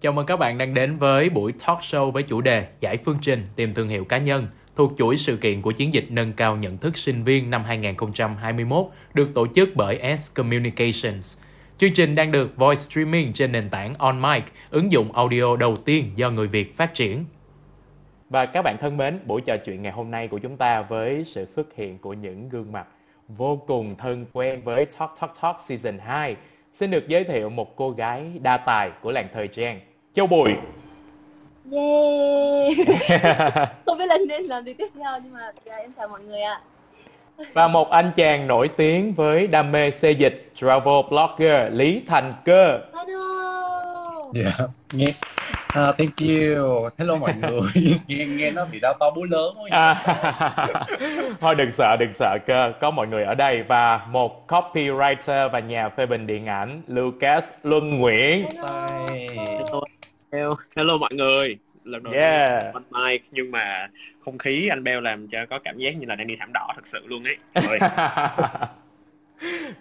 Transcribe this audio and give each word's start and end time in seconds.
Chào 0.00 0.12
mừng 0.12 0.26
các 0.26 0.36
bạn 0.36 0.58
đang 0.58 0.74
đến 0.74 0.96
với 0.96 1.30
buổi 1.30 1.52
talk 1.52 1.78
show 1.78 2.10
với 2.10 2.22
chủ 2.22 2.40
đề 2.40 2.66
Giải 2.80 2.96
phương 2.96 3.16
trình 3.22 3.46
tìm 3.56 3.74
thương 3.74 3.88
hiệu 3.88 4.04
cá 4.04 4.18
nhân 4.18 4.46
thuộc 4.76 4.92
chuỗi 4.98 5.16
sự 5.16 5.36
kiện 5.36 5.62
của 5.62 5.72
chiến 5.72 5.94
dịch 5.94 6.04
nâng 6.10 6.32
cao 6.32 6.56
nhận 6.56 6.78
thức 6.78 6.96
sinh 6.96 7.24
viên 7.24 7.50
năm 7.50 7.64
2021 7.64 8.86
được 9.14 9.34
tổ 9.34 9.46
chức 9.54 9.68
bởi 9.74 10.16
S 10.18 10.34
Communications. 10.34 11.36
Chương 11.78 11.94
trình 11.94 12.14
đang 12.14 12.32
được 12.32 12.56
voice 12.56 12.80
streaming 12.80 13.32
trên 13.32 13.52
nền 13.52 13.70
tảng 13.70 13.94
OnMic, 13.94 14.44
ứng 14.70 14.92
dụng 14.92 15.12
audio 15.12 15.56
đầu 15.56 15.76
tiên 15.76 16.12
do 16.16 16.30
người 16.30 16.48
Việt 16.48 16.76
phát 16.76 16.94
triển. 16.94 17.24
Và 18.30 18.46
các 18.46 18.62
bạn 18.62 18.76
thân 18.80 18.96
mến, 18.96 19.18
buổi 19.26 19.40
trò 19.40 19.56
chuyện 19.56 19.82
ngày 19.82 19.92
hôm 19.92 20.10
nay 20.10 20.28
của 20.28 20.38
chúng 20.38 20.56
ta 20.56 20.82
với 20.82 21.24
sự 21.24 21.44
xuất 21.44 21.76
hiện 21.76 21.98
của 21.98 22.12
những 22.12 22.48
gương 22.48 22.72
mặt 22.72 22.86
vô 23.28 23.56
cùng 23.66 23.96
thân 23.96 24.26
quen 24.32 24.62
với 24.64 24.86
Talk 24.86 25.10
Talk 25.20 25.32
Talk 25.42 25.56
Season 25.60 25.98
2 25.98 26.36
xin 26.72 26.90
được 26.90 27.08
giới 27.08 27.24
thiệu 27.24 27.50
một 27.50 27.76
cô 27.76 27.90
gái 27.90 28.32
đa 28.42 28.56
tài 28.56 28.90
của 29.02 29.12
làng 29.12 29.28
thời 29.32 29.48
trang, 29.48 29.80
Châu 30.14 30.26
Bùi. 30.26 30.50
Yeah. 31.72 33.68
Không 33.86 33.98
biết 33.98 34.06
là 34.06 34.16
nên 34.28 34.42
làm 34.42 34.64
gì 34.64 34.72
tiếp 34.74 34.86
theo 34.94 35.12
nhưng 35.24 35.32
mà 35.32 35.40
yeah, 35.66 35.80
em 35.80 35.92
chào 35.96 36.08
mọi 36.08 36.20
người 36.20 36.40
ạ. 36.40 36.60
Và 37.52 37.68
một 37.68 37.90
anh 37.90 38.12
chàng 38.16 38.46
nổi 38.46 38.68
tiếng 38.68 39.14
với 39.14 39.46
đam 39.46 39.72
mê 39.72 39.90
xê 39.90 40.10
dịch 40.10 40.52
travel 40.54 40.94
blogger 41.10 41.72
Lý 41.72 42.02
Thành 42.06 42.34
Cơ. 42.44 42.78
Hello. 42.94 44.32
Yeah. 44.34 44.70
Nghe 44.92 45.06
À, 45.74 45.92
thank 45.98 46.16
you. 46.20 46.88
Hello 46.98 47.16
mọi 47.16 47.34
người. 47.40 47.60
nghe 48.06 48.26
nghe 48.26 48.50
nó 48.50 48.64
bị 48.64 48.80
đau 48.80 48.94
to 49.00 49.10
búa 49.10 49.24
lớn 49.30 49.54
quá. 49.56 49.68
À, 49.70 50.16
thôi 51.40 51.54
đừng 51.54 51.72
sợ, 51.72 51.96
đừng 52.00 52.12
sợ 52.12 52.38
cơ. 52.46 52.72
Có 52.80 52.90
mọi 52.90 53.06
người 53.06 53.24
ở 53.24 53.34
đây 53.34 53.62
và 53.62 54.00
một 54.10 54.44
copywriter 54.52 55.48
và 55.48 55.58
nhà 55.60 55.88
phê 55.88 56.06
bình 56.06 56.26
điện 56.26 56.46
ảnh 56.46 56.82
Lucas 56.86 57.44
Luân 57.62 57.98
Nguyễn. 57.98 58.46
Hello. 58.54 59.57
Hello, 60.32 60.56
hello 60.76 60.98
mọi 60.98 61.10
người. 61.12 61.58
Lần 61.84 62.02
đầu 62.02 62.12
Yeah. 62.12 62.62
tiên 62.62 62.72
on 62.72 63.04
mic 63.04 63.22
nhưng 63.30 63.50
mà 63.50 63.88
không 64.24 64.38
khí 64.38 64.68
anh 64.68 64.84
Bell 64.84 65.00
làm 65.02 65.28
cho 65.28 65.46
có 65.46 65.58
cảm 65.58 65.78
giác 65.78 65.96
như 65.96 66.06
là 66.06 66.16
đang 66.16 66.26
đi 66.26 66.36
thảm 66.40 66.50
đỏ 66.54 66.68
thật 66.74 66.86
sự 66.86 67.06
luôn 67.06 67.24
ấy. 67.24 67.36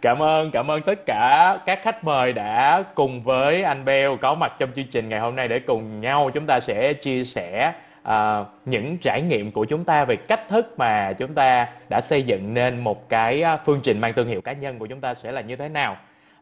Cảm 0.02 0.22
ơn 0.22 0.52
cảm 0.52 0.72
ơn 0.72 0.82
tất 0.82 1.06
cả 1.06 1.58
các 1.66 1.80
khách 1.84 2.04
mời 2.04 2.34
đã 2.34 2.84
cùng 2.96 3.24
với 3.24 3.64
anh 3.64 3.86
Bell 3.86 4.16
có 4.22 4.36
mặt 4.36 4.54
trong 4.60 4.70
chương 4.76 4.88
trình 4.88 5.10
ngày 5.10 5.20
hôm 5.20 5.36
nay 5.36 5.48
để 5.48 5.60
cùng 5.60 6.02
nhau 6.02 6.30
chúng 6.34 6.46
ta 6.46 6.60
sẽ 6.60 6.94
chia 6.94 7.26
sẻ 7.26 7.74
à, 8.04 8.44
những 8.66 8.98
trải 8.98 9.22
nghiệm 9.22 9.52
của 9.52 9.66
chúng 9.66 9.84
ta 9.86 10.06
về 10.06 10.16
cách 10.16 10.42
thức 10.50 10.74
mà 10.78 11.14
chúng 11.14 11.34
ta 11.34 11.68
đã 11.90 12.02
xây 12.02 12.24
dựng 12.24 12.54
nên 12.54 12.80
một 12.80 13.10
cái 13.10 13.42
à, 13.42 13.58
phương 13.66 13.80
trình 13.84 14.02
mang 14.02 14.14
thương 14.14 14.28
hiệu 14.28 14.42
cá 14.42 14.54
nhân 14.54 14.80
của 14.80 14.88
chúng 14.88 15.02
ta 15.02 15.14
sẽ 15.14 15.32
là 15.32 15.42
như 15.42 15.56
thế 15.56 15.70
nào 15.70 15.98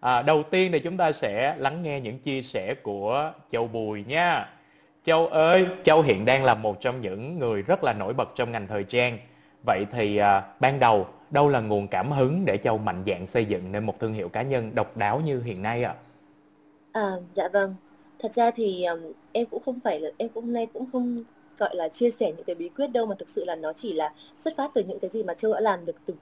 à, 0.05 0.21
đầu 0.21 0.43
tiên 0.43 0.71
thì 0.71 0.79
chúng 0.79 0.97
ta 0.97 1.11
sẽ 1.11 1.55
lắng 1.57 1.83
nghe 1.83 1.99
những 2.01 2.19
chia 2.19 2.41
sẻ 2.41 2.75
của 2.83 3.31
Châu 3.51 3.67
Bùi 3.67 4.03
nha 4.07 4.49
Châu 5.05 5.27
ơi 5.27 5.67
Châu 5.85 6.01
hiện 6.01 6.25
đang 6.25 6.43
là 6.43 6.55
một 6.55 6.81
trong 6.81 7.01
những 7.01 7.39
người 7.39 7.61
rất 7.61 7.83
là 7.83 7.93
nổi 7.93 8.13
bật 8.13 8.29
trong 8.35 8.51
ngành 8.51 8.67
thời 8.67 8.83
trang 8.83 9.17
vậy 9.65 9.85
thì 9.91 10.17
à, 10.17 10.43
ban 10.59 10.79
đầu 10.79 11.07
đâu 11.31 11.49
là 11.49 11.59
nguồn 11.59 11.87
cảm 11.87 12.11
hứng 12.11 12.45
để 12.45 12.57
Châu 12.57 12.77
mạnh 12.77 13.03
dạn 13.07 13.27
xây 13.27 13.45
dựng 13.45 13.71
nên 13.71 13.85
một 13.85 13.99
thương 13.99 14.13
hiệu 14.13 14.29
cá 14.29 14.41
nhân 14.41 14.75
độc 14.75 14.97
đáo 14.97 15.21
như 15.25 15.41
hiện 15.41 15.61
nay 15.61 15.83
ạ? 15.83 15.95
À, 16.91 17.11
dạ 17.33 17.47
vâng. 17.53 17.75
Thật 18.19 18.31
ra 18.33 18.51
thì 18.51 18.83
um, 18.83 18.99
em 19.31 19.45
cũng 19.45 19.61
không 19.65 19.79
phải 19.83 19.99
là 19.99 20.09
em 20.17 20.29
cũng 20.29 20.43
hôm 20.43 20.53
nay 20.53 20.67
cũng 20.73 20.85
không 20.91 21.17
gọi 21.57 21.75
là 21.75 21.87
chia 21.87 22.09
sẻ 22.09 22.31
những 22.37 22.45
cái 22.45 22.55
bí 22.55 22.69
quyết 22.69 22.87
đâu 22.87 23.05
mà 23.05 23.15
thực 23.19 23.29
sự 23.29 23.45
là 23.45 23.55
nó 23.55 23.73
chỉ 23.73 23.93
là 23.93 24.13
xuất 24.39 24.55
phát 24.57 24.71
từ 24.73 24.83
những 24.87 24.99
cái 24.99 25.09
gì 25.09 25.23
mà 25.23 25.33
Châu 25.33 25.53
đã 25.53 25.59
làm 25.59 25.85
được 25.85 25.95
từ 26.05 26.13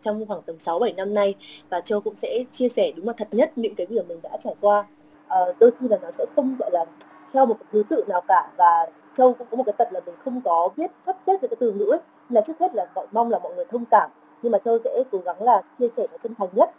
trong 0.00 0.26
khoảng 0.26 0.42
tầm 0.42 0.58
6 0.58 0.78
7 0.78 0.92
năm 0.92 1.14
nay. 1.14 1.34
Và 1.70 1.80
Châu 1.80 2.00
cũng 2.00 2.16
sẽ 2.16 2.44
chia 2.52 2.68
sẻ 2.68 2.92
đúng 2.96 3.06
là 3.06 3.12
thật 3.12 3.28
nhất 3.30 3.52
những 3.56 3.74
cái 3.74 3.86
gì 3.90 3.96
mà 3.96 4.02
mình 4.08 4.18
đã 4.22 4.30
trải 4.44 4.54
qua. 4.60 4.84
À, 5.28 5.38
đôi 5.60 5.70
khi 5.80 5.88
là 5.88 5.98
nó 6.02 6.10
sẽ 6.18 6.26
không 6.36 6.56
gọi 6.58 6.70
là 6.72 6.84
theo 7.32 7.46
một 7.46 7.56
thứ 7.72 7.82
tự 7.90 8.04
nào 8.08 8.20
cả. 8.28 8.50
Và 8.56 8.90
Châu 9.16 9.32
cũng 9.32 9.46
có 9.50 9.56
một 9.56 9.64
cái 9.66 9.74
tật 9.78 9.92
là 9.92 10.00
mình 10.06 10.14
không 10.24 10.40
có 10.44 10.68
biết 10.76 10.90
sắp 11.06 11.16
xếp 11.26 11.42
được 11.42 11.48
cái 11.50 11.56
từ 11.60 11.72
ngữ 11.72 11.84
ấy. 11.84 12.00
Là 12.28 12.40
trước 12.46 12.60
hết 12.60 12.74
là 12.74 12.86
gọi 12.94 13.06
mong 13.12 13.30
là 13.30 13.38
mọi 13.38 13.54
người 13.54 13.64
thông 13.64 13.84
cảm. 13.90 14.10
Nhưng 14.42 14.52
mà 14.52 14.58
Châu 14.64 14.78
sẽ 14.84 15.02
cố 15.10 15.18
gắng 15.18 15.42
là 15.42 15.62
chia 15.78 15.88
sẻ 15.96 16.06
nó 16.12 16.18
chân 16.22 16.34
thành 16.34 16.48
nhất. 16.52 16.70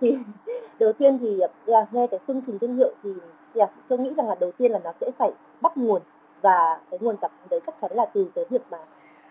Thì 0.00 0.18
đầu 0.78 0.92
tiên 0.92 1.18
thì 1.18 1.40
yeah, 1.66 1.94
nghe 1.94 2.06
cái 2.06 2.20
phương 2.26 2.42
trình 2.46 2.58
thương 2.58 2.76
hiệu 2.76 2.92
thì 3.02 3.10
yeah, 3.54 3.70
Châu 3.88 3.98
nghĩ 3.98 4.10
rằng 4.16 4.28
là 4.28 4.34
đầu 4.40 4.52
tiên 4.52 4.72
là 4.72 4.78
nó 4.84 4.92
sẽ 5.00 5.10
phải 5.18 5.30
bắt 5.60 5.76
nguồn 5.76 6.02
và 6.42 6.80
cái 6.90 7.00
nguồn 7.00 7.16
cảm 7.20 7.30
hứng 7.40 7.48
đấy 7.50 7.60
chắc 7.66 7.74
chắn 7.80 7.92
là 7.94 8.06
từ 8.14 8.30
cái 8.34 8.44
việc 8.50 8.62
mà 8.70 8.78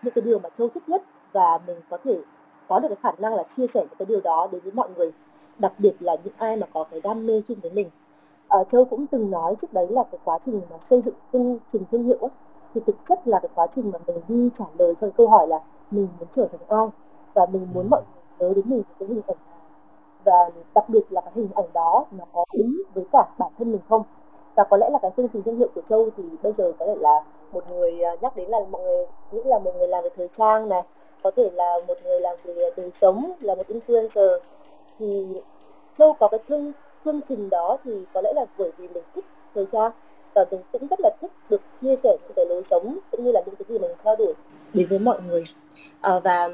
những 0.02 0.14
cái 0.14 0.22
điều 0.22 0.38
mà 0.38 0.48
Châu 0.58 0.68
thích 0.68 0.88
nhất. 0.88 1.02
Và 1.32 1.58
mình 1.66 1.80
có 1.90 1.98
thể 2.04 2.20
có 2.68 2.78
được 2.78 2.88
cái 2.88 2.98
khả 3.02 3.12
năng 3.18 3.34
là 3.34 3.42
chia 3.56 3.66
sẻ 3.66 3.80
những 3.80 3.98
cái 3.98 4.06
điều 4.06 4.20
đó 4.20 4.48
đến 4.52 4.60
với 4.60 4.72
mọi 4.72 4.88
người. 4.96 5.12
Đặc 5.58 5.72
biệt 5.78 5.92
là 6.00 6.16
những 6.24 6.34
ai 6.38 6.56
mà 6.56 6.66
có 6.74 6.84
cái 6.90 7.00
đam 7.00 7.26
mê 7.26 7.42
chung 7.48 7.58
với 7.62 7.70
mình. 7.70 7.90
À, 8.48 8.58
Châu 8.64 8.84
cũng 8.84 9.06
từng 9.06 9.30
nói 9.30 9.54
trước 9.60 9.72
đấy 9.72 9.86
là 9.90 10.04
cái 10.12 10.18
quá 10.24 10.38
trình 10.46 10.60
mà 10.70 10.76
xây 10.90 11.02
dựng 11.02 11.14
chương 11.32 11.58
trình 11.72 11.82
thương 11.92 12.04
hiệu 12.04 12.18
ấy, 12.20 12.30
thì 12.74 12.80
thực 12.86 12.96
chất 13.08 13.28
là 13.28 13.38
cái 13.38 13.48
quá 13.54 13.66
trình 13.74 13.90
mà 13.90 13.98
mình 14.06 14.20
đi 14.28 14.50
trả 14.58 14.64
lời 14.78 14.94
cho 15.00 15.08
câu 15.16 15.28
hỏi 15.28 15.48
là 15.48 15.60
mình 15.90 16.08
muốn 16.18 16.28
trở 16.32 16.48
thành 16.52 16.78
ai? 16.78 16.86
Và 17.34 17.46
mình 17.46 17.68
muốn 17.74 17.86
mọi 17.90 18.02
người 18.10 18.48
nhớ 18.48 18.54
đến 18.54 18.64
mình 18.68 18.82
cái 18.98 19.08
hình 19.08 19.22
ảnh 19.26 19.36
và 20.24 20.50
đặc 20.74 20.88
biệt 20.88 21.12
là 21.12 21.20
cái 21.20 21.32
hình 21.34 21.48
ảnh 21.54 21.72
đó 21.74 22.04
nó 22.10 22.24
có 22.32 22.44
đúng 22.58 22.82
với 22.94 23.04
cả 23.12 23.28
bản 23.38 23.52
thân 23.58 23.72
mình 23.72 23.80
không 23.88 24.02
và 24.54 24.64
có 24.70 24.76
lẽ 24.76 24.90
là 24.90 24.98
cái 25.02 25.10
chương 25.16 25.28
trình 25.28 25.42
thương 25.42 25.58
hiệu 25.58 25.68
của 25.74 25.82
Châu 25.88 26.08
thì 26.16 26.22
bây 26.42 26.52
giờ 26.58 26.72
có 26.78 26.86
thể 26.86 26.94
là 27.00 27.20
một 27.52 27.64
người 27.70 28.02
à, 28.02 28.16
nhắc 28.20 28.36
đến 28.36 28.48
là 28.48 28.58
mọi 28.70 28.82
người 28.82 29.06
nghĩ 29.32 29.40
là 29.44 29.58
một 29.58 29.72
người 29.78 29.88
làm 29.88 30.04
về 30.04 30.10
thời 30.16 30.28
trang 30.38 30.68
này 30.68 30.82
có 31.22 31.30
thể 31.36 31.50
là 31.54 31.74
một 31.88 31.94
người 32.04 32.20
làm 32.20 32.36
về 32.44 32.70
đời 32.76 32.90
sống 33.00 33.32
là 33.40 33.54
một 33.54 33.66
influencer. 33.68 34.38
Thì 34.98 35.26
Châu 35.98 36.12
có 36.12 36.28
cái 36.28 36.40
thương 36.48 36.72
chương 37.04 37.20
trình 37.28 37.50
đó 37.50 37.76
thì 37.84 38.04
có 38.14 38.20
lẽ 38.20 38.32
là 38.36 38.44
bởi 38.58 38.70
vì 38.76 38.88
mình 38.88 39.04
thích 39.14 39.24
thời 39.54 39.66
trang 39.72 39.92
và 40.34 40.44
mình 40.50 40.60
cũng 40.72 40.86
rất 40.86 41.00
là 41.00 41.10
thích 41.20 41.30
được 41.50 41.60
chia 41.80 41.96
sẻ 42.02 42.16
những 42.22 42.32
cái 42.36 42.46
lối 42.46 42.62
sống 42.62 42.98
cũng 43.10 43.24
như 43.24 43.32
là 43.32 43.42
những 43.46 43.56
cái 43.56 43.66
gì 43.68 43.78
mình 43.78 43.90
theo 44.04 44.16
đuổi 44.16 44.34
đến 44.74 44.86
với 44.88 44.98
mọi 44.98 45.18
người. 45.28 45.44
À, 46.00 46.12
và 46.24 46.48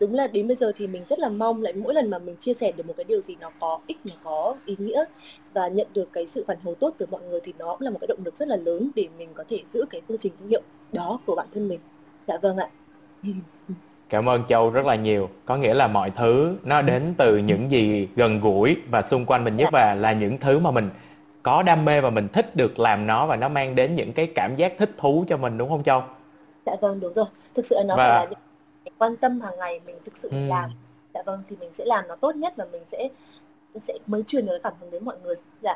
đúng 0.00 0.14
là 0.14 0.26
đến 0.26 0.46
bây 0.48 0.56
giờ 0.56 0.72
thì 0.76 0.86
mình 0.86 1.04
rất 1.04 1.18
là 1.18 1.28
mong 1.28 1.62
lại 1.62 1.72
mỗi 1.72 1.94
lần 1.94 2.10
mà 2.10 2.18
mình 2.18 2.36
chia 2.36 2.54
sẻ 2.54 2.72
được 2.72 2.86
một 2.86 2.94
cái 2.96 3.04
điều 3.04 3.20
gì 3.20 3.36
nó 3.40 3.50
có 3.60 3.78
ích 3.86 3.98
nó 4.04 4.14
có 4.24 4.54
ý 4.66 4.76
nghĩa 4.78 5.04
và 5.54 5.68
nhận 5.68 5.86
được 5.94 6.12
cái 6.12 6.26
sự 6.26 6.44
phản 6.48 6.56
hồi 6.64 6.74
tốt 6.80 6.94
từ 6.98 7.06
mọi 7.10 7.20
người 7.30 7.40
thì 7.44 7.52
nó 7.58 7.66
cũng 7.72 7.80
là 7.80 7.90
một 7.90 7.98
cái 8.00 8.06
động 8.06 8.18
lực 8.24 8.36
rất 8.36 8.48
là 8.48 8.56
lớn 8.56 8.90
để 8.94 9.06
mình 9.18 9.28
có 9.34 9.44
thể 9.48 9.58
giữ 9.72 9.84
cái 9.90 10.00
phương 10.08 10.18
trình 10.18 10.32
thương 10.40 10.48
hiệu 10.48 10.62
đó 10.92 11.18
của 11.26 11.34
bản 11.34 11.46
thân 11.54 11.68
mình 11.68 11.80
dạ 12.28 12.38
vâng 12.42 12.56
ạ 12.56 12.68
Cảm 14.08 14.28
ơn 14.28 14.42
Châu 14.48 14.70
rất 14.70 14.86
là 14.86 14.94
nhiều. 14.94 15.28
Có 15.44 15.56
nghĩa 15.56 15.74
là 15.74 15.86
mọi 15.88 16.10
thứ 16.10 16.56
nó 16.64 16.82
đến 16.82 17.14
từ 17.18 17.36
những 17.36 17.70
gì 17.70 18.08
gần 18.16 18.40
gũi 18.40 18.76
và 18.90 19.02
xung 19.02 19.26
quanh 19.26 19.44
mình 19.44 19.56
nhất 19.56 19.68
Dạ. 19.72 19.78
và 19.80 19.94
là 19.94 20.12
những 20.12 20.38
thứ 20.38 20.58
mà 20.58 20.70
mình 20.70 20.90
có 21.42 21.62
đam 21.62 21.84
mê 21.84 22.00
và 22.00 22.10
mình 22.10 22.28
thích 22.32 22.56
được 22.56 22.78
làm 22.78 23.06
nó 23.06 23.26
và 23.26 23.36
nó 23.36 23.48
mang 23.48 23.74
đến 23.74 23.94
những 23.94 24.12
cái 24.12 24.26
cảm 24.26 24.56
giác 24.56 24.72
thích 24.78 24.90
thú 24.98 25.24
cho 25.28 25.36
mình 25.36 25.58
đúng 25.58 25.68
không 25.68 25.82
Châu? 25.82 26.02
dạ 26.66 26.72
vâng 26.80 27.00
đúng 27.00 27.12
rồi 27.12 27.24
thực 27.54 27.66
sự 27.66 27.76
nó 27.86 27.96
Và- 27.96 28.18
phải 28.18 28.26
là 28.30 28.40
quan 29.00 29.16
tâm 29.16 29.40
hàng 29.40 29.58
ngày 29.58 29.80
mình 29.86 29.96
thực 30.04 30.16
sự 30.16 30.28
Ừ. 30.32 30.36
làm 30.48 30.70
dạ 31.14 31.22
vâng 31.26 31.40
thì 31.50 31.56
mình 31.60 31.70
sẽ 31.72 31.84
làm 31.84 32.08
nó 32.08 32.16
tốt 32.16 32.36
nhất 32.36 32.54
và 32.56 32.66
mình 32.72 32.82
sẽ 32.88 33.08
sẽ 33.80 33.94
mới 34.06 34.22
truyền 34.22 34.46
được 34.46 34.58
cảm 34.62 34.72
hứng 34.80 34.90
đến 34.90 35.04
mọi 35.04 35.16
người 35.22 35.34
dạ 35.62 35.74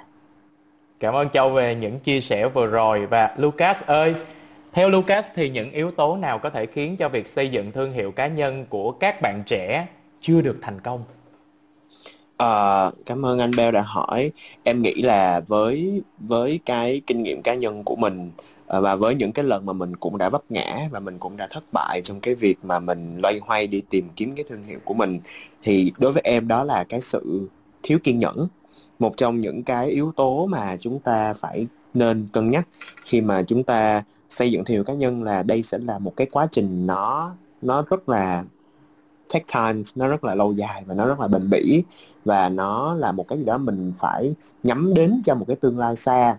Cảm 1.01 1.15
ơn 1.15 1.29
Châu 1.31 1.51
về 1.51 1.75
những 1.75 2.01
chia 2.01 2.21
sẻ 2.21 2.49
vừa 2.49 2.67
rồi 2.67 3.07
và 3.07 3.35
Lucas 3.37 3.83
ơi, 3.87 4.15
theo 4.73 4.89
Lucas 4.89 5.31
thì 5.35 5.51
những 5.51 5.71
yếu 5.71 5.91
tố 5.91 6.17
nào 6.17 6.39
có 6.39 6.51
thể 6.51 6.67
khiến 6.67 6.97
cho 6.97 7.09
việc 7.09 7.29
xây 7.29 7.49
dựng 7.51 7.73
thương 7.73 7.93
hiệu 7.93 8.13
cá 8.13 8.27
nhân 8.27 8.67
của 8.69 8.91
các 8.93 9.21
bạn 9.23 9.43
trẻ 9.47 9.87
chưa 10.21 10.41
được 10.41 10.57
thành 10.63 10.81
công? 10.81 11.05
Ờ, 12.45 12.91
cảm 13.07 13.27
ơn 13.27 13.39
anh 13.39 13.51
Bell 13.57 13.75
đã 13.75 13.83
hỏi. 13.83 14.31
Em 14.63 14.83
nghĩ 14.83 14.95
là 14.95 15.41
với 15.41 16.03
với 16.19 16.61
cái 16.67 17.01
kinh 17.07 17.23
nghiệm 17.23 17.43
cá 17.43 17.55
nhân 17.55 17.85
của 17.85 17.97
mình 17.97 18.31
à, 18.67 18.81
và 18.81 18.97
với 18.97 19.15
những 19.15 19.33
cái 19.33 19.45
lần 19.45 19.67
mà 19.67 19.73
mình 19.73 19.97
cũng 19.97 20.19
đã 20.19 20.29
vấp 20.29 20.43
ngã 20.49 20.89
và 20.91 21.01
mình 21.01 21.19
cũng 21.19 21.37
đã 21.37 21.47
thất 21.51 21.65
bại 21.73 22.01
trong 22.05 22.21
cái 22.21 22.35
việc 22.35 22.59
mà 22.63 22.81
mình 22.81 23.19
loay 23.23 23.41
hoay 23.43 23.67
đi 23.67 23.83
tìm 23.91 24.09
kiếm 24.17 24.33
cái 24.33 24.45
thương 24.49 24.63
hiệu 24.63 24.79
của 24.85 24.95
mình 24.95 25.21
thì 25.63 25.93
đối 25.99 26.13
với 26.13 26.23
em 26.25 26.49
đó 26.49 26.65
là 26.65 26.85
cái 26.89 27.01
sự 27.01 27.49
thiếu 27.83 27.99
kiên 28.05 28.19
nhẫn. 28.19 28.49
Một 28.99 29.17
trong 29.17 29.39
những 29.39 29.63
cái 29.63 29.89
yếu 29.89 30.13
tố 30.17 30.47
mà 30.47 30.77
chúng 30.81 31.01
ta 31.01 31.33
phải 31.33 31.67
nên 31.95 32.29
cân 32.33 32.49
nhắc 32.49 32.69
khi 33.05 33.21
mà 33.21 33.43
chúng 33.43 33.63
ta 33.63 34.05
xây 34.29 34.51
dựng 34.51 34.65
thương 34.65 34.75
hiệu 34.75 34.85
cá 34.85 34.95
nhân 34.95 35.23
là 35.23 35.43
đây 35.43 35.63
sẽ 35.63 35.79
là 35.79 35.99
một 35.99 36.17
cái 36.17 36.27
quá 36.33 36.47
trình 36.51 36.87
nó 36.87 37.33
nó 37.63 37.83
rất 37.91 38.09
là 38.09 38.45
take 39.33 39.45
time 39.55 39.83
nó 39.95 40.09
rất 40.09 40.25
là 40.25 40.35
lâu 40.35 40.53
dài 40.53 40.83
và 40.87 40.95
nó 40.95 41.07
rất 41.07 41.21
là 41.21 41.29
bền 41.29 41.51
bỉ 41.51 41.85
và 42.25 42.49
nó 42.49 42.95
là 42.95 43.13
một 43.13 43.29
cái 43.29 43.39
gì 43.39 43.45
đó 43.45 43.59
mình 43.59 43.93
phải 43.99 44.35
nhắm 44.63 44.95
đến 44.95 45.21
cho 45.25 45.35
một 45.35 45.45
cái 45.49 45.57
tương 45.57 45.79
lai 45.79 45.97
xa. 45.97 46.39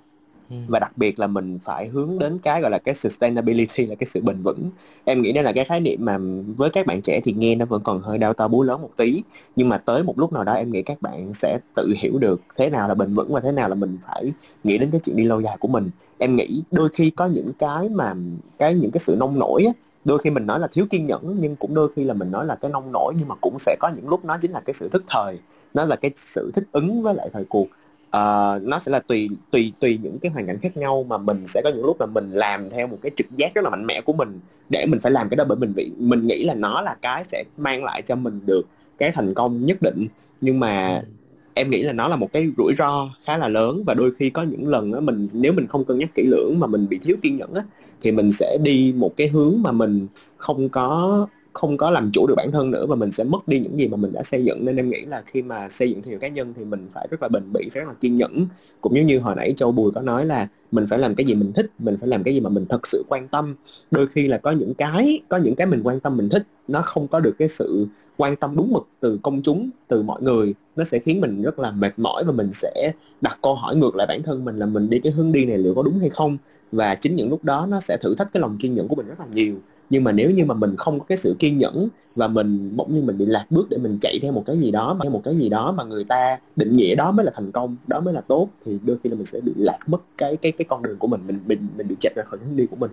Ừ. 0.55 0.71
và 0.71 0.79
đặc 0.79 0.97
biệt 0.97 1.19
là 1.19 1.27
mình 1.27 1.59
phải 1.61 1.87
hướng 1.87 2.19
đến 2.19 2.39
cái 2.39 2.61
gọi 2.61 2.71
là 2.71 2.77
cái 2.77 2.93
sustainability, 2.95 3.85
là 3.85 3.95
cái 3.95 4.05
sự 4.05 4.21
bền 4.21 4.41
vững. 4.41 4.69
Em 5.05 5.21
nghĩ 5.21 5.31
đây 5.31 5.43
là 5.43 5.51
cái 5.53 5.65
khái 5.65 5.79
niệm 5.79 6.05
mà 6.05 6.17
với 6.57 6.69
các 6.69 6.85
bạn 6.85 7.01
trẻ 7.01 7.19
thì 7.23 7.33
nghe 7.33 7.55
nó 7.55 7.65
vẫn 7.65 7.81
còn 7.83 7.99
hơi 7.99 8.17
đau 8.17 8.33
to 8.33 8.47
búa 8.47 8.63
lớn 8.63 8.81
một 8.81 8.89
tí. 8.97 9.23
Nhưng 9.55 9.69
mà 9.69 9.77
tới 9.77 10.03
một 10.03 10.19
lúc 10.19 10.33
nào 10.33 10.43
đó 10.43 10.53
em 10.53 10.71
nghĩ 10.71 10.81
các 10.81 11.01
bạn 11.01 11.33
sẽ 11.33 11.59
tự 11.75 11.93
hiểu 11.97 12.17
được 12.19 12.41
thế 12.57 12.69
nào 12.69 12.87
là 12.87 12.93
bền 12.95 13.13
vững 13.13 13.33
và 13.33 13.39
thế 13.39 13.51
nào 13.51 13.69
là 13.69 13.75
mình 13.75 13.97
phải 14.07 14.33
nghĩ 14.63 14.77
đến 14.77 14.91
cái 14.91 15.01
chuyện 15.03 15.15
đi 15.15 15.23
lâu 15.23 15.41
dài 15.41 15.57
của 15.59 15.67
mình. 15.67 15.89
Em 16.17 16.35
nghĩ 16.35 16.63
đôi 16.71 16.89
khi 16.89 17.09
có 17.09 17.25
những 17.25 17.51
cái 17.59 17.89
mà 17.89 18.13
cái 18.57 18.73
những 18.73 18.91
cái 18.91 18.99
sự 18.99 19.15
nông 19.19 19.39
nổi 19.39 19.63
á, 19.65 19.73
đôi 20.05 20.19
khi 20.19 20.29
mình 20.29 20.45
nói 20.45 20.59
là 20.59 20.67
thiếu 20.71 20.85
kiên 20.89 21.05
nhẫn, 21.05 21.35
nhưng 21.39 21.55
cũng 21.55 21.73
đôi 21.73 21.91
khi 21.95 22.03
là 22.03 22.13
mình 22.13 22.31
nói 22.31 22.45
là 22.45 22.55
cái 22.55 22.71
nông 22.71 22.91
nổi, 22.91 23.13
nhưng 23.19 23.27
mà 23.27 23.35
cũng 23.41 23.59
sẽ 23.59 23.75
có 23.79 23.91
những 23.95 24.09
lúc 24.09 24.25
nó 24.25 24.37
chính 24.41 24.51
là 24.51 24.59
cái 24.59 24.73
sự 24.73 24.89
thức 24.89 25.03
thời, 25.07 25.39
nó 25.73 25.85
là 25.85 25.95
cái 25.95 26.11
sự 26.15 26.51
thích 26.53 26.63
ứng 26.71 27.03
với 27.03 27.15
lại 27.15 27.29
thời 27.33 27.45
cuộc 27.49 27.67
uh, 28.15 28.63
nó 28.63 28.79
sẽ 28.79 28.91
là 28.91 28.99
tùy 28.99 29.29
tùy 29.51 29.73
tùy 29.79 29.99
những 30.03 30.19
cái 30.19 30.31
hoàn 30.31 30.47
cảnh 30.47 30.59
khác 30.61 30.77
nhau 30.77 31.03
mà 31.03 31.17
mình 31.17 31.45
sẽ 31.45 31.61
có 31.63 31.71
những 31.75 31.85
lúc 31.85 31.99
là 31.99 32.05
mình 32.05 32.31
làm 32.31 32.69
theo 32.69 32.87
một 32.87 32.97
cái 33.01 33.11
trực 33.15 33.27
giác 33.35 33.53
rất 33.55 33.63
là 33.63 33.69
mạnh 33.69 33.85
mẽ 33.85 34.01
của 34.01 34.13
mình 34.13 34.39
để 34.69 34.85
mình 34.85 34.99
phải 34.99 35.11
làm 35.11 35.29
cái 35.29 35.35
đó 35.35 35.43
bởi 35.47 35.57
mình 35.57 35.73
vị 35.75 35.91
mình 35.97 36.27
nghĩ 36.27 36.43
là 36.43 36.53
nó 36.53 36.81
là 36.81 36.95
cái 37.01 37.23
sẽ 37.23 37.43
mang 37.57 37.83
lại 37.83 38.01
cho 38.01 38.15
mình 38.15 38.39
được 38.45 38.67
cái 38.97 39.11
thành 39.11 39.33
công 39.33 39.65
nhất 39.65 39.77
định 39.81 40.07
nhưng 40.41 40.59
mà 40.59 40.97
ừ. 40.97 41.09
em 41.53 41.69
nghĩ 41.69 41.83
là 41.83 41.93
nó 41.93 42.07
là 42.07 42.15
một 42.15 42.33
cái 42.33 42.47
rủi 42.57 42.73
ro 42.77 43.09
khá 43.25 43.37
là 43.37 43.47
lớn 43.47 43.83
và 43.85 43.93
đôi 43.93 44.11
khi 44.17 44.29
có 44.29 44.43
những 44.43 44.67
lần 44.67 44.93
á 44.93 44.99
mình 44.99 45.27
nếu 45.33 45.53
mình 45.53 45.67
không 45.67 45.85
cân 45.85 45.97
nhắc 45.97 46.09
kỹ 46.15 46.23
lưỡng 46.27 46.59
mà 46.59 46.67
mình 46.67 46.87
bị 46.89 46.97
thiếu 46.97 47.15
kiên 47.21 47.37
nhẫn 47.37 47.53
á 47.53 47.61
thì 48.01 48.11
mình 48.11 48.31
sẽ 48.31 48.57
đi 48.63 48.93
một 48.97 49.17
cái 49.17 49.27
hướng 49.27 49.61
mà 49.61 49.71
mình 49.71 50.07
không 50.37 50.69
có 50.69 51.27
không 51.55 51.77
có 51.77 51.89
làm 51.89 52.09
chủ 52.13 52.27
được 52.27 52.33
bản 52.37 52.51
thân 52.51 52.71
nữa 52.71 52.85
và 52.85 52.95
mình 52.95 53.11
sẽ 53.11 53.23
mất 53.23 53.47
đi 53.47 53.59
những 53.59 53.79
gì 53.79 53.87
mà 53.87 53.97
mình 53.97 54.13
đã 54.13 54.23
xây 54.23 54.45
dựng. 54.45 54.65
Nên 54.65 54.75
em 54.75 54.89
nghĩ 54.89 55.05
là 55.05 55.23
khi 55.25 55.41
mà 55.41 55.69
xây 55.69 55.89
dựng 55.89 56.01
thương 56.01 56.09
hiệu 56.09 56.19
cá 56.19 56.27
nhân 56.27 56.53
thì 56.57 56.65
mình 56.65 56.87
phải 56.91 57.07
rất 57.11 57.21
là 57.21 57.29
bền 57.29 57.53
bỉ, 57.53 57.69
phải 57.73 57.81
rất 57.81 57.87
là 57.87 57.93
kiên 58.01 58.15
nhẫn. 58.15 58.45
Cũng 58.81 58.95
giống 58.95 59.05
như 59.05 59.19
hồi 59.19 59.35
nãy 59.35 59.53
châu 59.57 59.71
bùi 59.71 59.91
có 59.91 60.01
nói 60.01 60.25
là 60.25 60.47
mình 60.71 60.87
phải 60.87 60.99
làm 60.99 61.15
cái 61.15 61.25
gì 61.25 61.35
mình 61.35 61.53
thích, 61.53 61.71
mình 61.79 61.97
phải 61.97 62.09
làm 62.09 62.23
cái 62.23 62.33
gì 62.33 62.39
mà 62.39 62.49
mình 62.49 62.65
thật 62.69 62.87
sự 62.87 63.03
quan 63.09 63.27
tâm. 63.27 63.55
Đôi 63.91 64.07
khi 64.07 64.27
là 64.27 64.37
có 64.37 64.51
những 64.51 64.73
cái, 64.73 65.19
có 65.29 65.37
những 65.37 65.55
cái 65.55 65.67
mình 65.67 65.81
quan 65.83 65.99
tâm 65.99 66.17
mình 66.17 66.29
thích, 66.29 66.43
nó 66.67 66.81
không 66.81 67.07
có 67.07 67.19
được 67.19 67.35
cái 67.39 67.47
sự 67.47 67.87
quan 68.17 68.35
tâm 68.35 68.55
đúng 68.55 68.73
mực 68.73 68.87
từ 68.99 69.19
công 69.21 69.41
chúng, 69.41 69.69
từ 69.87 70.01
mọi 70.01 70.21
người. 70.21 70.53
Nó 70.75 70.83
sẽ 70.83 70.99
khiến 70.99 71.21
mình 71.21 71.41
rất 71.41 71.59
là 71.59 71.71
mệt 71.71 71.91
mỏi 71.97 72.23
và 72.23 72.31
mình 72.31 72.51
sẽ 72.51 72.91
đặt 73.21 73.39
câu 73.41 73.55
hỏi 73.55 73.75
ngược 73.75 73.95
lại 73.95 74.07
bản 74.07 74.23
thân 74.23 74.45
mình 74.45 74.57
là 74.57 74.65
mình 74.65 74.89
đi 74.89 74.99
cái 74.99 75.11
hướng 75.11 75.31
đi 75.31 75.45
này 75.45 75.57
liệu 75.57 75.75
có 75.75 75.83
đúng 75.83 75.99
hay 75.99 76.09
không? 76.09 76.37
Và 76.71 76.95
chính 76.95 77.15
những 77.15 77.29
lúc 77.29 77.43
đó 77.43 77.67
nó 77.69 77.79
sẽ 77.79 77.97
thử 78.01 78.15
thách 78.15 78.33
cái 78.33 78.41
lòng 78.41 78.57
kiên 78.57 78.73
nhẫn 78.73 78.87
của 78.87 78.95
mình 78.95 79.07
rất 79.07 79.19
là 79.19 79.25
nhiều 79.33 79.55
nhưng 79.89 80.03
mà 80.03 80.11
nếu 80.11 80.31
như 80.31 80.45
mà 80.45 80.53
mình 80.53 80.75
không 80.77 80.99
có 80.99 81.05
cái 81.09 81.17
sự 81.17 81.35
kiên 81.39 81.57
nhẫn 81.57 81.89
và 82.15 82.27
mình 82.27 82.73
bỗng 82.75 82.93
nhiên 82.93 83.05
mình 83.05 83.17
bị 83.17 83.25
lạc 83.25 83.45
bước 83.49 83.67
để 83.69 83.77
mình 83.77 83.97
chạy 84.01 84.19
theo 84.21 84.31
một 84.31 84.43
cái 84.45 84.57
gì 84.57 84.71
đó 84.71 84.93
mà 84.93 85.03
theo 85.03 85.11
một 85.11 85.21
cái 85.23 85.35
gì 85.35 85.49
đó 85.49 85.71
mà 85.71 85.83
người 85.83 86.03
ta 86.03 86.37
định 86.55 86.73
nghĩa 86.73 86.95
đó 86.95 87.11
mới 87.11 87.25
là 87.25 87.31
thành 87.35 87.51
công 87.51 87.75
đó 87.87 87.99
mới 87.99 88.13
là 88.13 88.21
tốt 88.21 88.49
thì 88.65 88.79
đôi 88.85 88.97
khi 89.03 89.09
là 89.09 89.15
mình 89.15 89.25
sẽ 89.25 89.39
bị 89.41 89.51
lạc 89.55 89.77
mất 89.87 90.01
cái 90.17 90.37
cái 90.37 90.51
cái 90.51 90.65
con 90.69 90.83
đường 90.83 90.97
của 90.97 91.07
mình 91.07 91.21
mình 91.27 91.39
mình 91.45 91.67
mình 91.77 91.87
bị 91.87 91.95
chạy 92.01 92.13
ra 92.15 92.23
khỏi 92.23 92.39
hướng 92.45 92.57
đi 92.57 92.65
của 92.65 92.75
mình. 92.75 92.91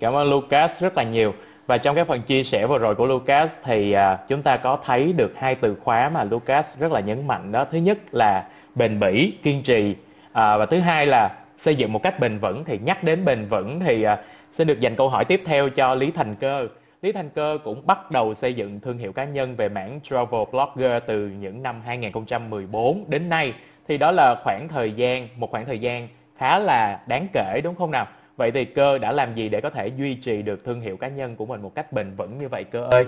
Cảm 0.00 0.14
ơn 0.14 0.30
Lucas 0.30 0.82
rất 0.82 0.96
là 0.96 1.02
nhiều. 1.02 1.34
Và 1.66 1.78
trong 1.78 1.96
cái 1.96 2.04
phần 2.04 2.22
chia 2.22 2.44
sẻ 2.44 2.66
vừa 2.66 2.78
rồi 2.78 2.94
của 2.94 3.06
Lucas 3.06 3.56
thì 3.64 3.94
uh, 3.94 4.28
chúng 4.28 4.42
ta 4.42 4.56
có 4.56 4.78
thấy 4.84 5.12
được 5.12 5.32
hai 5.36 5.54
từ 5.54 5.74
khóa 5.74 6.08
mà 6.08 6.24
Lucas 6.24 6.76
rất 6.78 6.92
là 6.92 7.00
nhấn 7.00 7.26
mạnh 7.26 7.52
đó. 7.52 7.64
Thứ 7.72 7.78
nhất 7.78 7.98
là 8.14 8.48
bền 8.74 9.00
bỉ 9.00 9.32
kiên 9.42 9.62
trì 9.62 9.90
uh, 9.90 10.32
và 10.32 10.66
thứ 10.66 10.80
hai 10.80 11.06
là 11.06 11.38
xây 11.56 11.74
dựng 11.74 11.92
một 11.92 12.02
cách 12.02 12.20
bền 12.20 12.38
vững. 12.38 12.64
Thì 12.64 12.78
nhắc 12.84 13.04
đến 13.04 13.24
bền 13.24 13.48
vững 13.48 13.80
thì 13.80 14.06
uh, 14.06 14.18
Xin 14.58 14.66
được 14.66 14.80
dành 14.80 14.96
câu 14.96 15.08
hỏi 15.08 15.24
tiếp 15.24 15.42
theo 15.44 15.68
cho 15.68 15.94
Lý 15.94 16.10
Thành 16.10 16.36
Cơ. 16.36 16.68
Lý 17.02 17.12
Thành 17.12 17.30
Cơ 17.30 17.58
cũng 17.64 17.86
bắt 17.86 18.10
đầu 18.10 18.34
xây 18.34 18.54
dựng 18.54 18.80
thương 18.80 18.98
hiệu 18.98 19.12
cá 19.12 19.24
nhân 19.24 19.56
về 19.56 19.68
mảng 19.68 20.00
travel 20.02 20.40
blogger 20.52 21.02
từ 21.06 21.28
những 21.28 21.62
năm 21.62 21.80
2014 21.86 23.04
đến 23.08 23.28
nay. 23.28 23.52
Thì 23.88 23.98
đó 23.98 24.12
là 24.12 24.34
khoảng 24.44 24.68
thời 24.68 24.92
gian, 24.92 25.28
một 25.36 25.50
khoảng 25.50 25.66
thời 25.66 25.78
gian 25.78 26.08
khá 26.38 26.58
là 26.58 27.00
đáng 27.06 27.26
kể 27.32 27.60
đúng 27.64 27.74
không 27.74 27.90
nào? 27.90 28.06
Vậy 28.36 28.50
thì 28.50 28.64
Cơ 28.64 28.98
đã 28.98 29.12
làm 29.12 29.34
gì 29.34 29.48
để 29.48 29.60
có 29.60 29.70
thể 29.70 29.88
duy 29.88 30.14
trì 30.14 30.42
được 30.42 30.64
thương 30.64 30.80
hiệu 30.80 30.96
cá 30.96 31.08
nhân 31.08 31.36
của 31.36 31.46
mình 31.46 31.62
một 31.62 31.74
cách 31.74 31.92
bền 31.92 32.14
vững 32.16 32.38
như 32.38 32.48
vậy 32.48 32.64
Cơ 32.64 32.84
ơi? 32.90 33.04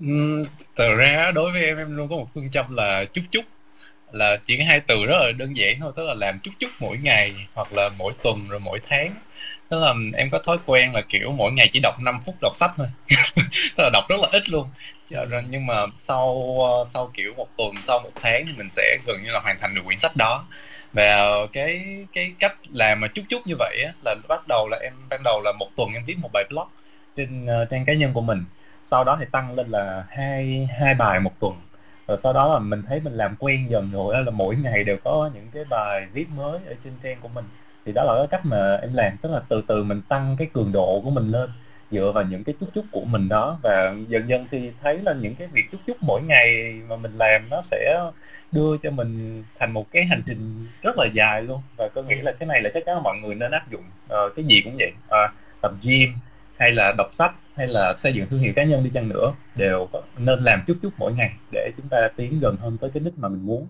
Ừ, 0.00 0.44
thật 0.76 0.94
ra 0.98 1.30
đối 1.34 1.52
với 1.52 1.64
em 1.64 1.76
em 1.76 1.96
luôn 1.96 2.08
có 2.08 2.16
một 2.16 2.28
phương 2.34 2.50
châm 2.50 2.76
là 2.76 3.04
chút 3.12 3.22
chút 3.30 3.44
là 4.12 4.36
chỉ 4.46 4.62
hai 4.62 4.80
từ 4.80 5.04
rất 5.06 5.16
là 5.20 5.32
đơn 5.32 5.56
giản 5.56 5.80
thôi 5.80 5.92
tức 5.96 6.04
là 6.06 6.14
làm 6.14 6.38
chút 6.42 6.50
chút 6.58 6.70
mỗi 6.80 6.98
ngày 6.98 7.34
hoặc 7.54 7.72
là 7.72 7.88
mỗi 7.98 8.12
tuần 8.22 8.48
rồi 8.48 8.60
mỗi 8.60 8.80
tháng 8.88 9.10
tức 9.68 9.80
là 9.80 9.94
em 10.16 10.30
có 10.32 10.38
thói 10.46 10.58
quen 10.66 10.92
là 10.94 11.02
kiểu 11.08 11.32
mỗi 11.32 11.52
ngày 11.52 11.68
chỉ 11.72 11.80
đọc 11.82 11.94
5 12.02 12.20
phút 12.26 12.36
đọc 12.42 12.52
sách 12.60 12.70
thôi. 12.76 12.86
Tức 13.76 13.84
là 13.84 13.90
đọc 13.92 14.04
rất 14.08 14.16
là 14.20 14.28
ít 14.32 14.48
luôn. 14.48 14.70
Nhưng 15.48 15.66
mà 15.66 15.74
sau 16.08 16.56
ờ, 16.62 16.90
sau 16.94 17.10
kiểu 17.14 17.34
một 17.36 17.48
tuần 17.56 17.82
sau 17.86 17.98
một 18.00 18.12
tháng 18.22 18.44
thì 18.46 18.52
mình 18.52 18.68
sẽ 18.76 18.98
gần 19.06 19.16
như 19.24 19.30
là 19.30 19.40
hoàn 19.40 19.56
thành 19.60 19.74
được 19.74 19.82
quyển 19.84 19.98
sách 19.98 20.16
đó. 20.16 20.48
Và 20.92 21.28
cái 21.52 21.84
cái 22.12 22.36
cách 22.40 22.52
làm 22.70 23.00
mà 23.00 23.08
chút 23.14 23.22
chút 23.28 23.42
như 23.46 23.54
vậy 23.58 23.82
á, 23.86 23.92
là 24.04 24.14
bắt 24.28 24.46
đầu 24.48 24.68
là 24.70 24.78
em 24.82 24.92
ban 25.10 25.20
đầu 25.24 25.40
là 25.44 25.52
một 25.58 25.70
tuần 25.76 25.88
em 25.94 26.04
viết 26.06 26.16
một 26.22 26.30
bài 26.32 26.44
blog 26.50 26.68
trên 27.16 27.44
uh, 27.62 27.68
trang 27.70 27.84
cá 27.86 27.94
nhân 27.94 28.12
của 28.14 28.20
mình. 28.20 28.44
Sau 28.90 29.04
đó 29.04 29.16
thì 29.20 29.24
tăng 29.32 29.54
lên 29.54 29.68
là 29.70 30.04
hai 30.08 30.66
hai 30.80 30.94
bài 30.94 31.20
một 31.20 31.32
tuần. 31.40 31.54
Rồi 32.08 32.18
sau 32.22 32.32
đó 32.32 32.52
là 32.54 32.58
mình 32.58 32.82
thấy 32.88 33.00
mình 33.00 33.12
làm 33.12 33.36
quen 33.38 33.70
dần 33.70 33.90
rồi 33.92 34.24
là 34.24 34.30
mỗi 34.30 34.56
ngày 34.56 34.84
đều 34.84 34.96
có 35.04 35.30
những 35.34 35.50
cái 35.50 35.64
bài 35.64 36.06
viết 36.12 36.28
mới 36.30 36.60
ở 36.66 36.74
trên 36.84 36.98
trang 37.02 37.20
của 37.20 37.28
mình 37.28 37.44
thì 37.86 37.92
đó 37.92 38.04
là 38.04 38.14
cái 38.18 38.26
cách 38.26 38.46
mà 38.46 38.76
em 38.76 38.94
làm 38.94 39.16
tức 39.22 39.32
là 39.32 39.40
từ 39.48 39.62
từ 39.68 39.84
mình 39.84 40.02
tăng 40.08 40.36
cái 40.38 40.48
cường 40.52 40.72
độ 40.72 41.00
của 41.04 41.10
mình 41.10 41.30
lên 41.30 41.50
dựa 41.90 42.12
vào 42.14 42.24
những 42.24 42.44
cái 42.44 42.54
chút 42.60 42.66
chút 42.74 42.84
của 42.92 43.04
mình 43.04 43.28
đó. 43.28 43.58
Và 43.62 43.94
dần 44.08 44.28
dần 44.28 44.46
thì 44.50 44.72
thấy 44.82 44.98
là 44.98 45.12
những 45.12 45.34
cái 45.34 45.48
việc 45.48 45.64
chút 45.72 45.78
chút 45.86 45.96
mỗi 46.00 46.22
ngày 46.22 46.74
mà 46.88 46.96
mình 46.96 47.18
làm 47.18 47.48
nó 47.50 47.62
sẽ 47.70 48.00
đưa 48.52 48.76
cho 48.82 48.90
mình 48.90 49.42
thành 49.58 49.72
một 49.72 49.92
cái 49.92 50.04
hành 50.04 50.22
trình 50.26 50.66
rất 50.82 50.98
là 50.98 51.06
dài 51.12 51.42
luôn. 51.42 51.60
Và 51.76 51.88
tôi 51.94 52.04
nghĩ 52.04 52.16
là 52.16 52.32
cái 52.32 52.46
này 52.46 52.62
là 52.62 52.70
chắc 52.74 52.82
chắn 52.86 53.02
mọi 53.02 53.16
người 53.22 53.34
nên 53.34 53.50
áp 53.50 53.70
dụng. 53.70 53.84
À, 54.08 54.18
cái 54.36 54.44
gì 54.44 54.60
cũng 54.64 54.76
vậy. 54.78 54.92
À, 55.08 55.32
tập 55.62 55.72
gym 55.82 56.14
hay 56.58 56.72
là 56.72 56.92
đọc 56.98 57.10
sách 57.18 57.32
hay 57.56 57.66
là 57.66 57.94
xây 58.02 58.14
dựng 58.14 58.26
thương 58.30 58.40
hiệu 58.40 58.52
cá 58.56 58.64
nhân 58.64 58.84
đi 58.84 58.90
chăng 58.94 59.08
nữa 59.08 59.32
đều 59.56 59.88
có, 59.92 60.02
nên 60.18 60.42
làm 60.42 60.62
chút 60.66 60.76
chút 60.82 60.92
mỗi 60.98 61.12
ngày 61.12 61.30
để 61.52 61.70
chúng 61.76 61.88
ta 61.88 62.08
tiến 62.16 62.40
gần 62.40 62.56
hơn 62.56 62.78
tới 62.80 62.90
cái 62.94 63.02
đích 63.04 63.18
mà 63.18 63.28
mình 63.28 63.46
muốn 63.46 63.66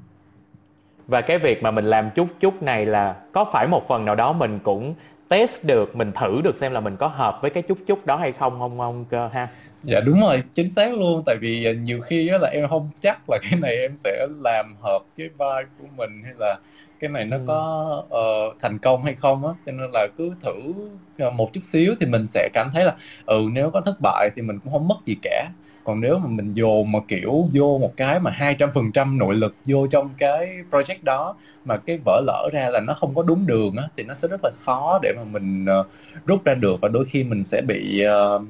và 1.08 1.20
cái 1.20 1.38
việc 1.38 1.62
mà 1.62 1.70
mình 1.70 1.84
làm 1.84 2.10
chút 2.10 2.28
chút 2.40 2.62
này 2.62 2.86
là 2.86 3.16
có 3.32 3.44
phải 3.52 3.66
một 3.66 3.88
phần 3.88 4.04
nào 4.04 4.14
đó 4.14 4.32
mình 4.32 4.58
cũng 4.62 4.94
test 5.28 5.66
được 5.66 5.96
mình 5.96 6.12
thử 6.12 6.40
được 6.44 6.56
xem 6.56 6.72
là 6.72 6.80
mình 6.80 6.96
có 6.96 7.08
hợp 7.08 7.38
với 7.42 7.50
cái 7.50 7.62
chút 7.62 7.78
chút 7.86 8.06
đó 8.06 8.16
hay 8.16 8.32
không 8.32 8.58
không 8.58 8.78
không 8.78 9.04
cơ 9.10 9.28
ha? 9.32 9.48
Dạ 9.84 10.00
đúng 10.00 10.20
rồi 10.20 10.42
chính 10.54 10.70
xác 10.70 10.94
luôn. 10.94 11.22
Tại 11.26 11.36
vì 11.40 11.64
à, 11.64 11.72
nhiều 11.72 12.00
khi 12.00 12.28
là 12.28 12.48
em 12.48 12.68
không 12.68 12.90
chắc 13.00 13.30
là 13.30 13.38
cái 13.42 13.60
này 13.60 13.76
em 13.76 13.92
sẽ 14.04 14.26
làm 14.40 14.66
hợp 14.82 15.00
cái 15.16 15.28
vai 15.38 15.64
của 15.78 15.86
mình 15.96 16.10
hay 16.24 16.32
là 16.38 16.58
cái 17.00 17.10
này 17.10 17.24
nó 17.24 17.36
ừ. 17.36 17.42
có 17.46 18.02
uh, 18.06 18.56
thành 18.62 18.78
công 18.78 19.02
hay 19.02 19.14
không 19.14 19.46
á. 19.46 19.52
Cho 19.66 19.72
nên 19.72 19.90
là 19.92 20.06
cứ 20.18 20.30
thử 20.42 20.72
ờ, 21.18 21.30
một 21.30 21.52
chút 21.52 21.60
xíu 21.64 21.94
thì 22.00 22.06
mình 22.06 22.26
sẽ 22.34 22.48
cảm 22.52 22.70
thấy 22.74 22.84
là 22.84 22.94
ừ 23.26 23.48
nếu 23.52 23.70
có 23.70 23.80
thất 23.80 23.96
bại 24.02 24.30
thì 24.36 24.42
mình 24.42 24.58
cũng 24.64 24.72
không 24.72 24.88
mất 24.88 24.96
gì 25.06 25.16
cả 25.22 25.48
còn 25.86 26.00
nếu 26.00 26.18
mà 26.18 26.26
mình 26.26 26.50
dồn 26.50 26.92
mà 26.92 26.98
kiểu 27.08 27.48
vô 27.52 27.78
một 27.78 27.92
cái 27.96 28.20
mà 28.20 28.30
hai 28.30 28.54
trăm 28.54 28.70
phần 28.74 28.92
trăm 28.92 29.18
nội 29.18 29.34
lực 29.34 29.54
vô 29.64 29.86
trong 29.86 30.10
cái 30.18 30.56
project 30.70 30.98
đó 31.02 31.36
mà 31.64 31.76
cái 31.76 31.98
vỡ 32.04 32.20
lỡ 32.26 32.48
ra 32.52 32.68
là 32.68 32.80
nó 32.80 32.94
không 33.00 33.14
có 33.14 33.22
đúng 33.22 33.46
đường 33.46 33.76
á 33.76 33.84
thì 33.96 34.04
nó 34.04 34.14
sẽ 34.14 34.28
rất 34.28 34.40
là 34.42 34.50
khó 34.64 34.98
để 35.02 35.12
mà 35.16 35.24
mình 35.24 35.66
uh, 35.80 35.86
rút 36.26 36.44
ra 36.44 36.54
được. 36.54 36.80
Và 36.80 36.88
đôi 36.88 37.04
khi 37.04 37.24
mình 37.24 37.44
sẽ 37.44 37.62
bị 37.62 38.04
uh, 38.06 38.42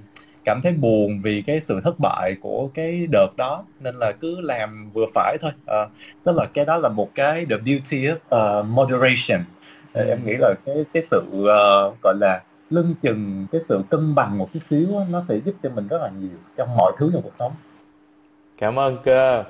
cảm 0.45 0.61
thấy 0.63 0.73
buồn 0.73 1.21
vì 1.23 1.43
cái 1.43 1.61
sự 1.61 1.81
thất 1.85 1.95
bại 1.99 2.37
của 2.41 2.71
cái 2.75 3.07
đợt 3.13 3.37
đó. 3.37 3.65
Nên 3.81 3.95
là 3.95 4.13
cứ 4.13 4.41
làm 4.41 4.91
vừa 4.95 5.07
phải 5.15 5.37
thôi. 5.41 5.51
Uh, 5.63 5.91
tức 6.25 6.37
là 6.37 6.45
cái 6.55 6.65
đó 6.65 6.77
là 6.77 6.89
một 6.89 7.11
cái 7.15 7.47
the 7.51 7.57
beauty 7.57 8.07
of 8.07 8.61
uh, 8.61 8.67
moderation. 8.67 9.45
Uh, 10.01 10.09
em 10.09 10.19
nghĩ 10.27 10.35
là 10.39 10.55
cái 10.67 10.85
cái 10.95 11.03
sự 11.11 11.23
uh, 11.31 12.03
gọi 12.03 12.15
là 12.21 12.43
lưng 12.71 12.95
chừng 13.03 13.47
cái 13.53 13.61
sự 13.69 13.83
cân 13.91 14.15
bằng 14.15 14.39
một 14.39 14.49
chút 14.53 14.61
xíu 14.71 14.89
nó 15.11 15.23
sẽ 15.29 15.37
giúp 15.45 15.55
cho 15.63 15.71
mình 15.71 15.89
rất 15.89 16.03
là 16.03 16.11
nhiều 16.21 16.39
trong 16.57 16.77
mọi 16.77 16.93
thứ 16.99 17.11
trong 17.13 17.23
cuộc 17.23 17.33
sống. 17.39 17.53
Cảm 18.59 18.79
ơn 18.79 18.99
cơ. 19.05 19.45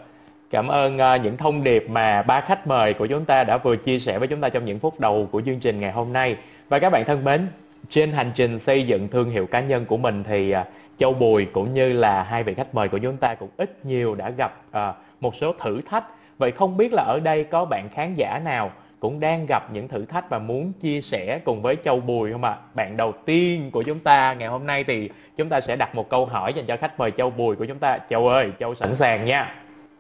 Cảm 0.51 0.69
ơn 0.69 0.97
uh, 0.97 1.23
những 1.23 1.37
thông 1.37 1.65
điệp 1.65 1.91
mà 1.91 2.23
ba 2.23 2.41
khách 2.41 2.67
mời 2.67 2.95
của 2.95 3.07
chúng 3.07 3.25
ta 3.25 3.45
đã 3.45 3.59
vừa 3.59 3.77
chia 3.77 3.99
sẻ 3.99 4.19
với 4.19 4.29
chúng 4.29 4.41
ta 4.41 4.49
trong 4.49 4.65
những 4.65 4.79
phút 4.79 5.01
đầu 5.01 5.29
của 5.33 5.43
chương 5.47 5.61
trình 5.61 5.81
ngày 5.81 5.93
hôm 5.93 6.13
nay. 6.13 6.37
Và 6.69 6.79
các 6.79 6.91
bạn 6.91 7.05
thân 7.05 7.25
mến 7.25 7.49
trên 7.89 8.13
hành 8.13 8.33
trình 8.35 8.59
xây 8.59 8.87
dựng 8.87 9.09
thương 9.09 9.31
hiệu 9.31 9.47
cá 9.47 9.61
nhân 9.61 9.85
của 9.87 9.97
mình 9.97 10.25
thì 10.25 10.55
uh, 10.55 10.67
Châu 10.99 11.15
Bùi 11.15 11.45
cũng 11.45 11.73
như 11.73 11.93
là 11.93 12.23
hai 12.23 12.45
vị 12.45 12.55
khách 12.55 12.75
mời 12.75 12.89
của 12.89 12.99
chúng 12.99 13.17
ta 13.17 13.35
cũng 13.35 13.49
ít 13.57 13.85
nhiều 13.85 14.15
đã 14.15 14.31
gặp 14.31 14.63
uh, 14.71 14.95
một 15.21 15.37
số 15.37 15.53
thử 15.53 15.81
thách. 15.81 16.05
Vậy 16.39 16.51
không 16.51 16.77
biết 16.77 16.93
là 16.93 17.03
ở 17.03 17.21
đây 17.21 17.45
có 17.45 17.65
bạn 17.65 17.89
khán 17.89 18.15
giả 18.15 18.41
nào 18.45 18.71
cũng 19.07 19.21
đang 19.21 19.47
gặp 19.47 19.73
những 19.73 19.89
thử 19.89 20.05
thách 20.05 20.31
và 20.31 20.39
muốn 20.39 20.73
chia 20.73 21.01
sẻ 21.01 21.41
cùng 21.45 21.63
với 21.63 21.77
Châu 21.85 22.01
Bùi 22.01 22.33
không 22.33 22.45
ạ? 22.45 22.51
À? 22.51 22.59
Bạn 22.75 22.97
đầu 22.97 23.13
tiên 23.13 23.71
của 23.71 23.83
chúng 23.83 23.99
ta 24.01 24.35
ngày 24.35 24.49
hôm 24.49 24.67
nay 24.67 24.85
thì 24.85 25.11
chúng 25.37 25.49
ta 25.49 25.61
sẽ 25.61 25.77
đặt 25.77 25.95
một 25.95 26.09
câu 26.09 26.27
hỏi 26.27 26.53
dành 26.53 26.67
cho 26.67 26.77
khách 26.77 26.99
mời 26.99 27.11
Châu 27.11 27.31
Bùi 27.31 27.57
của 27.57 27.65
chúng 27.65 27.79
ta. 27.79 27.99
Châu 28.11 28.29
ơi, 28.29 28.51
Châu 28.61 28.75
sẵn 28.75 28.97
sàng 28.97 29.25
nha. 29.25 29.55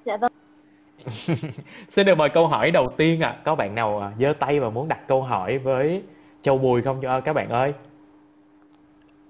Dạ 0.05 0.17
vâng. 0.17 0.33
Xin 1.89 2.07
được 2.07 2.19
mời 2.19 2.29
câu 2.29 2.47
hỏi 2.47 2.71
đầu 2.71 2.89
tiên 2.89 3.21
ạ. 3.21 3.29
À. 3.29 3.37
Có 3.45 3.55
bạn 3.55 3.75
nào 3.75 4.01
à, 4.01 4.11
giơ 4.21 4.33
tay 4.33 4.61
và 4.61 4.71
muốn 4.71 4.89
đặt 4.89 5.01
câu 5.09 5.23
hỏi 5.23 5.59
với 5.59 6.03
Châu 6.43 6.59
Bùi 6.59 6.83
không 6.83 7.01
cho 7.03 7.21
các 7.21 7.33
bạn 7.33 7.49
ơi? 7.49 7.73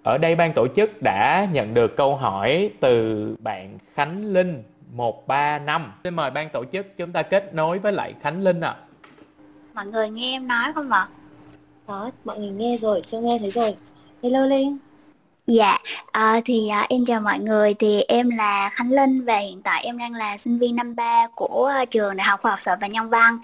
Ở 0.02 0.18
đây 0.18 0.34
ban 0.34 0.52
tổ 0.52 0.66
chức 0.68 1.02
đã 1.02 1.48
nhận 1.52 1.74
được 1.74 1.96
câu 1.96 2.16
hỏi 2.16 2.70
từ 2.80 3.36
bạn 3.40 3.78
Khánh 3.94 4.24
Linh 4.24 4.62
135. 4.92 5.92
Xin 6.04 6.14
mời 6.14 6.30
ban 6.30 6.48
tổ 6.48 6.64
chức 6.64 6.86
chúng 6.96 7.12
ta 7.12 7.22
kết 7.22 7.54
nối 7.54 7.78
với 7.78 7.92
lại 7.92 8.14
Khánh 8.20 8.42
Linh 8.42 8.60
ạ. 8.60 8.70
À 8.70 8.85
mọi 9.76 9.86
người 9.86 10.10
nghe 10.10 10.30
em 10.30 10.48
nói 10.48 10.72
không 10.74 10.90
ạ? 10.90 11.08
Có, 11.86 12.10
mọi 12.24 12.38
người 12.38 12.50
nghe 12.50 12.78
rồi, 12.78 13.02
cho 13.06 13.20
nghe 13.20 13.38
thấy 13.38 13.50
rồi. 13.50 13.76
Hello 14.22 14.46
Linh. 14.46 14.78
Dạ, 15.46 15.78
à, 16.12 16.40
thì 16.44 16.68
à, 16.68 16.86
em 16.88 17.04
chào 17.06 17.20
mọi 17.20 17.38
người, 17.38 17.74
thì 17.74 18.00
em 18.00 18.30
là 18.30 18.70
Khánh 18.70 18.90
Linh 18.90 19.24
và 19.24 19.38
hiện 19.38 19.62
tại 19.62 19.84
em 19.84 19.98
đang 19.98 20.14
là 20.14 20.36
sinh 20.36 20.58
viên 20.58 20.76
năm 20.76 20.96
3 20.96 21.26
của 21.34 21.72
uh, 21.82 21.90
trường 21.90 22.16
Đại 22.16 22.26
học 22.26 22.40
Khoa 22.42 22.50
học 22.50 22.60
Xã 22.62 22.76
và 22.76 22.86
Nhân 22.86 23.08
văn. 23.08 23.38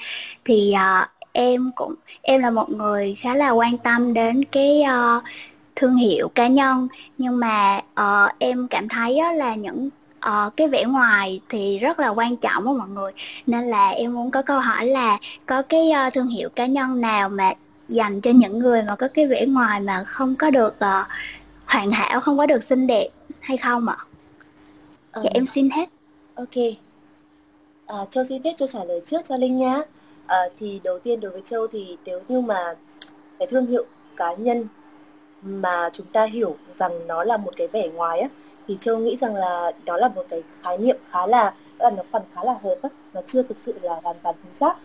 Thì 0.45 0.75
uh, 0.75 1.09
em 1.33 1.71
cũng 1.75 1.95
em 2.23 2.43
là 2.43 2.51
một 2.51 2.71
người 2.71 3.15
khá 3.21 3.35
là 3.35 3.51
quan 3.51 3.79
tâm 3.79 4.15
đến 4.15 4.45
cái 4.45 4.83
uh, 5.17 5.23
thương 5.77 5.97
hiệu 5.97 6.29
cá 6.29 6.47
nhân 6.47 6.89
nhưng 7.19 7.41
mà 7.41 7.81
uh, 8.01 8.33
em 8.39 8.69
cảm 8.69 8.89
thấy 8.89 9.21
uh, 9.33 9.39
là 9.39 9.55
những 9.55 9.89
uh, 10.29 10.57
cái 10.57 10.69
vẻ 10.69 10.85
ngoài 10.85 11.41
thì 11.49 11.79
rất 11.79 11.99
là 12.01 12.09
quan 12.09 12.37
trọng 12.37 12.65
với 12.65 12.75
mọi 12.75 12.89
người. 12.89 13.13
Nên 13.47 13.65
là 13.65 13.89
em 13.89 14.15
muốn 14.15 14.31
có 14.31 14.43
câu 14.43 14.61
hỏi 14.61 14.87
là 14.87 15.19
có 15.47 15.63
cái 15.63 15.93
uh, 16.07 16.15
thương 16.15 16.29
hiệu 16.29 16.49
cá 16.49 16.67
nhân 16.67 17.01
nào 17.01 17.29
mà 17.29 17.53
dành 17.89 18.21
cho 18.21 18.31
những 18.31 18.59
người 18.59 18.83
mà 18.83 18.97
có 18.97 19.09
cái 19.09 19.27
vẻ 19.27 19.47
ngoài 19.47 19.81
mà 19.81 20.05
không 20.05 20.37
có 20.37 20.51
được 20.51 20.75
uh, 20.75 21.07
hoàn 21.67 21.91
hảo 21.91 22.21
không 22.21 22.39
có 22.39 22.47
được 22.47 22.63
xinh 22.63 22.87
đẹp 22.87 23.09
hay 23.41 23.57
không 23.57 23.89
ạ? 23.89 23.97
Ờ, 25.13 25.23
dạ 25.25 25.31
em 25.35 25.47
xin 25.47 25.71
hết. 25.71 25.89
ok. 26.35 26.57
À, 27.87 27.97
châu 28.11 28.25
xin 28.25 28.43
phép 28.43 28.53
châu 28.59 28.69
trả 28.69 28.85
lời 28.85 29.01
trước 29.07 29.21
cho 29.25 29.37
linh 29.37 29.57
nhá. 29.57 29.81
À, 30.27 30.39
thì 30.59 30.81
đầu 30.85 30.99
tiên 30.99 31.21
đối 31.21 31.31
với 31.31 31.43
châu 31.45 31.67
thì 31.67 31.97
nếu 32.05 32.21
như 32.29 32.41
mà 32.41 32.75
cái 33.39 33.49
thương 33.51 33.67
hiệu 33.67 33.85
cá 34.17 34.35
nhân 34.35 34.67
mà 35.43 35.91
chúng 35.93 36.07
ta 36.07 36.25
hiểu 36.25 36.57
rằng 36.75 37.07
nó 37.07 37.25
là 37.25 37.37
một 37.37 37.53
cái 37.57 37.69
vẻ 37.69 37.89
ngoài 37.89 38.21
á 38.21 38.29
thì 38.73 38.79
châu 38.81 38.99
nghĩ 38.99 39.17
rằng 39.17 39.37
là 39.37 39.73
đó 39.85 39.97
là 39.97 40.09
một 40.09 40.23
cái 40.29 40.43
khái 40.63 40.79
niệm 40.79 40.97
khá 41.11 41.27
là 41.27 41.55
là 41.79 41.91
nó 41.91 42.03
còn 42.13 42.23
khá 42.35 42.45
là 42.45 42.53
hợp 42.63 42.75
ấy. 42.83 42.91
nó 43.15 43.21
chưa 43.27 43.43
thực 43.43 43.57
sự 43.67 43.75
là 43.83 44.01
hoàn 44.03 44.17
toàn 44.23 44.35
chính 44.43 44.55
xác 44.61 44.77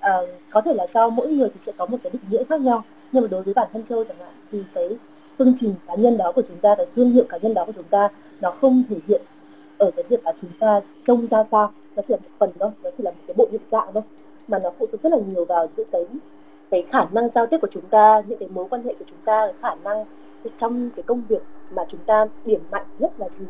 à, 0.00 0.12
có 0.50 0.60
thể 0.60 0.74
là 0.74 0.86
do 0.86 1.08
mỗi 1.08 1.28
người 1.28 1.48
thì 1.48 1.60
sẽ 1.60 1.72
có 1.76 1.86
một 1.86 1.96
cái 2.02 2.10
định 2.10 2.22
nghĩa 2.30 2.44
khác 2.44 2.60
nhau 2.60 2.84
nhưng 3.12 3.22
mà 3.22 3.28
đối 3.28 3.42
với 3.42 3.54
bản 3.54 3.68
thân 3.72 3.84
châu 3.84 4.04
chẳng 4.04 4.16
hạn 4.18 4.32
thì 4.52 4.62
cái 4.74 4.88
phương 5.38 5.54
trình 5.60 5.74
cá 5.86 5.94
nhân 5.94 6.16
đó 6.16 6.32
của 6.32 6.42
chúng 6.48 6.58
ta 6.58 6.74
cái 6.74 6.86
thương 6.96 7.12
hiệu 7.12 7.24
cá 7.28 7.36
nhân 7.42 7.54
đó 7.54 7.64
của 7.64 7.72
chúng 7.72 7.88
ta 7.90 8.08
nó 8.40 8.50
không 8.50 8.82
thể 8.90 8.96
hiện 9.08 9.22
ở 9.78 9.90
cái 9.96 10.04
việc 10.08 10.24
là 10.24 10.32
chúng 10.40 10.50
ta 10.60 10.80
trông 11.04 11.26
ra 11.26 11.44
sao 11.50 11.72
nó 11.96 12.02
chỉ 12.08 12.14
là 12.14 12.16
một 12.16 12.30
phần 12.38 12.50
thôi 12.60 12.70
nó 12.82 12.90
chỉ 12.98 13.04
là 13.04 13.10
một 13.10 13.20
cái 13.26 13.34
bộ 13.38 13.48
nhận 13.52 13.62
dạng 13.70 13.88
thôi 13.94 14.02
mà 14.48 14.58
nó 14.58 14.70
phụ 14.78 14.86
thuộc 14.92 15.02
rất 15.02 15.12
là 15.12 15.18
nhiều 15.26 15.44
vào 15.44 15.68
những 15.76 15.88
cái 15.92 16.04
cái 16.70 16.84
khả 16.90 17.04
năng 17.12 17.28
giao 17.34 17.46
tiếp 17.46 17.58
của 17.62 17.68
chúng 17.70 17.86
ta 17.86 18.22
những 18.26 18.38
cái 18.38 18.48
mối 18.48 18.66
quan 18.70 18.82
hệ 18.84 18.94
của 18.98 19.04
chúng 19.08 19.18
ta 19.24 19.46
cái 19.46 19.54
khả 19.62 19.74
năng 19.74 20.04
trong 20.56 20.90
cái 20.96 21.02
công 21.02 21.22
việc 21.28 21.42
mà 21.74 21.84
chúng 21.88 22.00
ta 22.06 22.26
điểm 22.44 22.60
mạnh 22.70 22.86
nhất 22.98 23.12
là 23.18 23.28
gì? 23.38 23.46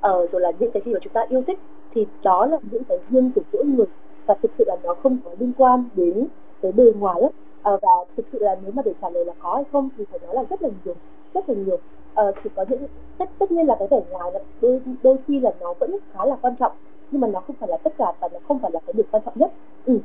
Ờ, 0.00 0.26
rồi 0.26 0.40
là 0.40 0.52
những 0.58 0.70
cái 0.70 0.82
gì 0.82 0.92
mà 0.92 0.98
chúng 1.02 1.12
ta 1.12 1.26
yêu 1.28 1.42
thích 1.46 1.58
thì 1.92 2.06
đó 2.22 2.46
là 2.46 2.58
những 2.70 2.84
cái 2.84 2.98
riêng 3.10 3.30
của 3.34 3.40
mỗi 3.52 3.64
người. 3.64 3.86
Và 4.26 4.34
thực 4.42 4.50
sự 4.58 4.64
là 4.66 4.76
nó 4.82 4.94
không 5.02 5.18
có 5.24 5.30
liên 5.38 5.52
quan 5.56 5.84
đến 5.94 6.26
cái 6.62 6.72
bề 6.72 6.84
ngoài 6.96 7.20
ấy. 7.20 7.30
À, 7.62 7.70
ờ, 7.72 7.78
và 7.82 7.88
thực 8.16 8.26
sự 8.32 8.38
là 8.38 8.56
nếu 8.62 8.72
mà 8.72 8.82
để 8.84 8.94
trả 9.02 9.10
lời 9.10 9.24
là 9.24 9.32
có 9.38 9.54
hay 9.54 9.64
không 9.72 9.88
thì 9.98 10.04
phải 10.10 10.20
nói 10.22 10.34
là 10.34 10.44
rất 10.50 10.62
là 10.62 10.68
nhiều 10.84 10.94
rất 11.34 11.48
là 11.48 11.54
nhiều. 11.54 11.78
À, 12.14 12.24
thì 12.42 12.50
có 12.56 12.64
những 12.68 12.86
tất 13.18 13.30
tất 13.38 13.50
nhiên 13.52 13.66
là 13.66 13.76
cái 13.78 13.88
vẻ 13.90 14.00
ngoài 14.10 14.30
là 14.32 14.40
đôi 14.60 14.80
đôi 15.02 15.16
khi 15.26 15.40
là 15.40 15.50
nó 15.60 15.74
vẫn 15.80 15.96
khá 16.12 16.24
là 16.24 16.36
quan 16.42 16.56
trọng 16.56 16.72
nhưng 17.10 17.20
mà 17.20 17.28
nó 17.28 17.40
không 17.40 17.56
phải 17.60 17.68
là 17.68 17.76
tất 17.76 17.94
cả 17.98 18.12
và 18.20 18.28
nó 18.32 18.38
không 18.48 18.58
phải 18.58 18.70
là 18.74 18.80
cái 18.86 18.92
điều 18.96 19.06
quan 19.10 19.22
trọng 19.24 19.34
nhất. 19.36 19.52
Ừ. 19.86 19.98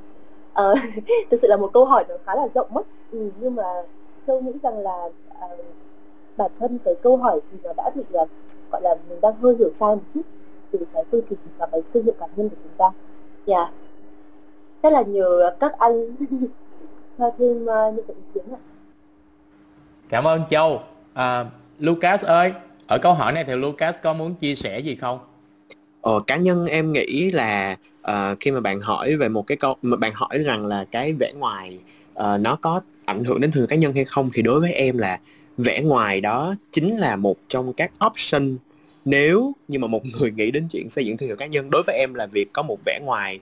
à, 0.54 0.74
thực 1.32 1.40
sự 1.42 1.48
là 1.48 1.58
một 1.58 1.70
câu 1.74 1.86
hỏi 1.86 2.06
nó 2.10 2.16
khá 2.26 2.36
là 2.36 2.48
rộng 2.54 2.68
mất 2.74 2.88
ừ, 3.12 3.32
nhưng 3.40 3.56
mà 3.56 3.64
châu 4.28 4.42
nghĩ 4.42 4.52
rằng 4.64 4.80
là 4.80 5.10
à, 5.40 5.48
bản 6.38 6.52
thân 6.60 6.78
cái 6.86 6.94
câu 7.04 7.18
hỏi 7.18 7.40
thì 7.52 7.58
nó 7.64 7.74
đã 7.78 7.92
bị 7.96 8.04
là 8.10 8.26
gọi 8.72 8.82
là 8.82 8.96
mình 9.10 9.22
đang 9.22 9.36
hơi 9.42 9.56
hiểu 9.60 9.72
sai 9.80 9.96
một 9.96 10.02
chút 10.14 10.22
từ 10.72 10.80
cái 10.94 11.04
tư 11.12 11.24
trình 11.30 11.40
và 11.58 11.68
cái 11.72 11.82
thương 11.94 12.04
hiệu 12.04 12.14
cá 12.20 12.28
nhân 12.36 12.50
của 12.50 12.56
chúng 12.64 12.72
ta. 12.78 12.86
Dạ. 13.46 13.58
Yeah. 13.58 13.74
rất 14.84 14.90
là 14.90 15.02
nhờ 15.02 15.56
các 15.60 15.72
anh. 15.80 16.16
Cho 17.18 17.32
thêm 17.38 17.64
uh, 17.64 17.96
những 17.96 18.06
cái 18.08 18.16
ý 18.16 18.24
kiến 18.34 18.44
ạ. 18.54 18.62
Cảm 20.10 20.28
ơn 20.28 20.42
châu. 20.50 20.82
À, 21.14 21.46
Lucas 21.80 22.26
ơi 22.26 22.54
ở 22.88 22.98
câu 22.98 23.14
hỏi 23.14 23.34
này 23.34 23.44
thì 23.44 23.56
Lucas 23.56 24.02
có 24.04 24.14
muốn 24.14 24.36
chia 24.36 24.56
sẻ 24.56 24.80
gì 24.80 24.96
không? 24.96 25.20
Ờ, 26.02 26.20
cá 26.28 26.38
nhân 26.38 26.66
em 26.66 26.92
nghĩ 26.92 27.32
là 27.32 27.78
uh, 28.12 28.40
khi 28.40 28.52
mà 28.52 28.60
bạn 28.60 28.80
hỏi 28.80 29.16
về 29.16 29.30
một 29.30 29.48
cái 29.48 29.58
câu 29.58 29.76
mà 29.82 29.98
bạn 29.98 30.12
hỏi 30.16 30.38
rằng 30.38 30.66
là 30.66 30.86
cái 30.92 31.14
vẻ 31.14 31.34
ngoài 31.36 31.80
uh, 32.20 32.26
nó 32.40 32.58
có 32.62 32.82
ảnh 33.06 33.24
hưởng 33.24 33.42
đến 33.42 33.52
thương 33.52 33.68
cá 33.68 33.76
nhân 33.76 33.94
hay 33.94 34.06
không 34.06 34.30
thì 34.34 34.42
đối 34.42 34.60
với 34.60 34.72
em 34.72 34.98
là 34.98 35.20
vẻ 35.58 35.82
ngoài 35.82 36.22
đó 36.22 36.56
chính 36.72 36.98
là 36.98 37.16
một 37.16 37.38
trong 37.48 37.74
các 37.74 37.92
option. 38.06 38.58
Nếu 39.06 39.54
như 39.68 39.80
mà 39.80 39.88
một 39.88 40.04
người 40.06 40.32
nghĩ 40.32 40.52
đến 40.52 40.68
chuyện 40.72 40.90
xây 40.90 41.06
dựng 41.06 41.18
thương 41.18 41.28
hiệu 41.28 41.36
cá 41.36 41.46
nhân 41.46 41.70
đối 41.72 41.84
với 41.88 41.96
em 41.96 42.14
là 42.14 42.28
việc 42.28 42.54
có 42.54 42.64
một 42.64 42.78
vẻ 42.86 43.00
ngoài 43.04 43.40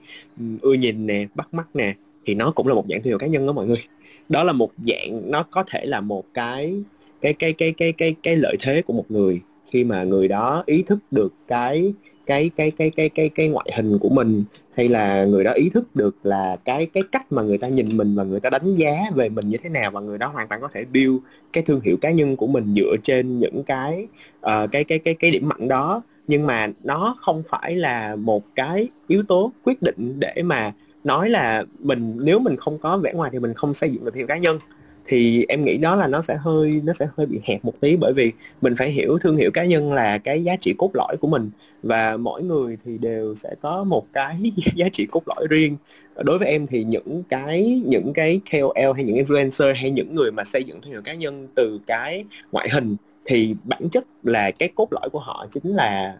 ưa 0.60 0.74
nhìn 0.74 1.06
nè 1.06 1.26
bắt 1.34 1.54
mắt 1.54 1.76
nè 1.76 1.94
thì 2.24 2.34
nó 2.34 2.50
cũng 2.50 2.68
là 2.68 2.74
một 2.74 2.84
dạng 2.88 3.02
thương 3.02 3.10
hiệu 3.10 3.18
cá 3.18 3.26
nhân 3.26 3.46
đó 3.46 3.52
mọi 3.52 3.66
người. 3.66 3.82
Đó 4.28 4.44
là 4.44 4.52
một 4.52 4.70
dạng 4.76 5.30
nó 5.30 5.42
có 5.42 5.64
thể 5.70 5.84
là 5.86 6.00
một 6.00 6.24
cái 6.34 6.74
cái 7.20 7.32
cái 7.32 7.52
cái 7.52 7.72
cái 7.72 7.92
cái 7.92 8.14
cái 8.22 8.36
lợi 8.36 8.56
thế 8.60 8.82
của 8.82 8.92
một 8.92 9.10
người 9.10 9.40
khi 9.72 9.84
mà 9.84 10.04
người 10.04 10.28
đó 10.28 10.62
ý 10.66 10.82
thức 10.82 10.98
được 11.10 11.32
cái 11.48 11.94
cái 12.26 12.50
cái 12.56 12.70
cái 12.70 12.90
cái 12.90 13.08
cái 13.08 13.28
cái 13.28 13.48
ngoại 13.48 13.70
hình 13.76 13.98
của 13.98 14.08
mình 14.08 14.42
hay 14.76 14.88
là 14.88 15.24
người 15.24 15.44
đó 15.44 15.52
ý 15.52 15.68
thức 15.68 15.96
được 15.96 16.16
là 16.22 16.56
cái 16.64 16.86
cái 16.86 17.02
cách 17.12 17.32
mà 17.32 17.42
người 17.42 17.58
ta 17.58 17.68
nhìn 17.68 17.96
mình 17.96 18.14
và 18.14 18.24
người 18.24 18.40
ta 18.40 18.50
đánh 18.50 18.74
giá 18.74 18.96
về 19.14 19.28
mình 19.28 19.48
như 19.48 19.56
thế 19.62 19.68
nào 19.68 19.90
và 19.90 20.00
người 20.00 20.18
đó 20.18 20.26
hoàn 20.26 20.48
toàn 20.48 20.60
có 20.60 20.68
thể 20.74 20.84
build 20.84 21.16
cái 21.52 21.64
thương 21.64 21.80
hiệu 21.80 21.96
cá 22.00 22.10
nhân 22.10 22.36
của 22.36 22.46
mình 22.46 22.74
dựa 22.76 22.96
trên 23.02 23.38
những 23.38 23.62
cái 23.64 24.06
uh, 24.46 24.70
cái 24.72 24.84
cái 24.84 24.98
cái 24.98 25.14
cái 25.14 25.30
điểm 25.30 25.48
mạnh 25.48 25.68
đó. 25.68 26.02
Nhưng 26.26 26.46
mà 26.46 26.68
nó 26.82 27.16
không 27.18 27.42
phải 27.48 27.76
là 27.76 28.16
một 28.16 28.44
cái 28.54 28.88
yếu 29.06 29.22
tố 29.28 29.52
quyết 29.64 29.82
định 29.82 30.20
để 30.20 30.42
mà 30.42 30.72
nói 31.04 31.30
là 31.30 31.64
mình 31.78 32.16
nếu 32.20 32.38
mình 32.38 32.56
không 32.56 32.78
có 32.78 32.98
vẻ 32.98 33.12
ngoài 33.14 33.30
thì 33.32 33.38
mình 33.38 33.54
không 33.54 33.74
xây 33.74 33.90
dựng 33.90 34.04
được 34.04 34.10
thương 34.10 34.18
hiệu 34.18 34.26
cá 34.26 34.38
nhân 34.38 34.58
thì 35.06 35.44
em 35.48 35.64
nghĩ 35.64 35.76
đó 35.76 35.96
là 35.96 36.08
nó 36.08 36.22
sẽ 36.22 36.36
hơi, 36.36 36.80
nó 36.84 36.92
sẽ 36.92 37.06
hơi 37.16 37.26
bị 37.26 37.40
hẹp 37.44 37.64
một 37.64 37.80
tí 37.80 37.96
bởi 37.96 38.12
vì 38.12 38.32
mình 38.60 38.74
phải 38.76 38.90
hiểu, 38.90 39.18
thương 39.18 39.36
hiệu 39.36 39.50
cá 39.50 39.64
nhân 39.64 39.92
là 39.92 40.18
cái 40.18 40.44
giá 40.44 40.56
trị 40.56 40.74
cốt 40.78 40.90
lõi 40.94 41.16
của 41.20 41.28
mình. 41.28 41.50
Và 41.82 42.16
mỗi 42.16 42.42
người 42.42 42.76
thì 42.84 42.98
đều 42.98 43.34
sẽ 43.34 43.54
có 43.60 43.84
một 43.84 44.06
cái 44.12 44.36
giá 44.74 44.88
trị 44.92 45.06
cốt 45.10 45.22
lõi 45.26 45.46
riêng. 45.50 45.76
Đối 46.16 46.38
với 46.38 46.48
em 46.48 46.66
thì 46.66 46.84
những 46.84 47.22
cái 47.28 47.82
những 47.86 48.12
cái 48.12 48.40
KOL 48.50 48.92
hay 48.94 49.04
những 49.04 49.16
influencer 49.16 49.74
hay 49.74 49.90
những 49.90 50.14
người 50.14 50.32
mà 50.32 50.44
xây 50.44 50.64
dựng 50.64 50.80
thương 50.80 50.92
hiệu 50.92 51.02
cá 51.02 51.14
nhân 51.14 51.48
từ 51.54 51.80
cái 51.86 52.24
ngoại 52.52 52.68
hình 52.72 52.96
thì 53.24 53.54
bản 53.64 53.88
chất 53.88 54.04
là 54.22 54.50
cái 54.50 54.68
cốt 54.74 54.88
lõi 54.90 55.08
của 55.12 55.18
họ 55.18 55.46
chính 55.50 55.74
là 55.74 56.16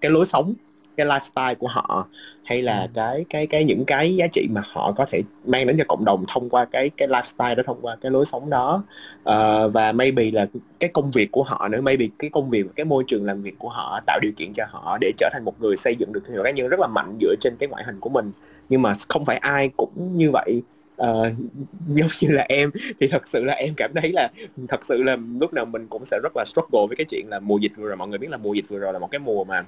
cái 0.00 0.10
lối 0.10 0.26
sống 0.26 0.54
cái 0.96 1.06
lifestyle 1.06 1.54
của 1.54 1.68
họ 1.68 2.08
hay 2.44 2.62
là 2.62 2.80
ừ. 2.80 2.88
cái 2.94 3.24
cái 3.30 3.46
cái 3.46 3.64
những 3.64 3.84
cái 3.84 4.16
giá 4.16 4.26
trị 4.32 4.48
mà 4.50 4.62
họ 4.72 4.92
có 4.92 5.06
thể 5.10 5.22
mang 5.44 5.66
đến 5.66 5.76
cho 5.78 5.84
cộng 5.88 6.04
đồng 6.04 6.24
thông 6.28 6.48
qua 6.50 6.64
cái 6.64 6.90
cái 6.90 7.08
lifestyle 7.08 7.54
đó 7.54 7.62
thông 7.66 7.78
qua 7.82 7.96
cái 8.00 8.10
lối 8.10 8.26
sống 8.26 8.50
đó. 8.50 8.84
Uh, 9.18 9.72
và 9.72 9.92
maybe 9.92 10.30
là 10.30 10.46
cái 10.80 10.90
công 10.92 11.10
việc 11.10 11.32
của 11.32 11.42
họ 11.42 11.68
nữa 11.68 11.80
maybe 11.80 12.06
cái 12.18 12.30
công 12.30 12.50
việc 12.50 12.66
cái 12.76 12.84
môi 12.84 13.04
trường 13.06 13.24
làm 13.24 13.42
việc 13.42 13.54
của 13.58 13.68
họ 13.68 14.00
tạo 14.06 14.18
điều 14.22 14.32
kiện 14.36 14.52
cho 14.52 14.64
họ 14.70 14.98
để 15.00 15.12
trở 15.18 15.28
thành 15.32 15.44
một 15.44 15.60
người 15.60 15.76
xây 15.76 15.96
dựng 15.96 16.12
được 16.12 16.20
thương 16.24 16.34
hiệu 16.34 16.44
cá 16.44 16.50
nhân 16.50 16.68
rất 16.68 16.80
là 16.80 16.86
mạnh 16.86 17.18
dựa 17.20 17.34
trên 17.40 17.56
cái 17.56 17.68
ngoại 17.68 17.84
hình 17.84 18.00
của 18.00 18.10
mình. 18.10 18.32
Nhưng 18.68 18.82
mà 18.82 18.92
không 19.08 19.24
phải 19.24 19.36
ai 19.36 19.70
cũng 19.76 20.16
như 20.16 20.30
vậy. 20.30 20.62
Uh, 21.02 21.06
giống 21.88 22.08
như 22.20 22.28
là 22.28 22.46
em 22.48 22.70
thì 23.00 23.08
thật 23.08 23.28
sự 23.28 23.44
là 23.44 23.54
em 23.54 23.74
cảm 23.76 23.90
thấy 23.94 24.12
là 24.12 24.28
thật 24.68 24.84
sự 24.84 25.02
là 25.02 25.16
lúc 25.40 25.52
nào 25.52 25.64
mình 25.64 25.86
cũng 25.86 26.04
sẽ 26.04 26.18
rất 26.22 26.32
là 26.36 26.44
struggle 26.46 26.86
với 26.88 26.96
cái 26.96 27.04
chuyện 27.04 27.28
là 27.28 27.40
mùa 27.40 27.58
dịch 27.58 27.72
vừa 27.76 27.88
rồi. 27.88 27.96
Mọi 27.96 28.08
người 28.08 28.18
biết 28.18 28.30
là 28.30 28.36
mùa 28.36 28.54
dịch 28.54 28.68
vừa 28.68 28.78
rồi 28.78 28.92
là 28.92 28.98
một 28.98 29.10
cái 29.10 29.18
mùa 29.18 29.44
mà 29.44 29.64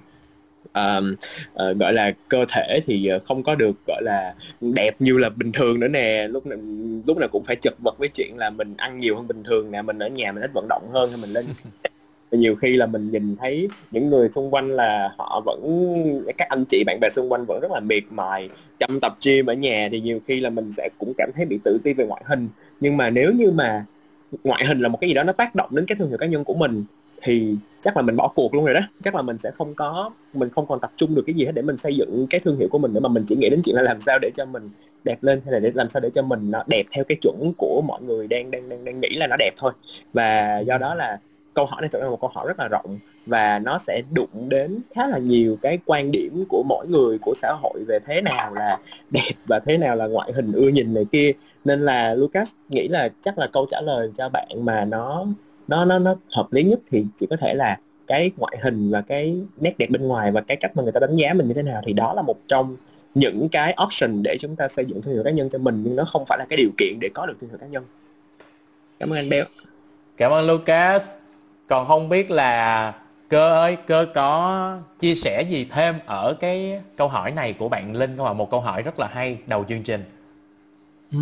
um, 0.74 1.14
uh, 1.54 1.76
gọi 1.76 1.92
là 1.92 2.12
cơ 2.28 2.44
thể 2.48 2.80
thì 2.86 3.06
ờ, 3.06 3.18
không 3.24 3.42
có 3.42 3.54
được 3.54 3.76
gọi 3.86 4.02
là 4.02 4.34
đẹp 4.60 4.96
như 4.98 5.18
là 5.18 5.28
bình 5.28 5.52
thường 5.52 5.80
nữa 5.80 5.88
nè. 5.88 6.28
Lúc 6.28 6.46
nào 6.46 6.58
lúc 7.06 7.18
nào 7.18 7.28
cũng 7.32 7.44
phải 7.44 7.56
chật 7.56 7.74
vật 7.84 7.98
với 7.98 8.08
chuyện 8.08 8.38
là 8.38 8.50
mình 8.50 8.74
ăn 8.76 8.96
nhiều 8.96 9.16
hơn 9.16 9.28
bình 9.28 9.42
thường 9.42 9.70
nè 9.70 9.82
mình 9.82 9.98
ở 9.98 10.08
nhà 10.08 10.32
mình 10.32 10.42
ít 10.42 10.50
vận 10.54 10.66
động 10.68 10.90
hơn 10.92 11.10
hay 11.10 11.18
mình 11.20 11.30
lên 11.30 11.44
nhiều 12.30 12.56
khi 12.56 12.76
là 12.76 12.86
mình 12.86 13.10
nhìn 13.10 13.36
thấy 13.36 13.68
những 13.90 14.10
người 14.10 14.28
xung 14.28 14.54
quanh 14.54 14.70
là 14.70 15.14
họ 15.18 15.42
vẫn 15.46 15.60
các 16.38 16.48
anh 16.48 16.64
chị 16.68 16.84
bạn 16.86 16.98
bè 17.00 17.08
xung 17.08 17.32
quanh 17.32 17.44
vẫn 17.48 17.60
rất 17.60 17.70
là 17.70 17.80
miệt 17.80 18.04
mài 18.10 18.48
chăm 18.78 18.98
tập 19.00 19.16
gym 19.24 19.46
ở 19.46 19.54
nhà 19.54 19.88
thì 19.92 20.00
nhiều 20.00 20.20
khi 20.26 20.40
là 20.40 20.50
mình 20.50 20.72
sẽ 20.72 20.88
cũng 20.98 21.12
cảm 21.18 21.30
thấy 21.36 21.46
bị 21.46 21.58
tự 21.64 21.78
ti 21.84 21.92
về 21.92 22.06
ngoại 22.06 22.22
hình. 22.26 22.48
Nhưng 22.80 22.96
mà 22.96 23.10
nếu 23.10 23.32
như 23.32 23.50
mà 23.50 23.84
ngoại 24.44 24.64
hình 24.66 24.80
là 24.80 24.88
một 24.88 24.98
cái 25.00 25.08
gì 25.08 25.14
đó 25.14 25.22
nó 25.22 25.32
tác 25.32 25.54
động 25.54 25.68
đến 25.72 25.86
cái 25.86 25.96
thương 25.96 26.08
hiệu 26.08 26.18
cá 26.18 26.26
nhân 26.26 26.44
của 26.44 26.54
mình 26.54 26.84
thì 27.22 27.56
chắc 27.80 27.96
là 27.96 28.02
mình 28.02 28.16
bỏ 28.16 28.28
cuộc 28.34 28.54
luôn 28.54 28.64
rồi 28.64 28.74
đó. 28.74 28.80
Chắc 29.02 29.14
là 29.14 29.22
mình 29.22 29.38
sẽ 29.38 29.50
không 29.50 29.74
có, 29.74 30.10
mình 30.32 30.50
không 30.50 30.66
còn 30.66 30.80
tập 30.80 30.90
trung 30.96 31.14
được 31.14 31.22
cái 31.26 31.34
gì 31.34 31.44
hết 31.44 31.52
để 31.54 31.62
mình 31.62 31.76
xây 31.76 31.96
dựng 31.96 32.26
cái 32.30 32.40
thương 32.40 32.58
hiệu 32.58 32.68
của 32.70 32.78
mình 32.78 32.92
nữa, 32.92 33.00
mà 33.00 33.08
mình 33.08 33.24
chỉ 33.26 33.36
nghĩ 33.36 33.50
đến 33.50 33.60
chuyện 33.64 33.76
là 33.76 33.82
làm 33.82 34.00
sao 34.00 34.18
để 34.22 34.30
cho 34.34 34.44
mình 34.44 34.70
đẹp 35.04 35.22
lên, 35.22 35.40
hay 35.44 35.52
là 35.52 35.58
để 35.58 35.72
làm 35.74 35.88
sao 35.88 36.00
để 36.00 36.10
cho 36.14 36.22
mình 36.22 36.50
nó 36.50 36.62
đẹp 36.66 36.86
theo 36.90 37.04
cái 37.04 37.18
chuẩn 37.22 37.52
của 37.58 37.82
mọi 37.86 38.02
người 38.02 38.26
đang 38.26 38.50
đang 38.50 38.68
đang 38.68 38.84
đang 38.84 39.00
nghĩ 39.00 39.08
là 39.16 39.26
nó 39.26 39.36
đẹp 39.38 39.50
thôi. 39.56 39.72
Và 40.12 40.58
do 40.58 40.78
đó 40.78 40.94
là 40.94 41.18
câu 41.54 41.66
hỏi 41.66 41.82
này 41.82 41.88
trở 41.92 41.98
ra 41.98 42.04
là 42.04 42.10
một 42.10 42.20
câu 42.20 42.30
hỏi 42.34 42.46
rất 42.48 42.58
là 42.58 42.68
rộng, 42.68 42.98
và 43.26 43.58
nó 43.58 43.78
sẽ 43.78 44.02
đụng 44.14 44.48
đến 44.48 44.80
khá 44.94 45.06
là 45.06 45.18
nhiều 45.18 45.56
cái 45.62 45.78
quan 45.86 46.12
điểm 46.12 46.44
của 46.48 46.62
mỗi 46.68 46.86
người 46.88 47.18
của 47.18 47.32
xã 47.34 47.54
hội 47.62 47.84
về 47.88 47.98
thế 48.06 48.22
nào 48.22 48.54
là 48.54 48.78
đẹp 49.10 49.32
và 49.46 49.60
thế 49.60 49.78
nào 49.78 49.96
là 49.96 50.06
ngoại 50.06 50.32
hình 50.32 50.52
ưa 50.52 50.68
nhìn 50.68 50.94
này 50.94 51.04
kia. 51.12 51.32
Nên 51.64 51.80
là 51.80 52.14
Lucas 52.14 52.52
nghĩ 52.68 52.88
là 52.88 53.08
chắc 53.20 53.38
là 53.38 53.46
câu 53.52 53.66
trả 53.70 53.80
lời 53.80 54.10
cho 54.16 54.28
bạn 54.28 54.48
mà 54.64 54.84
nó 54.84 55.26
nó 55.68 55.84
nó 55.84 55.98
nó 55.98 56.14
hợp 56.32 56.52
lý 56.52 56.62
nhất 56.62 56.80
thì 56.90 57.04
chỉ 57.18 57.26
có 57.30 57.36
thể 57.40 57.54
là 57.54 57.78
cái 58.06 58.30
ngoại 58.36 58.58
hình 58.62 58.90
và 58.90 59.00
cái 59.00 59.40
nét 59.56 59.78
đẹp 59.78 59.90
bên 59.90 60.08
ngoài 60.08 60.32
và 60.32 60.40
cái 60.40 60.56
cách 60.56 60.76
mà 60.76 60.82
người 60.82 60.92
ta 60.92 61.00
đánh 61.00 61.14
giá 61.14 61.34
mình 61.34 61.48
như 61.48 61.54
thế 61.54 61.62
nào 61.62 61.82
thì 61.86 61.92
đó 61.92 62.14
là 62.14 62.22
một 62.22 62.36
trong 62.48 62.76
những 63.14 63.48
cái 63.48 63.76
option 63.84 64.22
để 64.22 64.36
chúng 64.40 64.56
ta 64.56 64.68
xây 64.68 64.84
dựng 64.84 65.02
thương 65.02 65.14
hiệu 65.14 65.24
cá 65.24 65.30
nhân 65.30 65.48
cho 65.50 65.58
mình. 65.58 65.82
Nhưng 65.84 65.96
nó 65.96 66.04
không 66.04 66.24
phải 66.26 66.38
là 66.38 66.46
cái 66.48 66.56
điều 66.56 66.70
kiện 66.78 66.98
để 67.00 67.08
có 67.14 67.26
được 67.26 67.40
thương 67.40 67.50
hiệu 67.50 67.58
cá 67.58 67.66
nhân. 67.66 67.84
Cảm 68.98 69.12
ơn 69.12 69.18
anh 69.18 69.28
Bell 69.28 69.46
cảm 70.16 70.32
ơn 70.32 70.46
Lucas. 70.46 71.08
Còn 71.68 71.88
không 71.88 72.08
biết 72.08 72.30
là 72.30 72.92
cơ 73.28 73.50
ơi 73.50 73.76
cơ 73.86 74.06
có 74.14 74.78
chia 75.00 75.14
sẻ 75.14 75.42
gì 75.42 75.66
thêm 75.70 75.94
ở 76.06 76.34
cái 76.40 76.80
câu 76.96 77.08
hỏi 77.08 77.32
này 77.32 77.52
của 77.52 77.68
bạn 77.68 77.96
Linh 77.96 78.16
không 78.16 78.26
ạ? 78.26 78.32
Một 78.32 78.50
câu 78.50 78.60
hỏi 78.60 78.82
rất 78.82 78.98
là 78.98 79.06
hay 79.06 79.38
đầu 79.48 79.64
chương 79.68 79.82
trình. 79.82 80.04
Ừ 81.12 81.18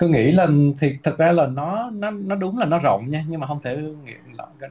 cứ 0.00 0.08
nghĩ 0.08 0.30
là 0.30 0.48
thì 0.80 0.96
thật 1.02 1.18
ra 1.18 1.32
là 1.32 1.46
nó 1.46 1.90
nó 1.90 2.10
nó 2.10 2.36
đúng 2.36 2.58
là 2.58 2.66
nó 2.66 2.78
rộng 2.78 3.10
nha 3.10 3.24
nhưng 3.28 3.40
mà 3.40 3.46
không 3.46 3.60
thể 3.62 3.78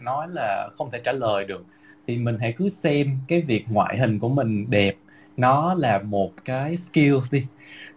nói 0.01 0.27
là 0.31 0.69
không 0.77 0.91
thể 0.91 0.99
trả 1.03 1.11
lời 1.11 1.45
được. 1.45 1.65
Thì 2.07 2.17
mình 2.17 2.37
hãy 2.41 2.53
cứ 2.57 2.69
xem 2.69 3.19
cái 3.27 3.41
việc 3.41 3.65
ngoại 3.69 3.97
hình 3.97 4.19
của 4.19 4.29
mình 4.29 4.69
đẹp 4.69 4.95
nó 5.37 5.73
là 5.73 5.99
một 5.99 6.33
cái 6.45 6.75
skill 6.77 7.15
đi. 7.31 7.45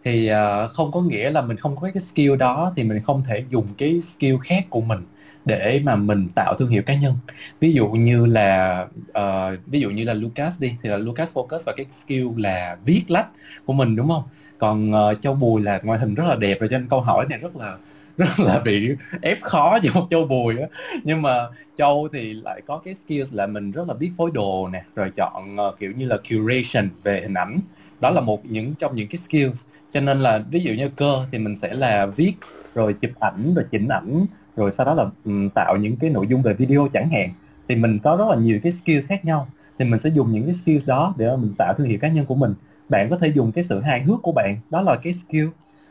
Thì 0.04 0.30
uh, 0.32 0.70
không 0.72 0.92
có 0.92 1.00
nghĩa 1.00 1.30
là 1.30 1.42
mình 1.42 1.56
không 1.56 1.76
có 1.76 1.90
cái 1.94 2.02
skill 2.02 2.36
đó 2.36 2.72
thì 2.76 2.84
mình 2.84 3.02
không 3.02 3.22
thể 3.28 3.44
dùng 3.50 3.66
cái 3.78 4.00
skill 4.00 4.36
khác 4.44 4.66
của 4.70 4.80
mình 4.80 5.00
để 5.44 5.80
mà 5.84 5.96
mình 5.96 6.28
tạo 6.34 6.54
thương 6.58 6.68
hiệu 6.68 6.82
cá 6.82 6.94
nhân. 6.94 7.16
Ví 7.60 7.72
dụ 7.72 7.88
như 7.88 8.26
là 8.26 8.86
uh, 9.18 9.58
ví 9.66 9.80
dụ 9.80 9.90
như 9.90 10.04
là 10.04 10.14
Lucas 10.14 10.60
đi 10.60 10.74
thì 10.82 10.88
là 10.88 10.96
Lucas 10.96 11.34
focus 11.34 11.58
vào 11.66 11.74
cái 11.76 11.86
skill 11.90 12.28
là 12.36 12.76
viết 12.84 13.04
lách 13.08 13.26
của 13.64 13.72
mình 13.72 13.96
đúng 13.96 14.08
không? 14.08 14.22
Còn 14.58 14.92
uh, 14.92 15.22
Châu 15.22 15.34
Bùi 15.34 15.62
là 15.62 15.80
ngoại 15.82 15.98
hình 15.98 16.14
rất 16.14 16.24
là 16.28 16.36
đẹp 16.36 16.60
rồi 16.60 16.68
cho 16.70 16.78
nên 16.78 16.88
câu 16.88 17.00
hỏi 17.00 17.26
này 17.30 17.38
rất 17.38 17.56
là 17.56 17.76
rất 18.16 18.40
là 18.40 18.58
bị 18.58 18.90
ép 19.22 19.42
khó 19.42 19.78
cho 19.82 19.90
một 19.94 20.06
châu 20.10 20.24
bùi 20.24 20.58
á. 20.58 20.66
Nhưng 21.04 21.22
mà 21.22 21.46
châu 21.76 22.08
thì 22.12 22.34
lại 22.34 22.60
có 22.66 22.78
cái 22.78 22.94
skills 22.94 23.34
là 23.34 23.46
mình 23.46 23.70
rất 23.70 23.88
là 23.88 23.94
biết 23.94 24.10
phối 24.16 24.30
đồ 24.34 24.68
nè 24.68 24.84
rồi 24.96 25.10
chọn 25.16 25.56
uh, 25.68 25.78
kiểu 25.78 25.92
như 25.96 26.06
là 26.06 26.16
curation 26.30 26.88
về 27.02 27.20
hình 27.20 27.34
ảnh. 27.34 27.60
Đó 28.00 28.10
là 28.10 28.20
một 28.20 28.46
những 28.46 28.74
trong 28.74 28.94
những 28.94 29.08
cái 29.08 29.18
skills. 29.18 29.66
Cho 29.92 30.00
nên 30.00 30.20
là 30.20 30.42
ví 30.50 30.60
dụ 30.60 30.72
như 30.72 30.88
cơ 30.96 31.26
thì 31.32 31.38
mình 31.38 31.56
sẽ 31.56 31.74
là 31.74 32.06
viết 32.06 32.32
rồi 32.74 32.94
chụp 33.00 33.10
ảnh 33.20 33.54
rồi 33.54 33.64
chỉnh 33.70 33.88
ảnh 33.88 34.26
rồi 34.56 34.72
sau 34.72 34.86
đó 34.86 34.94
là 34.94 35.06
um, 35.24 35.48
tạo 35.48 35.76
những 35.76 35.96
cái 35.96 36.10
nội 36.10 36.26
dung 36.26 36.42
về 36.42 36.54
video 36.54 36.88
chẳng 36.92 37.10
hạn. 37.10 37.30
Thì 37.68 37.76
mình 37.76 37.98
có 37.98 38.16
rất 38.16 38.24
là 38.28 38.36
nhiều 38.36 38.58
cái 38.62 38.72
skills 38.72 39.06
khác 39.06 39.24
nhau. 39.24 39.48
Thì 39.78 39.84
mình 39.84 39.98
sẽ 40.00 40.10
dùng 40.10 40.32
những 40.32 40.44
cái 40.44 40.54
skills 40.54 40.88
đó 40.88 41.14
để 41.16 41.36
mình 41.36 41.54
tạo 41.58 41.74
thương 41.78 41.86
hiệu 41.86 41.98
cá 42.00 42.08
nhân 42.08 42.26
của 42.26 42.34
mình. 42.34 42.54
Bạn 42.88 43.10
có 43.10 43.16
thể 43.16 43.28
dùng 43.28 43.52
cái 43.52 43.64
sự 43.64 43.80
hài 43.80 44.02
hước 44.02 44.22
của 44.22 44.32
bạn 44.32 44.56
đó 44.70 44.82
là 44.82 44.96
cái 44.96 45.12
skill. 45.12 45.46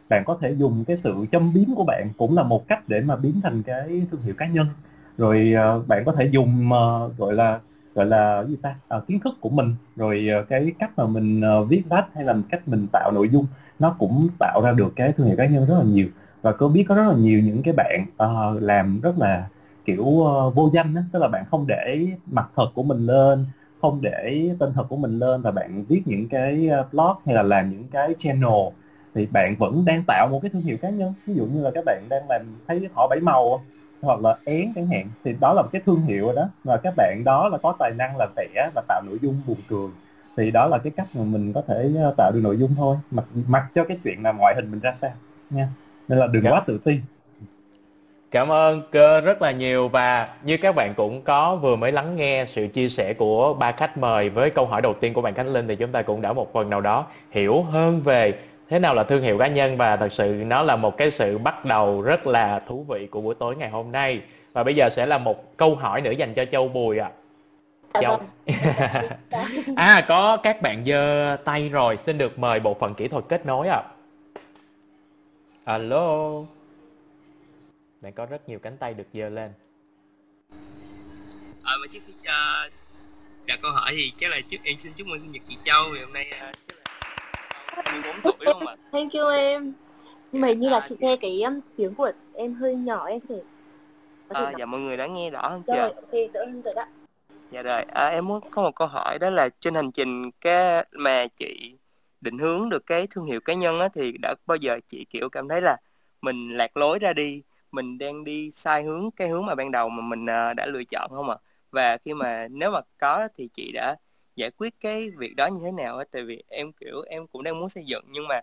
Bạn 0.10 0.24
có 0.26 0.38
thể 0.42 0.52
dùng 0.52 0.86
cái 0.86 0.98
sự 0.98 1.14
châm 1.32 1.54
biếm 1.54 1.76
của 1.76 1.84
bạn 1.84 2.10
cũng 2.18 2.36
là 2.36 2.44
một 2.44 2.68
cách 2.68 2.90
để 2.90 3.02
mà 3.02 3.16
biến 3.16 3.42
thành 3.44 3.64
cái 3.64 4.06
thương 4.12 4.22
hiệu 4.22 4.34
cá 4.38 4.48
nhân. 4.48 4.68
Rồi 5.18 5.54
uh, 5.78 5.88
bạn 5.88 6.04
có 6.06 6.12
thể 6.12 6.26
dùng 6.26 6.70
uh, 6.70 7.18
gọi 7.18 7.34
là 7.34 7.60
gọi 7.96 8.06
là 8.06 8.44
gì 8.44 8.56
ta? 8.62 8.76
À, 8.88 8.98
kiến 9.08 9.20
thức 9.20 9.34
của 9.42 9.50
mình. 9.50 9.76
Rồi 9.96 10.30
uh, 10.42 10.50
cái 10.50 10.72
cách 10.80 10.92
mà 10.98 11.08
mình 11.08 11.42
uh, 11.62 11.70
viết 11.70 11.84
lách 11.90 12.08
hay 12.16 12.24
là 12.24 12.36
cách 12.50 12.68
mình 12.68 12.88
tạo 12.92 13.12
nội 13.12 13.30
dung 13.30 13.46
nó 13.80 13.96
cũng 14.00 14.28
tạo 14.40 14.62
ra 14.64 14.72
được 14.72 14.94
cái 14.96 15.12
thương 15.12 15.28
hiệu 15.28 15.36
cá 15.38 15.46
nhân 15.46 15.66
rất 15.68 15.78
là 15.78 15.84
nhiều 15.84 16.08
và 16.42 16.52
cô 16.52 16.68
biết 16.68 16.86
có 16.90 16.96
rất 16.96 17.08
là 17.08 17.14
nhiều 17.14 17.42
những 17.42 17.64
cái 17.64 17.74
bạn 17.78 18.06
uh, 18.24 18.62
làm 18.62 19.02
rất 19.02 19.18
là 19.18 19.48
kiểu 19.86 20.04
uh, 20.04 20.56
vô 20.56 20.70
danh 20.74 20.96
đó 20.96 21.02
tức 21.12 21.20
là 21.20 21.28
bạn 21.28 21.44
không 21.52 21.68
để 21.68 22.08
mặt 22.26 22.50
thật 22.56 22.68
của 22.76 22.84
mình 22.84 23.06
lên 23.06 23.46
không 23.82 24.02
để 24.02 24.50
tên 24.60 24.74
thật 24.74 24.84
của 24.90 24.98
mình 24.98 25.20
lên 25.20 25.42
và 25.42 25.52
bạn 25.52 25.86
viết 25.86 26.02
những 26.06 26.30
cái 26.30 26.68
ờ, 26.68 26.88
blog 26.92 27.18
hay 27.26 27.36
là 27.36 27.44
làm 27.44 27.70
những 27.70 27.88
cái 27.92 28.16
channel 28.20 28.68
thì 29.16 29.26
bạn 29.26 29.56
vẫn 29.60 29.86
đang 29.86 30.04
tạo 30.08 30.28
một 30.32 30.40
cái 30.42 30.52
thương 30.54 30.62
hiệu 30.62 30.78
cá 30.82 30.90
nhân. 30.90 31.14
Ví 31.28 31.34
dụ 31.34 31.46
như 31.46 31.62
là 31.62 31.72
các 31.72 31.84
bạn 31.86 32.04
đang 32.10 32.24
làm 32.30 32.42
thấy 32.68 32.90
họ 32.94 33.08
bảy 33.10 33.20
màu 33.20 33.64
hoặc 34.02 34.20
là 34.20 34.38
én 34.46 34.72
chẳng 34.76 34.88
hạn 34.88 35.08
thì 35.24 35.36
đó 35.40 35.54
là 35.54 35.62
một 35.62 35.70
cái 35.72 35.82
thương 35.86 36.02
hiệu 36.02 36.26
rồi 36.26 36.36
đó. 36.36 36.50
Và 36.64 36.78
các 36.78 36.94
bạn 36.98 37.22
đó 37.26 37.50
là 37.50 37.58
có 37.58 37.74
tài 37.80 37.92
năng 37.98 38.18
là 38.18 38.28
vẽ 38.36 38.70
và 38.76 38.82
tạo 38.88 39.02
nội 39.06 39.20
dung 39.22 39.42
buồn 39.48 39.58
cười 39.70 39.90
thì 40.38 40.52
đó 40.52 40.68
là 40.68 40.78
cái 40.78 40.92
cách 40.92 41.08
mà 41.14 41.24
mình 41.24 41.54
có 41.54 41.62
thể 41.68 41.92
tạo 42.18 42.32
được 42.34 42.42
nội 42.44 42.58
dung 42.58 42.76
thôi. 42.78 42.98
Mặc 43.12 43.26
mặc 43.48 43.68
cho 43.76 43.84
cái 43.84 43.98
chuyện 44.04 44.24
là 44.24 44.32
ngoại 44.32 44.56
hình 44.56 44.72
mình 44.72 44.80
ra 44.80 44.92
sao 44.92 45.12
nha 45.50 45.68
nên 46.12 46.20
là 46.20 46.28
đừng 46.28 46.44
Cảm. 46.44 46.52
Dạ. 46.52 46.58
quá 46.58 46.64
tự 46.68 46.78
ti 46.78 47.00
Cảm 48.32 48.52
ơn 48.52 48.82
cơ 48.92 49.22
rất 49.22 49.42
là 49.42 49.52
nhiều 49.52 49.88
và 49.88 50.30
như 50.44 50.58
các 50.58 50.76
bạn 50.76 50.94
cũng 50.98 51.22
có 51.22 51.56
vừa 51.56 51.76
mới 51.76 51.92
lắng 51.92 52.16
nghe 52.16 52.46
sự 52.56 52.68
chia 52.68 52.90
sẻ 52.90 53.14
của 53.14 53.54
ba 53.54 53.72
khách 53.72 53.98
mời 53.98 54.30
với 54.30 54.50
câu 54.50 54.66
hỏi 54.66 54.82
đầu 54.82 54.94
tiên 54.94 55.14
của 55.14 55.22
bạn 55.22 55.34
Khánh 55.34 55.54
Linh 55.54 55.68
thì 55.68 55.76
chúng 55.76 55.92
ta 55.92 56.02
cũng 56.02 56.22
đã 56.22 56.34
một 56.34 56.54
phần 56.54 56.70
nào 56.70 56.82
đó 56.82 57.06
hiểu 57.32 57.64
hơn 57.64 58.02
về 58.02 58.34
thế 58.70 58.80
nào 58.80 58.94
là 58.94 59.04
thương 59.04 59.22
hiệu 59.22 59.38
cá 59.38 59.48
nhân 59.48 59.78
và 59.78 59.96
thật 59.96 60.12
sự 60.12 60.44
nó 60.48 60.64
là 60.64 60.76
một 60.76 60.98
cái 60.98 61.12
sự 61.12 61.38
bắt 61.38 61.66
đầu 61.66 62.02
rất 62.02 62.28
là 62.28 62.60
thú 62.60 62.86
vị 62.90 63.08
của 63.12 63.22
buổi 63.22 63.36
tối 63.36 63.56
ngày 63.56 63.70
hôm 63.70 63.92
nay 63.92 64.22
và 64.54 64.64
bây 64.64 64.76
giờ 64.76 64.90
sẽ 64.90 65.06
là 65.06 65.18
một 65.18 65.58
câu 65.58 65.76
hỏi 65.76 66.02
nữa 66.02 66.12
dành 66.12 66.34
cho 66.34 66.46
châu 66.46 66.68
bùi 66.68 66.98
ạ 66.98 67.10
à. 67.94 68.02
châu 68.02 68.20
à 69.76 70.06
có 70.08 70.38
các 70.38 70.62
bạn 70.62 70.84
giơ 70.86 71.38
tay 71.46 71.70
rồi 71.70 71.98
xin 71.98 72.18
được 72.18 72.40
mời 72.40 72.60
bộ 72.60 72.74
phận 72.74 72.94
kỹ 72.94 73.08
thuật 73.08 73.24
kết 73.30 73.46
nối 73.46 73.68
ạ 73.68 73.76
à. 73.76 74.01
Alo 75.66 76.44
đang 78.02 78.14
có 78.14 78.26
rất 78.26 78.50
nhiều 78.50 78.60
cánh 78.60 78.78
tay 78.78 78.94
được 78.94 79.08
giơ 79.14 79.30
lên 79.30 79.52
ờ 81.64 81.78
mà 81.82 81.88
trước 81.94 82.00
khi 82.08 82.14
uh, 82.14 82.72
đặt 83.46 83.60
câu 83.62 83.72
hỏi 83.72 83.94
thì 83.98 84.12
chắc 84.18 84.32
là 84.32 84.40
trước 84.50 84.58
em 84.64 84.78
xin 84.78 84.94
chúc 84.94 85.08
mừng 85.08 85.20
sinh 85.20 85.32
nhật 85.32 85.42
chị 85.50 85.58
châu 85.66 85.84
vì 85.94 86.00
hôm 86.00 86.14
nay 86.14 86.28
uh, 86.50 86.56
chắc 87.76 87.88
là 87.88 87.94
14 87.94 88.16
tuổi 88.24 88.34
đúng 88.46 88.54
không 88.54 88.68
ạ? 88.68 88.76
Thank 88.92 89.14
you 89.14 89.30
em. 89.30 89.74
Nhưng 90.32 90.42
mà 90.42 90.52
như 90.52 90.70
là 90.70 90.86
chị 90.90 90.96
nghe 91.00 91.18
cái 91.18 91.42
um, 91.42 91.60
tiếng 91.78 91.96
của 91.96 92.12
em 92.34 92.54
hơi 92.54 92.76
nhỏ 92.76 93.06
em 93.06 93.20
thể 93.30 93.42
À, 94.30 94.54
dạ 94.60 94.66
mọi 94.66 94.82
người 94.82 94.98
đã 94.98 95.08
nghe 95.08 95.30
rõ 95.30 95.50
không 95.50 95.64
chưa? 95.68 95.76
Rồi, 95.78 95.92
ok, 95.92 96.34
đỡ 96.34 96.46
hơn 96.46 96.62
rồi 96.62 96.74
đó. 96.74 96.86
Dạ 97.52 97.62
rồi, 97.62 97.84
à, 97.84 98.08
em 98.08 98.28
muốn 98.28 98.50
có 98.52 98.62
một 98.62 98.76
câu 98.76 98.88
hỏi 98.88 99.20
đó 99.20 99.30
là 99.30 99.50
trên 99.60 99.76
hành 99.76 99.92
trình 99.92 100.32
cái 100.42 100.86
mà 100.92 101.28
chị 101.28 101.76
định 102.22 102.38
hướng 102.38 102.70
được 102.70 102.86
cái 102.86 103.08
thương 103.08 103.26
hiệu 103.26 103.40
cá 103.40 103.54
nhân 103.54 103.80
á 103.80 103.88
thì 103.94 104.14
đã 104.22 104.36
bao 104.46 104.56
giờ 104.56 104.80
chị 104.88 105.06
kiểu 105.10 105.30
cảm 105.30 105.48
thấy 105.48 105.62
là 105.62 105.78
mình 106.22 106.58
lạc 106.58 106.78
lối 106.78 107.00
ra 107.00 107.14
đi, 107.14 107.42
mình 107.72 107.98
đang 107.98 108.24
đi 108.24 108.52
sai 108.52 108.84
hướng 108.84 109.12
cái 109.12 109.28
hướng 109.28 109.46
mà 109.46 109.56
ban 109.56 109.72
đầu 109.72 109.90
mà 109.90 110.02
mình 110.02 110.24
uh, 110.24 110.56
đã 110.56 110.66
lựa 110.66 110.84
chọn 110.84 111.12
không 111.14 111.30
ạ? 111.30 111.36
À? 111.42 111.44
Và 111.72 111.98
khi 111.98 112.14
mà 112.14 112.48
nếu 112.48 112.72
mà 112.72 112.80
có 112.98 113.28
thì 113.36 113.50
chị 113.54 113.72
đã 113.74 113.96
giải 114.36 114.52
quyết 114.52 114.74
cái 114.80 115.12
việc 115.18 115.36
đó 115.36 115.48
như 115.48 115.62
thế 115.66 115.72
nào 115.72 115.98
á? 115.98 116.06
Tại 116.12 116.24
vì 116.24 116.44
em 116.48 116.72
kiểu 116.74 117.02
em 117.02 117.28
cũng 117.28 117.44
đang 117.44 117.60
muốn 117.60 117.70
xây 117.70 117.84
dựng 117.86 118.04
nhưng 118.10 118.28
mà 118.28 118.42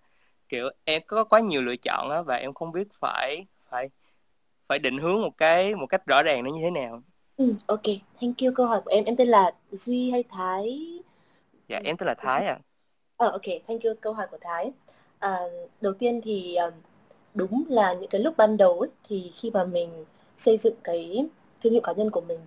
kiểu 0.49 0.71
em 0.85 1.03
có 1.07 1.25
quá 1.25 1.41
nhiều 1.41 1.63
lựa 1.63 1.77
chọn 1.77 2.11
á 2.11 2.23
và 2.23 2.37
em 2.37 2.55
không 2.55 2.73
biết 2.73 2.89
phải 3.01 3.47
phải 3.71 3.89
phải 4.69 4.79
định 4.79 4.99
hướng 4.99 5.23
một 5.23 5.39
cái 5.39 5.75
một 5.75 5.87
cách 5.87 6.07
rõ 6.07 6.23
ràng 6.23 6.45
nó 6.45 6.51
như 6.51 6.63
thế 6.63 6.71
nào. 6.71 7.03
Ừ, 7.37 7.55
ok. 7.67 7.83
Thank 8.21 8.39
you. 8.43 8.53
Câu 8.55 8.67
hỏi 8.67 8.81
của 8.85 8.91
em 8.91 9.05
em 9.05 9.17
tên 9.17 9.29
là 9.29 9.51
duy 9.71 10.11
hay 10.11 10.25
thái? 10.29 10.81
Dạ 11.69 11.81
em 11.85 11.97
tên 11.97 12.07
là 12.07 12.15
thái 12.15 12.47
à 12.47 12.59
ờ 13.19 13.29
ok 13.31 13.43
thank 13.67 13.83
you. 13.85 13.95
Câu 14.01 14.13
hỏi 14.13 14.27
của 14.31 14.39
thái. 14.41 14.73
À, 15.19 15.39
đầu 15.81 15.93
tiên 15.95 16.21
thì 16.25 16.55
ờ, 16.55 16.73
đúng 17.35 17.65
là 17.69 17.95
những 17.95 18.11
cái 18.11 18.21
lúc 18.21 18.35
ban 18.37 18.57
đầu 18.57 18.81
ấy, 18.81 18.91
thì 19.09 19.33
khi 19.35 19.51
mà 19.51 19.65
mình 19.65 20.05
xây 20.37 20.59
dựng 20.59 20.75
cái 20.85 21.27
thương 21.63 21.73
hiệu 21.73 21.83
cá 21.83 21.93
nhân 21.93 22.11
của 22.11 22.21
mình 22.21 22.41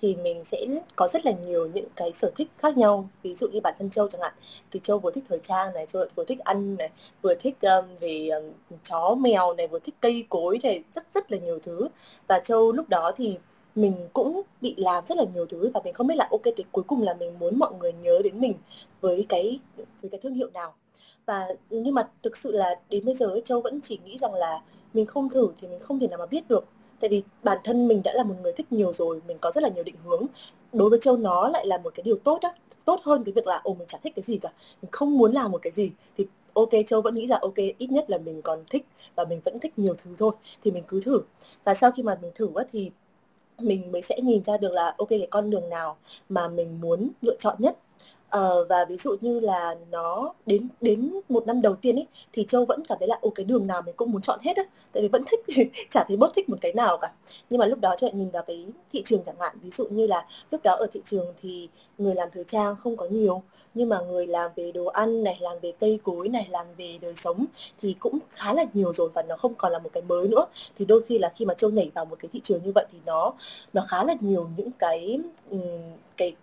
thì 0.00 0.16
mình 0.16 0.44
sẽ 0.44 0.66
có 0.96 1.08
rất 1.08 1.26
là 1.26 1.32
nhiều 1.32 1.68
những 1.74 1.86
cái 1.96 2.12
sở 2.12 2.32
thích 2.36 2.48
khác 2.58 2.76
nhau. 2.76 3.08
Ví 3.22 3.34
dụ 3.34 3.48
như 3.48 3.60
bản 3.60 3.74
thân 3.78 3.90
châu 3.90 4.08
chẳng 4.08 4.22
hạn 4.22 4.34
thì 4.72 4.80
châu 4.82 4.98
vừa 4.98 5.10
thích 5.10 5.24
thời 5.28 5.38
trang 5.38 5.74
này 5.74 5.86
châu 5.86 6.04
vừa 6.16 6.24
thích 6.24 6.38
ăn 6.40 6.76
này 6.76 6.90
vừa 7.22 7.34
thích 7.34 7.56
um, 7.62 7.96
về 8.00 8.28
um, 8.28 8.44
chó 8.82 9.14
mèo 9.14 9.54
này 9.54 9.68
vừa 9.68 9.78
thích 9.78 9.94
cây 10.00 10.26
cối 10.28 10.58
này 10.62 10.84
rất 10.94 11.06
rất 11.14 11.32
là 11.32 11.38
nhiều 11.38 11.58
thứ. 11.62 11.88
Và 12.28 12.40
châu 12.40 12.72
lúc 12.72 12.88
đó 12.88 13.12
thì 13.16 13.38
mình 13.76 13.94
cũng 14.12 14.42
bị 14.60 14.74
làm 14.76 15.06
rất 15.06 15.18
là 15.18 15.24
nhiều 15.34 15.46
thứ 15.46 15.70
và 15.74 15.80
mình 15.84 15.94
không 15.94 16.06
biết 16.06 16.14
là 16.16 16.28
ok 16.30 16.42
thì 16.56 16.64
cuối 16.72 16.84
cùng 16.86 17.02
là 17.02 17.14
mình 17.14 17.38
muốn 17.38 17.58
mọi 17.58 17.74
người 17.80 17.92
nhớ 17.92 18.20
đến 18.24 18.40
mình 18.40 18.54
với 19.00 19.26
cái 19.28 19.60
với 19.76 20.10
cái 20.10 20.20
thương 20.22 20.34
hiệu 20.34 20.50
nào. 20.54 20.74
Và 21.26 21.48
nhưng 21.70 21.94
mà 21.94 22.08
thực 22.22 22.36
sự 22.36 22.52
là 22.52 22.80
đến 22.90 23.04
bây 23.04 23.14
giờ 23.14 23.40
châu 23.44 23.60
vẫn 23.60 23.80
chỉ 23.80 23.98
nghĩ 24.04 24.18
rằng 24.18 24.34
là 24.34 24.62
mình 24.94 25.06
không 25.06 25.28
thử 25.28 25.48
thì 25.60 25.68
mình 25.68 25.78
không 25.78 25.98
thể 26.00 26.08
nào 26.08 26.18
mà 26.18 26.26
biết 26.26 26.48
được. 26.48 26.64
Tại 27.00 27.10
vì 27.10 27.22
bản 27.42 27.58
thân 27.64 27.88
mình 27.88 28.02
đã 28.04 28.12
là 28.12 28.24
một 28.24 28.34
người 28.42 28.52
thích 28.52 28.72
nhiều 28.72 28.92
rồi 28.92 29.20
mình 29.26 29.38
có 29.40 29.52
rất 29.54 29.62
là 29.62 29.68
nhiều 29.68 29.84
định 29.84 29.96
hướng. 30.04 30.26
Đối 30.72 30.90
với 30.90 30.98
châu 31.02 31.16
nó 31.16 31.48
lại 31.48 31.66
là 31.66 31.78
một 31.78 31.94
cái 31.94 32.02
điều 32.02 32.16
tốt 32.24 32.38
đó 32.42 32.52
tốt 32.84 33.00
hơn 33.02 33.24
cái 33.24 33.32
việc 33.32 33.46
là 33.46 33.60
ồ 33.64 33.74
mình 33.74 33.88
chẳng 33.88 34.00
thích 34.04 34.12
cái 34.16 34.22
gì 34.22 34.38
cả 34.38 34.52
mình 34.82 34.90
không 34.90 35.18
muốn 35.18 35.32
làm 35.32 35.52
một 35.52 35.62
cái 35.62 35.72
gì. 35.72 35.90
Thì 36.16 36.26
ok 36.54 36.70
châu 36.86 37.02
vẫn 37.02 37.14
nghĩ 37.14 37.26
là 37.26 37.38
ok 37.42 37.56
ít 37.56 37.90
nhất 37.90 38.10
là 38.10 38.18
mình 38.18 38.42
còn 38.42 38.62
thích 38.70 38.86
và 39.16 39.24
mình 39.24 39.40
vẫn 39.44 39.60
thích 39.60 39.78
nhiều 39.78 39.94
thứ 40.04 40.10
thôi 40.18 40.32
thì 40.62 40.70
mình 40.70 40.84
cứ 40.88 41.00
thử. 41.00 41.20
Và 41.64 41.74
sau 41.74 41.90
khi 41.90 42.02
mà 42.02 42.18
mình 42.22 42.30
thử 42.34 42.48
á, 42.54 42.64
thì 42.72 42.90
mình 43.58 43.92
mới 43.92 44.02
sẽ 44.02 44.20
nhìn 44.22 44.44
ra 44.44 44.56
được 44.56 44.72
là, 44.72 44.94
ok, 44.98 45.08
cái 45.08 45.26
con 45.30 45.50
đường 45.50 45.68
nào 45.68 45.96
mà 46.28 46.48
mình 46.48 46.80
muốn 46.80 47.10
lựa 47.22 47.36
chọn 47.38 47.56
nhất. 47.58 47.78
Ờ, 48.30 48.66
và 48.68 48.84
ví 48.88 48.96
dụ 48.96 49.16
như 49.20 49.40
là 49.40 49.74
nó 49.90 50.34
đến 50.46 50.68
đến 50.80 51.20
một 51.28 51.46
năm 51.46 51.62
đầu 51.62 51.74
tiên 51.74 51.96
ấy 51.96 52.06
thì 52.32 52.44
Châu 52.48 52.64
vẫn 52.64 52.82
cảm 52.88 52.98
thấy 52.98 53.08
là 53.08 53.18
ô 53.20 53.30
cái 53.30 53.44
đường 53.44 53.66
nào 53.66 53.82
mình 53.82 53.94
cũng 53.96 54.12
muốn 54.12 54.22
chọn 54.22 54.40
hết 54.42 54.56
á. 54.56 54.62
Tại 54.92 55.02
vì 55.02 55.08
vẫn 55.08 55.24
thích 55.26 55.40
chả 55.90 56.04
thấy 56.08 56.16
bớt 56.16 56.32
thích 56.36 56.48
một 56.48 56.56
cái 56.60 56.72
nào 56.72 56.98
cả. 56.98 57.12
Nhưng 57.50 57.60
mà 57.60 57.66
lúc 57.66 57.80
đó 57.80 57.94
cho 57.98 58.08
nhìn 58.12 58.30
vào 58.30 58.42
cái 58.42 58.66
thị 58.92 59.02
trường 59.04 59.22
chẳng 59.26 59.36
hạn 59.40 59.56
ví 59.62 59.70
dụ 59.70 59.86
như 59.90 60.06
là 60.06 60.26
lúc 60.50 60.60
đó 60.64 60.74
ở 60.74 60.86
thị 60.92 61.00
trường 61.04 61.26
thì 61.42 61.68
người 61.98 62.14
làm 62.14 62.28
thời 62.32 62.44
trang 62.44 62.76
không 62.82 62.96
có 62.96 63.06
nhiều 63.06 63.42
nhưng 63.74 63.88
mà 63.88 64.00
người 64.00 64.26
làm 64.26 64.50
về 64.56 64.72
đồ 64.72 64.84
ăn 64.86 65.24
này 65.24 65.36
làm 65.40 65.56
về 65.62 65.72
cây 65.80 65.98
cối 66.04 66.28
này 66.28 66.46
làm 66.50 66.66
về 66.78 66.98
đời 67.00 67.12
sống 67.16 67.44
thì 67.78 67.96
cũng 67.98 68.18
khá 68.30 68.54
là 68.54 68.64
nhiều 68.74 68.92
rồi 68.92 69.08
và 69.14 69.22
nó 69.22 69.36
không 69.36 69.54
còn 69.54 69.72
là 69.72 69.78
một 69.78 69.90
cái 69.92 70.02
mới 70.02 70.28
nữa. 70.28 70.46
Thì 70.78 70.84
đôi 70.84 71.02
khi 71.02 71.18
là 71.18 71.32
khi 71.36 71.44
mà 71.44 71.54
châu 71.54 71.70
nhảy 71.70 71.90
vào 71.94 72.04
một 72.04 72.16
cái 72.18 72.28
thị 72.32 72.40
trường 72.42 72.62
như 72.64 72.72
vậy 72.74 72.86
thì 72.92 72.98
nó 73.06 73.32
nó 73.72 73.82
khá 73.88 74.04
là 74.04 74.14
nhiều 74.20 74.48
những 74.56 74.70
cái 74.78 75.20
cái 76.16 76.34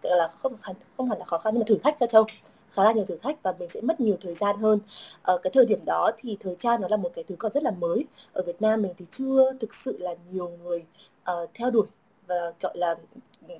tức 0.00 0.10
là 0.16 0.28
không 0.42 0.56
hẳn 0.62 0.76
không 0.96 1.08
hẳn 1.08 1.18
là 1.18 1.24
khó 1.24 1.38
khăn 1.38 1.54
nhưng 1.54 1.60
mà 1.60 1.64
thử 1.68 1.78
thách 1.78 1.96
cho 2.00 2.06
châu 2.06 2.26
khá 2.72 2.84
là 2.84 2.92
nhiều 2.92 3.04
thử 3.04 3.16
thách 3.22 3.42
và 3.42 3.54
mình 3.58 3.68
sẽ 3.68 3.80
mất 3.80 4.00
nhiều 4.00 4.16
thời 4.20 4.34
gian 4.34 4.56
hơn. 4.56 4.78
Ở 5.22 5.38
cái 5.38 5.50
thời 5.54 5.66
điểm 5.66 5.84
đó 5.84 6.10
thì 6.18 6.36
thời 6.40 6.56
trang 6.58 6.80
nó 6.80 6.88
là 6.88 6.96
một 6.96 7.10
cái 7.14 7.24
thứ 7.28 7.36
còn 7.38 7.52
rất 7.52 7.62
là 7.62 7.70
mới. 7.70 8.04
Ở 8.32 8.42
Việt 8.42 8.62
Nam 8.62 8.82
mình 8.82 8.92
thì 8.98 9.04
chưa 9.10 9.52
thực 9.60 9.74
sự 9.74 9.98
là 9.98 10.14
nhiều 10.30 10.48
người 10.62 10.84
uh, 11.30 11.50
theo 11.54 11.70
đuổi 11.70 11.86
và 12.26 12.52
gọi 12.60 12.78
là 12.78 12.94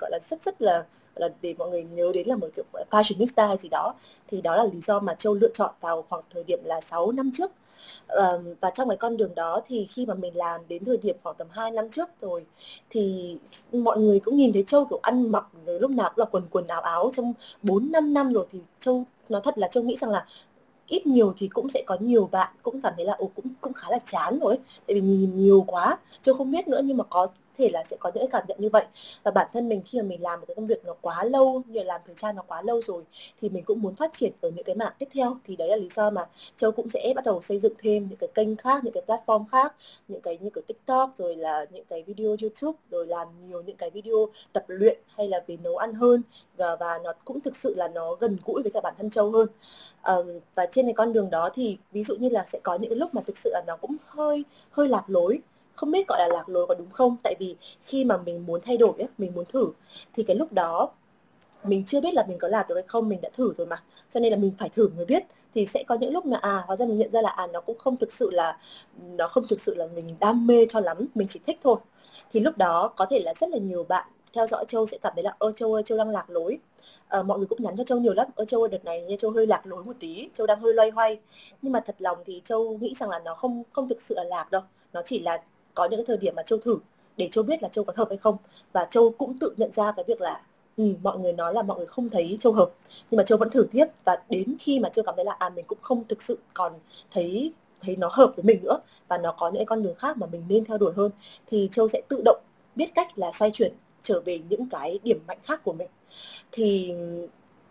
gọi 0.01 0.11
là 0.11 0.19
rất 0.31 0.43
rất 0.43 0.63
là 0.63 0.85
là 1.15 1.29
để 1.43 1.55
mọi 1.59 1.71
người 1.71 1.83
nhớ 1.83 2.11
đến 2.15 2.29
là 2.29 2.37
một 2.37 2.49
kiểu 2.57 2.65
fashionista 2.91 3.47
hay 3.49 3.57
gì 3.57 3.69
đó. 3.69 3.95
Thì 4.29 4.41
đó 4.41 4.57
là 4.57 4.65
lý 4.73 4.81
do 4.81 5.01
mà 5.01 5.15
Châu 5.15 5.35
lựa 5.35 5.51
chọn 5.55 5.75
vào 5.81 6.05
khoảng 6.09 6.23
thời 6.31 6.45
điểm 6.45 6.61
là 6.65 6.81
6 6.81 7.13
năm 7.13 7.31
trước 7.35 7.53
và 8.61 8.71
trong 8.75 8.89
cái 8.89 8.97
con 8.97 9.17
đường 9.17 9.35
đó 9.35 9.61
thì 9.67 9.87
khi 9.87 10.07
mà 10.07 10.15
mình 10.15 10.37
làm 10.37 10.61
đến 10.69 10.85
thời 10.85 10.97
điểm 10.97 11.17
khoảng 11.23 11.37
tầm 11.39 11.47
2 11.51 11.71
năm 11.71 11.91
trước 11.91 12.09
rồi, 12.21 12.47
thì 12.91 13.37
mọi 13.73 13.99
người 13.99 14.21
cũng 14.21 14.37
nhìn 14.37 14.53
thấy 14.53 14.63
Châu 14.67 14.85
kiểu 14.85 14.99
ăn 15.03 15.33
mặc 15.33 15.47
rồi 15.67 15.81
lúc 15.81 15.91
nào 15.91 16.09
cũng 16.09 16.19
là 16.19 16.25
quần 16.25 16.45
quần 16.51 16.67
áo 16.67 16.81
áo 16.81 17.11
trong 17.15 17.33
4 17.63 17.93
5 17.93 18.15
năm 18.15 18.33
rồi 18.33 18.47
thì 18.51 18.59
Châu, 18.81 19.05
nó 19.29 19.41
thật 19.41 19.59
là 19.59 19.69
Châu 19.69 19.83
nghĩ 19.85 19.97
rằng 19.97 20.11
là 20.11 20.27
ít 20.87 21.07
nhiều 21.07 21.35
thì 21.37 21.49
cũng 21.49 21.69
sẽ 21.71 21.83
có 21.87 21.97
nhiều 22.01 22.29
bạn 22.33 22.53
cũng 22.63 22.81
cảm 22.81 22.93
thấy 22.97 23.05
là, 23.05 23.13
ồ, 23.13 23.31
cũng 23.35 23.47
cũng 23.61 23.73
khá 23.73 23.87
là 23.91 23.99
chán 24.07 24.39
rồi 24.39 24.59
tại 24.87 24.95
vì 24.95 25.01
nhìn 25.01 25.37
nhiều 25.37 25.65
quá. 25.67 25.99
Châu 26.23 26.35
không 26.35 26.51
biết 26.51 26.69
nữa 26.69 26.81
nhưng 26.85 26.97
mà 26.97 27.05
có 27.05 27.27
thể 27.61 27.71
là 27.73 27.85
sẽ 27.85 27.97
có 28.01 28.11
những 28.15 28.27
cảm 28.31 28.45
nhận 28.49 28.59
như 28.61 28.69
vậy. 28.73 28.85
Và 29.23 29.31
bản 29.31 29.47
thân 29.53 29.69
mình 29.69 29.83
khi 29.85 29.99
mà 29.99 30.09
mình 30.09 30.23
làm 30.23 30.41
một 30.41 30.47
cái 30.49 30.55
công 30.55 30.67
việc 30.67 30.85
nó 30.85 30.95
quá 31.01 31.25
lâu 31.25 31.63
như 31.67 31.83
làm 31.83 32.01
thời 32.07 32.15
gian 32.15 32.37
nó 32.37 32.43
quá 32.43 32.63
lâu 32.63 32.81
rồi 32.83 33.03
thì 33.41 33.49
mình 33.49 33.65
cũng 33.65 33.83
muốn 33.83 33.95
phát 33.95 34.13
triển 34.13 34.33
ở 34.41 34.51
những 34.51 34.65
cái 34.65 34.75
mạng 34.75 34.93
tiếp 34.99 35.09
theo. 35.13 35.37
Thì 35.47 35.57
đấy 35.57 35.69
là 35.69 35.77
lý 35.77 35.89
do 35.91 36.11
mà 36.11 36.27
châu 36.57 36.73
cũng 36.73 36.89
sẽ 36.89 37.13
bắt 37.17 37.25
đầu 37.25 37.41
xây 37.41 37.59
dựng 37.59 37.73
thêm 37.79 38.07
những 38.11 38.19
cái 38.19 38.29
kênh 38.35 38.57
khác 38.57 38.85
những 38.85 38.95
cái 38.95 39.03
platform 39.07 39.45
khác 39.53 39.75
những 40.09 40.21
cái 40.21 40.39
như 40.41 40.51
kiểu 40.51 40.63
tiktok 40.67 41.11
rồi 41.17 41.37
là 41.37 41.67
những 41.71 41.85
cái 41.89 42.03
video 42.03 42.37
youtube 42.43 42.79
rồi 42.91 43.07
làm 43.07 43.29
nhiều 43.49 43.63
những 43.63 43.77
cái 43.77 43.91
video 43.91 44.27
tập 44.53 44.65
luyện 44.69 44.99
hay 45.17 45.29
là 45.29 45.45
về 45.47 45.57
nấu 45.63 45.77
ăn 45.77 45.95
hơn. 45.95 46.23
Và 46.57 46.77
và 46.77 46.99
nó 47.05 47.13
cũng 47.25 47.41
thực 47.41 47.57
sự 47.57 47.75
là 47.77 47.89
nó 47.89 48.15
gần 48.15 48.37
gũi 48.47 48.63
với 48.63 48.71
cả 48.75 48.81
bản 48.81 48.95
thân 48.99 49.11
châu 49.11 49.31
hơn. 49.31 49.49
Um, 50.05 50.41
và 50.55 50.67
trên 50.67 50.87
cái 50.87 50.95
con 50.95 51.13
đường 51.13 51.31
đó 51.31 51.51
thì 51.55 51.79
ví 51.93 52.05
dụ 52.05 52.17
như 52.17 52.29
là 52.29 52.45
sẽ 52.47 52.59
có 52.63 52.75
những 52.75 52.91
cái 52.91 52.99
lúc 52.99 53.15
mà 53.15 53.23
thực 53.27 53.39
sự 53.39 53.51
là 53.53 53.63
nó 53.67 53.77
cũng 53.77 53.97
hơi 54.07 54.45
hơi 54.71 54.89
lạc 54.89 55.05
lối 55.07 55.41
không 55.81 55.91
biết 55.91 56.09
gọi 56.09 56.19
là 56.19 56.29
lạc 56.29 56.49
lối 56.49 56.67
có 56.67 56.75
đúng 56.75 56.91
không? 56.91 57.17
Tại 57.23 57.35
vì 57.39 57.57
khi 57.85 58.05
mà 58.05 58.17
mình 58.17 58.47
muốn 58.47 58.61
thay 58.61 58.77
đổi 58.77 58.93
ấy, 58.99 59.09
mình 59.19 59.33
muốn 59.35 59.45
thử 59.45 59.71
thì 60.15 60.23
cái 60.23 60.37
lúc 60.37 60.53
đó 60.53 60.91
mình 61.65 61.85
chưa 61.87 62.01
biết 62.01 62.15
là 62.15 62.25
mình 62.29 62.39
có 62.39 62.49
làm 62.49 62.67
được 62.69 62.75
hay 62.75 62.85
không 62.87 63.09
mình 63.09 63.21
đã 63.21 63.29
thử 63.33 63.53
rồi 63.59 63.67
mà. 63.67 63.83
Cho 64.11 64.21
nên 64.21 64.33
là 64.33 64.39
mình 64.39 64.53
phải 64.59 64.69
thử 64.69 64.89
mới 64.97 65.05
biết. 65.05 65.23
Thì 65.55 65.67
sẽ 65.67 65.83
có 65.83 65.95
những 65.95 66.13
lúc 66.13 66.27
mà 66.27 66.37
à 66.37 66.63
hóa 66.67 66.77
ra 66.77 66.87
mình 66.87 66.99
nhận 66.99 67.13
ra 67.13 67.23
là 67.23 67.31
à 67.31 67.47
nó 67.47 67.61
cũng 67.61 67.79
không 67.79 67.97
thực 67.97 68.13
sự 68.13 68.31
là 68.31 68.59
nó 68.99 69.29
không 69.29 69.47
thực 69.49 69.61
sự 69.61 69.75
là 69.75 69.87
mình 69.95 70.17
đam 70.21 70.47
mê 70.47 70.67
cho 70.69 70.81
lắm 70.81 70.97
mình 71.15 71.29
chỉ 71.29 71.41
thích 71.47 71.59
thôi. 71.63 71.77
Thì 72.33 72.41
lúc 72.41 72.59
đó 72.59 72.89
có 72.97 73.07
thể 73.11 73.21
là 73.21 73.35
rất 73.35 73.51
là 73.51 73.59
nhiều 73.59 73.85
bạn 73.85 74.07
theo 74.33 74.47
dõi 74.47 74.65
châu 74.69 74.87
sẽ 74.87 74.99
cảm 74.99 75.13
thấy 75.17 75.25
là 75.25 75.35
ơ 75.39 75.53
châu 75.53 75.75
ơi 75.75 75.83
châu 75.83 75.99
đang 75.99 76.11
lạc 76.11 76.31
lối. 76.31 76.59
À, 77.09 77.23
mọi 77.23 77.39
người 77.39 77.47
cũng 77.47 77.63
nhắn 77.63 77.77
cho 77.77 77.85
châu 77.85 77.99
nhiều 77.99 78.15
lắm. 78.15 78.27
Ơ 78.35 78.45
châu 78.45 78.61
ơi 78.61 78.69
đợt 78.69 78.85
này 78.85 79.01
nha 79.03 79.17
châu 79.19 79.31
hơi 79.31 79.47
lạc 79.47 79.67
lối 79.67 79.85
một 79.85 79.97
tí 80.01 80.29
châu 80.35 80.47
đang 80.47 80.61
hơi 80.61 80.75
loay 80.75 80.91
hoay. 80.91 81.21
Nhưng 81.63 81.73
mà 81.73 81.81
thật 81.87 81.97
lòng 81.99 82.19
thì 82.27 82.41
châu 82.45 82.79
nghĩ 82.79 82.95
rằng 82.97 83.11
là 83.11 83.19
nó 83.19 83.35
không 83.35 83.63
không 83.73 83.89
thực 83.89 84.01
sự 84.01 84.15
là 84.15 84.25
lạc 84.25 84.51
đâu. 84.51 84.63
Nó 84.93 85.03
chỉ 85.05 85.21
là 85.21 85.43
có 85.75 85.85
những 85.85 86.01
cái 86.01 86.05
thời 86.07 86.17
điểm 86.17 86.35
mà 86.37 86.43
châu 86.43 86.59
thử 86.59 86.79
để 87.17 87.29
châu 87.31 87.45
biết 87.45 87.63
là 87.63 87.69
châu 87.69 87.85
có 87.85 87.93
hợp 87.97 88.09
hay 88.09 88.19
không. 88.19 88.37
Và 88.73 88.87
châu 88.91 89.11
cũng 89.11 89.39
tự 89.39 89.55
nhận 89.57 89.73
ra 89.73 89.93
cái 89.93 90.05
việc 90.09 90.21
là 90.21 90.41
ừ, 90.77 90.85
mọi 91.03 91.19
người 91.19 91.33
nói 91.33 91.55
là 91.55 91.63
mọi 91.63 91.79
người 91.79 91.87
không 91.87 92.09
thấy 92.09 92.37
châu 92.41 92.53
hợp. 92.53 92.71
Nhưng 93.11 93.17
mà 93.17 93.25
châu 93.25 93.39
vẫn 93.39 93.51
thử 93.51 93.67
tiếp 93.73 93.87
và 94.05 94.17
đến 94.29 94.57
khi 94.61 94.81
mà 94.81 94.89
châu 94.89 95.05
cảm 95.05 95.15
thấy 95.17 95.25
là 95.25 95.37
à 95.39 95.49
mình 95.49 95.65
cũng 95.69 95.79
không 95.83 96.05
thực 96.09 96.23
sự 96.23 96.39
còn 96.55 96.73
thấy 97.11 97.53
thấy 97.83 97.97
nó 97.97 98.09
hợp 98.13 98.33
với 98.37 98.45
mình 98.45 98.61
nữa 98.63 98.81
và 99.09 99.19
nó 99.19 99.33
có 99.33 99.51
những 99.51 99.67
con 99.67 99.83
đường 99.83 99.95
khác 99.95 100.17
mà 100.17 100.27
mình 100.27 100.45
nên 100.49 100.65
theo 100.65 100.79
đuổi 100.79 100.93
hơn 100.97 101.11
thì 101.47 101.69
châu 101.73 101.89
sẽ 101.89 102.03
tự 102.09 102.23
động 102.25 102.41
biết 102.75 102.95
cách 102.95 103.19
là 103.19 103.33
xoay 103.33 103.51
chuyển 103.51 103.73
trở 104.03 104.21
về 104.21 104.41
những 104.49 104.69
cái 104.69 104.99
điểm 105.03 105.21
mạnh 105.27 105.39
khác 105.43 105.61
của 105.65 105.73
mình. 105.73 105.89
Thì 106.53 106.95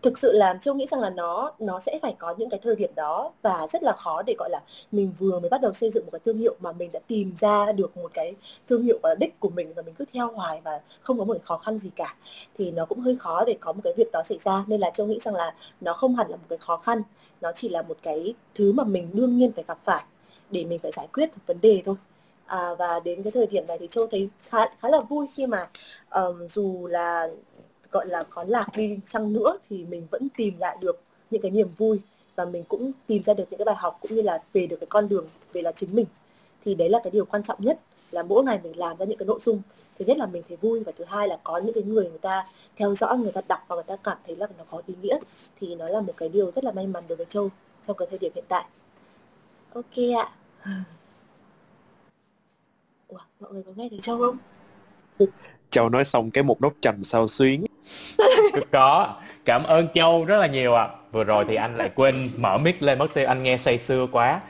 thực 0.02 0.18
sự 0.18 0.32
là 0.32 0.58
châu 0.60 0.74
nghĩ 0.74 0.86
rằng 0.86 1.00
là 1.00 1.10
nó 1.10 1.52
nó 1.58 1.80
sẽ 1.80 1.98
phải 2.02 2.14
có 2.18 2.34
những 2.38 2.50
cái 2.50 2.60
thời 2.62 2.76
điểm 2.76 2.90
đó 2.96 3.32
và 3.42 3.66
rất 3.72 3.82
là 3.82 3.92
khó 3.92 4.22
để 4.22 4.34
gọi 4.38 4.50
là 4.50 4.60
mình 4.92 5.12
vừa 5.18 5.40
mới 5.40 5.50
bắt 5.50 5.60
đầu 5.60 5.72
xây 5.72 5.90
dựng 5.90 6.04
một 6.04 6.10
cái 6.12 6.20
thương 6.24 6.38
hiệu 6.38 6.54
mà 6.60 6.72
mình 6.72 6.92
đã 6.92 7.00
tìm 7.06 7.32
ra 7.38 7.72
được 7.72 7.96
một 7.96 8.10
cái 8.14 8.34
thương 8.68 8.82
hiệu 8.82 8.98
và 9.02 9.14
đích 9.14 9.40
của 9.40 9.48
mình 9.50 9.72
và 9.74 9.82
mình 9.82 9.94
cứ 9.94 10.04
theo 10.12 10.32
hoài 10.32 10.60
và 10.64 10.80
không 11.02 11.18
có 11.18 11.24
một 11.24 11.32
cái 11.32 11.40
khó 11.44 11.56
khăn 11.58 11.78
gì 11.78 11.90
cả. 11.96 12.16
Thì 12.58 12.70
nó 12.70 12.84
cũng 12.84 13.00
hơi 13.00 13.16
khó 13.16 13.44
để 13.44 13.56
có 13.60 13.72
một 13.72 13.80
cái 13.84 13.92
việc 13.96 14.12
đó 14.12 14.22
xảy 14.22 14.38
ra 14.38 14.64
nên 14.66 14.80
là 14.80 14.90
châu 14.90 15.06
nghĩ 15.06 15.18
rằng 15.20 15.34
là 15.34 15.54
nó 15.80 15.92
không 15.92 16.16
hẳn 16.16 16.30
là 16.30 16.36
một 16.36 16.46
cái 16.48 16.58
khó 16.58 16.76
khăn 16.76 17.02
nó 17.40 17.52
chỉ 17.54 17.68
là 17.68 17.82
một 17.82 17.96
cái 18.02 18.34
thứ 18.54 18.72
mà 18.72 18.84
mình 18.84 19.10
đương 19.12 19.38
nhiên 19.38 19.52
phải 19.52 19.64
gặp 19.68 19.78
phải 19.84 20.04
để 20.50 20.64
mình 20.64 20.78
phải 20.78 20.92
giải 20.92 21.08
quyết 21.12 21.26
một 21.26 21.42
vấn 21.46 21.60
đề 21.60 21.82
thôi. 21.84 21.94
À, 22.46 22.74
và 22.78 23.00
đến 23.00 23.22
cái 23.22 23.30
thời 23.32 23.46
điểm 23.46 23.66
này 23.68 23.78
thì 23.78 23.86
châu 23.90 24.06
thấy 24.06 24.28
khá 24.42 24.58
khá 24.80 24.88
là 24.88 25.00
vui 25.08 25.26
khi 25.34 25.46
mà 25.46 25.68
um, 26.10 26.46
dù 26.48 26.86
là 26.86 27.28
gọi 27.92 28.06
là 28.06 28.24
có 28.30 28.44
lạc 28.48 28.66
đi 28.76 28.98
chăng 29.04 29.32
nữa 29.32 29.58
thì 29.70 29.84
mình 29.84 30.06
vẫn 30.10 30.28
tìm 30.36 30.54
lại 30.58 30.76
được 30.80 31.02
những 31.30 31.42
cái 31.42 31.50
niềm 31.50 31.68
vui 31.76 32.00
và 32.36 32.44
mình 32.44 32.64
cũng 32.68 32.92
tìm 33.06 33.22
ra 33.22 33.34
được 33.34 33.44
những 33.50 33.58
cái 33.58 33.64
bài 33.64 33.74
học 33.78 33.98
cũng 34.00 34.10
như 34.14 34.22
là 34.22 34.42
về 34.52 34.66
được 34.66 34.76
cái 34.80 34.86
con 34.86 35.08
đường 35.08 35.26
về 35.52 35.62
là 35.62 35.72
chính 35.72 35.94
mình. 35.94 36.06
Thì 36.64 36.74
đấy 36.74 36.90
là 36.90 37.00
cái 37.04 37.10
điều 37.10 37.24
quan 37.24 37.42
trọng 37.42 37.64
nhất 37.64 37.80
là 38.10 38.22
mỗi 38.22 38.44
ngày 38.44 38.60
mình 38.62 38.78
làm 38.78 38.96
ra 38.96 39.06
những 39.06 39.18
cái 39.18 39.26
nội 39.26 39.38
dung. 39.42 39.62
Thứ 39.98 40.04
nhất 40.04 40.18
là 40.18 40.26
mình 40.26 40.42
thấy 40.48 40.56
vui 40.56 40.84
và 40.84 40.92
thứ 40.98 41.04
hai 41.04 41.28
là 41.28 41.38
có 41.44 41.58
những 41.58 41.74
cái 41.74 41.82
người 41.82 42.10
người 42.10 42.18
ta 42.18 42.46
theo 42.76 42.94
dõi 42.94 43.18
người 43.18 43.32
ta 43.32 43.40
đọc 43.48 43.60
và 43.68 43.74
người 43.76 43.84
ta 43.84 43.96
cảm 43.96 44.18
thấy 44.26 44.36
là 44.36 44.46
nó 44.58 44.64
có 44.70 44.82
ý 44.86 44.94
nghĩa 45.02 45.18
thì 45.60 45.74
nó 45.74 45.88
là 45.88 46.00
một 46.00 46.12
cái 46.16 46.28
điều 46.28 46.50
rất 46.50 46.64
là 46.64 46.72
may 46.72 46.86
mắn 46.86 47.04
đối 47.08 47.16
với 47.16 47.26
châu 47.28 47.50
trong 47.86 47.96
cái 47.96 48.08
thời 48.10 48.18
điểm 48.18 48.32
hiện 48.34 48.44
tại. 48.48 48.64
Ok 49.74 49.96
ạ. 50.16 50.32
Ủa, 53.08 53.18
mọi 53.40 53.52
người 53.52 53.62
có 53.62 53.72
nghe 53.76 53.88
thấy 53.88 53.98
châu 54.02 54.18
không? 54.18 54.36
Châu 55.70 55.88
nói 55.88 56.04
xong 56.04 56.30
cái 56.30 56.44
một 56.44 56.60
đốt 56.60 56.72
trầm 56.82 57.04
sao 57.04 57.28
xuyến 57.28 57.64
có. 58.70 59.14
Cảm 59.44 59.64
ơn 59.64 59.88
châu 59.94 60.24
rất 60.24 60.38
là 60.38 60.46
nhiều 60.46 60.74
ạ. 60.74 60.82
À. 60.82 60.88
vừa 61.12 61.24
rồi 61.24 61.44
thì 61.48 61.54
anh 61.54 61.76
lại 61.76 61.90
quên 61.94 62.30
mở 62.36 62.58
mic 62.58 62.82
lên 62.82 62.98
mất 62.98 63.14
tiêu 63.14 63.28
anh 63.28 63.42
nghe 63.42 63.56
say 63.56 63.78
sưa 63.78 64.06
quá. 64.12 64.40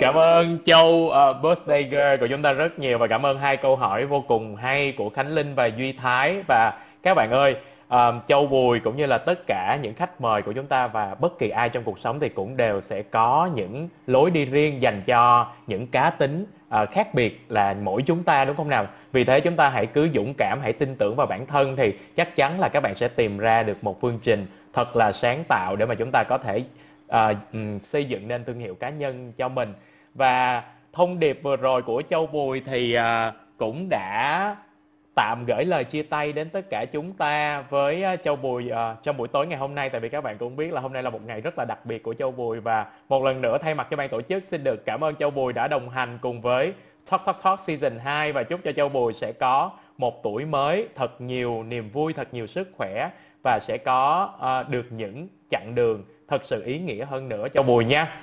Cảm 0.00 0.14
ơn 0.14 0.58
châu 0.66 0.88
uh, 0.88 1.42
birthday 1.42 1.84
girl 1.84 2.20
của 2.20 2.26
chúng 2.26 2.42
ta 2.42 2.52
rất 2.52 2.78
nhiều 2.78 2.98
và 2.98 3.06
cảm 3.06 3.26
ơn 3.26 3.38
hai 3.38 3.56
câu 3.56 3.76
hỏi 3.76 4.06
vô 4.06 4.20
cùng 4.20 4.56
hay 4.56 4.92
của 4.92 5.10
khánh 5.10 5.28
linh 5.28 5.54
và 5.54 5.66
duy 5.66 5.92
thái. 5.92 6.42
Và 6.48 6.72
các 7.02 7.14
bạn 7.14 7.30
ơi 7.30 7.56
uh, 7.94 8.14
châu 8.28 8.46
bùi 8.46 8.80
cũng 8.80 8.96
như 8.96 9.06
là 9.06 9.18
tất 9.18 9.46
cả 9.46 9.78
những 9.82 9.94
khách 9.94 10.20
mời 10.20 10.42
của 10.42 10.52
chúng 10.52 10.66
ta 10.66 10.86
và 10.86 11.14
bất 11.20 11.38
kỳ 11.38 11.48
ai 11.48 11.68
trong 11.68 11.84
cuộc 11.84 11.98
sống 11.98 12.20
thì 12.20 12.28
cũng 12.28 12.56
đều 12.56 12.80
sẽ 12.80 13.02
có 13.02 13.50
những 13.54 13.88
lối 14.06 14.30
đi 14.30 14.44
riêng 14.44 14.82
dành 14.82 15.02
cho 15.06 15.46
những 15.66 15.86
cá 15.86 16.10
tính 16.10 16.46
uh, 16.82 16.90
khác 16.90 17.14
biệt 17.14 17.46
là 17.48 17.74
mỗi 17.82 18.02
chúng 18.02 18.22
ta 18.22 18.44
đúng 18.44 18.56
không 18.56 18.68
nào? 18.68 18.86
Vì 19.12 19.24
thế 19.24 19.40
chúng 19.40 19.56
ta 19.56 19.68
hãy 19.68 19.86
cứ 19.86 20.08
dũng 20.14 20.34
cảm 20.38 20.58
hãy 20.62 20.72
tin 20.72 20.94
tưởng 20.94 21.16
vào 21.16 21.26
bản 21.26 21.46
thân 21.46 21.76
thì 21.76 21.94
chắc 22.16 22.36
chắn 22.36 22.60
là 22.60 22.68
các 22.68 22.80
bạn 22.80 22.94
sẽ 22.94 23.08
tìm 23.08 23.38
ra 23.38 23.62
được 23.62 23.84
một 23.84 24.00
phương 24.00 24.18
trình 24.22 24.46
thật 24.72 24.96
là 24.96 25.12
sáng 25.12 25.44
tạo 25.48 25.76
để 25.76 25.86
mà 25.86 25.94
chúng 25.94 26.10
ta 26.12 26.24
có 26.28 26.38
thể 26.38 26.62
uh, 27.08 27.36
xây 27.84 28.04
dựng 28.04 28.28
nên 28.28 28.44
thương 28.44 28.58
hiệu 28.58 28.74
cá 28.74 28.90
nhân 28.90 29.32
cho 29.38 29.48
mình. 29.48 29.74
Và 30.14 30.62
thông 30.92 31.18
điệp 31.18 31.40
vừa 31.42 31.56
rồi 31.56 31.82
của 31.82 32.02
châu 32.10 32.26
bùi 32.26 32.62
thì 32.66 32.96
uh, 32.98 33.34
cũng 33.56 33.88
đã 33.88 34.56
tạm 35.14 35.44
gửi 35.46 35.64
lời 35.64 35.84
chia 35.84 36.02
tay 36.02 36.32
đến 36.32 36.50
tất 36.50 36.70
cả 36.70 36.84
chúng 36.92 37.12
ta 37.12 37.62
với 37.70 38.02
à, 38.02 38.16
Châu 38.16 38.36
Bùi 38.36 38.70
uh, 38.70 39.02
trong 39.02 39.16
buổi 39.16 39.28
tối 39.28 39.46
ngày 39.46 39.58
hôm 39.58 39.74
nay. 39.74 39.90
Tại 39.90 40.00
vì 40.00 40.08
các 40.08 40.20
bạn 40.20 40.38
cũng 40.38 40.56
biết 40.56 40.72
là 40.72 40.80
hôm 40.80 40.92
nay 40.92 41.02
là 41.02 41.10
một 41.10 41.26
ngày 41.26 41.40
rất 41.40 41.58
là 41.58 41.64
đặc 41.64 41.86
biệt 41.86 42.02
của 42.02 42.14
Châu 42.14 42.30
Bùi. 42.30 42.60
Và 42.60 42.86
một 43.08 43.24
lần 43.24 43.40
nữa 43.40 43.58
thay 43.58 43.74
mặt 43.74 43.86
cho 43.90 43.96
ban 43.96 44.08
tổ 44.08 44.22
chức 44.22 44.46
xin 44.46 44.64
được 44.64 44.84
cảm 44.86 45.04
ơn 45.04 45.16
Châu 45.16 45.30
Bùi 45.30 45.52
đã 45.52 45.68
đồng 45.68 45.90
hành 45.90 46.18
cùng 46.22 46.40
với 46.40 46.72
Talk 47.10 47.24
Talk 47.26 47.42
Talk 47.42 47.60
Season 47.60 47.98
2 47.98 48.32
và 48.32 48.42
chúc 48.42 48.60
cho 48.64 48.72
Châu 48.72 48.88
Bùi 48.88 49.12
sẽ 49.12 49.32
có 49.32 49.70
một 49.98 50.22
tuổi 50.22 50.44
mới 50.44 50.88
thật 50.94 51.20
nhiều 51.20 51.62
niềm 51.62 51.90
vui, 51.90 52.12
thật 52.12 52.28
nhiều 52.32 52.46
sức 52.46 52.68
khỏe. 52.76 53.10
Và 53.44 53.58
sẽ 53.62 53.78
có 53.78 54.30
uh, 54.36 54.68
được 54.68 54.86
những 54.90 55.28
chặng 55.50 55.74
đường 55.74 56.04
thật 56.28 56.44
sự 56.44 56.62
ý 56.64 56.78
nghĩa 56.78 57.04
hơn 57.04 57.28
nữa 57.28 57.46
Châu 57.54 57.62
Bùi 57.62 57.84
nha. 57.84 58.22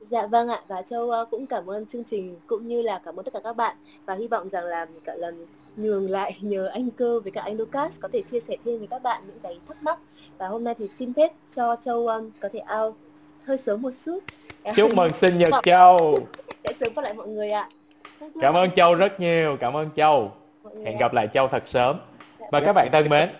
Dạ 0.00 0.26
vâng 0.26 0.48
ạ. 0.48 0.60
Và 0.68 0.82
Châu 0.82 1.10
cũng 1.30 1.46
cảm 1.46 1.70
ơn 1.70 1.86
chương 1.86 2.04
trình 2.04 2.36
cũng 2.46 2.68
như 2.68 2.82
là 2.82 3.00
cảm 3.04 3.16
ơn 3.16 3.24
tất 3.24 3.34
cả 3.34 3.40
các 3.44 3.56
bạn. 3.56 3.76
Và 4.06 4.14
hy 4.14 4.28
vọng 4.28 4.48
rằng 4.48 4.64
là 4.64 4.86
cả 5.04 5.14
lần 5.14 5.46
nhường 5.78 6.10
lại 6.10 6.36
nhờ 6.40 6.66
anh 6.66 6.90
cơ 6.90 7.20
với 7.20 7.32
cả 7.32 7.42
anh 7.44 7.56
Lucas 7.56 8.00
có 8.00 8.08
thể 8.12 8.22
chia 8.22 8.40
sẻ 8.40 8.56
thêm 8.64 8.78
với 8.78 8.86
các 8.86 9.02
bạn 9.02 9.22
những 9.26 9.38
cái 9.42 9.58
thắc 9.68 9.82
mắc. 9.82 9.98
Và 10.38 10.48
hôm 10.48 10.64
nay 10.64 10.74
thì 10.78 10.88
xin 10.98 11.14
phép 11.14 11.32
cho 11.50 11.76
Châu 11.84 12.06
um, 12.06 12.30
có 12.40 12.48
thể 12.52 12.60
out. 12.80 12.94
Hơi 13.44 13.58
sớm 13.58 13.82
một 13.82 13.90
chút. 14.04 14.18
Chúc 14.76 14.94
mừng 14.94 15.12
sinh 15.14 15.38
nhật 15.38 15.54
Châu. 15.62 16.18
Sẽ 16.64 16.72
sớm 16.80 16.92
gặp 16.94 17.02
lại 17.02 17.14
mọi 17.14 17.28
người 17.28 17.50
ạ. 17.50 17.68
Cảm 18.40 18.54
ơn. 18.54 18.70
Châu 18.70 18.94
rất 18.94 19.20
nhiều. 19.20 19.56
Cảm 19.60 19.76
ơn 19.76 19.88
Châu. 19.96 20.32
Hẹn 20.84 20.98
gặp 20.98 21.14
lại 21.14 21.28
Châu 21.34 21.48
thật 21.48 21.62
sớm. 21.66 21.96
Dạ. 22.40 22.46
Và 22.52 22.60
các 22.60 22.72
bạn 22.72 22.88
thân 22.92 23.08
mến 23.08 23.30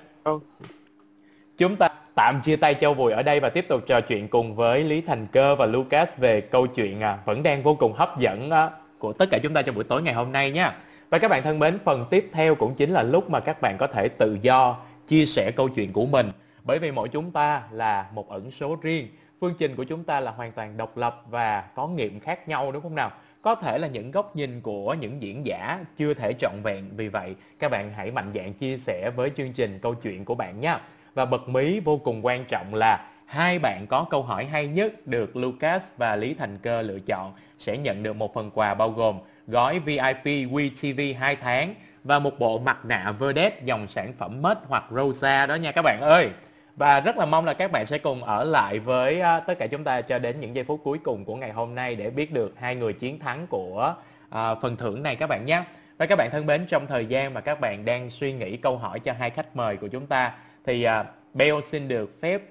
chúng 1.58 1.76
ta 1.76 1.88
tạm 2.14 2.40
chia 2.44 2.56
tay 2.56 2.74
Châu 2.74 2.94
Bùi 2.94 3.12
ở 3.12 3.22
đây 3.22 3.40
và 3.40 3.48
tiếp 3.48 3.66
tục 3.68 3.82
trò 3.86 4.00
chuyện 4.00 4.28
cùng 4.28 4.54
với 4.54 4.84
Lý 4.84 5.00
Thành 5.00 5.26
Cơ 5.32 5.56
và 5.56 5.66
Lucas 5.66 6.18
về 6.18 6.40
câu 6.40 6.66
chuyện 6.66 7.00
à, 7.00 7.18
vẫn 7.24 7.42
đang 7.42 7.62
vô 7.62 7.74
cùng 7.74 7.92
hấp 7.92 8.18
dẫn 8.18 8.50
à, 8.50 8.70
của 8.98 9.12
tất 9.12 9.30
cả 9.30 9.38
chúng 9.42 9.54
ta 9.54 9.62
trong 9.62 9.74
buổi 9.74 9.84
tối 9.84 10.02
ngày 10.02 10.14
hôm 10.14 10.32
nay 10.32 10.50
nha. 10.50 10.76
Và 11.10 11.18
các 11.18 11.28
bạn 11.28 11.42
thân 11.42 11.58
mến, 11.58 11.78
phần 11.84 12.06
tiếp 12.10 12.30
theo 12.32 12.54
cũng 12.54 12.74
chính 12.74 12.90
là 12.90 13.02
lúc 13.02 13.30
mà 13.30 13.40
các 13.40 13.60
bạn 13.60 13.76
có 13.78 13.86
thể 13.86 14.08
tự 14.08 14.38
do 14.42 14.76
chia 15.06 15.26
sẻ 15.26 15.50
câu 15.50 15.68
chuyện 15.68 15.92
của 15.92 16.06
mình. 16.06 16.30
Bởi 16.64 16.78
vì 16.78 16.90
mỗi 16.90 17.08
chúng 17.08 17.30
ta 17.30 17.62
là 17.70 18.06
một 18.12 18.28
ẩn 18.28 18.50
số 18.50 18.76
riêng, 18.82 19.08
phương 19.40 19.54
trình 19.58 19.76
của 19.76 19.84
chúng 19.84 20.04
ta 20.04 20.20
là 20.20 20.30
hoàn 20.30 20.52
toàn 20.52 20.76
độc 20.76 20.96
lập 20.96 21.22
và 21.30 21.60
có 21.74 21.88
nghiệm 21.88 22.20
khác 22.20 22.48
nhau 22.48 22.72
đúng 22.72 22.82
không 22.82 22.94
nào? 22.94 23.10
Có 23.42 23.54
thể 23.54 23.78
là 23.78 23.88
những 23.88 24.10
góc 24.10 24.36
nhìn 24.36 24.60
của 24.60 24.94
những 24.94 25.22
diễn 25.22 25.46
giả 25.46 25.84
chưa 25.96 26.14
thể 26.14 26.32
trọn 26.32 26.52
vẹn, 26.62 26.90
vì 26.96 27.08
vậy 27.08 27.34
các 27.58 27.70
bạn 27.70 27.92
hãy 27.96 28.10
mạnh 28.10 28.32
dạn 28.34 28.52
chia 28.52 28.78
sẻ 28.78 29.10
với 29.16 29.30
chương 29.36 29.52
trình 29.52 29.78
câu 29.82 29.94
chuyện 29.94 30.24
của 30.24 30.34
bạn 30.34 30.60
nhé. 30.60 30.76
Và 31.14 31.24
bật 31.24 31.48
mí 31.48 31.80
vô 31.80 31.96
cùng 31.96 32.26
quan 32.26 32.44
trọng 32.44 32.74
là 32.74 33.10
hai 33.26 33.58
bạn 33.58 33.86
có 33.88 34.06
câu 34.10 34.22
hỏi 34.22 34.44
hay 34.44 34.66
nhất 34.66 35.06
được 35.06 35.36
Lucas 35.36 35.88
và 35.96 36.16
Lý 36.16 36.34
Thành 36.34 36.58
Cơ 36.58 36.82
lựa 36.82 36.98
chọn 36.98 37.32
sẽ 37.58 37.78
nhận 37.78 38.02
được 38.02 38.16
một 38.16 38.34
phần 38.34 38.50
quà 38.50 38.74
bao 38.74 38.90
gồm 38.90 39.18
gói 39.48 39.78
VIP 39.78 40.24
WeTV 40.24 41.18
2 41.18 41.36
tháng 41.36 41.74
và 42.04 42.18
một 42.18 42.38
bộ 42.38 42.58
mặt 42.58 42.84
nạ 42.84 43.12
Verdet 43.18 43.64
dòng 43.64 43.88
sản 43.88 44.12
phẩm 44.12 44.42
mất 44.42 44.58
hoặc 44.68 44.84
Rosa 44.90 45.46
đó 45.46 45.54
nha 45.54 45.72
các 45.72 45.82
bạn 45.82 46.00
ơi. 46.00 46.30
và 46.76 47.00
rất 47.00 47.16
là 47.16 47.26
mong 47.26 47.44
là 47.44 47.54
các 47.54 47.72
bạn 47.72 47.86
sẽ 47.86 47.98
cùng 47.98 48.24
ở 48.24 48.44
lại 48.44 48.78
với 48.78 49.20
à, 49.20 49.40
tất 49.40 49.58
cả 49.58 49.66
chúng 49.66 49.84
ta 49.84 50.00
cho 50.00 50.18
đến 50.18 50.40
những 50.40 50.54
giây 50.54 50.64
phút 50.64 50.80
cuối 50.84 50.98
cùng 51.04 51.24
của 51.24 51.36
ngày 51.36 51.52
hôm 51.52 51.74
nay 51.74 51.94
để 51.94 52.10
biết 52.10 52.32
được 52.32 52.54
hai 52.58 52.74
người 52.74 52.92
chiến 52.92 53.18
thắng 53.18 53.46
của 53.46 53.94
à, 54.30 54.54
phần 54.54 54.76
thưởng 54.76 55.02
này 55.02 55.16
các 55.16 55.26
bạn 55.26 55.44
nhé. 55.44 55.62
Và 55.98 56.06
các 56.06 56.16
bạn 56.16 56.30
thân 56.30 56.46
mến, 56.46 56.66
trong 56.66 56.86
thời 56.86 57.06
gian 57.06 57.34
mà 57.34 57.40
các 57.40 57.60
bạn 57.60 57.84
đang 57.84 58.10
suy 58.10 58.32
nghĩ 58.32 58.56
câu 58.56 58.78
hỏi 58.78 59.00
cho 59.00 59.12
hai 59.12 59.30
khách 59.30 59.56
mời 59.56 59.76
của 59.76 59.88
chúng 59.88 60.06
ta 60.06 60.32
thì 60.66 60.82
à, 60.82 61.00
uh, 61.00 61.06
Bell 61.34 61.60
xin 61.64 61.88
được 61.88 62.20
phép 62.20 62.42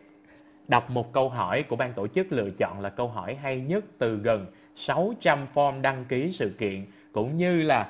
đọc 0.67 0.89
một 0.89 1.13
câu 1.13 1.29
hỏi 1.29 1.63
của 1.63 1.75
ban 1.75 1.93
tổ 1.93 2.07
chức 2.07 2.31
lựa 2.31 2.49
chọn 2.49 2.79
là 2.79 2.89
câu 2.89 3.07
hỏi 3.07 3.35
hay 3.35 3.59
nhất 3.59 3.85
từ 3.97 4.17
gần 4.17 4.45
600 4.77 5.39
form 5.53 5.81
đăng 5.81 6.05
ký 6.05 6.31
sự 6.31 6.49
kiện 6.57 6.85
cũng 7.11 7.37
như 7.37 7.63
là 7.63 7.89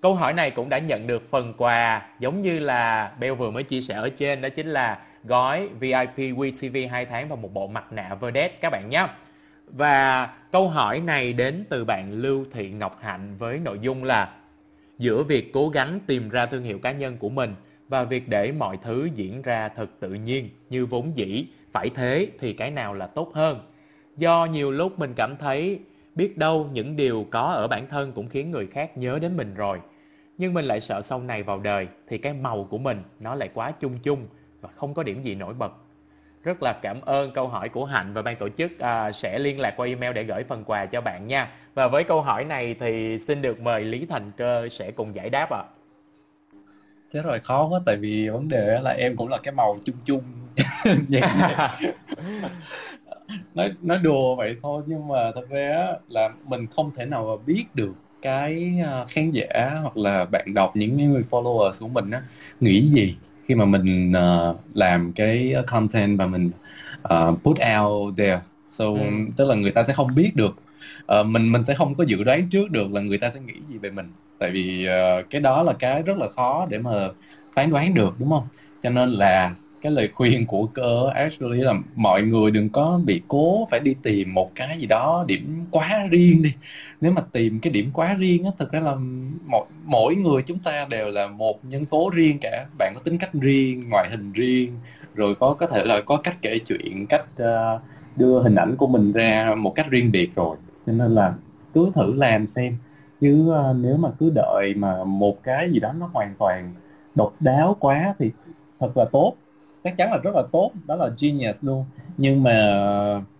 câu 0.00 0.14
hỏi 0.14 0.32
này 0.32 0.50
cũng 0.50 0.68
đã 0.68 0.78
nhận 0.78 1.06
được 1.06 1.30
phần 1.30 1.54
quà 1.56 2.02
giống 2.18 2.42
như 2.42 2.58
là 2.58 3.12
Bell 3.20 3.34
vừa 3.34 3.50
mới 3.50 3.62
chia 3.62 3.80
sẻ 3.80 3.94
ở 3.94 4.10
trên 4.10 4.40
đó 4.40 4.48
chính 4.48 4.66
là 4.66 4.98
gói 5.24 5.68
VIP 5.80 6.16
WeTV 6.16 6.90
2 6.90 7.06
tháng 7.06 7.28
và 7.28 7.36
một 7.36 7.54
bộ 7.54 7.66
mặt 7.66 7.92
nạ 7.92 8.14
Verdet 8.14 8.60
các 8.60 8.70
bạn 8.70 8.88
nhé. 8.88 9.06
Và 9.66 10.26
câu 10.52 10.68
hỏi 10.68 11.00
này 11.00 11.32
đến 11.32 11.64
từ 11.68 11.84
bạn 11.84 12.12
Lưu 12.12 12.44
Thị 12.52 12.70
Ngọc 12.70 12.98
Hạnh 13.02 13.36
với 13.38 13.58
nội 13.58 13.78
dung 13.82 14.04
là 14.04 14.34
giữa 14.98 15.22
việc 15.22 15.52
cố 15.52 15.68
gắng 15.68 16.00
tìm 16.06 16.28
ra 16.28 16.46
thương 16.46 16.64
hiệu 16.64 16.78
cá 16.78 16.92
nhân 16.92 17.16
của 17.16 17.28
mình 17.28 17.54
và 17.88 18.04
việc 18.04 18.28
để 18.28 18.52
mọi 18.52 18.78
thứ 18.82 19.08
diễn 19.14 19.42
ra 19.42 19.68
thật 19.68 19.86
tự 20.00 20.10
nhiên 20.10 20.48
như 20.70 20.86
vốn 20.86 21.16
dĩ, 21.16 21.46
phải 21.72 21.90
thế 21.94 22.28
thì 22.38 22.52
cái 22.52 22.70
nào 22.70 22.94
là 22.94 23.06
tốt 23.06 23.32
hơn? 23.34 23.60
Do 24.16 24.46
nhiều 24.46 24.70
lúc 24.70 24.98
mình 24.98 25.12
cảm 25.16 25.36
thấy 25.36 25.78
biết 26.18 26.38
đâu 26.38 26.68
những 26.72 26.96
điều 26.96 27.26
có 27.30 27.40
ở 27.40 27.68
bản 27.68 27.86
thân 27.88 28.12
cũng 28.12 28.28
khiến 28.28 28.50
người 28.50 28.66
khác 28.66 28.98
nhớ 28.98 29.18
đến 29.22 29.36
mình 29.36 29.54
rồi. 29.54 29.80
Nhưng 30.38 30.54
mình 30.54 30.64
lại 30.64 30.80
sợ 30.80 31.02
sau 31.02 31.20
này 31.20 31.42
vào 31.42 31.60
đời 31.60 31.86
thì 32.08 32.18
cái 32.18 32.32
màu 32.32 32.64
của 32.64 32.78
mình 32.78 33.02
nó 33.20 33.34
lại 33.34 33.48
quá 33.54 33.72
chung 33.80 33.98
chung 34.02 34.26
và 34.60 34.68
không 34.76 34.94
có 34.94 35.02
điểm 35.02 35.22
gì 35.22 35.34
nổi 35.34 35.54
bật. 35.54 35.72
Rất 36.42 36.62
là 36.62 36.72
cảm 36.82 37.00
ơn 37.00 37.32
câu 37.32 37.48
hỏi 37.48 37.68
của 37.68 37.84
Hạnh 37.84 38.12
và 38.14 38.22
ban 38.22 38.36
tổ 38.36 38.48
chức 38.48 38.78
à, 38.78 39.12
sẽ 39.12 39.38
liên 39.38 39.60
lạc 39.60 39.74
qua 39.76 39.86
email 39.86 40.12
để 40.12 40.24
gửi 40.24 40.44
phần 40.44 40.64
quà 40.64 40.86
cho 40.86 41.00
bạn 41.00 41.26
nha. 41.26 41.52
Và 41.74 41.88
với 41.88 42.04
câu 42.04 42.22
hỏi 42.22 42.44
này 42.44 42.76
thì 42.80 43.18
xin 43.18 43.42
được 43.42 43.60
mời 43.60 43.84
Lý 43.84 44.06
Thành 44.06 44.30
Cơ 44.36 44.68
sẽ 44.72 44.90
cùng 44.90 45.14
giải 45.14 45.30
đáp 45.30 45.50
ạ. 45.50 45.62
À. 45.62 45.70
Chết 47.12 47.22
rồi 47.24 47.40
khó 47.40 47.68
quá 47.68 47.80
tại 47.86 47.96
vì 47.96 48.28
vấn 48.28 48.48
đề 48.48 48.80
là 48.82 48.90
em 48.90 49.16
cũng 49.16 49.28
là 49.28 49.38
cái 49.42 49.54
màu 49.54 49.78
chung 49.84 49.96
chung 50.04 50.22
nói 53.54 53.72
nói 53.82 53.98
đùa 53.98 54.36
vậy 54.36 54.56
thôi 54.62 54.82
nhưng 54.86 55.08
mà 55.08 55.32
thật 55.34 55.48
ra 55.50 55.86
là 56.08 56.30
mình 56.44 56.66
không 56.66 56.90
thể 56.96 57.04
nào 57.04 57.26
mà 57.26 57.42
biết 57.46 57.64
được 57.74 57.92
cái 58.22 58.80
à, 58.84 59.04
khán 59.08 59.30
giả 59.30 59.78
hoặc 59.82 59.96
là 59.96 60.24
bạn 60.24 60.54
đọc 60.54 60.76
những 60.76 61.12
người 61.12 61.24
followers 61.30 61.72
của 61.80 61.88
mình 61.88 62.10
á 62.10 62.22
nghĩ 62.60 62.80
gì 62.80 63.16
khi 63.48 63.54
mà 63.54 63.64
mình 63.64 64.12
uh, 64.12 64.56
làm 64.74 65.12
cái 65.12 65.54
content 65.66 66.18
và 66.18 66.26
mình 66.26 66.50
uh, 67.14 67.42
put 67.42 67.56
out 67.80 68.16
there. 68.16 68.40
So 68.72 68.84
ừ. 68.84 69.00
tức 69.36 69.48
là 69.48 69.54
người 69.54 69.70
ta 69.70 69.82
sẽ 69.82 69.92
không 69.92 70.14
biết 70.14 70.30
được. 70.34 70.56
Uh, 71.20 71.26
mình 71.26 71.52
mình 71.52 71.64
sẽ 71.64 71.74
không 71.74 71.94
có 71.94 72.04
dự 72.04 72.24
đoán 72.24 72.48
trước 72.48 72.70
được 72.70 72.92
là 72.92 73.00
người 73.00 73.18
ta 73.18 73.30
sẽ 73.30 73.40
nghĩ 73.40 73.54
gì 73.70 73.78
về 73.78 73.90
mình. 73.90 74.12
Tại 74.38 74.50
vì 74.50 74.88
uh, 74.88 75.30
cái 75.30 75.40
đó 75.40 75.62
là 75.62 75.72
cái 75.72 76.02
rất 76.02 76.18
là 76.18 76.28
khó 76.28 76.66
để 76.70 76.78
mà 76.78 77.08
phán 77.54 77.70
đoán 77.70 77.94
được 77.94 78.14
đúng 78.18 78.30
không? 78.30 78.48
Cho 78.82 78.90
nên 78.90 79.10
là 79.10 79.54
cái 79.82 79.92
lời 79.92 80.08
khuyên 80.14 80.46
của 80.46 80.66
cơ 80.66 81.10
actually 81.14 81.60
là 81.60 81.74
mọi 81.96 82.22
người 82.22 82.50
đừng 82.50 82.68
có 82.68 83.00
bị 83.04 83.22
cố 83.28 83.68
phải 83.70 83.80
đi 83.80 83.94
tìm 84.02 84.34
một 84.34 84.50
cái 84.54 84.78
gì 84.78 84.86
đó 84.86 85.24
điểm 85.28 85.66
quá 85.70 86.06
riêng 86.10 86.42
đi. 86.42 86.52
Nếu 87.00 87.12
mà 87.12 87.22
tìm 87.32 87.60
cái 87.60 87.72
điểm 87.72 87.90
quá 87.92 88.14
riêng 88.14 88.44
á 88.44 88.50
thực 88.58 88.72
ra 88.72 88.80
là 88.80 88.94
mỗi 89.46 89.66
mỗi 89.84 90.14
người 90.14 90.42
chúng 90.42 90.58
ta 90.58 90.86
đều 90.90 91.10
là 91.10 91.26
một 91.26 91.64
nhân 91.64 91.84
tố 91.84 92.10
riêng 92.14 92.38
cả. 92.40 92.66
Bạn 92.78 92.92
có 92.94 93.00
tính 93.04 93.18
cách 93.18 93.30
riêng 93.32 93.88
ngoại 93.90 94.08
hình 94.10 94.32
riêng 94.32 94.72
rồi 95.14 95.34
có 95.34 95.54
có 95.54 95.66
thể 95.66 95.84
là 95.84 96.00
có 96.00 96.16
cách 96.16 96.36
kể 96.42 96.58
chuyện 96.66 97.06
cách 97.06 97.24
uh, 97.42 97.80
đưa 98.16 98.42
hình 98.42 98.54
ảnh 98.54 98.76
của 98.76 98.86
mình 98.86 99.12
ra 99.12 99.54
một 99.58 99.74
cách 99.74 99.86
riêng 99.90 100.12
biệt 100.12 100.30
rồi. 100.36 100.56
Cho 100.86 100.92
nên 100.92 101.14
là 101.14 101.34
cứ 101.74 101.90
thử 101.94 102.14
làm 102.14 102.46
xem. 102.46 102.76
Chứ 103.20 103.52
uh, 103.70 103.76
nếu 103.76 103.96
mà 103.96 104.08
cứ 104.18 104.30
đợi 104.34 104.74
mà 104.76 105.04
một 105.04 105.42
cái 105.42 105.70
gì 105.70 105.80
đó 105.80 105.92
nó 105.92 106.10
hoàn 106.12 106.34
toàn 106.38 106.74
độc 107.14 107.34
đáo 107.40 107.76
quá 107.80 108.14
thì 108.18 108.30
thật 108.80 108.96
là 108.96 109.04
tốt 109.04 109.34
chắc 109.88 109.96
chắn 109.96 110.12
là 110.12 110.18
rất 110.18 110.34
là 110.34 110.42
tốt 110.52 110.70
đó 110.86 110.96
là 110.96 111.08
genius 111.20 111.56
luôn. 111.60 111.84
Nhưng 112.16 112.42
mà 112.42 112.52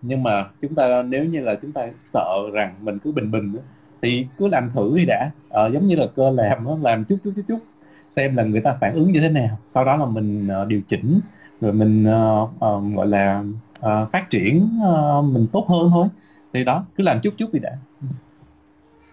nhưng 0.01 0.23
mà 0.23 0.45
chúng 0.61 0.75
ta 0.75 1.03
nếu 1.03 1.25
như 1.25 1.41
là 1.41 1.55
chúng 1.55 1.71
ta 1.71 1.87
sợ 2.13 2.49
rằng 2.53 2.75
mình 2.81 2.99
cứ 2.99 3.11
bình 3.11 3.31
bình 3.31 3.55
thì 4.01 4.27
cứ 4.37 4.47
làm 4.47 4.71
thử 4.75 4.93
đi 4.97 5.05
đã. 5.05 5.31
Ờ, 5.49 5.69
giống 5.69 5.87
như 5.87 5.95
là 5.95 6.05
cơ 6.15 6.29
làm 6.29 6.63
nó 6.65 6.77
làm 6.81 7.05
chút 7.05 7.17
chút 7.23 7.31
chút 7.35 7.41
chút 7.47 7.59
xem 8.15 8.35
là 8.35 8.43
người 8.43 8.61
ta 8.61 8.77
phản 8.81 8.93
ứng 8.93 9.11
như 9.11 9.19
thế 9.19 9.29
nào. 9.29 9.57
Sau 9.73 9.85
đó 9.85 9.97
là 9.97 10.05
mình 10.05 10.49
uh, 10.61 10.67
điều 10.67 10.81
chỉnh 10.89 11.19
rồi 11.61 11.73
mình 11.73 12.05
uh, 12.11 12.49
uh, 12.49 12.95
gọi 12.95 13.07
là 13.07 13.43
uh, 13.79 14.11
phát 14.11 14.29
triển 14.29 14.69
uh, 14.89 15.25
mình 15.25 15.47
tốt 15.53 15.65
hơn 15.69 15.89
thôi. 15.93 16.07
Thì 16.53 16.63
đó 16.63 16.85
cứ 16.97 17.03
làm 17.03 17.19
chút 17.19 17.33
chút 17.37 17.53
đi 17.53 17.59
đã. 17.59 17.71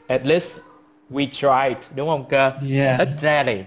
At 0.06 0.26
least 0.26 0.58
we 1.10 1.26
tried 1.32 1.96
đúng 1.96 2.08
không 2.08 2.24
cơ? 2.28 2.50
Yeah. 2.70 2.98
ít 2.98 3.08
ra 3.20 3.44
thì 3.44 3.62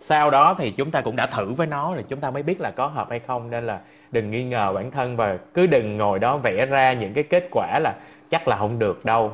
sau 0.00 0.30
đó 0.30 0.54
thì 0.58 0.70
chúng 0.70 0.90
ta 0.90 1.00
cũng 1.00 1.16
đã 1.16 1.26
thử 1.26 1.52
với 1.52 1.66
nó 1.66 1.94
rồi 1.94 2.04
chúng 2.08 2.20
ta 2.20 2.30
mới 2.30 2.42
biết 2.42 2.60
là 2.60 2.70
có 2.70 2.86
hợp 2.86 3.10
hay 3.10 3.18
không 3.18 3.50
nên 3.50 3.66
là 3.66 3.78
đừng 4.12 4.30
nghi 4.30 4.44
ngờ 4.44 4.72
bản 4.74 4.90
thân 4.90 5.16
và 5.16 5.36
cứ 5.54 5.66
đừng 5.66 5.96
ngồi 5.96 6.18
đó 6.18 6.36
vẽ 6.36 6.66
ra 6.66 6.92
những 6.92 7.12
cái 7.12 7.24
kết 7.24 7.48
quả 7.50 7.78
là 7.82 7.92
chắc 8.30 8.48
là 8.48 8.56
không 8.56 8.78
được 8.78 9.04
đâu 9.04 9.32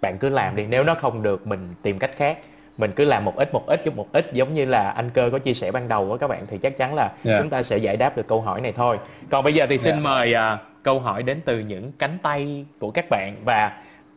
bạn 0.00 0.18
cứ 0.18 0.28
làm 0.28 0.56
đi 0.56 0.66
nếu 0.66 0.84
nó 0.84 0.94
không 0.94 1.22
được 1.22 1.46
mình 1.46 1.68
tìm 1.82 1.98
cách 1.98 2.10
khác 2.16 2.38
mình 2.78 2.92
cứ 2.96 3.04
làm 3.04 3.24
một 3.24 3.36
ít 3.36 3.54
một 3.54 3.66
ít 3.66 3.80
chút 3.84 3.96
một 3.96 4.12
ít 4.12 4.30
giống 4.32 4.54
như 4.54 4.64
là 4.64 4.90
anh 4.90 5.10
cơ 5.10 5.30
có 5.32 5.38
chia 5.38 5.54
sẻ 5.54 5.70
ban 5.72 5.88
đầu 5.88 6.04
với 6.04 6.18
các 6.18 6.28
bạn 6.28 6.46
thì 6.50 6.58
chắc 6.58 6.76
chắn 6.76 6.94
là 6.94 7.02
yeah. 7.02 7.18
Dạ. 7.24 7.40
chúng 7.40 7.50
ta 7.50 7.62
sẽ 7.62 7.76
giải 7.76 7.96
đáp 7.96 8.16
được 8.16 8.28
câu 8.28 8.40
hỏi 8.40 8.60
này 8.60 8.72
thôi 8.72 8.98
còn 9.30 9.44
bây 9.44 9.54
giờ 9.54 9.66
thì 9.70 9.78
xin 9.78 9.92
yeah. 9.92 10.04
Dạ. 10.04 10.10
mời 10.10 10.34
uh, 10.54 10.60
câu 10.82 11.00
hỏi 11.00 11.22
đến 11.22 11.40
từ 11.44 11.58
những 11.58 11.92
cánh 11.98 12.18
tay 12.22 12.64
của 12.78 12.90
các 12.90 13.10
bạn 13.10 13.36
và 13.44 13.72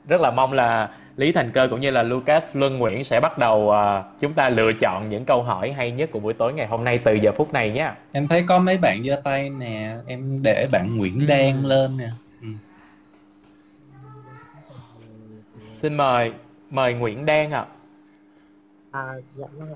rất 0.08 0.22
là 0.22 0.32
mong 0.32 0.54
là 0.54 0.90
Lý 1.18 1.32
Thành 1.32 1.52
Cơ 1.52 1.68
cũng 1.72 1.82
như 1.82 1.92
là 1.92 2.04
Lucas 2.04 2.44
Luân 2.54 2.78
Nguyễn 2.78 3.04
sẽ 3.04 3.20
bắt 3.20 3.38
đầu 3.38 3.58
uh, 3.60 4.06
chúng 4.20 4.34
ta 4.34 4.50
lựa 4.50 4.74
chọn 4.74 5.10
những 5.10 5.26
câu 5.26 5.44
hỏi 5.44 5.72
hay 5.72 5.92
nhất 5.92 6.10
của 6.12 6.20
buổi 6.20 6.34
tối 6.34 6.54
ngày 6.54 6.68
hôm 6.68 6.84
nay 6.84 6.98
từ 6.98 7.14
giờ 7.14 7.32
phút 7.32 7.54
này 7.54 7.72
nhé. 7.72 7.92
Em 8.12 8.28
thấy 8.28 8.44
có 8.48 8.60
mấy 8.60 8.78
bạn 8.78 9.04
giơ 9.08 9.22
tay 9.24 9.50
nè, 9.50 9.96
em 10.08 10.44
để 10.44 10.68
bạn 10.72 10.98
Nguyễn 10.98 11.28
Đan 11.28 11.64
lên 11.64 11.98
nè. 11.98 12.10
Ừ. 12.42 12.48
Xin 15.58 15.98
mời 15.98 16.32
mời 16.70 16.94
Nguyễn 16.94 17.26
Đan 17.26 17.52
ạ. 17.52 17.66
À. 18.92 19.02
à 19.02 19.14
dạ 19.38 19.46
vâng 19.58 19.76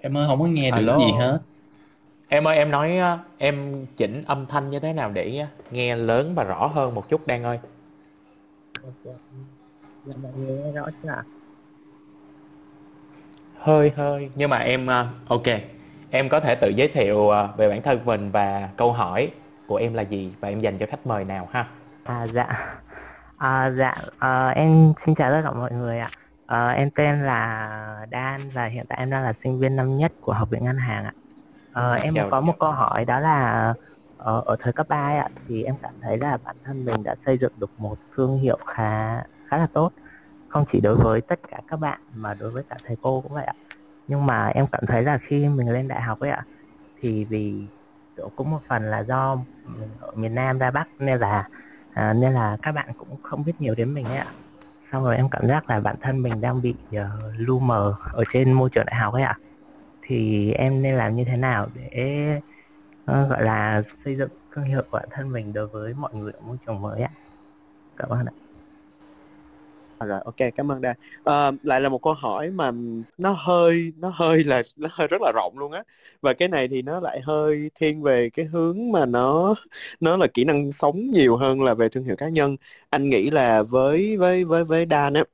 Em 0.00 0.16
ơi 0.16 0.26
không 0.28 0.38
có 0.38 0.46
nghe 0.46 0.70
được 0.70 0.76
Hello. 0.76 0.98
gì 0.98 1.12
hết. 1.18 1.38
Em 2.28 2.44
ơi 2.44 2.56
em 2.56 2.70
nói 2.70 2.98
em 3.38 3.86
chỉnh 3.96 4.22
âm 4.26 4.46
thanh 4.46 4.70
như 4.70 4.80
thế 4.80 4.92
nào 4.92 5.10
để 5.10 5.46
nghe 5.70 5.96
lớn 5.96 6.34
và 6.34 6.44
rõ 6.44 6.66
hơn 6.66 6.94
một 6.94 7.08
chút 7.08 7.26
đang 7.26 7.44
ơi. 7.44 7.58
Mọi 10.22 10.32
người 10.36 10.56
nghe 10.56 10.72
rõ 10.72 10.86
chưa 11.02 11.08
ạ? 11.08 11.22
Hơi 13.58 13.92
hơi 13.96 14.30
nhưng 14.34 14.50
mà 14.50 14.58
em 14.58 14.90
à, 14.90 15.08
ok 15.28 15.42
em 16.10 16.28
có 16.28 16.40
thể 16.40 16.54
tự 16.54 16.68
giới 16.68 16.88
thiệu 16.88 17.30
à, 17.30 17.48
về 17.56 17.68
bản 17.68 17.82
thân 17.82 18.04
mình 18.04 18.30
và 18.30 18.68
câu 18.76 18.92
hỏi 18.92 19.30
của 19.66 19.76
em 19.76 19.94
là 19.94 20.02
gì 20.02 20.32
và 20.40 20.48
em 20.48 20.60
dành 20.60 20.78
cho 20.78 20.86
khách 20.86 21.06
mời 21.06 21.24
nào 21.24 21.48
ha 21.52 21.68
à 22.04 22.26
dạ 22.26 22.78
à, 23.36 23.70
dạ 23.70 23.94
à, 24.18 24.48
em 24.48 24.92
xin 24.98 25.14
chào 25.14 25.30
tất 25.30 25.40
cả 25.44 25.52
mọi 25.52 25.72
người 25.72 25.98
ạ 25.98 26.10
à, 26.46 26.70
em 26.70 26.90
tên 26.90 27.22
là 27.22 28.06
Dan 28.12 28.50
và 28.50 28.64
hiện 28.64 28.84
tại 28.88 28.98
em 28.98 29.10
đang 29.10 29.22
là 29.22 29.32
sinh 29.32 29.60
viên 29.60 29.76
năm 29.76 29.98
nhất 29.98 30.12
của 30.20 30.32
học 30.32 30.50
viện 30.50 30.64
ngân 30.64 30.78
hàng 30.78 31.04
ạ 31.04 31.12
à, 31.76 31.94
em 31.94 32.14
chào 32.14 32.30
có 32.30 32.40
một 32.40 32.54
câu 32.58 32.70
hỏi 32.72 33.04
đó 33.04 33.20
là 33.20 33.74
ở, 34.16 34.42
ở 34.46 34.56
thời 34.60 34.72
cấp 34.72 34.88
3 34.88 34.96
ạ 34.96 35.28
thì 35.48 35.62
em 35.62 35.74
cảm 35.82 35.94
thấy 36.00 36.18
là 36.18 36.38
bản 36.44 36.56
thân 36.64 36.84
mình 36.84 37.02
đã 37.02 37.14
xây 37.16 37.38
dựng 37.38 37.52
được 37.56 37.70
một 37.78 37.98
thương 38.16 38.38
hiệu 38.38 38.58
khá 38.66 39.16
khá 39.44 39.58
là 39.58 39.66
tốt. 39.72 39.92
Không 40.48 40.64
chỉ 40.68 40.80
đối 40.80 40.96
với 40.96 41.20
tất 41.20 41.40
cả 41.50 41.60
các 41.66 41.76
bạn 41.76 42.00
mà 42.14 42.34
đối 42.34 42.50
với 42.50 42.64
cả 42.68 42.76
thầy 42.84 42.96
cô 43.02 43.22
cũng 43.22 43.32
vậy 43.34 43.44
ạ. 43.44 43.54
Nhưng 44.06 44.26
mà 44.26 44.46
em 44.46 44.66
cảm 44.72 44.86
thấy 44.86 45.02
là 45.02 45.18
khi 45.18 45.48
mình 45.48 45.70
lên 45.70 45.88
đại 45.88 46.02
học 46.02 46.20
ấy 46.20 46.30
ạ 46.30 46.44
thì 47.00 47.24
vì 47.24 47.68
cũng 48.36 48.50
một 48.50 48.60
phần 48.68 48.90
là 48.90 49.04
do 49.04 49.36
ở 50.00 50.12
miền 50.16 50.34
Nam 50.34 50.58
ra 50.58 50.70
Bắc 50.70 50.88
nên 50.98 51.18
là 51.20 51.48
à, 51.90 52.12
nên 52.14 52.32
là 52.34 52.58
các 52.62 52.72
bạn 52.72 52.88
cũng 52.96 53.16
không 53.22 53.44
biết 53.44 53.52
nhiều 53.60 53.74
đến 53.74 53.94
mình 53.94 54.10
ấy 54.10 54.18
ạ. 54.18 54.26
Xong 54.92 55.04
rồi 55.04 55.16
em 55.16 55.30
cảm 55.30 55.48
giác 55.48 55.70
là 55.70 55.80
bản 55.80 55.96
thân 56.00 56.22
mình 56.22 56.40
đang 56.40 56.62
bị 56.62 56.76
uh, 56.98 57.04
lu 57.36 57.58
mờ 57.58 57.94
ở 58.12 58.24
trên 58.28 58.52
môi 58.52 58.70
trường 58.72 58.86
đại 58.86 58.96
học 58.96 59.14
ấy 59.14 59.22
ạ 59.22 59.38
thì 60.06 60.52
em 60.52 60.82
nên 60.82 60.94
làm 60.94 61.16
như 61.16 61.24
thế 61.24 61.36
nào 61.36 61.68
để 61.74 62.40
uh, 63.02 63.30
gọi 63.30 63.42
là 63.42 63.82
xây 64.04 64.16
dựng 64.16 64.30
thương 64.54 64.64
hiệu 64.64 64.82
của 64.90 64.98
bản 64.98 65.08
thân 65.10 65.32
mình 65.32 65.52
đối 65.52 65.66
với 65.66 65.94
mọi 65.94 66.14
người 66.14 66.32
ở 66.32 66.40
môi 66.40 66.56
trường 66.66 66.82
mới 66.82 67.02
ạ? 67.02 67.10
Cảm 67.96 68.08
ơn 68.08 68.26
ạ. 68.26 68.32
À, 69.98 70.06
rồi 70.06 70.20
ok 70.24 70.36
cảm 70.54 70.72
ơn 70.72 70.80
đa. 70.80 70.94
À, 71.24 71.50
lại 71.62 71.80
là 71.80 71.88
một 71.88 72.02
câu 72.02 72.12
hỏi 72.12 72.50
mà 72.50 72.70
nó 73.18 73.36
hơi 73.38 73.92
nó 73.96 74.08
hơi 74.14 74.44
là 74.44 74.62
nó 74.76 74.88
hơi 74.92 75.08
rất 75.08 75.22
là 75.22 75.32
rộng 75.34 75.58
luôn 75.58 75.72
á. 75.72 75.82
Và 76.20 76.32
cái 76.32 76.48
này 76.48 76.68
thì 76.68 76.82
nó 76.82 77.00
lại 77.00 77.20
hơi 77.20 77.70
thiên 77.74 78.02
về 78.02 78.30
cái 78.30 78.44
hướng 78.46 78.92
mà 78.92 79.06
nó 79.06 79.54
nó 80.00 80.16
là 80.16 80.26
kỹ 80.34 80.44
năng 80.44 80.72
sống 80.72 81.10
nhiều 81.10 81.36
hơn 81.36 81.62
là 81.62 81.74
về 81.74 81.88
thương 81.88 82.04
hiệu 82.04 82.16
cá 82.16 82.28
nhân. 82.28 82.56
Anh 82.90 83.10
nghĩ 83.10 83.30
là 83.30 83.62
với 83.62 84.16
với 84.16 84.44
với 84.44 84.64
với 84.64 84.86
Dan 84.90 85.14
á 85.14 85.24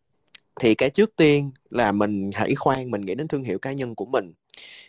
thì 0.61 0.75
cái 0.75 0.91
trước 0.91 1.17
tiên 1.17 1.51
là 1.71 1.93
mình 1.93 2.31
hãy 2.35 2.55
khoan 2.55 2.91
mình 2.91 3.01
nghĩ 3.01 3.15
đến 3.15 3.29
thương 3.29 3.45
hiệu 3.45 3.59
cá 3.59 3.73
nhân 3.73 3.95
của 3.95 4.07
mình 4.07 4.33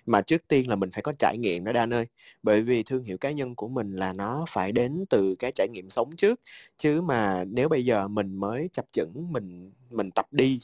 mà 0.06 0.22
trước 0.22 0.48
tiên 0.48 0.70
là 0.70 0.76
mình 0.76 0.92
phải 0.92 1.02
có 1.02 1.14
trải 1.20 1.38
nghiệm 1.38 1.64
đó 1.64 1.72
đan 1.74 1.94
ơi. 1.94 2.06
Bởi 2.44 2.62
vì 2.62 2.84
thương 2.84 3.04
hiệu 3.04 3.18
cá 3.18 3.32
nhân 3.32 3.56
của 3.56 3.68
mình 3.68 3.92
là 3.96 4.14
nó 4.14 4.46
phải 4.50 4.72
đến 4.72 5.06
từ 5.10 5.36
cái 5.40 5.52
trải 5.56 5.68
nghiệm 5.72 5.90
sống 5.90 6.16
trước. 6.16 6.40
Chứ 6.78 7.02
mà 7.02 7.44
nếu 7.48 7.70
bây 7.70 7.86
giờ 7.86 8.08
mình 8.08 8.36
mới 8.36 8.70
chập 8.74 8.86
chững, 8.92 9.32
mình 9.32 9.72
mình 9.92 10.12
tập 10.12 10.26
đi, 10.32 10.60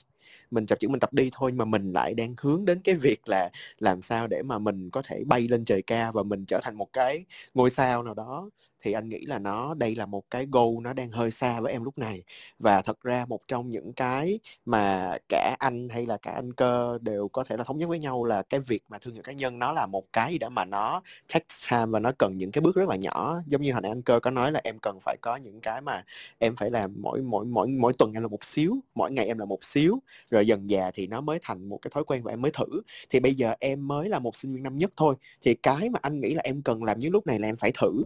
mình 0.51 0.65
chập 0.65 0.79
chững, 0.79 0.91
mình 0.91 0.99
tập 0.99 1.13
đi 1.13 1.29
thôi 1.33 1.51
mà 1.51 1.65
mình 1.65 1.91
lại 1.93 2.13
đang 2.13 2.35
hướng 2.41 2.65
đến 2.65 2.81
cái 2.83 2.95
việc 2.95 3.19
là 3.29 3.49
làm 3.79 4.01
sao 4.01 4.27
để 4.27 4.41
mà 4.43 4.59
mình 4.59 4.89
có 4.91 5.01
thể 5.05 5.23
bay 5.27 5.47
lên 5.47 5.65
trời 5.65 5.81
cao 5.81 6.11
và 6.11 6.23
mình 6.23 6.45
trở 6.45 6.59
thành 6.63 6.75
một 6.75 6.87
cái 6.93 7.25
ngôi 7.53 7.69
sao 7.69 8.03
nào 8.03 8.13
đó 8.13 8.49
thì 8.81 8.91
anh 8.93 9.09
nghĩ 9.09 9.19
là 9.25 9.39
nó, 9.39 9.73
đây 9.73 9.95
là 9.95 10.05
một 10.05 10.23
cái 10.31 10.47
goal 10.51 10.69
nó 10.81 10.93
đang 10.93 11.09
hơi 11.09 11.31
xa 11.31 11.61
với 11.61 11.71
em 11.73 11.83
lúc 11.83 11.97
này. 11.97 12.23
Và 12.59 12.81
thật 12.81 13.01
ra 13.01 13.25
một 13.25 13.39
trong 13.47 13.69
những 13.69 13.93
cái 13.93 14.39
mà 14.65 15.17
cả 15.29 15.55
anh 15.59 15.89
hay 15.89 16.05
là 16.05 16.17
cả 16.17 16.31
anh 16.31 16.53
cơ 16.53 16.97
đều 17.01 17.27
có 17.27 17.43
thể 17.43 17.57
là 17.57 17.63
thống 17.63 17.77
nhất 17.77 17.89
với 17.89 17.99
nhau 17.99 18.25
là 18.25 18.41
cái 18.43 18.59
việc 18.59 18.81
mà 18.89 18.97
thương 18.97 19.13
hiệu 19.13 19.23
cá 19.23 19.31
nhân 19.31 19.59
nó 19.59 19.73
là 19.73 19.85
một 19.85 20.03
cái 20.13 20.31
gì 20.31 20.37
đó 20.37 20.49
mà 20.49 20.65
nó 20.65 21.01
take 21.33 21.45
time 21.71 21.85
và 21.85 21.99
nó 21.99 22.11
cần 22.17 22.37
những 22.37 22.51
cái 22.51 22.61
bước 22.61 22.75
rất 22.75 22.89
là 22.89 22.95
nhỏ. 22.95 23.41
Giống 23.47 23.61
như 23.61 23.71
hồi 23.73 23.81
nãy 23.81 23.91
anh 23.91 24.01
cơ 24.01 24.19
có 24.19 24.31
nói 24.31 24.51
là 24.51 24.61
em 24.63 24.77
cần 24.81 24.97
phải 25.01 25.17
có 25.21 25.35
những 25.35 25.61
cái 25.61 25.81
mà 25.81 26.03
em 26.39 26.55
phải 26.55 26.69
làm 26.71 26.93
mỗi 27.01 27.21
mỗi 27.21 27.45
mỗi 27.45 27.67
mỗi 27.67 27.93
tuần 27.97 28.13
em 28.13 28.21
là 28.23 28.27
một 28.27 28.45
xíu, 28.45 28.75
mỗi 28.95 29.11
ngày 29.11 29.25
em 29.27 29.37
là 29.37 29.45
một 29.45 29.63
xíu, 29.63 29.99
rồi 30.31 30.47
dần 30.47 30.69
già 30.69 30.91
thì 30.93 31.07
nó 31.07 31.21
mới 31.21 31.39
thành 31.41 31.69
một 31.69 31.77
cái 31.81 31.91
thói 31.93 32.03
quen 32.03 32.23
và 32.23 32.33
em 32.33 32.41
mới 32.41 32.51
thử. 32.51 32.65
Thì 33.09 33.19
bây 33.19 33.33
giờ 33.35 33.53
em 33.59 33.87
mới 33.87 34.09
là 34.09 34.19
một 34.19 34.35
sinh 34.35 34.53
viên 34.53 34.63
năm 34.63 34.77
nhất 34.77 34.91
thôi. 34.97 35.15
Thì 35.45 35.53
cái 35.63 35.89
mà 35.89 35.99
anh 36.01 36.19
nghĩ 36.21 36.33
là 36.33 36.41
em 36.43 36.61
cần 36.61 36.83
làm 36.83 36.99
những 36.99 37.11
lúc 37.11 37.27
này 37.27 37.39
là 37.39 37.47
em 37.47 37.55
phải 37.57 37.71
thử 37.81 38.03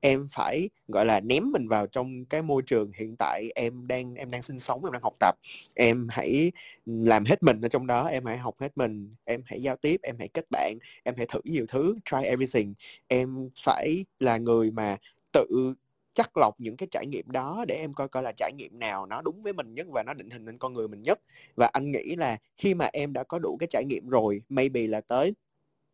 em 0.00 0.28
phải, 0.30 0.70
gọi 0.88 1.06
là, 1.06 1.20
ném 1.20 1.52
mình 1.52 1.68
vào 1.68 1.86
trong 1.86 2.24
cái 2.24 2.42
môi 2.42 2.62
trường 2.62 2.92
hiện 2.94 3.16
tại 3.18 3.48
em 3.54 3.86
đang 3.86 4.14
em 4.14 4.30
đang 4.30 4.42
sinh 4.42 4.58
sống, 4.58 4.84
em 4.84 4.92
đang 4.92 5.02
học 5.02 5.14
tập. 5.20 5.36
Em 5.74 6.06
hãy 6.10 6.52
làm 6.86 7.24
hết 7.24 7.42
mình 7.42 7.60
ở 7.60 7.68
trong 7.68 7.86
đó, 7.86 8.06
em 8.06 8.24
hãy 8.24 8.38
học 8.38 8.54
hết 8.60 8.76
mình, 8.76 9.14
em 9.24 9.42
hãy 9.46 9.62
giao 9.62 9.76
tiếp, 9.76 10.00
em 10.02 10.16
hãy 10.18 10.28
kết 10.28 10.44
bạn, 10.50 10.78
em 11.02 11.14
hãy 11.16 11.26
thử 11.26 11.40
nhiều 11.44 11.66
thứ, 11.68 11.96
try 12.04 12.22
everything. 12.24 12.74
Em 13.08 13.48
phải 13.64 14.04
là 14.20 14.38
người 14.38 14.70
mà 14.70 14.96
tự 15.32 15.74
chắc 16.14 16.36
lọc 16.36 16.54
những 16.60 16.76
cái 16.76 16.88
trải 16.90 17.06
nghiệm 17.06 17.30
đó 17.30 17.64
để 17.68 17.74
em 17.74 17.94
coi 17.94 18.08
coi 18.08 18.22
là 18.22 18.32
trải 18.36 18.52
nghiệm 18.52 18.78
nào 18.78 19.06
nó 19.06 19.22
đúng 19.22 19.42
với 19.42 19.52
mình 19.52 19.74
nhất 19.74 19.86
và 19.90 20.02
nó 20.02 20.14
định 20.14 20.30
hình 20.30 20.44
nên 20.44 20.58
con 20.58 20.72
người 20.72 20.88
mình 20.88 21.02
nhất. 21.02 21.20
Và 21.56 21.70
anh 21.72 21.92
nghĩ 21.92 22.16
là 22.16 22.38
khi 22.56 22.74
mà 22.74 22.88
em 22.92 23.12
đã 23.12 23.24
có 23.24 23.38
đủ 23.38 23.56
cái 23.60 23.66
trải 23.70 23.84
nghiệm 23.84 24.08
rồi, 24.08 24.42
maybe 24.48 24.86
là 24.86 25.00
tới 25.00 25.34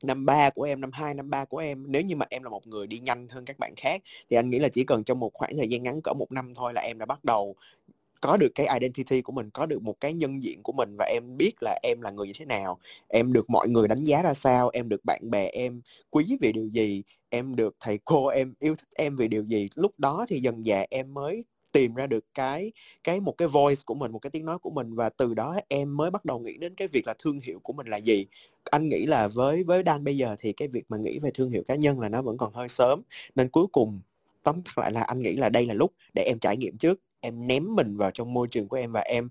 năm 0.03 0.27
ba 0.27 0.51
của 0.51 0.63
em, 0.63 0.81
năm 0.81 0.91
hai, 0.93 1.15
năm 1.15 1.31
ba 1.31 1.45
của 1.45 1.59
em, 1.59 1.85
nếu 1.89 2.03
như 2.03 2.17
mà 2.17 2.27
em 2.31 2.43
là 2.43 2.51
một 2.51 2.67
người 2.67 2.87
đi 2.87 2.99
nhanh 2.99 3.29
hơn 3.29 3.45
các 3.45 3.59
bạn 3.59 3.75
khác, 3.77 4.03
thì 4.31 4.37
anh 4.37 4.51
nghĩ 4.51 4.59
là 4.59 4.69
chỉ 4.69 4.85
cần 4.85 5.05
trong 5.05 5.21
một 5.21 5.31
khoảng 5.35 5.57
thời 5.57 5.69
gian 5.69 5.83
ngắn 5.83 6.01
cỡ 6.05 6.13
một 6.15 6.33
năm 6.33 6.53
thôi 6.55 6.73
là 6.75 6.81
em 6.81 6.99
đã 6.99 7.07
bắt 7.07 7.25
đầu 7.25 7.57
có 8.21 8.37
được 8.37 8.49
cái 8.55 8.67
identity 8.81 9.23
của 9.23 9.33
mình, 9.33 9.51
có 9.51 9.67
được 9.67 9.83
một 9.83 10.01
cái 10.01 10.15
nhân 10.15 10.43
diện 10.43 10.63
của 10.63 10.73
mình 10.73 10.97
và 10.99 11.05
em 11.05 11.37
biết 11.39 11.53
là 11.63 11.79
em 11.83 12.01
là 12.01 12.11
người 12.11 12.27
như 12.27 12.33
thế 12.39 12.45
nào. 12.45 12.79
Em 13.09 13.33
được 13.33 13.51
mọi 13.51 13.69
người 13.69 13.89
đánh 13.89 14.05
giá 14.05 14.23
ra 14.23 14.35
sao, 14.35 14.71
em 14.73 14.89
được 14.89 15.05
bạn 15.05 15.31
bè 15.31 15.47
em 15.49 15.81
quý 16.11 16.37
vì 16.41 16.53
điều 16.53 16.67
gì, 16.69 17.03
em 17.29 17.57
được 17.57 17.77
thầy 17.81 17.99
cô 18.05 18.27
em 18.27 18.55
yêu 18.59 18.77
thích 18.77 18.89
em 18.97 19.17
vì 19.17 19.29
điều 19.29 19.45
gì. 19.45 19.69
Lúc 19.75 19.93
đó 19.99 20.27
thì 20.29 20.41
dần 20.41 20.63
dà 20.63 20.85
em 20.91 21.15
mới 21.15 21.45
tìm 21.72 21.94
ra 21.94 22.06
được 22.06 22.24
cái 22.35 22.72
cái 23.04 23.20
một 23.20 23.33
cái 23.38 23.48
voice 23.48 23.80
của 23.87 23.94
mình, 23.94 24.12
một 24.12 24.18
cái 24.18 24.30
tiếng 24.30 24.44
nói 24.44 24.59
của 24.59 24.70
mình 24.70 24.94
và 24.94 25.09
từ 25.09 25.35
đó 25.35 25.56
em 25.68 25.96
mới 25.96 26.11
bắt 26.11 26.24
đầu 26.24 26.38
nghĩ 26.38 26.56
đến 26.59 26.74
cái 26.74 26.88
việc 26.88 27.06
là 27.06 27.14
thương 27.18 27.40
hiệu 27.40 27.59
của 27.62 27.72
mình 27.72 27.87
là 27.87 27.96
gì. 28.00 28.26
Anh 28.64 28.88
nghĩ 28.88 29.06
là 29.06 29.28
với 29.28 29.64
với 29.64 29.83
Dan 29.87 30.04
bây 30.04 30.16
giờ 30.16 30.37
thì 30.38 30.52
cái 30.52 30.68
việc 30.68 30.85
mà 30.88 30.96
nghĩ 30.96 31.18
về 31.18 31.30
thương 31.35 31.50
hiệu 31.50 31.62
cá 31.68 31.74
nhân 31.74 32.00
là 32.00 32.09
nó 32.09 32.22
vẫn 32.22 32.38
còn 32.38 32.52
hơi 32.52 32.68
sớm. 32.68 33.02
Nên 33.35 33.48
cuối 33.48 33.66
cùng, 33.72 34.00
tóm 34.42 34.62
tắt 34.62 34.78
lại 34.78 34.92
là 34.92 35.02
anh 35.02 35.20
nghĩ 35.20 35.37
là 35.37 35.48
đây 35.48 35.66
là 35.66 35.74
lúc 35.74 35.92
để 36.14 36.22
em 36.22 36.38
trải 36.38 36.56
nghiệm 36.56 36.76
trước. 36.78 37.00
Em 37.20 37.46
ném 37.46 37.74
mình 37.76 37.96
vào 37.96 38.11
trong 38.14 38.35
môi 38.35 38.48
trường 38.50 38.68
của 38.68 38.76
em 38.76 38.92
và 38.92 39.00
em 39.00 39.28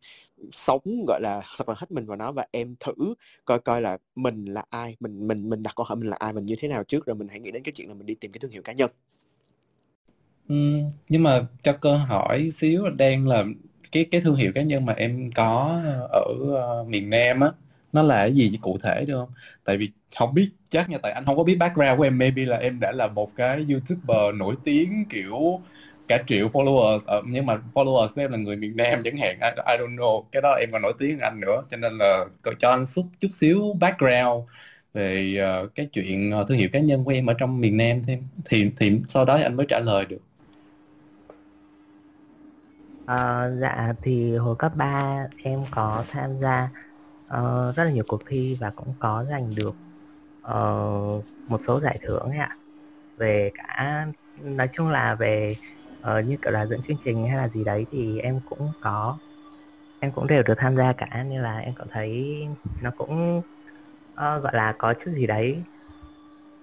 sống, 0.51 0.81
gọi 1.07 1.21
là, 1.21 1.41
thật 1.57 1.69
là 1.69 1.75
hết 1.77 1.91
mình 1.91 2.05
vào 2.05 2.17
nó 2.17 2.31
và 2.31 2.45
em 2.51 2.75
thử 2.79 2.93
coi 3.45 3.59
coi 3.59 3.81
là 3.81 3.97
mình 4.15 4.45
là 4.45 4.65
ai, 4.69 4.95
mình 4.99 5.27
mình 5.27 5.49
mình 5.49 5.63
đặt 5.63 5.75
câu 5.75 5.83
hỏi 5.85 5.95
mình 5.97 6.09
là 6.09 6.17
ai, 6.17 6.33
mình 6.33 6.45
như 6.45 6.55
thế 6.59 6.67
nào 6.67 6.83
trước, 6.83 7.05
rồi 7.05 7.15
mình 7.15 7.27
hãy 7.27 7.39
nghĩ 7.39 7.51
đến 7.51 7.63
cái 7.63 7.71
chuyện 7.75 7.87
là 7.87 7.93
mình 7.93 8.05
đi 8.05 8.15
tìm 8.15 8.31
cái 8.31 8.39
thương 8.39 8.51
hiệu 8.51 8.61
cá 8.61 8.73
nhân. 8.73 8.89
Ừ, 10.49 10.55
nhưng 11.09 11.23
mà 11.23 11.41
cho 11.63 11.73
cơ 11.73 11.95
hỏi 11.97 12.49
xíu 12.51 12.83
là 12.83 12.89
đang 12.97 13.27
là 13.27 13.43
cái 13.91 14.05
cái 14.11 14.21
thương 14.21 14.35
hiệu 14.35 14.51
cá 14.55 14.61
nhân 14.61 14.85
mà 14.85 14.93
em 14.93 15.31
có 15.35 15.79
ở 16.11 16.21
uh, 16.81 16.87
miền 16.87 17.09
Nam 17.09 17.39
á 17.41 17.51
nó 17.91 18.01
là 18.03 18.15
cái 18.17 18.35
gì 18.35 18.57
cụ 18.61 18.77
thể 18.83 19.05
được 19.05 19.13
không? 19.19 19.29
Tại 19.63 19.77
vì 19.77 19.89
không 20.15 20.33
biết 20.33 20.49
chắc 20.69 20.89
nha 20.89 20.97
tại 21.03 21.11
anh 21.11 21.25
không 21.25 21.37
có 21.37 21.43
biết 21.43 21.55
background 21.55 21.97
của 21.97 22.03
em 22.03 22.17
maybe 22.17 22.45
là 22.45 22.57
em 22.57 22.79
đã 22.79 22.91
là 22.91 23.07
một 23.07 23.35
cái 23.35 23.65
YouTuber 23.69 24.35
nổi 24.35 24.55
tiếng 24.63 25.05
kiểu 25.09 25.61
cả 26.07 26.23
triệu 26.27 26.49
followers 26.49 26.99
ờ, 27.05 27.21
nhưng 27.27 27.45
mà 27.45 27.57
followers 27.73 28.07
của 28.15 28.21
em 28.21 28.31
là 28.31 28.37
người 28.37 28.55
miền 28.55 28.75
Nam 28.75 29.01
chẳng 29.03 29.17
hạn 29.17 29.37
I, 29.41 29.47
I 29.71 29.77
don't 29.77 29.95
know 29.95 30.23
cái 30.31 30.41
đó 30.41 30.55
em 30.59 30.69
còn 30.71 30.81
nổi 30.81 30.93
tiếng 30.99 31.09
hơn 31.11 31.19
anh 31.19 31.39
nữa 31.39 31.63
cho 31.69 31.77
nên 31.77 31.97
là 31.97 32.25
cho 32.59 32.69
anh 32.69 32.85
xúc 32.85 33.05
chút 33.19 33.29
xíu 33.33 33.73
background 33.79 34.49
về 34.93 35.35
uh, 35.65 35.75
cái 35.75 35.85
chuyện 35.93 36.33
uh, 36.41 36.47
thương 36.47 36.57
hiệu 36.57 36.69
cá 36.73 36.79
nhân 36.79 37.03
của 37.03 37.11
em 37.11 37.25
ở 37.25 37.33
trong 37.33 37.59
miền 37.61 37.77
Nam 37.77 38.03
thêm 38.07 38.23
thì 38.45 38.71
thì 38.77 38.91
sau 39.07 39.25
đó 39.25 39.35
anh 39.43 39.55
mới 39.57 39.65
trả 39.69 39.79
lời 39.79 40.05
được 40.05 40.19
Ờ, 43.09 43.51
dạ 43.61 43.93
thì 44.01 44.35
hồi 44.37 44.55
cấp 44.59 44.71
3 44.75 45.17
em 45.43 45.65
có 45.71 46.05
tham 46.09 46.39
gia 46.41 46.69
uh, 47.33 47.75
rất 47.75 47.83
là 47.83 47.91
nhiều 47.91 48.03
cuộc 48.07 48.21
thi 48.27 48.57
và 48.61 48.71
cũng 48.75 48.95
có 48.99 49.25
giành 49.31 49.55
được 49.55 49.77
uh, 50.47 51.25
một 51.47 51.57
số 51.67 51.79
giải 51.81 51.99
thưởng 52.07 52.29
ấy 52.29 52.37
ạ. 52.37 52.57
Về 53.17 53.51
cả 53.55 54.07
nói 54.35 54.69
chung 54.73 54.89
là 54.89 55.15
về 55.15 55.55
uh, 56.07 56.25
như 56.25 56.37
kiểu 56.41 56.51
là 56.53 56.65
dẫn 56.67 56.81
chương 56.83 56.97
trình 57.05 57.27
hay 57.29 57.37
là 57.37 57.49
gì 57.49 57.63
đấy 57.63 57.87
thì 57.91 58.19
em 58.19 58.41
cũng 58.45 58.73
có 58.81 59.19
em 59.99 60.11
cũng 60.13 60.27
đều 60.27 60.43
được 60.43 60.55
tham 60.57 60.77
gia 60.77 60.93
cả 60.93 61.23
nên 61.23 61.41
là 61.41 61.57
em 61.59 61.75
cảm 61.75 61.87
thấy 61.91 62.41
nó 62.81 62.91
cũng 62.97 63.37
uh, 63.39 63.43
gọi 64.17 64.55
là 64.55 64.75
có 64.79 64.93
chút 64.99 65.11
gì 65.11 65.27
đấy 65.27 65.65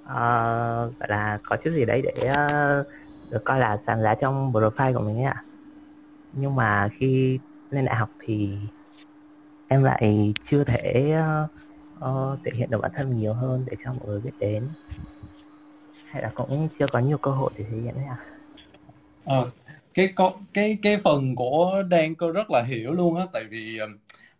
uh, 0.04 0.98
gọi 0.98 1.08
là 1.08 1.40
có 1.44 1.56
chút 1.64 1.70
gì 1.74 1.84
đấy 1.86 2.02
để 2.02 2.30
uh, 2.32 2.86
được 3.30 3.42
coi 3.44 3.58
là 3.60 3.76
sáng 3.76 4.02
giá 4.02 4.14
trong 4.14 4.52
profile 4.52 4.94
của 4.94 5.00
mình 5.00 5.16
ấy 5.16 5.24
ạ 5.24 5.45
nhưng 6.36 6.54
mà 6.54 6.88
khi 6.92 7.38
lên 7.70 7.84
đại 7.84 7.96
học 7.96 8.10
thì 8.24 8.50
em 9.68 9.82
lại 9.82 10.32
chưa 10.44 10.64
thể 10.64 11.16
uh, 11.98 12.38
thể 12.44 12.50
hiện 12.54 12.70
được 12.70 12.80
bản 12.82 12.90
thân 12.94 13.18
nhiều 13.18 13.34
hơn 13.34 13.64
để 13.66 13.76
cho 13.84 13.92
mọi 13.92 14.08
người 14.08 14.20
biết 14.20 14.30
đến. 14.40 14.68
Hay 16.04 16.22
là 16.22 16.30
cũng 16.34 16.68
chưa 16.78 16.86
có 16.86 16.98
nhiều 16.98 17.18
cơ 17.18 17.30
hội 17.30 17.50
để 17.58 17.64
thể 17.70 17.76
hiện 17.76 17.94
đấy 17.94 18.04
à 18.04 18.16
à, 19.26 19.36
cái 19.94 20.08
con 20.14 20.32
cái 20.54 20.78
cái 20.82 20.96
phần 20.98 21.34
của 21.36 21.82
Đan 21.88 22.14
cô 22.14 22.32
rất 22.32 22.50
là 22.50 22.62
hiểu 22.62 22.92
luôn 22.92 23.16
á 23.16 23.26
tại 23.32 23.44
vì 23.50 23.78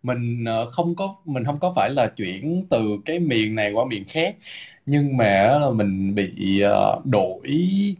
mình 0.03 0.45
không 0.71 0.95
có 0.95 1.15
mình 1.25 1.43
không 1.45 1.59
có 1.59 1.73
phải 1.75 1.89
là 1.89 2.07
chuyển 2.17 2.67
từ 2.69 2.97
cái 3.05 3.19
miền 3.19 3.55
này 3.55 3.71
qua 3.71 3.85
miền 3.85 4.03
khác 4.07 4.35
nhưng 4.87 5.17
mà 5.17 5.57
là 5.61 5.69
mình 5.69 6.15
bị 6.15 6.63
uh, 6.65 7.05
đổi 7.05 7.47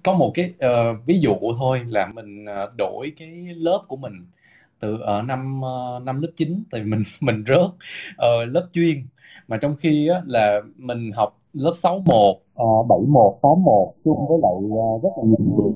có 0.03 0.13
một 0.13 0.31
cái 0.35 0.51
uh, 0.65 1.05
ví 1.05 1.19
dụ 1.19 1.35
thôi 1.59 1.81
là 1.87 2.07
mình 2.13 2.45
uh, 2.45 2.75
đổi 2.77 3.13
cái 3.17 3.29
lớp 3.55 3.81
của 3.87 3.97
mình 3.97 4.25
từ 4.79 4.99
ở 5.01 5.21
năm 5.21 5.61
năm 6.03 6.21
lớp 6.21 6.31
9 6.35 6.63
tại 6.71 6.81
vì 6.81 6.89
mình 6.91 7.03
mình 7.21 7.43
rớt 7.47 7.65
uh, 7.65 8.53
lớp 8.53 8.67
chuyên. 8.73 9.07
Mà 9.47 9.57
trong 9.57 9.75
khi 9.79 10.07
á, 10.07 10.21
là 10.25 10.61
mình 10.77 11.11
học 11.11 11.39
lớp 11.53 11.73
61 11.83 12.15
uh, 12.29 12.87
71 12.87 13.33
81 13.43 13.95
chung 14.03 14.17
với 14.29 14.37
lại 14.43 14.55
uh, 14.65 15.03
rất 15.03 15.09
là 15.17 15.23
nhiều 15.23 15.55
người. 15.57 15.73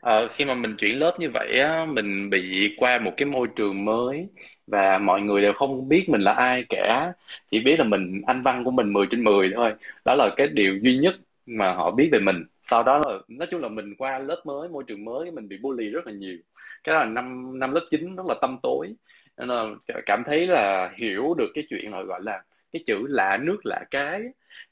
Ờ, 0.00 0.28
khi 0.28 0.44
mà 0.44 0.54
mình 0.54 0.76
chuyển 0.78 0.98
lớp 0.98 1.16
như 1.20 1.30
vậy 1.34 1.60
á, 1.60 1.84
mình 1.84 2.30
bị 2.30 2.74
qua 2.78 2.98
một 2.98 3.10
cái 3.16 3.26
môi 3.26 3.48
trường 3.56 3.84
mới 3.84 4.28
và 4.70 4.98
mọi 4.98 5.20
người 5.20 5.42
đều 5.42 5.52
không 5.52 5.88
biết 5.88 6.08
mình 6.08 6.20
là 6.20 6.32
ai 6.32 6.64
cả. 6.68 7.12
Chỉ 7.46 7.60
biết 7.60 7.78
là 7.78 7.84
mình 7.84 8.22
anh 8.26 8.42
văn 8.42 8.64
của 8.64 8.70
mình 8.70 8.92
10 8.92 9.06
trên 9.10 9.24
10 9.24 9.50
thôi. 9.54 9.72
Đó 10.04 10.14
là 10.14 10.30
cái 10.36 10.48
điều 10.48 10.78
duy 10.82 10.98
nhất 10.98 11.14
mà 11.46 11.72
họ 11.72 11.90
biết 11.90 12.08
về 12.12 12.18
mình. 12.20 12.44
Sau 12.62 12.82
đó 12.82 12.98
là 12.98 13.18
nói 13.28 13.48
chung 13.50 13.60
là 13.62 13.68
mình 13.68 13.94
qua 13.98 14.18
lớp 14.18 14.42
mới 14.44 14.68
môi 14.68 14.84
trường 14.86 15.04
mới 15.04 15.30
mình 15.30 15.48
bị 15.48 15.58
bully 15.62 15.88
rất 15.90 16.06
là 16.06 16.12
nhiều. 16.12 16.36
Cái 16.84 16.94
đó 16.94 17.00
là 17.00 17.06
năm 17.06 17.58
năm 17.58 17.72
lớp 17.72 17.86
9 17.90 18.16
rất 18.16 18.26
là 18.26 18.34
tâm 18.40 18.58
tối. 18.62 18.94
Nên 19.36 19.48
là 19.48 19.66
cảm 20.06 20.22
thấy 20.26 20.46
là 20.46 20.90
hiểu 20.96 21.34
được 21.38 21.50
cái 21.54 21.64
chuyện 21.70 21.92
là 21.92 22.02
gọi 22.02 22.20
là 22.22 22.42
cái 22.72 22.82
chữ 22.86 23.06
lạ 23.08 23.38
nước 23.42 23.66
lạ 23.66 23.84
cái. 23.90 24.22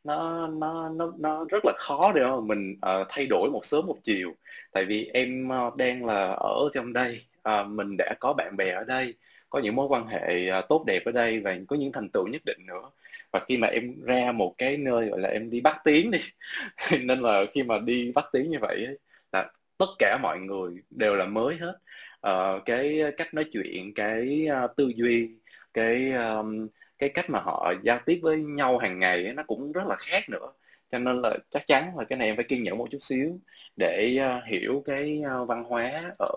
Nó 0.05 0.47
nó 0.47 0.89
nó 0.89 1.13
nó 1.19 1.45
rất 1.51 1.65
là 1.65 1.73
khó 1.77 2.13
để 2.15 2.25
mà 2.27 2.41
mình 2.41 2.77
uh, 3.01 3.07
thay 3.11 3.27
đổi 3.27 3.51
một 3.51 3.65
sớm 3.65 3.87
một 3.87 3.97
chiều. 4.05 4.35
Tại 4.73 4.85
vì 4.85 5.11
em 5.15 5.49
uh, 5.67 5.77
đang 5.77 6.05
là 6.07 6.27
ở 6.33 6.69
trong 6.75 6.93
đây. 6.93 7.23
Uh, 7.49 7.69
mình 7.69 7.97
đã 7.99 8.15
có 8.21 8.33
bạn 8.33 8.57
bè 8.57 8.71
ở 8.71 8.85
đây 8.85 9.15
có 9.51 9.59
những 9.59 9.77
mối 9.77 9.87
quan 9.89 10.07
hệ 10.07 10.49
à, 10.49 10.61
tốt 10.69 10.85
đẹp 10.87 11.03
ở 11.05 11.13
đây 11.13 11.41
và 11.41 11.59
có 11.69 11.77
những 11.77 11.93
thành 11.93 12.09
tựu 12.13 12.27
nhất 12.27 12.43
định 12.47 12.59
nữa. 12.67 12.91
Và 13.33 13.41
khi 13.49 13.57
mà 13.57 13.69
em 13.69 14.03
ra 14.05 14.33
một 14.33 14.55
cái 14.59 14.77
nơi 14.77 15.09
gọi 15.09 15.21
là 15.21 15.29
em 15.29 15.51
đi 15.51 15.61
bắt 15.61 15.77
tiếng 15.85 16.11
đi 16.11 16.21
nên 17.05 17.21
là 17.21 17.45
khi 17.53 17.63
mà 17.63 17.79
đi 17.79 18.13
bắt 18.15 18.25
tiếng 18.33 18.51
như 18.51 18.59
vậy 18.61 18.85
ấy, 18.87 18.99
là 19.33 19.51
tất 19.79 19.87
cả 19.99 20.19
mọi 20.23 20.39
người 20.41 20.73
đều 20.91 21.15
là 21.17 21.25
mới 21.27 21.57
hết. 21.57 21.79
Uh, 22.31 22.65
cái 22.65 23.01
cách 23.17 23.35
nói 23.35 23.45
chuyện 23.53 23.95
cái 23.95 24.49
uh, 24.65 24.77
tư 24.77 24.93
duy 24.97 25.31
cái 25.75 26.13
um, 26.13 26.69
cái 26.99 27.09
cách 27.09 27.31
mà 27.31 27.41
họ 27.41 27.73
giao 27.83 27.99
tiếp 28.07 28.21
với 28.23 28.37
nhau 28.43 28.79
hàng 28.79 28.99
ngày 28.99 29.25
ấy, 29.25 29.35
nó 29.35 29.43
cũng 29.47 29.73
rất 29.73 29.87
là 29.87 29.97
khác 29.97 30.29
nữa. 30.29 30.53
Cho 30.91 30.99
nên 30.99 31.23
là 31.23 31.37
chắc 31.51 31.67
chắn 31.67 31.99
là 31.99 32.05
cái 32.05 32.19
này 32.19 32.29
em 32.29 32.37
phải 32.37 32.45
kiên 32.45 32.63
nhẫn 32.63 32.79
một 32.79 32.89
chút 32.91 32.99
xíu 33.01 33.41
để 33.77 34.19
uh, 34.39 34.45
hiểu 34.45 34.83
cái 34.87 35.23
uh, 35.43 35.49
văn 35.49 35.65
hóa 35.65 36.13
ở 36.19 36.37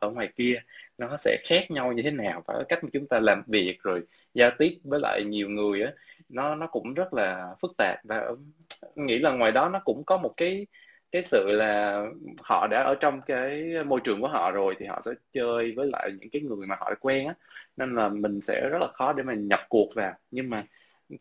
ở 0.00 0.10
ngoài 0.10 0.28
kia 0.36 0.62
nó 1.10 1.16
sẽ 1.16 1.38
khác 1.44 1.70
nhau 1.70 1.92
như 1.92 2.02
thế 2.02 2.10
nào 2.10 2.42
và 2.46 2.64
cách 2.68 2.84
mà 2.84 2.90
chúng 2.92 3.06
ta 3.06 3.20
làm 3.20 3.42
việc 3.46 3.78
rồi 3.82 4.02
giao 4.34 4.50
tiếp 4.58 4.78
với 4.84 5.00
lại 5.00 5.24
nhiều 5.24 5.48
người 5.48 5.82
á, 5.82 5.92
nó 6.28 6.54
nó 6.54 6.66
cũng 6.66 6.94
rất 6.94 7.14
là 7.14 7.54
phức 7.60 7.72
tạp. 7.78 7.98
Và 8.04 8.30
nghĩ 8.96 9.18
là 9.18 9.32
ngoài 9.32 9.52
đó 9.52 9.68
nó 9.68 9.80
cũng 9.84 10.04
có 10.04 10.16
một 10.16 10.34
cái 10.36 10.66
cái 11.10 11.22
sự 11.22 11.46
là 11.48 12.04
họ 12.40 12.66
đã 12.70 12.82
ở 12.82 12.94
trong 13.00 13.20
cái 13.26 13.64
môi 13.86 14.00
trường 14.04 14.20
của 14.20 14.28
họ 14.28 14.50
rồi 14.52 14.74
thì 14.78 14.86
họ 14.86 15.00
sẽ 15.04 15.10
chơi 15.32 15.72
với 15.72 15.86
lại 15.92 16.10
những 16.20 16.30
cái 16.30 16.42
người 16.42 16.66
mà 16.66 16.76
họ 16.80 16.94
quen 17.00 17.26
á. 17.26 17.34
Nên 17.76 17.94
là 17.94 18.08
mình 18.08 18.40
sẽ 18.40 18.68
rất 18.70 18.78
là 18.80 18.88
khó 18.94 19.12
để 19.12 19.22
mà 19.22 19.34
nhập 19.34 19.60
cuộc 19.68 19.88
vào. 19.94 20.12
Nhưng 20.30 20.50
mà 20.50 20.66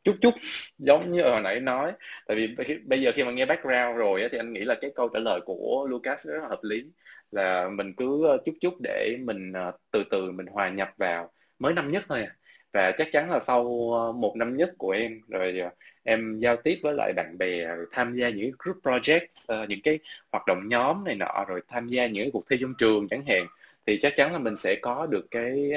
chút 0.03 0.15
chút, 0.21 0.33
giống 0.77 1.11
như 1.11 1.23
hồi 1.23 1.41
nãy 1.41 1.59
nói. 1.59 1.91
Tại 2.27 2.37
vì 2.37 2.55
bây 2.85 3.01
giờ 3.01 3.11
khi 3.15 3.23
mà 3.23 3.31
nghe 3.31 3.45
background 3.45 3.97
rồi 3.97 4.27
thì 4.31 4.37
anh 4.37 4.53
nghĩ 4.53 4.61
là 4.61 4.75
cái 4.81 4.91
câu 4.95 5.09
trả 5.13 5.19
lời 5.19 5.39
của 5.45 5.87
Lucas 5.89 6.27
rất 6.27 6.39
là 6.41 6.47
hợp 6.47 6.59
lý. 6.63 6.83
Là 7.31 7.69
mình 7.69 7.93
cứ 7.97 8.25
ờ, 8.27 8.37
chút 8.45 8.53
chút 8.61 8.73
để 8.83 9.17
mình 9.19 9.53
ờ, 9.53 9.71
từ 9.91 10.03
từ 10.11 10.31
mình 10.31 10.45
hòa 10.47 10.69
nhập 10.69 10.89
vào 10.97 11.31
mới 11.59 11.73
năm 11.73 11.91
nhất 11.91 12.03
thôi 12.09 12.21
à. 12.23 12.35
Và 12.73 12.91
chắc 12.91 13.07
chắn 13.11 13.31
là 13.31 13.39
sau 13.39 13.91
ờ, 13.93 14.11
một 14.11 14.35
năm 14.37 14.57
nhất 14.57 14.71
của 14.77 14.91
em, 14.91 15.21
rồi 15.29 15.61
em 16.03 16.37
giao 16.37 16.55
tiếp 16.55 16.79
với 16.83 16.93
lại 16.97 17.13
bạn 17.15 17.37
bè, 17.39 17.65
rồi 17.75 17.85
tham 17.91 18.13
gia 18.13 18.29
những 18.29 18.51
group 18.59 18.77
project 18.83 19.67
những 19.67 19.81
cái 19.83 19.99
hoạt 20.31 20.43
động 20.47 20.67
nhóm 20.67 21.03
này 21.03 21.15
nọ, 21.15 21.45
rồi 21.47 21.61
tham 21.67 21.87
gia 21.87 22.07
những 22.07 22.31
cuộc 22.31 22.43
thi 22.49 22.57
trong 22.61 22.73
trường 22.77 23.07
chẳng 23.09 23.25
hạn, 23.25 23.45
thì 23.85 23.99
chắc 24.01 24.13
chắn 24.15 24.33
là 24.33 24.39
mình 24.39 24.55
sẽ 24.55 24.75
có 24.81 25.07
được 25.11 25.25
cái 25.31 25.71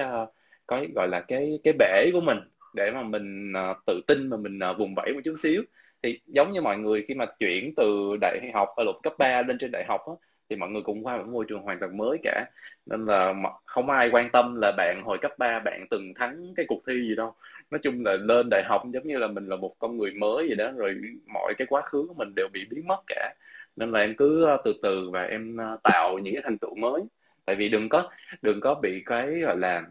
có 0.66 0.84
gọi 0.94 1.08
là 1.08 1.20
cái 1.20 1.60
cái 1.64 1.74
bể 1.78 2.10
của 2.12 2.20
mình 2.20 2.38
để 2.74 2.90
mà 2.90 3.02
mình 3.02 3.52
uh, 3.70 3.76
tự 3.86 4.00
tin 4.06 4.30
mà 4.30 4.36
mình 4.36 4.58
uh, 4.70 4.78
vùng 4.78 4.94
vẫy 4.96 5.12
một 5.14 5.20
chút 5.24 5.34
xíu. 5.42 5.62
Thì 6.02 6.20
giống 6.26 6.52
như 6.52 6.60
mọi 6.60 6.78
người 6.78 7.04
khi 7.08 7.14
mà 7.14 7.26
chuyển 7.26 7.74
từ 7.76 8.16
đại 8.20 8.50
học 8.54 8.68
ờ, 8.76 8.82
ở 8.82 8.84
lục 8.84 8.96
cấp 9.02 9.12
3 9.18 9.42
lên 9.42 9.58
trên 9.58 9.70
đại 9.72 9.84
học 9.88 10.00
á, 10.06 10.12
thì 10.48 10.56
mọi 10.56 10.70
người 10.70 10.82
cũng 10.82 11.06
qua 11.06 11.16
một 11.18 11.26
môi 11.26 11.44
trường 11.48 11.62
hoàn 11.62 11.78
toàn 11.80 11.96
mới 11.96 12.18
cả. 12.22 12.44
Nên 12.86 13.04
là 13.04 13.34
không 13.64 13.90
ai 13.90 14.10
quan 14.12 14.30
tâm 14.30 14.56
là 14.62 14.72
bạn 14.76 15.02
hồi 15.04 15.18
cấp 15.18 15.32
3 15.38 15.60
bạn 15.60 15.86
từng 15.90 16.12
thắng 16.14 16.54
cái 16.56 16.66
cuộc 16.68 16.82
thi 16.86 16.94
gì 17.08 17.14
đâu. 17.16 17.34
Nói 17.70 17.78
chung 17.82 18.04
là 18.04 18.16
lên 18.16 18.48
đại 18.50 18.62
học 18.68 18.82
giống 18.92 19.06
như 19.06 19.18
là 19.18 19.26
mình 19.28 19.46
là 19.46 19.56
một 19.56 19.74
con 19.78 19.98
người 19.98 20.12
mới 20.14 20.48
gì 20.48 20.54
đó 20.54 20.72
rồi 20.76 20.94
mọi 21.34 21.54
cái 21.58 21.66
quá 21.66 21.82
khứ 21.82 22.06
của 22.08 22.14
mình 22.14 22.34
đều 22.36 22.48
bị 22.52 22.66
biến 22.70 22.86
mất 22.86 23.02
cả. 23.06 23.34
Nên 23.76 23.90
là 23.92 24.00
em 24.00 24.16
cứ 24.16 24.56
từ 24.64 24.74
từ 24.82 25.10
và 25.10 25.22
em 25.22 25.56
tạo 25.82 26.18
những 26.22 26.34
cái 26.34 26.42
thành 26.44 26.58
tựu 26.58 26.74
mới. 26.74 27.02
Tại 27.44 27.56
vì 27.56 27.68
đừng 27.68 27.88
có 27.88 28.10
đừng 28.42 28.60
có 28.60 28.74
bị 28.74 29.02
cái 29.06 29.40
gọi 29.40 29.56
là 29.58 29.82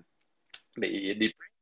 bị 0.77 1.15
depressed 1.19 1.52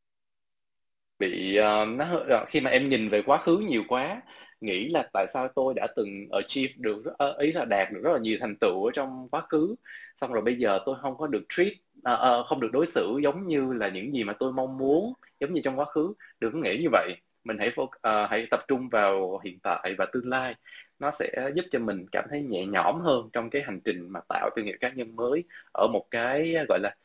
bị 1.22 1.60
uh, 1.60 1.88
nó 1.98 2.06
uh, 2.16 2.50
khi 2.50 2.62
mà 2.62 2.70
em 2.70 2.90
nhìn 2.90 3.10
về 3.10 3.22
quá 3.22 3.38
khứ 3.38 3.58
nhiều 3.58 3.84
quá 3.88 4.22
nghĩ 4.62 4.88
là 4.90 5.10
tại 5.14 5.26
sao 5.34 5.48
tôi 5.56 5.74
đã 5.74 5.88
từng 5.96 6.28
achieve 6.32 6.74
được 6.78 7.04
uh, 7.30 7.38
ý 7.38 7.52
là 7.52 7.66
đạt 7.66 7.92
được 7.92 8.02
rất 8.04 8.12
là 8.14 8.20
nhiều 8.20 8.38
thành 8.40 8.56
tựu 8.56 8.86
ở 8.86 8.92
trong 8.94 9.28
quá 9.32 9.42
khứ 9.50 9.76
xong 10.18 10.34
rồi 10.34 10.44
bây 10.44 10.56
giờ 10.56 10.80
tôi 10.86 10.96
không 11.02 11.18
có 11.18 11.28
được 11.28 11.44
treat 11.50 11.74
uh, 11.98 12.40
uh, 12.40 12.46
không 12.46 12.60
được 12.60 12.72
đối 12.72 12.86
xử 12.86 13.20
giống 13.24 13.48
như 13.48 13.74
là 13.74 13.90
những 13.90 14.16
gì 14.16 14.24
mà 14.24 14.34
tôi 14.34 14.54
mong 14.54 14.78
muốn 14.78 15.14
giống 15.40 15.54
như 15.54 15.62
trong 15.64 15.80
quá 15.80 15.86
khứ. 15.86 16.14
Đừng 16.40 16.62
nghĩ 16.62 16.78
như 16.78 16.90
vậy. 16.92 17.16
Mình 17.44 17.58
hãy 17.60 17.72
uh, 17.82 17.90
hãy 18.30 18.48
tập 18.52 18.60
trung 18.68 18.90
vào 18.90 19.40
hiện 19.44 19.60
tại 19.64 19.96
và 19.98 20.06
tương 20.06 20.30
lai. 20.30 20.56
Nó 21.00 21.12
sẽ 21.12 21.52
giúp 21.56 21.66
cho 21.72 21.80
mình 21.80 22.06
cảm 22.12 22.26
thấy 22.30 22.42
nhẹ 22.42 22.66
nhõm 22.66 23.02
hơn 23.02 23.30
trong 23.34 23.50
cái 23.50 23.62
hành 23.62 23.80
trình 23.86 24.10
mà 24.10 24.20
tạo 24.30 24.50
thương 24.56 24.66
hiệu 24.66 24.78
cá 24.80 24.90
nhân 24.90 25.16
mới 25.16 25.44
ở 25.74 25.88
một 25.88 26.06
cái 26.12 26.56
gọi 26.70 26.80
là 26.80 26.96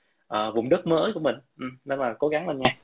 uh, 0.48 0.54
vùng 0.54 0.68
đất 0.68 0.86
mới 0.86 1.12
của 1.12 1.20
mình. 1.20 1.36
Ừ, 1.58 1.66
nên 1.84 1.98
là 1.98 2.14
cố 2.18 2.28
gắng 2.28 2.48
lên 2.48 2.58
nha. 2.58 2.76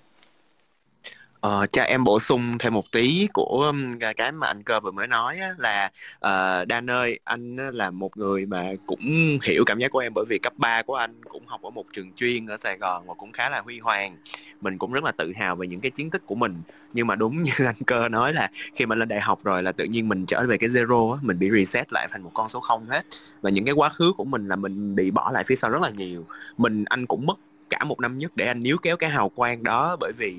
Ờ, 1.43 1.67
cho 1.67 1.83
em 1.83 2.05
bổ 2.05 2.21
sung 2.21 2.59
thêm 2.59 2.75
một 2.75 2.93
tí 2.93 3.29
của 3.33 3.73
cái 4.17 4.33
mà 4.33 4.47
anh 4.47 4.63
cơ 4.63 4.81
vừa 4.81 4.91
mới 4.91 5.07
nói 5.07 5.39
á, 5.39 5.55
là 5.59 5.91
uh, 6.17 6.69
Đan 6.69 6.91
ơi 6.91 7.19
anh 7.25 7.57
là 7.57 7.91
một 7.91 8.17
người 8.17 8.47
mà 8.47 8.73
cũng 8.87 9.39
hiểu 9.43 9.65
cảm 9.67 9.79
giác 9.79 9.91
của 9.91 9.99
em 9.99 10.13
bởi 10.15 10.25
vì 10.29 10.39
cấp 10.39 10.53
3 10.57 10.83
của 10.83 10.95
anh 10.95 11.25
cũng 11.25 11.47
học 11.47 11.63
ở 11.63 11.71
một 11.71 11.85
trường 11.93 12.13
chuyên 12.17 12.47
ở 12.47 12.57
Sài 12.57 12.79
Gòn 12.79 13.07
và 13.07 13.15
cũng 13.15 13.33
khá 13.33 13.51
là 13.51 13.61
huy 13.61 13.79
hoàng. 13.79 14.17
Mình 14.61 14.79
cũng 14.79 14.93
rất 14.93 15.05
là 15.05 15.13
tự 15.13 15.33
hào 15.37 15.57
về 15.57 15.67
những 15.67 15.81
cái 15.81 15.91
chiến 15.91 16.11
tích 16.11 16.23
của 16.27 16.35
mình. 16.35 16.63
Nhưng 16.93 17.07
mà 17.07 17.17
đúng 17.17 17.43
như 17.43 17.53
anh 17.67 17.77
cơ 17.87 18.09
nói 18.09 18.33
là 18.33 18.51
khi 18.75 18.87
mà 18.87 18.95
lên 18.95 19.09
đại 19.09 19.21
học 19.21 19.45
rồi 19.45 19.63
là 19.63 19.73
tự 19.73 19.85
nhiên 19.85 20.09
mình 20.09 20.27
trở 20.27 20.47
về 20.49 20.59
cái 20.59 20.69
zero 20.69 21.13
á, 21.13 21.19
mình 21.23 21.39
bị 21.39 21.51
reset 21.51 21.93
lại 21.93 22.09
thành 22.11 22.23
một 22.23 22.31
con 22.35 22.49
số 22.49 22.61
không 22.61 22.87
hết. 22.87 23.07
Và 23.41 23.51
những 23.51 23.65
cái 23.65 23.75
quá 23.75 23.89
khứ 23.89 24.13
của 24.17 24.25
mình 24.25 24.49
là 24.49 24.57
mình 24.57 24.95
bị 24.95 25.11
bỏ 25.11 25.31
lại 25.35 25.45
phía 25.47 25.57
sau 25.57 25.71
rất 25.71 25.83
là 25.83 25.91
nhiều. 25.97 26.27
Mình 26.59 26.85
anh 26.85 27.07
cũng 27.07 27.27
mất 27.27 27.39
cả 27.71 27.85
một 27.85 28.01
năm 28.01 28.17
nhất 28.17 28.33
để 28.35 28.47
anh 28.47 28.61
níu 28.61 28.77
kéo 28.83 28.97
cái 28.97 29.11
hào 29.11 29.29
quang 29.29 29.63
đó 29.63 29.97
bởi 30.01 30.13
vì 30.19 30.35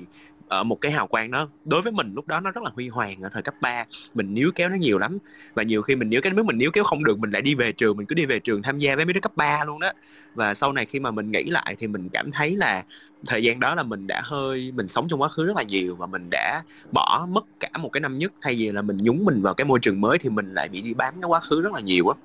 ở 0.54 0.64
một 0.64 0.80
cái 0.80 0.92
hào 0.92 1.06
quang 1.06 1.30
đó. 1.30 1.48
Đối 1.64 1.82
với 1.82 1.92
mình 1.92 2.12
lúc 2.14 2.26
đó 2.26 2.40
nó 2.40 2.50
rất 2.50 2.64
là 2.64 2.70
huy 2.74 2.88
hoàng 2.88 3.22
ở 3.22 3.28
thời 3.32 3.42
cấp 3.42 3.54
3 3.60 3.84
mình 4.14 4.34
níu 4.34 4.50
kéo 4.54 4.68
nó 4.68 4.76
nhiều 4.76 4.98
lắm. 4.98 5.18
Và 5.54 5.62
nhiều 5.62 5.82
khi 5.82 5.96
mình 5.96 6.10
níu 6.10 6.20
cái 6.20 6.32
nếu 6.36 6.44
mình 6.44 6.58
níu 6.58 6.70
kéo 6.70 6.84
không 6.84 7.04
được 7.04 7.18
mình 7.18 7.30
lại 7.30 7.42
đi 7.42 7.54
về 7.54 7.72
trường 7.72 7.96
mình 7.96 8.06
cứ 8.06 8.14
đi 8.14 8.26
về 8.26 8.38
trường 8.38 8.62
tham 8.62 8.78
gia 8.78 8.96
với 8.96 9.04
mấy 9.04 9.14
đứa 9.14 9.20
cấp 9.20 9.32
3 9.36 9.64
luôn 9.64 9.80
đó. 9.80 9.92
Và 10.34 10.54
sau 10.54 10.72
này 10.72 10.86
khi 10.86 11.00
mà 11.00 11.10
mình 11.10 11.30
nghĩ 11.30 11.44
lại 11.44 11.76
thì 11.78 11.86
mình 11.86 12.08
cảm 12.08 12.30
thấy 12.30 12.56
là 12.56 12.84
thời 13.26 13.42
gian 13.42 13.60
đó 13.60 13.74
là 13.74 13.82
mình 13.82 14.06
đã 14.06 14.22
hơi 14.24 14.72
mình 14.74 14.88
sống 14.88 15.08
trong 15.08 15.22
quá 15.22 15.28
khứ 15.28 15.46
rất 15.46 15.56
là 15.56 15.62
nhiều 15.62 15.96
và 15.96 16.06
mình 16.06 16.28
đã 16.30 16.62
bỏ 16.92 17.26
mất 17.30 17.44
cả 17.60 17.70
một 17.78 17.88
cái 17.92 18.00
năm 18.00 18.18
nhất. 18.18 18.32
Thay 18.40 18.54
vì 18.54 18.72
là 18.72 18.82
mình 18.82 18.96
nhúng 19.00 19.24
mình 19.24 19.42
vào 19.42 19.54
cái 19.54 19.64
môi 19.64 19.78
trường 19.80 20.00
mới 20.00 20.18
thì 20.18 20.28
mình 20.28 20.54
lại 20.54 20.68
bị 20.68 20.80
đi 20.80 20.94
bám 20.94 21.14
cái 21.20 21.28
quá 21.28 21.40
khứ 21.40 21.62
rất 21.62 21.72
là 21.72 21.80
nhiều 21.80 22.08
á. 22.08 22.16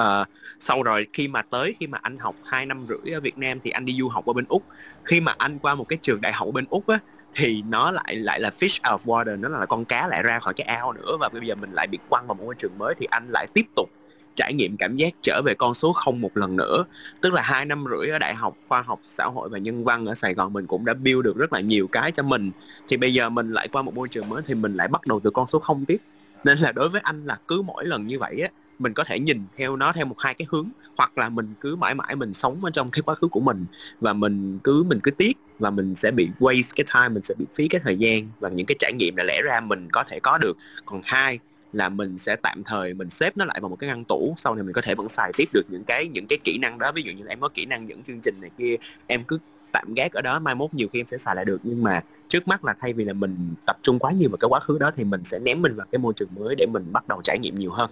Uh, 0.00 0.28
sau 0.58 0.82
rồi 0.82 1.06
khi 1.12 1.28
mà 1.28 1.42
tới 1.42 1.74
khi 1.80 1.86
mà 1.86 1.98
anh 2.02 2.18
học 2.18 2.36
2 2.44 2.66
năm 2.66 2.86
rưỡi 2.88 3.14
ở 3.14 3.20
Việt 3.20 3.38
Nam 3.38 3.60
thì 3.62 3.70
anh 3.70 3.84
đi 3.84 3.96
du 3.98 4.08
học 4.08 4.26
ở 4.26 4.32
bên 4.32 4.44
Úc. 4.48 4.64
Khi 5.04 5.20
mà 5.20 5.34
anh 5.38 5.58
qua 5.58 5.74
một 5.74 5.88
cái 5.88 5.98
trường 6.02 6.20
đại 6.20 6.32
học 6.32 6.48
ở 6.48 6.52
bên 6.52 6.64
Úc 6.70 6.86
á 6.86 6.98
thì 7.34 7.62
nó 7.68 7.90
lại 7.90 8.16
lại 8.16 8.40
là 8.40 8.50
fish 8.50 8.92
out 8.92 9.00
of 9.00 9.04
water, 9.04 9.40
nó 9.40 9.48
là 9.48 9.66
con 9.66 9.84
cá 9.84 10.08
lại 10.08 10.22
ra 10.22 10.38
khỏi 10.38 10.54
cái 10.54 10.66
ao 10.66 10.92
nữa. 10.92 11.16
Và 11.20 11.28
bây 11.28 11.46
giờ 11.46 11.54
mình 11.54 11.72
lại 11.72 11.86
bị 11.86 11.98
quăng 12.08 12.26
vào 12.26 12.34
một 12.34 12.44
môi 12.44 12.54
trường 12.58 12.78
mới 12.78 12.94
thì 13.00 13.06
anh 13.10 13.28
lại 13.30 13.46
tiếp 13.54 13.66
tục 13.76 13.90
trải 14.36 14.54
nghiệm 14.54 14.76
cảm 14.76 14.96
giác 14.96 15.14
trở 15.22 15.42
về 15.44 15.54
con 15.54 15.74
số 15.74 15.92
không 15.92 16.20
một 16.20 16.36
lần 16.36 16.56
nữa. 16.56 16.84
Tức 17.20 17.32
là 17.32 17.42
hai 17.42 17.64
năm 17.64 17.84
rưỡi 17.90 18.08
ở 18.08 18.18
đại 18.18 18.34
học 18.34 18.56
khoa 18.68 18.82
học 18.82 19.00
xã 19.02 19.24
hội 19.24 19.48
và 19.48 19.58
nhân 19.58 19.84
văn 19.84 20.06
ở 20.06 20.14
Sài 20.14 20.34
Gòn 20.34 20.52
mình 20.52 20.66
cũng 20.66 20.84
đã 20.84 20.94
build 20.94 21.24
được 21.24 21.36
rất 21.36 21.52
là 21.52 21.60
nhiều 21.60 21.86
cái 21.86 22.12
cho 22.12 22.22
mình. 22.22 22.50
Thì 22.88 22.96
bây 22.96 23.14
giờ 23.14 23.28
mình 23.28 23.52
lại 23.52 23.68
qua 23.68 23.82
một 23.82 23.94
môi 23.94 24.08
trường 24.08 24.28
mới 24.28 24.42
thì 24.46 24.54
mình 24.54 24.74
lại 24.74 24.88
bắt 24.88 25.06
đầu 25.06 25.20
từ 25.20 25.30
con 25.30 25.46
số 25.46 25.58
không 25.58 25.84
tiếp. 25.84 26.00
Nên 26.44 26.58
là 26.58 26.72
đối 26.72 26.88
với 26.88 27.00
anh 27.00 27.26
là 27.26 27.38
cứ 27.48 27.62
mỗi 27.62 27.84
lần 27.84 28.06
như 28.06 28.18
vậy 28.18 28.40
á, 28.42 28.48
mình 28.78 28.94
có 28.94 29.04
thể 29.04 29.18
nhìn 29.18 29.42
theo 29.56 29.76
nó 29.76 29.92
theo 29.92 30.06
một 30.06 30.18
hai 30.18 30.34
cái 30.34 30.46
hướng, 30.50 30.68
hoặc 30.96 31.18
là 31.18 31.28
mình 31.28 31.54
cứ 31.60 31.76
mãi 31.76 31.94
mãi 31.94 32.16
mình 32.16 32.34
sống 32.34 32.64
ở 32.64 32.70
trong 32.70 32.90
cái 32.90 33.02
quá 33.02 33.14
khứ 33.14 33.28
của 33.28 33.40
mình 33.40 33.66
và 34.00 34.12
mình 34.12 34.58
cứ 34.64 34.84
mình 34.84 35.00
cứ 35.02 35.10
tiếc 35.10 35.38
và 35.58 35.70
mình 35.70 35.94
sẽ 35.94 36.10
bị 36.10 36.28
waste 36.38 36.72
cái 36.76 36.84
time, 36.94 37.08
mình 37.08 37.22
sẽ 37.22 37.34
bị 37.38 37.46
phí 37.54 37.68
cái 37.68 37.80
thời 37.84 37.96
gian 37.96 38.28
và 38.40 38.48
những 38.48 38.66
cái 38.66 38.76
trải 38.78 38.92
nghiệm 38.92 39.16
là 39.16 39.24
lẽ 39.24 39.42
ra 39.42 39.60
mình 39.60 39.88
có 39.92 40.04
thể 40.08 40.20
có 40.20 40.38
được. 40.38 40.56
Còn 40.84 41.00
hai 41.04 41.38
là 41.72 41.88
mình 41.88 42.18
sẽ 42.18 42.36
tạm 42.36 42.62
thời 42.64 42.94
mình 42.94 43.10
xếp 43.10 43.36
nó 43.36 43.44
lại 43.44 43.58
vào 43.60 43.68
một 43.68 43.76
cái 43.76 43.88
ngăn 43.88 44.04
tủ, 44.04 44.34
sau 44.38 44.54
này 44.54 44.64
mình 44.64 44.72
có 44.72 44.82
thể 44.82 44.94
vẫn 44.94 45.08
xài 45.08 45.32
tiếp 45.36 45.48
được 45.52 45.62
những 45.68 45.84
cái 45.84 46.08
những 46.08 46.26
cái 46.28 46.38
kỹ 46.44 46.58
năng 46.58 46.78
đó. 46.78 46.92
Ví 46.92 47.02
dụ 47.02 47.12
như 47.12 47.22
là 47.22 47.32
em 47.32 47.40
có 47.40 47.48
kỹ 47.48 47.66
năng 47.66 47.88
dẫn 47.88 48.02
chương 48.02 48.20
trình 48.20 48.40
này 48.40 48.50
kia, 48.58 48.76
em 49.06 49.24
cứ 49.24 49.38
tạm 49.72 49.94
gác 49.94 50.12
ở 50.12 50.22
đó, 50.22 50.38
mai 50.38 50.54
mốt 50.54 50.74
nhiều 50.74 50.88
khi 50.92 51.00
em 51.00 51.06
sẽ 51.06 51.18
xài 51.18 51.36
lại 51.36 51.44
được. 51.44 51.60
Nhưng 51.62 51.82
mà 51.82 52.00
trước 52.28 52.48
mắt 52.48 52.64
là 52.64 52.74
thay 52.80 52.92
vì 52.92 53.04
là 53.04 53.12
mình 53.12 53.54
tập 53.66 53.76
trung 53.82 53.98
quá 53.98 54.12
nhiều 54.12 54.30
vào 54.30 54.36
cái 54.36 54.48
quá 54.48 54.60
khứ 54.60 54.78
đó 54.78 54.90
thì 54.96 55.04
mình 55.04 55.24
sẽ 55.24 55.38
ném 55.38 55.62
mình 55.62 55.74
vào 55.76 55.86
cái 55.92 55.98
môi 55.98 56.12
trường 56.16 56.28
mới 56.34 56.54
để 56.58 56.66
mình 56.66 56.92
bắt 56.92 57.08
đầu 57.08 57.20
trải 57.24 57.38
nghiệm 57.38 57.54
nhiều 57.54 57.70
hơn. 57.70 57.90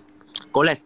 Cố 0.53 0.63
lên. 0.63 0.79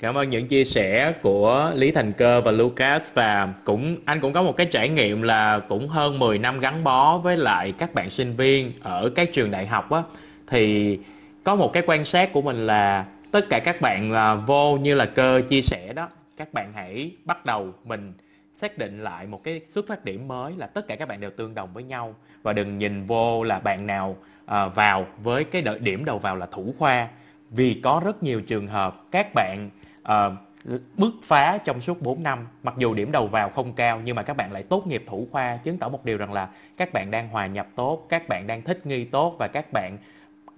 Cảm 0.00 0.14
ơn 0.14 0.30
những 0.30 0.48
chia 0.48 0.64
sẻ 0.64 1.12
của 1.22 1.72
Lý 1.74 1.90
Thành 1.90 2.12
Cơ 2.12 2.40
và 2.40 2.50
Lucas 2.52 3.14
và 3.14 3.54
cũng 3.64 3.96
anh 4.04 4.20
cũng 4.20 4.32
có 4.32 4.42
một 4.42 4.56
cái 4.56 4.66
trải 4.66 4.88
nghiệm 4.88 5.22
là 5.22 5.58
cũng 5.58 5.88
hơn 5.88 6.18
10 6.18 6.38
năm 6.38 6.60
gắn 6.60 6.84
bó 6.84 7.18
với 7.18 7.36
lại 7.36 7.72
các 7.78 7.94
bạn 7.94 8.10
sinh 8.10 8.36
viên 8.36 8.72
ở 8.82 9.10
các 9.14 9.32
trường 9.32 9.50
đại 9.50 9.66
học 9.66 9.90
á. 9.90 10.02
Thì 10.46 10.98
có 11.44 11.56
một 11.56 11.72
cái 11.72 11.82
quan 11.86 12.04
sát 12.04 12.32
của 12.32 12.42
mình 12.42 12.66
là 12.66 13.06
tất 13.30 13.48
cả 13.50 13.58
các 13.58 13.80
bạn 13.80 14.12
là 14.12 14.34
vô 14.34 14.76
như 14.76 14.94
là 14.94 15.06
cơ 15.06 15.42
chia 15.48 15.62
sẻ 15.62 15.92
đó. 15.92 16.08
Các 16.36 16.52
bạn 16.52 16.72
hãy 16.74 17.10
bắt 17.24 17.46
đầu 17.46 17.72
mình 17.84 18.12
xác 18.54 18.78
định 18.78 19.02
lại 19.02 19.26
một 19.26 19.44
cái 19.44 19.60
xuất 19.68 19.88
phát 19.88 20.04
điểm 20.04 20.28
mới 20.28 20.52
là 20.56 20.66
tất 20.66 20.88
cả 20.88 20.96
các 20.96 21.08
bạn 21.08 21.20
đều 21.20 21.30
tương 21.30 21.54
đồng 21.54 21.72
với 21.72 21.82
nhau. 21.82 22.14
Và 22.42 22.52
đừng 22.52 22.78
nhìn 22.78 23.06
vô 23.06 23.42
là 23.42 23.58
bạn 23.58 23.86
nào 23.86 24.16
à, 24.46 24.66
vào 24.66 25.06
với 25.22 25.44
cái 25.44 25.62
đợi 25.62 25.78
điểm 25.78 26.04
đầu 26.04 26.18
vào 26.18 26.36
là 26.36 26.46
thủ 26.46 26.74
khoa. 26.78 27.08
Vì 27.50 27.80
có 27.82 28.00
rất 28.04 28.22
nhiều 28.22 28.40
trường 28.40 28.66
hợp 28.66 29.04
các 29.10 29.26
bạn 29.34 29.70
Ờ, 30.02 30.36
uh, 30.74 30.80
bứt 30.96 31.12
phá 31.22 31.58
trong 31.58 31.80
suốt 31.80 32.02
4 32.02 32.22
năm 32.22 32.46
mặc 32.62 32.74
dù 32.78 32.94
điểm 32.94 33.12
đầu 33.12 33.26
vào 33.26 33.48
không 33.48 33.72
cao 33.72 34.00
nhưng 34.04 34.16
mà 34.16 34.22
các 34.22 34.36
bạn 34.36 34.52
lại 34.52 34.62
tốt 34.62 34.86
nghiệp 34.86 35.04
thủ 35.06 35.26
khoa 35.32 35.56
chứng 35.56 35.78
tỏ 35.78 35.88
một 35.88 36.04
điều 36.04 36.16
rằng 36.16 36.32
là 36.32 36.48
các 36.76 36.92
bạn 36.92 37.10
đang 37.10 37.28
hòa 37.28 37.46
nhập 37.46 37.68
tốt 37.74 38.06
các 38.08 38.28
bạn 38.28 38.46
đang 38.46 38.62
thích 38.62 38.86
nghi 38.86 39.04
tốt 39.04 39.36
và 39.38 39.48
các 39.48 39.72
bạn 39.72 39.98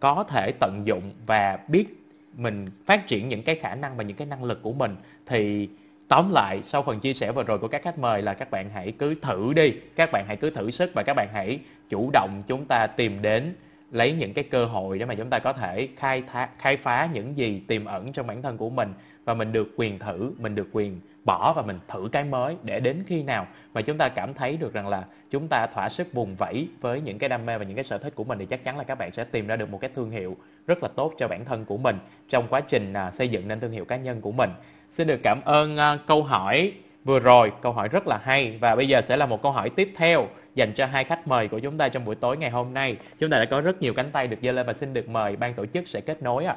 có 0.01 0.25
thể 0.25 0.53
tận 0.61 0.83
dụng 0.87 1.13
và 1.27 1.59
biết 1.69 2.03
mình 2.37 2.71
phát 2.87 3.07
triển 3.07 3.29
những 3.29 3.43
cái 3.43 3.55
khả 3.55 3.75
năng 3.75 3.97
và 3.97 4.05
những 4.05 4.17
cái 4.17 4.27
năng 4.27 4.45
lực 4.45 4.63
của 4.63 4.73
mình. 4.73 4.97
Thì 5.27 5.69
tóm 6.09 6.33
lại 6.33 6.61
sau 6.65 6.83
phần 6.83 7.01
chia 7.01 7.15
sẻ 7.15 7.33
vừa 7.33 7.43
rồi 7.43 7.59
của 7.59 7.69
các 7.69 7.83
khách 7.83 7.99
mời 7.99 8.23
là 8.23 8.35
các 8.35 8.51
bạn 8.51 8.71
hãy 8.71 8.93
cứ 8.99 9.15
thử 9.15 9.53
đi 9.53 9.75
các 9.97 10.13
bạn 10.13 10.25
hãy 10.27 10.37
cứ 10.37 10.51
thử 10.51 10.71
sức 10.71 10.91
và 10.95 11.03
các 11.03 11.15
bạn 11.15 11.29
hãy 11.33 11.59
chủ 11.89 12.11
động 12.13 12.43
chúng 12.47 12.65
ta 12.65 12.87
tìm 12.87 13.23
đến 13.23 13.55
lấy 13.91 14.13
những 14.13 14.35
cái 14.35 14.45
cơ 14.45 14.65
hội 14.65 14.99
để 14.99 15.07
mà 15.07 15.15
chúng 15.15 15.31
ta 15.31 15.39
có 15.39 15.53
thể 15.53 15.89
khai 15.97 16.23
thác 16.33 16.49
khai 16.59 16.77
phá 16.77 17.09
những 17.13 17.39
gì 17.39 17.63
tiềm 17.67 17.85
ẩn 17.85 18.13
trong 18.13 18.27
bản 18.27 18.43
thân 18.43 18.57
của 18.57 18.71
mình 18.71 18.93
và 19.25 19.35
mình 19.35 19.53
được 19.53 19.69
quyền 19.77 19.99
thử, 19.99 20.33
mình 20.39 20.55
được 20.55 20.69
quyền 20.73 21.01
bỏ 21.25 21.53
và 21.57 21.63
mình 21.63 21.79
thử 21.89 22.09
cái 22.13 22.25
mới 22.25 22.57
để 22.63 22.81
đến 22.81 23.03
khi 23.07 23.23
nào 23.23 23.47
mà 23.75 23.83
chúng 23.83 23.99
ta 23.99 24.09
cảm 24.09 24.35
thấy 24.35 24.57
được 24.57 24.73
rằng 24.73 24.89
là 24.89 25.05
chúng 25.31 25.49
ta 25.49 25.67
thỏa 25.67 25.89
sức 25.89 26.13
vùng 26.13 26.37
vẫy 26.37 26.69
với 26.81 27.01
những 27.01 27.19
cái 27.19 27.29
đam 27.29 27.47
mê 27.47 27.59
và 27.59 27.65
những 27.65 27.75
cái 27.75 27.85
sở 27.85 27.99
thích 27.99 28.15
của 28.15 28.25
mình 28.25 28.39
thì 28.39 28.47
chắc 28.47 28.65
chắn 28.65 28.79
là 28.79 28.85
các 28.85 28.99
bạn 28.99 29.13
sẽ 29.13 29.25
tìm 29.25 29.47
ra 29.47 29.57
được 29.57 29.71
một 29.71 29.81
cái 29.81 29.91
thương 29.95 30.11
hiệu 30.11 30.37
rất 30.67 30.83
là 30.83 30.89
tốt 30.97 31.15
cho 31.19 31.29
bản 31.29 31.45
thân 31.45 31.65
của 31.65 31.77
mình 31.77 31.97
trong 32.29 32.47
quá 32.49 32.61
trình 32.61 32.93
à, 32.93 33.11
xây 33.11 33.29
dựng 33.29 33.49
nên 33.49 33.61
thương 33.61 33.73
hiệu 33.73 33.85
cá 33.85 33.97
nhân 33.97 34.21
của 34.21 34.33
mình. 34.33 34.51
Xin 34.91 35.07
được 35.07 35.21
cảm 35.23 35.41
ơn 35.45 35.77
à, 35.77 35.99
câu 36.07 36.23
hỏi 36.23 36.73
vừa 37.05 37.21
rồi. 37.21 37.53
Câu 37.61 37.73
hỏi 37.73 37.89
rất 37.89 38.07
là 38.07 38.21
hay. 38.23 38.59
Và 38.61 38.77
bây 38.77 38.89
giờ 38.89 39.03
sẽ 39.03 39.17
là 39.17 39.27
một 39.27 39.43
câu 39.43 39.53
hỏi 39.53 39.71
tiếp 39.71 39.93
theo 39.97 40.29
dành 40.55 40.73
cho 40.73 40.87
hai 40.87 41.05
khách 41.05 41.29
mời 41.29 41.49
của 41.49 41.59
chúng 41.59 41.79
ta 41.79 41.89
trong 41.89 42.05
buổi 42.05 42.15
tối 42.15 42.37
ngày 42.37 42.51
hôm 42.51 42.75
nay. 42.75 42.97
Chúng 43.19 43.31
ta 43.31 43.39
đã 43.39 43.45
có 43.45 43.61
rất 43.61 43.83
nhiều 43.83 43.95
cánh 43.95 44.11
tay 44.13 44.29
được 44.29 44.37
giơ 44.43 44.53
lên 44.53 44.67
và 44.67 44.75
xin 44.75 44.93
được 44.93 45.09
mời 45.09 45.37
ban 45.37 45.55
tổ 45.55 45.67
chức 45.67 45.89
sẽ 45.89 46.01
kết 46.01 46.23
nối 46.23 46.45
ạ 46.45 46.57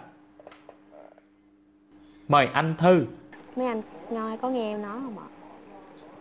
mời 2.27 2.47
anh 2.53 2.75
thư. 2.77 3.05
Mấy 3.55 3.67
anh 3.67 3.81
nói 4.11 4.37
có 4.41 4.49
nghe 4.49 4.71
em 4.73 4.81
nói 4.81 4.97
không 5.03 5.19
ạ? 5.19 5.27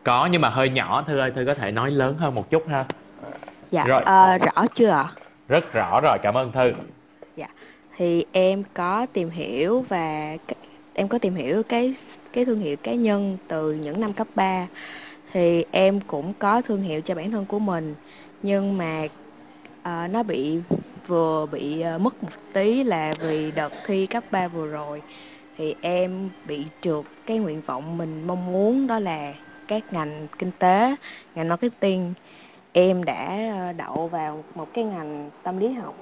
Có 0.04 0.28
nhưng 0.32 0.40
mà 0.40 0.48
hơi 0.48 0.70
nhỏ. 0.70 1.04
Thư 1.06 1.18
ơi 1.18 1.30
thư 1.30 1.44
có 1.46 1.54
thể 1.54 1.72
nói 1.72 1.90
lớn 1.90 2.16
hơn 2.18 2.34
một 2.34 2.50
chút 2.50 2.68
ha. 2.68 2.84
Dạ 3.70 3.84
rồi. 3.86 4.02
À, 4.02 4.38
rõ 4.38 4.66
chưa 4.74 4.88
ạ? 4.88 5.12
Rất 5.48 5.72
rõ 5.72 6.00
rồi 6.02 6.18
cảm 6.22 6.34
ơn 6.34 6.52
thư. 6.52 6.72
Dạ 7.36 7.46
thì 7.96 8.24
em 8.32 8.62
có 8.74 9.06
tìm 9.12 9.30
hiểu 9.30 9.84
và 9.88 10.36
em 10.94 11.08
có 11.08 11.18
tìm 11.18 11.34
hiểu 11.34 11.62
cái 11.62 11.94
cái 12.32 12.44
thương 12.44 12.60
hiệu 12.60 12.76
cá 12.76 12.92
nhân 12.92 13.36
từ 13.48 13.72
những 13.72 14.00
năm 14.00 14.12
cấp 14.12 14.26
3 14.34 14.66
thì 15.32 15.64
em 15.70 16.00
cũng 16.00 16.32
có 16.38 16.62
thương 16.62 16.82
hiệu 16.82 17.00
cho 17.00 17.14
bản 17.14 17.30
thân 17.30 17.46
của 17.46 17.58
mình 17.58 17.94
nhưng 18.42 18.78
mà 18.78 19.04
uh, 19.80 20.10
nó 20.10 20.22
bị 20.22 20.58
vừa 21.06 21.46
bị 21.46 21.84
uh, 21.94 22.00
mất 22.00 22.22
một 22.22 22.30
tí 22.52 22.84
là 22.84 23.14
vì 23.20 23.52
đợt 23.56 23.72
thi 23.86 24.06
cấp 24.06 24.24
3 24.30 24.48
vừa 24.48 24.66
rồi 24.66 25.02
thì 25.54 25.74
em 25.82 26.30
bị 26.44 26.70
trượt 26.80 27.04
cái 27.26 27.38
nguyện 27.38 27.62
vọng 27.62 27.98
mình 27.98 28.26
mong 28.26 28.46
muốn, 28.46 28.86
đó 28.86 28.98
là 28.98 29.32
các 29.68 29.84
ngành 29.92 30.28
kinh 30.38 30.52
tế, 30.52 30.96
ngành 31.34 31.48
marketing. 31.48 32.14
Em 32.72 33.04
đã 33.04 33.38
ờ, 33.58 33.72
đậu 33.72 34.08
vào 34.08 34.44
một 34.54 34.72
cái 34.72 34.84
ngành 34.84 35.30
tâm 35.42 35.56
lý 35.58 35.72
học. 35.72 35.96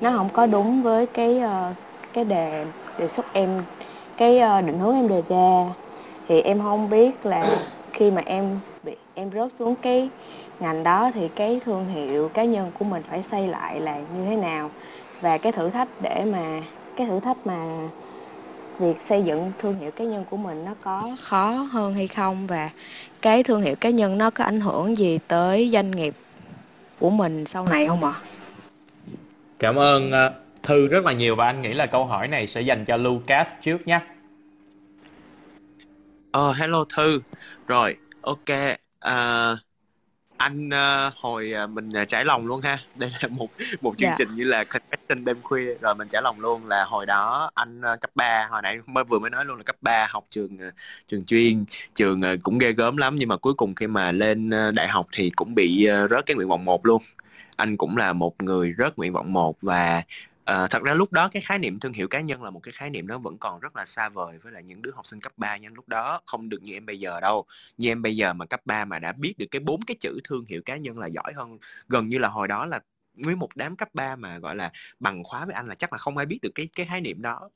Nó 0.00 0.10
không 0.16 0.28
có 0.32 0.46
đúng 0.46 0.82
với 0.82 1.06
cái 1.06 1.38
ờ, 1.38 1.74
cái 2.12 2.24
đề 2.24 2.66
đề 2.96 3.08
xuất 3.08 3.32
em, 3.32 3.64
cái 4.16 4.38
ờ, 4.38 4.60
định 4.62 4.78
hướng 4.78 4.94
em 4.96 5.08
đề 5.08 5.22
ra. 5.28 5.74
Thì 6.28 6.40
em 6.40 6.60
không 6.60 6.88
biết 6.88 7.26
là 7.26 7.58
khi 7.92 8.10
mà 8.10 8.22
em 8.26 8.60
bị, 8.82 8.96
em 9.14 9.30
rớt 9.32 9.52
xuống 9.58 9.76
cái 9.76 10.10
ngành 10.60 10.82
đó 10.84 11.10
thì 11.14 11.28
cái 11.28 11.60
thương 11.64 11.86
hiệu 11.86 12.28
cá 12.28 12.44
nhân 12.44 12.72
của 12.72 12.84
mình 12.84 13.02
phải 13.08 13.22
xây 13.22 13.48
lại 13.48 13.80
là 13.80 14.00
như 14.00 14.24
thế 14.26 14.36
nào. 14.36 14.70
Và 15.20 15.38
cái 15.38 15.52
thử 15.52 15.70
thách 15.70 15.88
để 16.00 16.24
mà, 16.26 16.62
cái 16.96 17.06
thử 17.06 17.20
thách 17.20 17.46
mà 17.46 17.90
việc 18.80 19.00
xây 19.00 19.22
dựng 19.22 19.52
thương 19.58 19.78
hiệu 19.78 19.90
cá 19.90 20.04
nhân 20.04 20.24
của 20.30 20.36
mình 20.36 20.64
nó 20.64 20.74
có 20.82 21.16
khó 21.20 21.50
hơn 21.50 21.94
hay 21.94 22.06
không 22.06 22.46
và 22.46 22.70
cái 23.20 23.42
thương 23.42 23.62
hiệu 23.62 23.76
cá 23.76 23.90
nhân 23.90 24.18
nó 24.18 24.30
có 24.30 24.44
ảnh 24.44 24.60
hưởng 24.60 24.96
gì 24.96 25.18
tới 25.28 25.70
doanh 25.72 25.90
nghiệp 25.90 26.14
của 26.98 27.10
mình 27.10 27.46
sau 27.46 27.66
này 27.66 27.86
không 27.86 28.04
ạ? 28.04 28.14
Cảm 29.58 29.78
ơn 29.78 30.10
uh, 30.10 30.32
Thư 30.62 30.88
rất 30.88 31.04
là 31.04 31.12
nhiều 31.12 31.36
và 31.36 31.46
anh 31.46 31.62
nghĩ 31.62 31.72
là 31.72 31.86
câu 31.86 32.06
hỏi 32.06 32.28
này 32.28 32.46
sẽ 32.46 32.60
dành 32.60 32.84
cho 32.84 32.96
Lucas 32.96 33.50
trước 33.62 33.86
nhé. 33.86 34.00
Ờ, 36.32 36.52
hello 36.52 36.84
Thư. 36.96 37.20
Rồi, 37.68 37.96
ok. 38.20 38.78
À, 39.00 39.52
anh 40.40 40.68
uh, 40.68 41.14
hồi 41.16 41.52
uh, 41.64 41.70
mình 41.70 41.88
uh, 42.02 42.08
trải 42.08 42.24
lòng 42.24 42.46
luôn 42.46 42.60
ha. 42.60 42.78
Đây 42.96 43.10
là 43.22 43.28
một 43.28 43.48
một 43.80 43.94
chương 43.98 44.08
dạ. 44.08 44.14
trình 44.18 44.34
như 44.34 44.44
là 44.44 44.64
Confession 44.64 45.24
đêm 45.24 45.36
khuya 45.42 45.74
rồi 45.80 45.94
mình 45.94 46.08
trải 46.08 46.22
lòng 46.22 46.40
luôn 46.40 46.66
là 46.66 46.84
hồi 46.84 47.06
đó 47.06 47.50
anh 47.54 47.80
uh, 47.80 48.00
cấp 48.00 48.10
3 48.14 48.48
hồi 48.50 48.62
nãy 48.62 48.78
mới 48.86 49.04
vừa 49.04 49.18
mới 49.18 49.30
nói 49.30 49.44
luôn 49.44 49.56
là 49.56 49.62
cấp 49.62 49.76
3 49.80 50.06
học 50.10 50.24
trường 50.30 50.54
uh, 50.54 50.74
trường 51.08 51.24
chuyên, 51.24 51.64
trường 51.94 52.20
uh, 52.20 52.42
cũng 52.42 52.58
ghê 52.58 52.72
gớm 52.72 52.96
lắm 52.96 53.16
nhưng 53.16 53.28
mà 53.28 53.36
cuối 53.36 53.54
cùng 53.54 53.74
khi 53.74 53.86
mà 53.86 54.12
lên 54.12 54.48
uh, 54.48 54.74
đại 54.74 54.88
học 54.88 55.06
thì 55.12 55.30
cũng 55.30 55.54
bị 55.54 55.88
uh, 56.04 56.10
rớt 56.10 56.26
cái 56.26 56.34
nguyện 56.36 56.48
vọng 56.48 56.64
một 56.64 56.86
luôn. 56.86 57.02
Anh 57.56 57.76
cũng 57.76 57.96
là 57.96 58.12
một 58.12 58.42
người 58.42 58.74
rớt 58.78 58.98
nguyện 58.98 59.12
vọng 59.12 59.32
một 59.32 59.56
và 59.62 60.02
À, 60.50 60.68
thật 60.70 60.82
ra 60.82 60.94
lúc 60.94 61.12
đó 61.12 61.28
cái 61.32 61.42
khái 61.42 61.58
niệm 61.58 61.80
thương 61.80 61.92
hiệu 61.92 62.08
cá 62.08 62.20
nhân 62.20 62.42
là 62.42 62.50
một 62.50 62.60
cái 62.60 62.72
khái 62.72 62.90
niệm 62.90 63.06
nó 63.06 63.18
vẫn 63.18 63.38
còn 63.38 63.60
rất 63.60 63.76
là 63.76 63.84
xa 63.86 64.08
vời 64.08 64.38
với 64.38 64.52
lại 64.52 64.62
những 64.62 64.82
đứa 64.82 64.90
học 64.94 65.06
sinh 65.06 65.20
cấp 65.20 65.32
3 65.36 65.56
nha. 65.56 65.68
Lúc 65.74 65.88
đó 65.88 66.20
không 66.26 66.48
được 66.48 66.62
như 66.62 66.72
em 66.72 66.86
bây 66.86 67.00
giờ 67.00 67.20
đâu. 67.20 67.44
Như 67.78 67.88
em 67.88 68.02
bây 68.02 68.16
giờ 68.16 68.32
mà 68.32 68.46
cấp 68.46 68.60
3 68.64 68.84
mà 68.84 68.98
đã 68.98 69.12
biết 69.12 69.34
được 69.38 69.46
cái 69.50 69.60
bốn 69.60 69.80
cái 69.86 69.96
chữ 70.00 70.20
thương 70.24 70.44
hiệu 70.44 70.62
cá 70.64 70.76
nhân 70.76 70.98
là 70.98 71.06
giỏi 71.06 71.32
hơn 71.36 71.58
gần 71.88 72.08
như 72.08 72.18
là 72.18 72.28
hồi 72.28 72.48
đó 72.48 72.66
là 72.66 72.80
với 73.14 73.36
một 73.36 73.48
đám 73.56 73.76
cấp 73.76 73.88
3 73.94 74.16
mà, 74.16 74.38
gọi 74.38 74.56
là, 74.56 74.72
bằng 75.00 75.24
khóa 75.24 75.46
với 75.46 75.54
anh 75.54 75.68
là 75.68 75.74
chắc 75.74 75.92
là 75.92 75.98
không 75.98 76.16
ai 76.16 76.26
biết 76.26 76.38
được 76.42 76.50
cái 76.54 76.68
cái 76.76 76.86
khái 76.86 77.00
niệm 77.00 77.22
đó. 77.22 77.50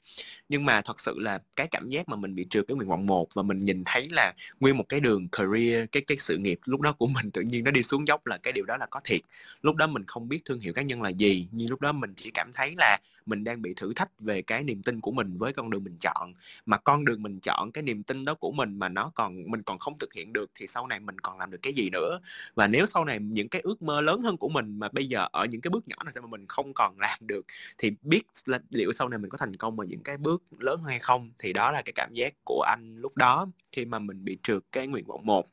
Nhưng 0.49 0.65
mà 0.65 0.83
thật 0.83 1.01
sự 1.01 1.15
là 1.19 1.39
cái 1.57 1.69
cảm 1.71 1.89
giác 1.89 2.09
mà 2.09 2.17
mình 2.17 2.35
bị 2.35 2.47
trượt 2.51 2.65
cái 2.69 2.75
nguyện 2.77 2.89
vọng 2.89 3.07
một 3.07 3.29
và 3.35 3.43
mình 3.43 3.59
nhìn 3.59 3.83
thấy 3.87 4.09
là 4.11 4.33
nguyên 4.61 4.77
một 4.77 4.85
cái 4.89 5.01
đường 5.01 5.29
career, 5.33 5.87
cái 5.93 6.03
cái 6.07 6.19
sự 6.19 6.39
nghiệp 6.39 6.59
lúc 6.65 6.81
đó 6.81 6.93
của 6.93 7.07
mình 7.07 7.31
tự 7.31 7.43
nhiên 7.43 7.65
nó 7.65 7.71
đi 7.71 7.83
xuống 7.83 8.09
dốc 8.09 8.27
là 8.27 8.39
cái 8.39 8.53
điều 8.53 8.65
đó 8.65 8.77
là 8.77 8.87
có 8.87 9.01
thiệt. 9.05 9.21
Lúc 9.63 9.77
đó 9.77 9.87
mình 9.87 10.05
không 10.07 10.29
biết 10.29 10.41
thương 10.45 10.61
hiệu 10.61 10.73
cá 10.73 10.83
nhân 10.83 11.03
là 11.03 11.09
gì, 11.09 11.49
nhưng 11.53 11.71
lúc 11.71 11.81
đó 11.81 11.93
mình 11.93 12.13
chỉ 12.17 12.31
cảm 12.31 12.53
thấy 12.53 12.75
là 12.79 12.99
mình 13.27 13.45
đang 13.45 13.63
bị 13.63 13.75
thử 13.77 13.95
thách 13.95 14.21
về 14.21 14.43
cái 14.43 14.63
niềm 14.65 14.83
tin 14.83 15.01
của 15.01 15.13
mình 15.13 15.39
với 15.39 15.53
con 15.53 15.71
đường 15.71 15.85
mình 15.85 15.97
chọn. 16.01 16.35
Mà 16.67 16.79
con 16.79 17.05
đường 17.05 17.23
mình 17.23 17.41
chọn, 17.41 17.73
cái 17.73 17.83
niềm 17.83 18.03
tin 18.03 18.25
đó 18.25 18.35
của 18.35 18.53
mình 18.53 18.79
mà 18.79 18.89
nó 18.89 19.13
còn, 19.15 19.51
mình 19.51 19.63
còn 19.63 19.79
không 19.79 19.99
thực 19.99 20.15
hiện 20.15 20.33
được 20.33 20.51
thì 20.55 20.67
sau 20.67 20.87
này 20.87 21.01
mình 21.01 21.19
còn 21.19 21.39
làm 21.39 21.51
được 21.51 21.59
cái 21.63 21.73
gì 21.73 21.91
nữa? 21.93 22.21
Và 22.55 22.67
nếu 22.67 22.87
sau 22.87 23.05
này 23.05 23.19
những 23.21 23.49
cái 23.49 23.61
ước 23.61 23.83
mơ 23.83 24.01
lớn 24.01 24.21
hơn 24.23 24.37
của 24.37 24.49
mình 24.49 24.79
mà 24.79 24.89
bây 24.93 25.07
giờ 25.07 25.27
ở 25.33 25.43
những 25.45 25.61
cái 25.61 25.70
bước 25.70 25.88
nhỏ 25.88 25.97
này 26.05 26.14
mà 26.14 26.26
mình 26.26 26.47
không 26.49 26.74
còn 26.74 26.99
làm 26.99 27.18
được. 27.20 27.47
Thì 27.78 27.92
biết 28.03 28.22
là 28.45 28.59
liệu 28.70 28.92
sau 28.92 29.09
này 29.09 29.18
mình 29.18 29.30
có 29.30 29.38
thành 29.38 29.57
công 29.57 29.80
ở 29.80 29.86
những 29.86 30.03
cái 30.03 30.16
bước 30.16 30.42
lớn 30.59 30.82
hay 30.82 30.99
không 30.99 31.32
thì 31.38 31.53
đó 31.53 31.70
là 31.72 31.82
cái 31.82 31.92
cảm 31.92 32.14
giác 32.14 32.34
của 32.45 32.64
anh 32.68 32.97
lúc 32.97 33.16
đó 33.16 33.47
khi 33.72 33.84
mà 33.84 33.99
mình 33.99 34.24
bị 34.24 34.38
trượt 34.42 34.62
cái 34.72 34.86
nguyện 34.86 35.05
vọng 35.05 35.26
một. 35.26 35.47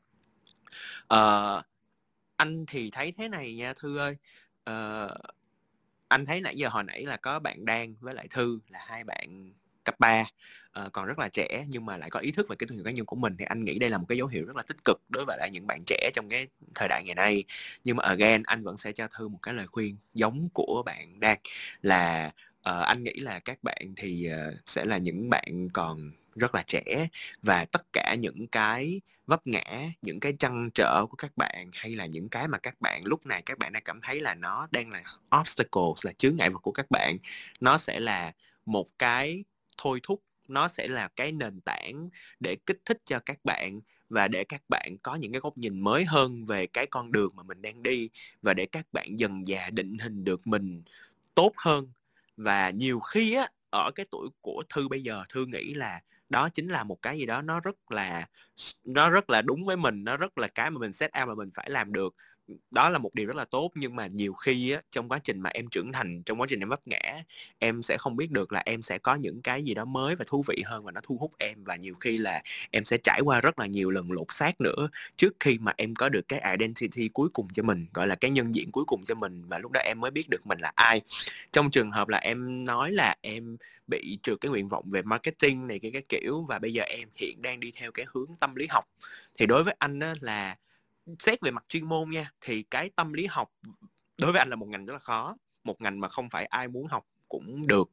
Uh, 1.14 1.64
anh 2.36 2.66
thì 2.66 2.90
thấy 2.90 3.12
thế 3.12 3.28
này 3.28 3.54
nha 3.54 3.74
thư 3.74 3.98
ơi. 3.98 4.16
Uh, 4.70 5.10
anh 6.08 6.26
thấy 6.26 6.40
nãy 6.40 6.56
giờ 6.56 6.68
hồi 6.68 6.84
nãy 6.84 7.06
là 7.06 7.16
có 7.16 7.38
bạn 7.38 7.64
đang 7.64 7.94
với 8.00 8.14
lại 8.14 8.28
thư 8.30 8.58
là 8.68 8.84
hai 8.86 9.04
bạn 9.04 9.52
cấp 9.84 9.94
3 9.98 10.20
uh, 10.20 10.26
ờ, 10.72 10.90
còn 10.92 11.06
rất 11.06 11.18
là 11.18 11.28
trẻ 11.28 11.64
nhưng 11.68 11.86
mà 11.86 11.96
lại 11.96 12.10
có 12.10 12.20
ý 12.20 12.32
thức 12.32 12.48
về 12.48 12.56
cái 12.58 12.66
thương 12.66 12.76
hiệu 12.78 12.84
cá 12.84 12.90
nhân 12.90 13.06
của 13.06 13.16
mình 13.16 13.36
thì 13.38 13.44
anh 13.44 13.64
nghĩ 13.64 13.78
đây 13.78 13.90
là 13.90 13.98
một 13.98 14.06
cái 14.08 14.18
dấu 14.18 14.26
hiệu 14.26 14.44
rất 14.44 14.56
là 14.56 14.62
tích 14.62 14.84
cực 14.84 15.00
đối 15.08 15.24
với 15.24 15.36
lại 15.38 15.50
những 15.52 15.66
bạn 15.66 15.82
trẻ 15.86 16.10
trong 16.14 16.28
cái 16.28 16.46
thời 16.74 16.88
đại 16.88 17.04
ngày 17.04 17.14
nay. 17.14 17.44
Nhưng 17.84 17.96
mà 17.96 18.04
again 18.04 18.42
anh 18.42 18.62
vẫn 18.62 18.76
sẽ 18.76 18.92
cho 18.92 19.08
thư 19.08 19.28
một 19.28 19.38
cái 19.42 19.54
lời 19.54 19.66
khuyên 19.66 19.96
giống 20.14 20.48
của 20.52 20.82
bạn 20.86 21.20
đang 21.20 21.38
là 21.82 22.32
uh, 22.70 22.82
anh 22.84 23.04
nghĩ 23.04 23.12
là 23.12 23.38
các 23.38 23.58
bạn 23.62 23.94
thì 23.96 24.28
uh, 24.48 24.54
sẽ 24.66 24.84
là 24.84 24.98
những 24.98 25.30
bạn 25.30 25.68
còn 25.72 26.12
rất 26.34 26.54
là 26.54 26.62
trẻ 26.66 27.08
và 27.42 27.64
tất 27.64 27.82
cả 27.92 28.16
những 28.18 28.46
cái 28.46 29.00
vấp 29.26 29.46
ngã 29.46 29.90
những 30.02 30.20
cái 30.20 30.32
trăn 30.38 30.70
trở 30.74 31.06
của 31.10 31.16
các 31.16 31.36
bạn 31.36 31.70
hay 31.72 31.94
là 31.94 32.06
những 32.06 32.28
cái 32.28 32.48
mà 32.48 32.58
các 32.58 32.80
bạn 32.80 33.02
lúc 33.04 33.26
này 33.26 33.42
các 33.42 33.58
bạn 33.58 33.72
đang 33.72 33.82
cảm 33.82 34.00
thấy 34.00 34.20
là 34.20 34.34
nó 34.34 34.68
đang 34.70 34.90
là 34.90 35.02
obstacles 35.40 36.06
là 36.06 36.12
chướng 36.12 36.36
ngại 36.36 36.50
vật 36.50 36.58
của 36.58 36.72
các 36.72 36.90
bạn 36.90 37.16
nó 37.60 37.78
sẽ 37.78 38.00
là 38.00 38.32
một 38.66 38.86
cái 38.98 39.44
thôi 39.78 40.00
thúc 40.02 40.22
nó 40.48 40.68
sẽ 40.68 40.88
là 40.88 41.08
cái 41.16 41.32
nền 41.32 41.60
tảng 41.60 42.08
để 42.40 42.56
kích 42.66 42.80
thích 42.84 42.98
cho 43.04 43.20
các 43.26 43.38
bạn 43.44 43.80
và 44.08 44.28
để 44.28 44.44
các 44.44 44.62
bạn 44.68 44.96
có 45.02 45.14
những 45.14 45.32
cái 45.32 45.40
góc 45.40 45.58
nhìn 45.58 45.80
mới 45.80 46.04
hơn 46.04 46.46
về 46.46 46.66
cái 46.66 46.86
con 46.86 47.12
đường 47.12 47.32
mà 47.36 47.42
mình 47.42 47.62
đang 47.62 47.82
đi 47.82 48.10
và 48.42 48.54
để 48.54 48.66
các 48.66 48.86
bạn 48.92 49.18
dần 49.18 49.44
dà 49.44 49.70
định 49.70 49.98
hình 49.98 50.24
được 50.24 50.46
mình 50.46 50.82
tốt 51.34 51.52
hơn. 51.56 51.92
Và 52.36 52.70
nhiều 52.70 53.00
khi 53.00 53.34
á, 53.34 53.48
ở 53.70 53.90
cái 53.94 54.06
tuổi 54.10 54.28
của 54.40 54.62
thư 54.68 54.88
bây 54.88 55.02
giờ, 55.02 55.24
thư 55.28 55.46
nghĩ 55.46 55.74
là 55.74 56.00
đó 56.28 56.48
chính 56.48 56.68
là 56.68 56.84
một 56.84 57.02
cái 57.02 57.18
gì 57.18 57.26
đó 57.26 57.42
nó 57.42 57.60
rất 57.60 57.92
là 57.92 58.28
nó 58.84 59.10
rất 59.10 59.30
là 59.30 59.42
đúng 59.42 59.64
với 59.64 59.76
mình, 59.76 60.04
nó 60.04 60.16
rất 60.16 60.38
là 60.38 60.48
cái 60.48 60.70
mà 60.70 60.78
mình 60.78 60.92
set 60.92 61.10
out 61.20 61.28
mà 61.28 61.34
mình 61.34 61.50
phải 61.54 61.70
làm 61.70 61.92
được 61.92 62.14
đó 62.70 62.88
là 62.88 62.98
một 62.98 63.14
điều 63.14 63.26
rất 63.26 63.36
là 63.36 63.44
tốt 63.44 63.70
nhưng 63.74 63.96
mà 63.96 64.06
nhiều 64.06 64.32
khi 64.32 64.70
á, 64.70 64.80
trong 64.90 65.08
quá 65.08 65.18
trình 65.18 65.40
mà 65.40 65.50
em 65.54 65.68
trưởng 65.68 65.92
thành 65.92 66.22
trong 66.22 66.40
quá 66.40 66.46
trình 66.50 66.60
em 66.60 66.68
vấp 66.68 66.80
ngã 66.86 67.22
em 67.58 67.82
sẽ 67.82 67.96
không 67.98 68.16
biết 68.16 68.30
được 68.30 68.52
là 68.52 68.62
em 68.66 68.82
sẽ 68.82 68.98
có 68.98 69.14
những 69.14 69.42
cái 69.42 69.64
gì 69.64 69.74
đó 69.74 69.84
mới 69.84 70.16
và 70.16 70.24
thú 70.28 70.44
vị 70.48 70.62
hơn 70.66 70.84
và 70.84 70.92
nó 70.92 71.00
thu 71.04 71.16
hút 71.16 71.32
em. 71.38 71.64
Và 71.64 71.76
nhiều 71.76 71.94
khi 72.00 72.18
là 72.18 72.42
em 72.70 72.84
sẽ 72.84 72.98
trải 72.98 73.20
qua 73.24 73.40
rất 73.40 73.58
là 73.58 73.66
nhiều 73.66 73.90
lần 73.90 74.12
lột 74.12 74.26
xác 74.30 74.60
nữa 74.60 74.88
trước 75.16 75.32
khi 75.40 75.58
mà 75.58 75.72
em 75.76 75.94
có 75.94 76.08
được 76.08 76.28
cái 76.28 76.40
identity 76.50 77.08
cuối 77.08 77.28
cùng 77.28 77.48
cho 77.52 77.62
mình 77.62 77.86
gọi 77.94 78.06
là 78.06 78.14
cái 78.14 78.30
nhân 78.30 78.54
diện 78.54 78.72
cuối 78.72 78.84
cùng 78.84 79.04
cho 79.04 79.14
mình. 79.14 79.44
Và 79.48 79.58
lúc 79.58 79.72
đó 79.72 79.80
em 79.80 80.00
mới 80.00 80.10
biết 80.10 80.28
được 80.28 80.46
mình 80.46 80.58
là 80.58 80.72
ai. 80.74 81.00
Trong 81.52 81.70
trường 81.70 81.90
hợp 81.90 82.08
là 82.08 82.18
em 82.18 82.64
nói 82.64 82.92
là 82.92 83.16
em 83.20 83.56
bị 83.86 84.18
trượt 84.22 84.40
cái 84.40 84.50
nguyện 84.50 84.68
vọng 84.68 84.84
về 84.90 85.02
marketing 85.02 85.66
này 85.66 85.78
cái 85.78 85.90
cái 85.90 86.02
kiểu 86.08 86.42
và 86.48 86.58
bây 86.58 86.72
giờ 86.72 86.82
em 86.82 87.08
hiện 87.18 87.42
đang 87.42 87.60
đi 87.60 87.72
theo 87.74 87.92
cái 87.92 88.06
hướng 88.08 88.36
tâm 88.40 88.54
lý 88.54 88.66
học 88.70 88.84
thì 89.38 89.46
đối 89.46 89.64
với 89.64 89.76
anh 89.78 89.98
á, 90.00 90.14
là 90.20 90.56
xét 91.18 91.40
về 91.40 91.50
mặt 91.50 91.64
chuyên 91.68 91.84
môn 91.84 92.10
nha 92.10 92.30
thì 92.40 92.62
cái 92.62 92.90
tâm 92.96 93.12
lý 93.12 93.26
học 93.26 93.52
đối 94.18 94.32
với 94.32 94.38
anh 94.38 94.50
là 94.50 94.56
một 94.56 94.66
ngành 94.68 94.86
rất 94.86 94.92
là 94.92 94.98
khó 94.98 95.36
một 95.64 95.80
ngành 95.80 96.00
mà 96.00 96.08
không 96.08 96.30
phải 96.30 96.46
ai 96.46 96.68
muốn 96.68 96.86
học 96.86 97.06
cũng 97.28 97.66
được. 97.66 97.90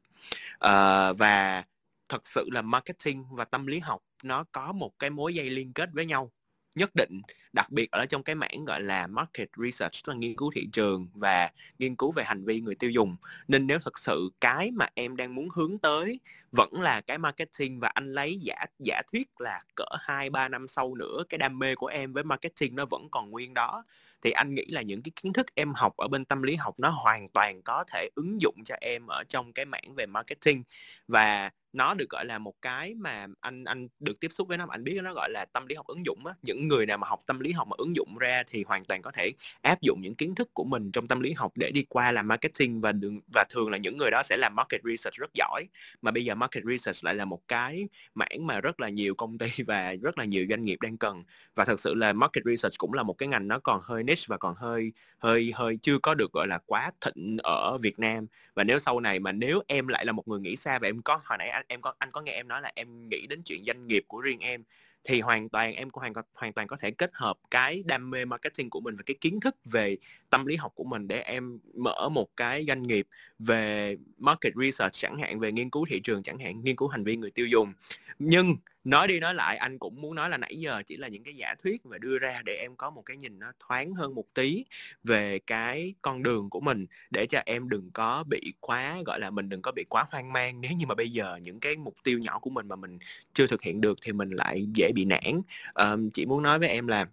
Uh, 0.56 1.18
và 1.18 1.64
thật 2.10 2.28
sự 2.28 2.50
là 2.52 2.62
marketing 2.62 3.26
và 3.32 3.46
tâm 3.46 3.68
lý 3.68 3.80
học 3.80 4.02
nó 4.24 4.44
có 4.52 4.72
một 4.72 5.00
cái 5.00 5.10
mối 5.10 5.36
dây 5.36 5.50
liên 5.50 5.74
kết 5.74 5.90
với 5.94 6.06
nhau 6.06 6.32
nhất 6.80 6.96
định, 6.96 7.22
đặc 7.54 7.72
biệt 7.72 7.92
ở 7.92 8.06
trong 8.06 8.24
cái 8.24 8.36
mảng, 8.36 8.66
gọi 8.66 8.82
là, 8.82 9.08
market 9.08 9.50
research 9.58 10.08
là 10.10 10.16
nghiên 10.16 10.36
cứu 10.36 10.52
thị 10.56 10.68
trường 10.74 11.08
và 11.14 11.52
nghiên 11.80 11.96
cứu 11.96 12.12
về 12.12 12.24
hành 12.24 12.46
vi 12.46 12.62
người 12.62 12.76
tiêu 12.76 12.90
dùng. 12.90 13.16
Nên 13.48 13.68
nếu 13.68 13.80
thật 13.80 14.00
sự 14.00 14.30
cái 14.42 14.72
mà 14.72 14.88
em 14.94 15.16
đang 15.16 15.36
muốn 15.36 15.50
hướng 15.50 15.80
tới 15.80 16.20
vẫn 16.52 16.82
là 16.82 17.02
cái 17.02 17.18
marketing 17.18 17.80
và 17.80 17.88
anh 17.88 18.14
lấy 18.14 18.40
giả 18.40 18.66
giả 18.80 19.02
thuyết 19.12 19.28
là 19.40 19.62
cỡ 19.76 19.86
hai, 20.00 20.30
ba 20.30 20.50
năm 20.50 20.68
sau 20.68 20.96
nữa, 20.96 21.24
cái 21.30 21.38
đam 21.38 21.60
mê 21.60 21.76
của 21.76 21.88
em 21.88 22.14
với 22.14 22.24
marketing 22.24 22.76
nó 22.76 22.86
vẫn 22.86 23.08
còn 23.12 23.30
nguyên 23.30 23.54
đó, 23.54 23.84
thì 24.22 24.32
anh 24.32 24.56
nghĩ 24.56 24.66
là 24.66 24.82
những 24.82 25.02
cái 25.02 25.12
kiến 25.22 25.34
thức 25.34 25.56
em 25.56 25.74
học 25.74 25.98
ở 25.98 26.08
bên 26.08 26.26
tâm 26.26 26.44
lý 26.44 26.56
học 26.56 26.76
nó 26.80 26.90
hoàn 26.90 27.30
toàn 27.30 27.62
có 27.62 27.84
thể 27.92 28.10
ứng 28.16 28.42
dụng 28.42 28.56
cho 28.66 28.76
em 28.82 29.08
ở 29.08 29.24
trong 29.30 29.54
cái 29.54 29.66
mảng 29.66 29.94
về 29.98 30.06
marketing. 30.06 30.64
Và 31.08 31.50
nó 31.74 31.94
được, 31.94 32.10
gọi 32.10 32.26
là, 32.26 32.40
một 32.40 32.54
cái 32.62 32.96
mà 32.96 33.28
anh 33.42 33.64
anh 33.64 33.88
được 34.00 34.20
tiếp 34.20 34.28
xúc 34.32 34.48
với 34.48 34.58
nó, 34.58 34.66
mà 34.66 34.74
anh 34.74 34.84
biết 34.84 35.00
nó, 35.04 35.14
gọi 35.14 35.30
là, 35.32 35.46
tâm 35.54 35.66
lý 35.68 35.76
học 35.76 35.88
ứng 35.88 36.06
dụng 36.06 36.26
á. 36.26 36.34
Những 36.44 36.68
người 36.68 36.86
nào 36.86 36.98
mà 36.98 37.08
học 37.08 37.20
tâm 37.26 37.40
lý 37.40 37.52
học 37.52 37.68
mà 37.68 37.76
ứng 37.78 37.96
dụng 37.96 38.18
ra 38.20 38.44
thì 38.48 38.64
hoàn 38.68 38.86
toàn 38.86 39.02
có 39.02 39.12
thể 39.12 39.32
áp 39.62 39.82
dụng 39.82 40.00
những 40.02 40.16
kiến 40.16 40.36
thức 40.36 40.50
của 40.54 40.64
mình 40.64 40.92
trong 40.92 41.08
tâm 41.08 41.20
lý 41.20 41.34
học 41.34 41.52
để 41.56 41.72
đi 41.72 41.86
qua 41.90 42.12
làm 42.12 42.28
marketing 42.28 42.82
và 42.82 42.92
đường 42.92 43.20
và 43.34 43.46
thường 43.50 43.70
là 43.70 43.78
những 43.78 43.98
người 43.98 44.12
đó 44.12 44.24
sẽ 44.26 44.38
làm 44.38 44.56
market 44.56 44.82
research 44.84 45.16
rất 45.16 45.30
giỏi. 45.34 45.64
Mà 46.02 46.12
bây 46.12 46.26
giờ 46.26 46.36
market 46.36 46.64
research 46.66 47.04
lại 47.06 47.16
là 47.16 47.26
một 47.26 47.42
cái 47.48 47.88
mảng 48.16 48.48
mà 48.48 48.62
rất 48.62 48.80
là 48.80 48.90
nhiều 48.90 49.16
công 49.16 49.38
ty 49.38 49.48
và 49.68 49.94
rất 50.02 50.18
là 50.18 50.26
nhiều 50.26 50.46
doanh 50.50 50.66
nghiệp 50.66 50.78
đang 50.82 50.98
cần. 50.98 51.24
Và 51.56 51.66
thật 51.66 51.80
sự 51.80 51.94
là 51.94 52.14
market 52.14 52.44
research 52.46 52.78
cũng 52.78 52.94
là 52.94 53.04
một 53.04 53.14
cái 53.14 53.28
ngành 53.30 53.48
nó 53.48 53.60
còn 53.60 53.82
hơi 53.84 54.04
niche 54.04 54.24
và 54.28 54.38
còn 54.38 54.56
hơi 54.56 54.92
hơi 55.20 55.52
hơi 55.56 55.78
chưa 55.82 56.00
có 56.00 56.16
được, 56.16 56.32
gọi 56.34 56.48
là, 56.48 56.60
quá 56.66 56.92
thịnh 57.02 57.38
ở 57.44 57.78
Việt 57.78 58.00
Nam. 58.00 58.28
Và 58.56 58.64
nếu 58.64 58.80
sau 58.80 59.00
này 59.00 59.20
mà 59.20 59.32
nếu 59.32 59.62
em 59.68 59.88
lại 59.88 60.06
là 60.06 60.12
một 60.12 60.28
người 60.28 60.40
nghĩ 60.40 60.56
xa 60.56 60.80
và 60.80 60.88
em 60.88 61.02
có 61.02 61.20
hồi 61.26 61.38
nãy 61.38 61.50
anh 61.50 61.59
em 61.68 61.82
có, 61.82 61.94
anh 62.00 62.12
có 62.12 62.22
nghe 62.22 62.32
em 62.32 62.48
nói 62.48 62.62
là 62.62 62.72
em 62.76 63.10
nghĩ 63.10 63.28
đến 63.30 63.42
chuyện 63.46 63.64
doanh 63.68 63.88
nghiệp 63.88 64.04
của 64.08 64.22
riêng 64.22 64.40
em 64.40 64.64
thì 65.04 65.22
hoàn 65.22 65.50
toàn 65.50 65.74
em 65.74 65.90
cũng 65.90 66.02
hoàn 66.02 66.14
hoàn 66.34 66.54
toàn 66.54 66.68
có 66.68 66.78
thể 66.80 66.92
kết 66.92 67.10
hợp 67.14 67.38
cái 67.52 67.84
đam 67.86 68.10
mê 68.10 68.26
marketing 68.26 68.70
của 68.70 68.80
mình 68.80 68.96
và 68.96 69.04
cái 69.06 69.16
kiến 69.22 69.40
thức 69.40 69.56
về 69.66 69.98
tâm 70.30 70.46
lý 70.46 70.56
học 70.56 70.72
của 70.76 70.84
mình 70.84 71.08
để 71.08 71.22
em 71.22 71.60
mở 71.74 72.10
một 72.10 72.28
cái 72.38 72.66
doanh 72.68 72.84
nghiệp 72.84 73.08
về 73.40 73.98
market 74.18 74.54
research 74.56 74.94
chẳng 74.94 75.20
hạn, 75.20 75.40
về 75.40 75.52
nghiên 75.52 75.70
cứu 75.70 75.86
thị 75.90 76.00
trường 76.04 76.24
chẳng 76.24 76.40
hạn, 76.40 76.62
nghiên 76.64 76.76
cứu 76.76 76.88
hành 76.88 77.04
vi 77.04 77.16
người 77.16 77.32
tiêu 77.32 77.48
dùng. 77.48 77.74
Nhưng 78.20 78.56
nói 78.84 79.08
đi 79.08 79.20
nói 79.20 79.34
lại, 79.34 79.58
anh 79.58 79.80
cũng 79.80 80.02
muốn 80.02 80.16
nói 80.16 80.30
là 80.30 80.38
nãy 80.38 80.56
giờ 80.56 80.82
chỉ 80.86 80.98
là 80.98 81.08
những 81.08 81.24
cái 81.24 81.34
giả 81.36 81.56
thuyết 81.64 81.82
và 81.84 81.98
đưa 81.98 82.20
ra 82.20 82.42
để 82.46 82.54
em 82.62 82.76
có 82.76 82.90
một 82.90 83.02
cái 83.02 83.18
nhìn 83.18 83.40
nó 83.40 83.52
thoáng 83.60 83.94
hơn 83.94 84.16
một 84.16 84.26
tí 84.34 84.66
về 85.04 85.40
cái 85.40 85.94
con 86.02 86.24
đường 86.24 86.50
của 86.50 86.60
mình 86.60 86.86
để 87.12 87.26
cho 87.26 87.42
em 87.46 87.70
đừng 87.70 87.92
có 87.94 88.24
bị 88.24 88.54
quá, 88.60 89.02
gọi 89.06 89.20
là 89.20 89.30
mình 89.30 89.50
đừng 89.50 89.62
có 89.62 89.72
bị 89.72 89.84
quá 89.90 90.06
hoang 90.12 90.34
mang. 90.34 90.62
Nếu 90.62 90.72
như 90.72 90.86
mà 90.86 90.96
bây 90.96 91.10
giờ 91.10 91.40
những 91.44 91.60
cái 91.60 91.76
mục 91.76 91.96
tiêu 92.04 92.20
nhỏ 92.20 92.40
của 92.40 92.50
mình 92.50 92.68
mà 92.68 92.76
mình 92.76 92.98
chưa 93.34 93.48
thực 93.48 93.62
hiện 93.62 93.82
được 93.82 93.98
thì 94.02 94.14
mình 94.14 94.30
lại 94.30 94.68
dễ 94.74 94.89
bị 94.92 95.06
nản. 95.06 95.42
Um, 95.74 96.10
chỉ 96.10 96.26
muốn 96.26 96.44
nói 96.44 96.60
với 96.60 96.70
em 96.70 96.88
là 96.88 97.06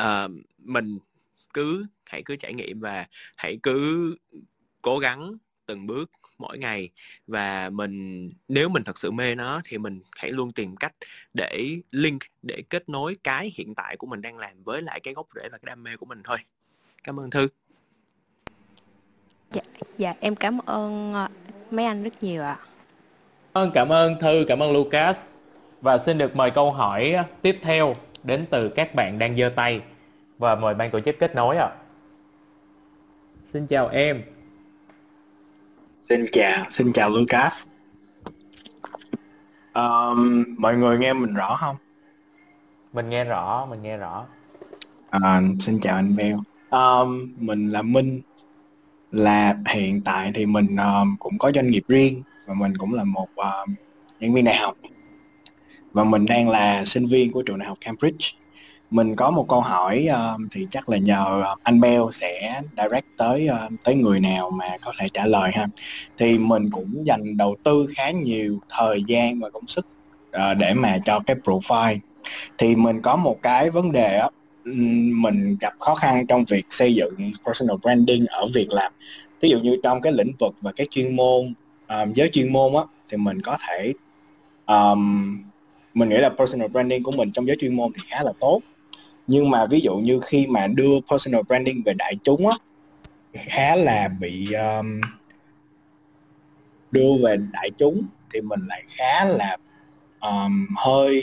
uh, 0.00 0.30
mình 0.58 0.98
cứ 1.54 1.86
hãy 2.04 2.22
cứ 2.24 2.36
trải 2.36 2.54
nghiệm 2.54 2.80
và 2.80 3.06
hãy 3.36 3.58
cứ 3.62 4.16
cố 4.82 4.98
gắng 4.98 5.36
từng 5.66 5.86
bước 5.86 6.10
mỗi 6.38 6.58
ngày. 6.58 6.90
Và 7.26 7.70
mình 7.70 8.30
nếu 8.48 8.68
mình 8.68 8.84
thật 8.84 8.98
sự 8.98 9.10
mê 9.10 9.34
nó 9.34 9.60
thì 9.64 9.78
mình 9.78 10.00
hãy 10.16 10.32
luôn 10.32 10.52
tìm 10.52 10.76
cách 10.76 10.94
để 11.34 11.76
link 11.90 12.22
để 12.42 12.62
kết 12.70 12.88
nối 12.88 13.16
cái 13.24 13.52
hiện 13.54 13.74
tại 13.74 13.96
của 13.96 14.06
mình 14.06 14.22
đang 14.22 14.38
làm 14.38 14.62
với 14.62 14.82
lại 14.82 15.00
cái 15.00 15.14
gốc 15.14 15.26
rễ 15.34 15.48
và 15.52 15.58
cái 15.58 15.66
đam 15.66 15.82
mê 15.82 15.96
của 15.96 16.06
mình 16.06 16.20
thôi. 16.24 16.38
Cảm 17.04 17.20
ơn 17.20 17.30
thư. 17.30 17.48
Dạ 19.52 19.62
dạ 19.98 20.14
em 20.20 20.36
cảm 20.36 20.58
ơn 20.58 21.12
ờ, 21.12 21.28
mấy 21.70 21.84
anh 21.84 22.02
rất 22.02 22.22
nhiều 22.22 22.42
ạ. 22.42 22.58
À. 23.52 23.62
cảm 23.74 23.88
ơn 23.88 24.14
thư 24.20 24.44
cảm 24.48 24.62
ơn 24.62 24.72
lucas 24.72 25.18
và 25.80 25.98
xin 25.98 26.18
được 26.18 26.36
mời 26.36 26.50
câu 26.50 26.70
hỏi 26.70 27.14
tiếp 27.42 27.58
theo 27.62 27.92
đến 28.22 28.44
từ 28.50 28.68
các 28.68 28.94
bạn 28.94 29.18
đang 29.18 29.36
giơ 29.36 29.48
tay 29.56 29.80
và 30.38 30.54
mời 30.54 30.74
ban 30.74 30.90
tổ 30.90 31.00
chức 31.00 31.16
kết 31.18 31.34
nối 31.34 31.56
ạ 31.56 31.66
à. 31.66 31.76
xin 33.44 33.66
chào 33.66 33.88
em 33.88 34.22
Xin 36.08 36.26
chào, 36.32 36.64
xin 36.70 36.92
chào 36.92 37.10
Lucas. 37.10 37.66
Um, 39.74 40.44
mọi 40.58 40.76
người 40.76 40.98
nghe 40.98 41.12
mình 41.12 41.34
rõ 41.34 41.56
không? 41.60 41.76
Mình 42.92 43.10
nghe 43.10 43.24
rõ, 43.24 43.66
mình 43.70 43.82
nghe 43.82 43.96
rõ. 43.96 44.26
À, 45.10 45.42
xin 45.60 45.80
chào 45.80 45.96
anh 45.96 46.16
Beo. 46.16 46.40
Um, 46.70 47.34
mình 47.36 47.70
là 47.70 47.82
Minh. 47.82 48.20
Là 49.12 49.56
hiện 49.66 50.00
tại 50.04 50.32
thì 50.34 50.46
mình 50.46 50.76
um, 50.76 51.16
cũng 51.18 51.38
có 51.38 51.52
doanh 51.54 51.66
nghiệp 51.66 51.82
riêng 51.88 52.22
và 52.46 52.54
mình 52.54 52.76
cũng 52.76 52.94
là 52.94 53.04
một 53.04 53.28
um, 53.36 53.74
nhân 54.20 54.34
viên 54.34 54.44
đại 54.44 54.56
học. 54.56 54.74
Và 55.94 56.04
mình 56.04 56.26
đang 56.26 56.48
là 56.48 56.84
sinh 56.84 57.06
viên 57.06 57.32
của 57.32 57.42
trường 57.42 57.58
đại 57.58 57.68
học 57.68 57.78
Cambridge. 57.80 58.26
Mình 58.90 59.16
có 59.16 59.30
một 59.30 59.48
câu 59.48 59.60
hỏi 59.60 60.08
uh, 60.10 60.40
thì 60.50 60.66
chắc 60.70 60.88
là 60.88 60.96
nhờ 60.96 61.42
ờ, 61.44 61.54
anh 61.62 61.80
Bell 61.80 62.02
sẽ 62.12 62.62
direct 62.76 63.06
tới 63.16 63.48
uh, 63.50 63.72
tới 63.84 63.94
người 63.94 64.20
nào 64.20 64.50
mà 64.50 64.66
có 64.84 64.92
thể 64.98 65.08
trả 65.14 65.26
lời 65.26 65.50
ha. 65.54 65.66
Thì 66.18 66.38
mình 66.38 66.70
cũng 66.70 67.06
dành 67.06 67.36
đầu 67.36 67.56
tư 67.62 67.86
khá 67.96 68.10
nhiều 68.10 68.58
thời 68.68 69.02
gian 69.06 69.40
và 69.40 69.50
công 69.50 69.66
sức 69.66 69.86
uh, 70.36 70.56
để 70.58 70.74
mà 70.74 70.98
cho 71.04 71.20
cái 71.26 71.36
profile. 71.44 71.98
Thì 72.58 72.76
mình 72.76 73.02
có 73.02 73.16
một 73.16 73.42
cái 73.42 73.70
vấn 73.70 73.92
đề 73.92 74.18
á 74.18 74.28
mình 75.22 75.56
gặp 75.60 75.72
khó 75.78 75.94
khăn 75.94 76.26
trong 76.26 76.44
việc 76.44 76.66
xây 76.70 76.94
dựng 76.94 77.30
personal 77.46 77.76
branding 77.82 78.26
ở 78.26 78.46
việc 78.54 78.70
làm. 78.70 78.92
Ví 79.40 79.48
dụ 79.50 79.60
như 79.60 79.76
trong 79.82 80.00
cái 80.00 80.12
lĩnh 80.12 80.32
vực 80.40 80.54
và 80.60 80.72
cái 80.72 80.86
chuyên 80.90 81.16
môn 81.16 81.54
um, 81.88 82.12
giới 82.14 82.28
chuyên 82.32 82.52
môn 82.52 82.74
á 82.74 82.82
thì 83.08 83.16
mình 83.16 83.42
có 83.42 83.56
thể 83.68 83.92
um, 84.66 85.42
mình 85.94 86.08
nghĩ 86.08 86.16
là 86.16 86.28
personal 86.28 86.68
branding 86.68 87.02
của 87.02 87.12
mình 87.12 87.32
trong 87.32 87.46
giới 87.46 87.56
chuyên 87.60 87.76
môn 87.76 87.92
thì 87.92 88.02
khá 88.08 88.22
là 88.22 88.32
tốt. 88.40 88.60
Nhưng 89.26 89.50
mà 89.50 89.66
ví 89.66 89.80
dụ 89.80 89.96
như 89.96 90.20
khi 90.20 90.46
mà 90.46 90.66
đưa 90.66 91.00
personal 91.10 91.40
branding 91.48 91.82
về 91.84 91.94
đại 91.94 92.14
chúng 92.24 92.48
á 92.48 92.56
khá 93.32 93.76
là 93.76 94.08
bị 94.20 94.52
um, 94.52 95.00
đưa 96.90 97.10
về 97.22 97.36
đại 97.52 97.70
chúng 97.78 98.02
thì 98.32 98.40
mình 98.40 98.60
lại 98.68 98.82
khá 98.88 99.24
là 99.24 99.56
um, 100.20 100.66
hơi 100.76 101.22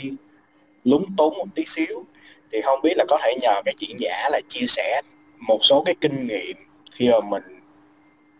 lúng 0.84 1.04
túng 1.16 1.34
một 1.38 1.46
tí 1.54 1.64
xíu. 1.66 2.04
Thì 2.52 2.60
không 2.64 2.80
biết 2.82 2.94
là 2.96 3.04
có 3.08 3.18
thể 3.22 3.34
nhờ 3.40 3.62
cái 3.64 3.74
diễn 3.78 3.96
giả 3.98 4.28
là 4.30 4.40
chia 4.48 4.66
sẻ 4.68 5.02
một 5.38 5.58
số 5.62 5.82
cái 5.86 5.94
kinh 6.00 6.26
nghiệm 6.26 6.56
khi 6.92 7.10
mà 7.10 7.20
mình 7.28 7.42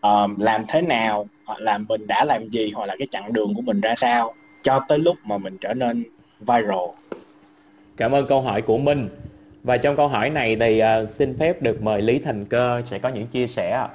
um, 0.01 0.39
làm 0.39 0.65
thế 0.67 0.81
nào 0.81 1.27
hoặc 1.45 1.59
là 1.59 1.77
mình 1.77 2.07
đã 2.07 2.25
làm 2.25 2.49
gì 2.49 2.71
hoặc 2.75 2.85
là 2.85 2.95
cái 2.99 3.07
chặng 3.11 3.33
đường 3.33 3.53
của 3.55 3.61
mình 3.61 3.81
ra 3.81 3.93
sao 3.97 4.33
cho 4.61 4.79
tới 4.87 4.99
lúc 4.99 5.17
mà 5.23 5.37
mình 5.37 5.57
trở 5.61 5.73
nên 5.73 6.03
viral 6.47 6.93
cảm 7.97 8.11
ơn 8.11 8.27
câu 8.27 8.41
hỏi 8.41 8.61
của 8.61 8.77
minh 8.77 9.09
và 9.63 9.77
trong 9.77 9.95
câu 9.95 10.07
hỏi 10.07 10.29
này 10.29 10.55
thì 10.55 10.81
uh, 11.03 11.09
xin 11.09 11.37
phép 11.39 11.61
được 11.61 11.81
mời 11.81 12.01
Lý 12.01 12.19
Thành 12.19 12.45
Cơ 12.45 12.81
sẽ 12.91 12.99
có 12.99 13.09
những 13.09 13.27
chia 13.27 13.47
sẻ 13.47 13.71
ạ. 13.71 13.87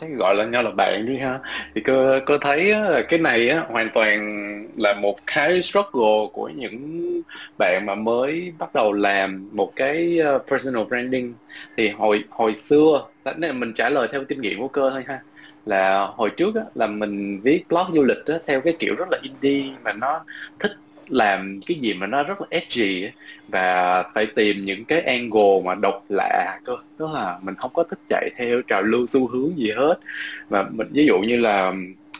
Chắc 0.00 0.10
gọi 0.18 0.34
là 0.34 0.44
nhau 0.44 0.62
là 0.62 0.70
bạn 0.70 1.06
đi 1.06 1.18
ha. 1.18 1.38
Thì 1.74 1.80
cơ 1.80 2.20
cơ 2.26 2.38
thấy 2.40 2.64
là 2.64 3.02
cái 3.08 3.18
này 3.18 3.48
á, 3.48 3.64
hoàn 3.68 3.88
toàn 3.94 4.18
là 4.76 4.94
một 4.94 5.16
cái 5.26 5.62
struggle 5.62 6.26
của 6.32 6.48
những 6.48 7.00
bạn 7.58 7.82
mà 7.86 7.94
mới 7.94 8.52
bắt 8.58 8.74
đầu 8.74 8.92
làm 8.92 9.48
một 9.52 9.72
cái 9.76 10.18
ờ, 10.18 10.38
personal 10.38 10.84
branding. 10.84 11.34
Thì 11.76 11.88
hồi 11.88 12.24
hồi 12.30 12.54
xưa, 12.54 13.06
mình 13.54 13.72
trả 13.74 13.88
lời 13.88 14.08
theo 14.12 14.24
kinh 14.24 14.40
nghiệm 14.40 14.60
của 14.60 14.68
cơ 14.68 14.90
thôi 14.90 15.04
ha 15.06 15.20
là 15.66 16.06
hồi 16.06 16.30
trước 16.30 16.54
á, 16.54 16.62
là 16.74 16.86
mình 16.86 17.40
viết 17.40 17.68
blog 17.68 17.94
du 17.94 18.02
lịch 18.02 18.26
á, 18.26 18.34
theo 18.46 18.60
cái 18.60 18.76
kiểu 18.78 18.94
rất 18.98 19.08
là 19.10 19.18
indie 19.22 19.72
mà 19.84 19.92
nó 19.92 20.24
thích 20.58 20.72
làm 21.08 21.60
cái 21.66 21.78
gì 21.80 21.94
mà 21.94 22.06
nó 22.06 22.22
rất 22.22 22.40
là 22.40 22.46
edgy 22.50 23.08
và 23.48 24.02
phải 24.14 24.26
tìm 24.26 24.64
những 24.64 24.84
cái 24.84 25.00
angle 25.00 25.60
mà 25.64 25.74
độc 25.74 26.04
lạ 26.08 26.58
cơ. 26.64 26.76
Tức 26.98 27.06
là 27.14 27.38
mình 27.42 27.54
không 27.54 27.70
có 27.74 27.82
thích 27.82 27.98
chạy 28.08 28.30
theo 28.36 28.62
trào 28.62 28.82
lưu 28.82 29.06
xu 29.06 29.26
hướng 29.26 29.58
gì 29.58 29.70
hết. 29.70 29.94
Và 30.48 30.66
mình 30.70 30.88
ví 30.90 31.06
dụ 31.06 31.18
như 31.18 31.36
là 31.36 31.72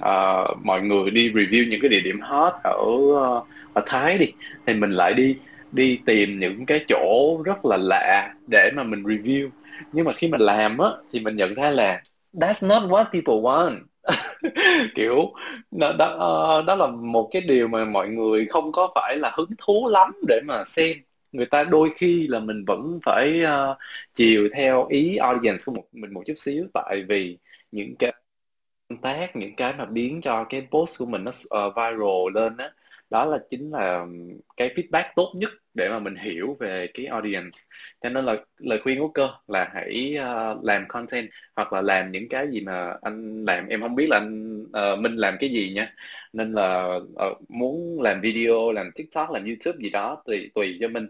uh, 0.04 0.58
mọi 0.64 0.82
người 0.82 1.10
đi 1.10 1.32
review 1.32 1.68
những 1.68 1.80
cái 1.80 1.88
địa 1.88 2.00
điểm 2.00 2.20
hot 2.20 2.52
ở 2.64 2.80
uh, 2.82 3.46
ở 3.74 3.82
Thái 3.86 4.18
đi 4.18 4.32
thì 4.66 4.74
mình 4.74 4.90
lại 4.90 5.14
đi 5.14 5.36
đi 5.72 6.00
tìm 6.06 6.40
những 6.40 6.66
cái 6.66 6.84
chỗ 6.88 7.42
rất 7.44 7.64
là 7.64 7.76
lạ 7.76 8.34
để 8.46 8.70
mà 8.74 8.82
mình 8.82 9.02
review. 9.02 9.48
Nhưng 9.92 10.04
mà 10.04 10.12
khi 10.12 10.28
mình 10.28 10.40
làm 10.40 10.78
á 10.78 10.88
thì 11.12 11.20
mình 11.20 11.36
nhận 11.36 11.54
ra 11.54 11.70
là 11.70 12.00
that's 12.32 12.66
not 12.66 12.90
what 12.90 13.04
people 13.04 13.40
want 13.42 13.78
kiểu 14.94 15.32
đó, 15.70 15.92
đó, 15.98 16.62
đó 16.66 16.74
là 16.74 16.86
một 16.86 17.28
cái 17.32 17.42
điều 17.42 17.68
mà 17.68 17.84
mọi 17.84 18.08
người 18.08 18.46
không 18.46 18.72
có 18.72 18.92
phải 18.94 19.16
là 19.16 19.32
hứng 19.36 19.50
thú 19.58 19.88
lắm 19.88 20.12
để 20.28 20.40
mà 20.46 20.64
xem 20.64 20.96
người 21.32 21.46
ta 21.46 21.64
đôi 21.64 21.90
khi 21.96 22.26
là 22.28 22.40
mình 22.40 22.64
vẫn 22.66 23.00
phải 23.04 23.42
uh, 23.44 23.76
chiều 24.14 24.48
theo 24.54 24.86
ý 24.86 25.16
audience 25.16 25.62
của 25.66 25.72
một 25.72 25.84
mình 25.92 26.14
một 26.14 26.22
chút 26.26 26.34
xíu 26.36 26.66
tại 26.74 27.04
vì 27.08 27.38
những 27.72 27.96
cái 27.98 28.12
tác 29.02 29.36
những 29.36 29.56
cái 29.56 29.74
mà 29.78 29.84
biến 29.84 30.20
cho 30.20 30.44
cái 30.44 30.66
post 30.70 30.98
của 30.98 31.06
mình 31.06 31.24
nó 31.24 31.30
uh, 31.30 31.74
viral 31.76 32.34
lên 32.34 32.56
á 32.56 32.64
đó. 32.64 32.70
đó 33.10 33.24
là 33.24 33.38
chính 33.50 33.70
là 33.70 34.06
cái 34.56 34.74
feedback 34.76 35.04
tốt 35.16 35.32
nhất 35.36 35.50
để 35.80 35.88
mà 35.88 35.98
mình 35.98 36.14
hiểu 36.16 36.56
về 36.60 36.86
cái 36.94 37.06
audience. 37.06 37.58
Cho 38.02 38.08
nên 38.10 38.24
là 38.24 38.36
lời 38.58 38.80
khuyên 38.82 38.98
của 39.00 39.08
cơ 39.08 39.28
là 39.48 39.70
hãy 39.74 40.16
uh, 40.18 40.64
làm 40.64 40.84
content 40.88 41.28
hoặc 41.56 41.72
là 41.72 41.82
làm 41.82 42.12
những 42.12 42.28
cái 42.28 42.46
gì 42.52 42.60
mà 42.60 42.94
anh 43.02 43.44
làm. 43.44 43.68
Em 43.68 43.80
không 43.80 43.94
biết 43.94 44.06
là 44.10 44.16
anh 44.16 44.62
uh, 44.62 44.98
minh 44.98 45.16
làm 45.16 45.34
cái 45.40 45.50
gì 45.50 45.72
nha. 45.74 45.94
Nên 46.32 46.52
là 46.52 46.96
uh, 47.30 47.50
muốn 47.50 48.02
làm 48.02 48.20
video 48.20 48.72
làm 48.72 48.90
tiktok 48.94 49.30
làm 49.30 49.44
youtube 49.44 49.78
gì 49.82 49.90
đó 49.90 50.22
tùy 50.26 50.50
tùy 50.54 50.78
cho 50.80 50.88
mình 50.88 51.06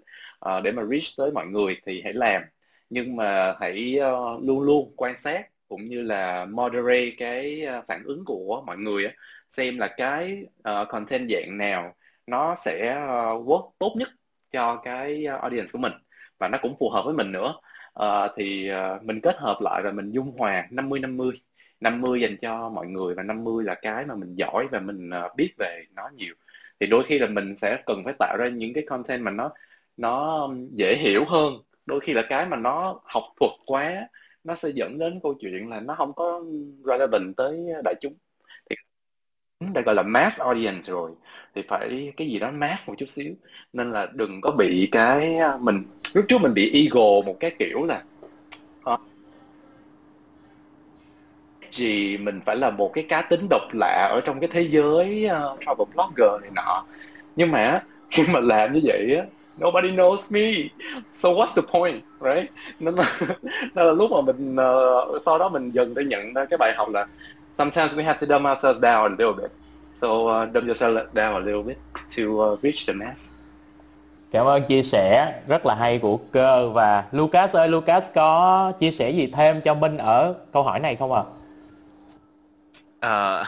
uh, 0.48 0.62
để 0.64 0.72
mà 0.72 0.82
reach 0.90 1.16
tới 1.16 1.30
mọi 1.32 1.46
người 1.46 1.76
thì 1.86 2.00
hãy 2.04 2.12
làm. 2.14 2.42
Nhưng 2.90 3.16
mà 3.16 3.54
hãy 3.60 3.98
uh, 3.98 4.42
luôn 4.44 4.60
luôn 4.60 4.92
quan 4.96 5.18
sát 5.18 5.46
cũng 5.68 5.88
như 5.88 6.02
là 6.02 6.46
moderate 6.46 7.10
cái 7.18 7.66
uh, 7.78 7.84
phản 7.88 8.02
ứng 8.04 8.24
của 8.24 8.62
mọi 8.66 8.76
người 8.78 9.04
á. 9.06 9.12
Xem 9.50 9.78
là 9.78 9.88
cái 9.96 10.42
uh, 10.58 10.88
content 10.88 11.30
dạng 11.30 11.58
nào 11.58 11.94
nó 12.26 12.54
sẽ 12.64 12.92
uh, 13.04 13.46
work 13.48 13.70
tốt 13.78 13.94
nhất 13.98 14.08
cho 14.52 14.76
cái 14.76 15.24
ờ, 15.24 15.36
audience 15.36 15.70
của 15.72 15.78
mình 15.78 15.92
và 16.38 16.48
nó 16.48 16.58
cũng 16.62 16.76
phù 16.80 16.90
hợp 16.90 17.02
với 17.04 17.14
mình 17.14 17.32
nữa. 17.32 17.54
Uh, 18.02 18.30
thì 18.36 18.70
uh, 18.72 19.02
mình 19.02 19.20
kết 19.20 19.36
hợp 19.38 19.58
lại 19.60 19.82
và 19.82 19.92
mình 19.92 20.10
dung 20.10 20.32
hòa 20.38 20.66
50 20.70 21.00
50 21.00 21.32
50 21.80 22.20
dành 22.20 22.36
cho 22.36 22.68
mọi 22.68 22.86
người 22.86 23.14
và 23.14 23.22
50 23.22 23.64
là 23.64 23.74
cái 23.74 24.06
mà 24.06 24.14
mình 24.14 24.34
giỏi 24.34 24.66
và 24.72 24.80
mình 24.80 25.10
uh, 25.26 25.36
biết 25.36 25.52
về 25.58 25.84
nó 25.96 26.10
nhiều. 26.16 26.34
Thì 26.80 26.86
đôi 26.86 27.04
khi 27.06 27.18
là 27.18 27.26
mình 27.26 27.56
sẽ 27.56 27.82
cần 27.86 28.02
phải 28.04 28.14
tạo 28.18 28.36
ra 28.38 28.48
những 28.48 28.72
cái 28.74 28.84
content 28.86 29.22
mà 29.22 29.30
nó 29.30 29.50
nó 29.96 30.48
dễ 30.72 30.96
hiểu 30.96 31.24
hơn. 31.24 31.54
Đôi 31.86 32.00
khi 32.00 32.12
là 32.12 32.22
cái 32.28 32.46
mà 32.46 32.56
nó 32.56 33.00
học 33.04 33.24
thuật 33.40 33.52
quá 33.66 34.08
nó 34.44 34.54
sẽ 34.54 34.68
dẫn 34.74 34.98
đến 34.98 35.20
câu 35.22 35.34
chuyện 35.40 35.68
là 35.68 35.80
nó 35.80 35.94
không 35.94 36.12
có 36.14 36.44
relevant 36.86 37.36
tới 37.36 37.66
đại 37.84 37.94
chúng 38.00 38.14
đã 39.60 39.66
đây 39.74 39.84
gọi 39.84 39.94
là 39.94 40.02
mass 40.02 40.40
audience 40.40 40.92
rồi. 40.92 41.10
Thì 41.54 41.62
phải 41.68 42.12
cái 42.16 42.28
gì 42.28 42.38
đó 42.38 42.50
mass 42.50 42.88
một 42.88 42.94
chút 42.98 43.08
xíu. 43.08 43.34
Nên 43.72 43.92
là 43.92 44.08
đừng 44.12 44.40
có 44.40 44.50
bị 44.50 44.88
cái 44.92 45.36
à, 45.36 45.52
mình 45.60 45.82
lúc 46.14 46.24
trước 46.28 46.40
mình 46.40 46.54
bị 46.54 46.84
ego 46.84 47.26
một 47.26 47.36
cái 47.40 47.50
kiểu 47.58 47.86
là 47.86 48.02
uh, 48.94 49.00
gì 51.72 52.18
mình 52.18 52.40
phải 52.46 52.56
là 52.56 52.70
một 52.70 52.90
cái 52.94 53.04
cá 53.08 53.22
tính 53.22 53.46
độc 53.50 53.62
lạ 53.72 54.08
ở 54.12 54.20
trong 54.24 54.40
cái 54.40 54.50
thế 54.52 54.68
giới 54.70 55.26
uh, 55.26 55.60
travel 55.60 55.86
blogger 55.94 56.42
này 56.42 56.50
nọ. 56.56 56.84
Nhưng 57.36 57.50
mà 57.50 57.82
khi 58.10 58.22
mà 58.32 58.40
làm 58.40 58.72
như 58.72 58.80
vậy 58.84 59.16
á 59.16 59.24
nobody 59.64 59.92
knows 59.92 60.30
me. 60.30 60.68
So 61.12 61.28
what's 61.28 61.54
the 61.56 61.62
point 61.72 62.02
right? 62.20 62.50
Nên 62.80 62.94
là, 62.94 63.18
nên 63.74 63.86
là 63.86 63.92
lúc 63.92 64.10
mà 64.10 64.20
mình 64.20 64.56
uh, 64.56 65.22
sau 65.24 65.38
đó 65.38 65.48
mình 65.48 65.70
dần 65.70 65.94
để 65.94 66.04
nhận 66.04 66.34
ra 66.34 66.44
cái 66.44 66.58
bài 66.58 66.72
học 66.76 66.88
là 66.88 67.06
sometimes 67.60 67.94
we 67.96 68.04
have 68.04 68.18
to 68.18 68.26
dumb 68.26 68.46
ourselves 68.46 68.80
down 68.80 69.12
a 69.12 69.16
little 69.18 69.36
bit. 69.42 69.52
So 69.94 70.08
uh, 70.26 70.46
dumb 70.52 70.66
yourself 70.68 71.12
down 71.14 71.42
a 71.42 71.44
little 71.44 71.62
bit 71.62 71.78
to 72.16 72.22
uh, 72.40 72.56
reach 72.62 72.86
the 72.86 72.92
mass. 72.92 73.32
Cảm 74.30 74.46
ơn 74.46 74.62
chia 74.68 74.82
sẻ. 74.82 75.40
Rất 75.46 75.66
là 75.66 75.74
hay 75.74 75.98
của 75.98 76.16
cơ. 76.16 76.68
Và 76.68 77.04
Lucas 77.12 77.56
ơi 77.56 77.68
Lucas 77.68 78.10
có 78.14 78.72
chia 78.80 78.90
sẻ 78.90 79.10
gì 79.10 79.26
thêm 79.26 79.60
cho 79.60 79.74
Minh 79.74 79.98
ở 79.98 80.34
câu 80.52 80.62
hỏi 80.62 80.80
này 80.80 80.96
không 80.96 81.12
ạ? 81.12 81.22
À? 83.00 83.40
Uh, 83.40 83.46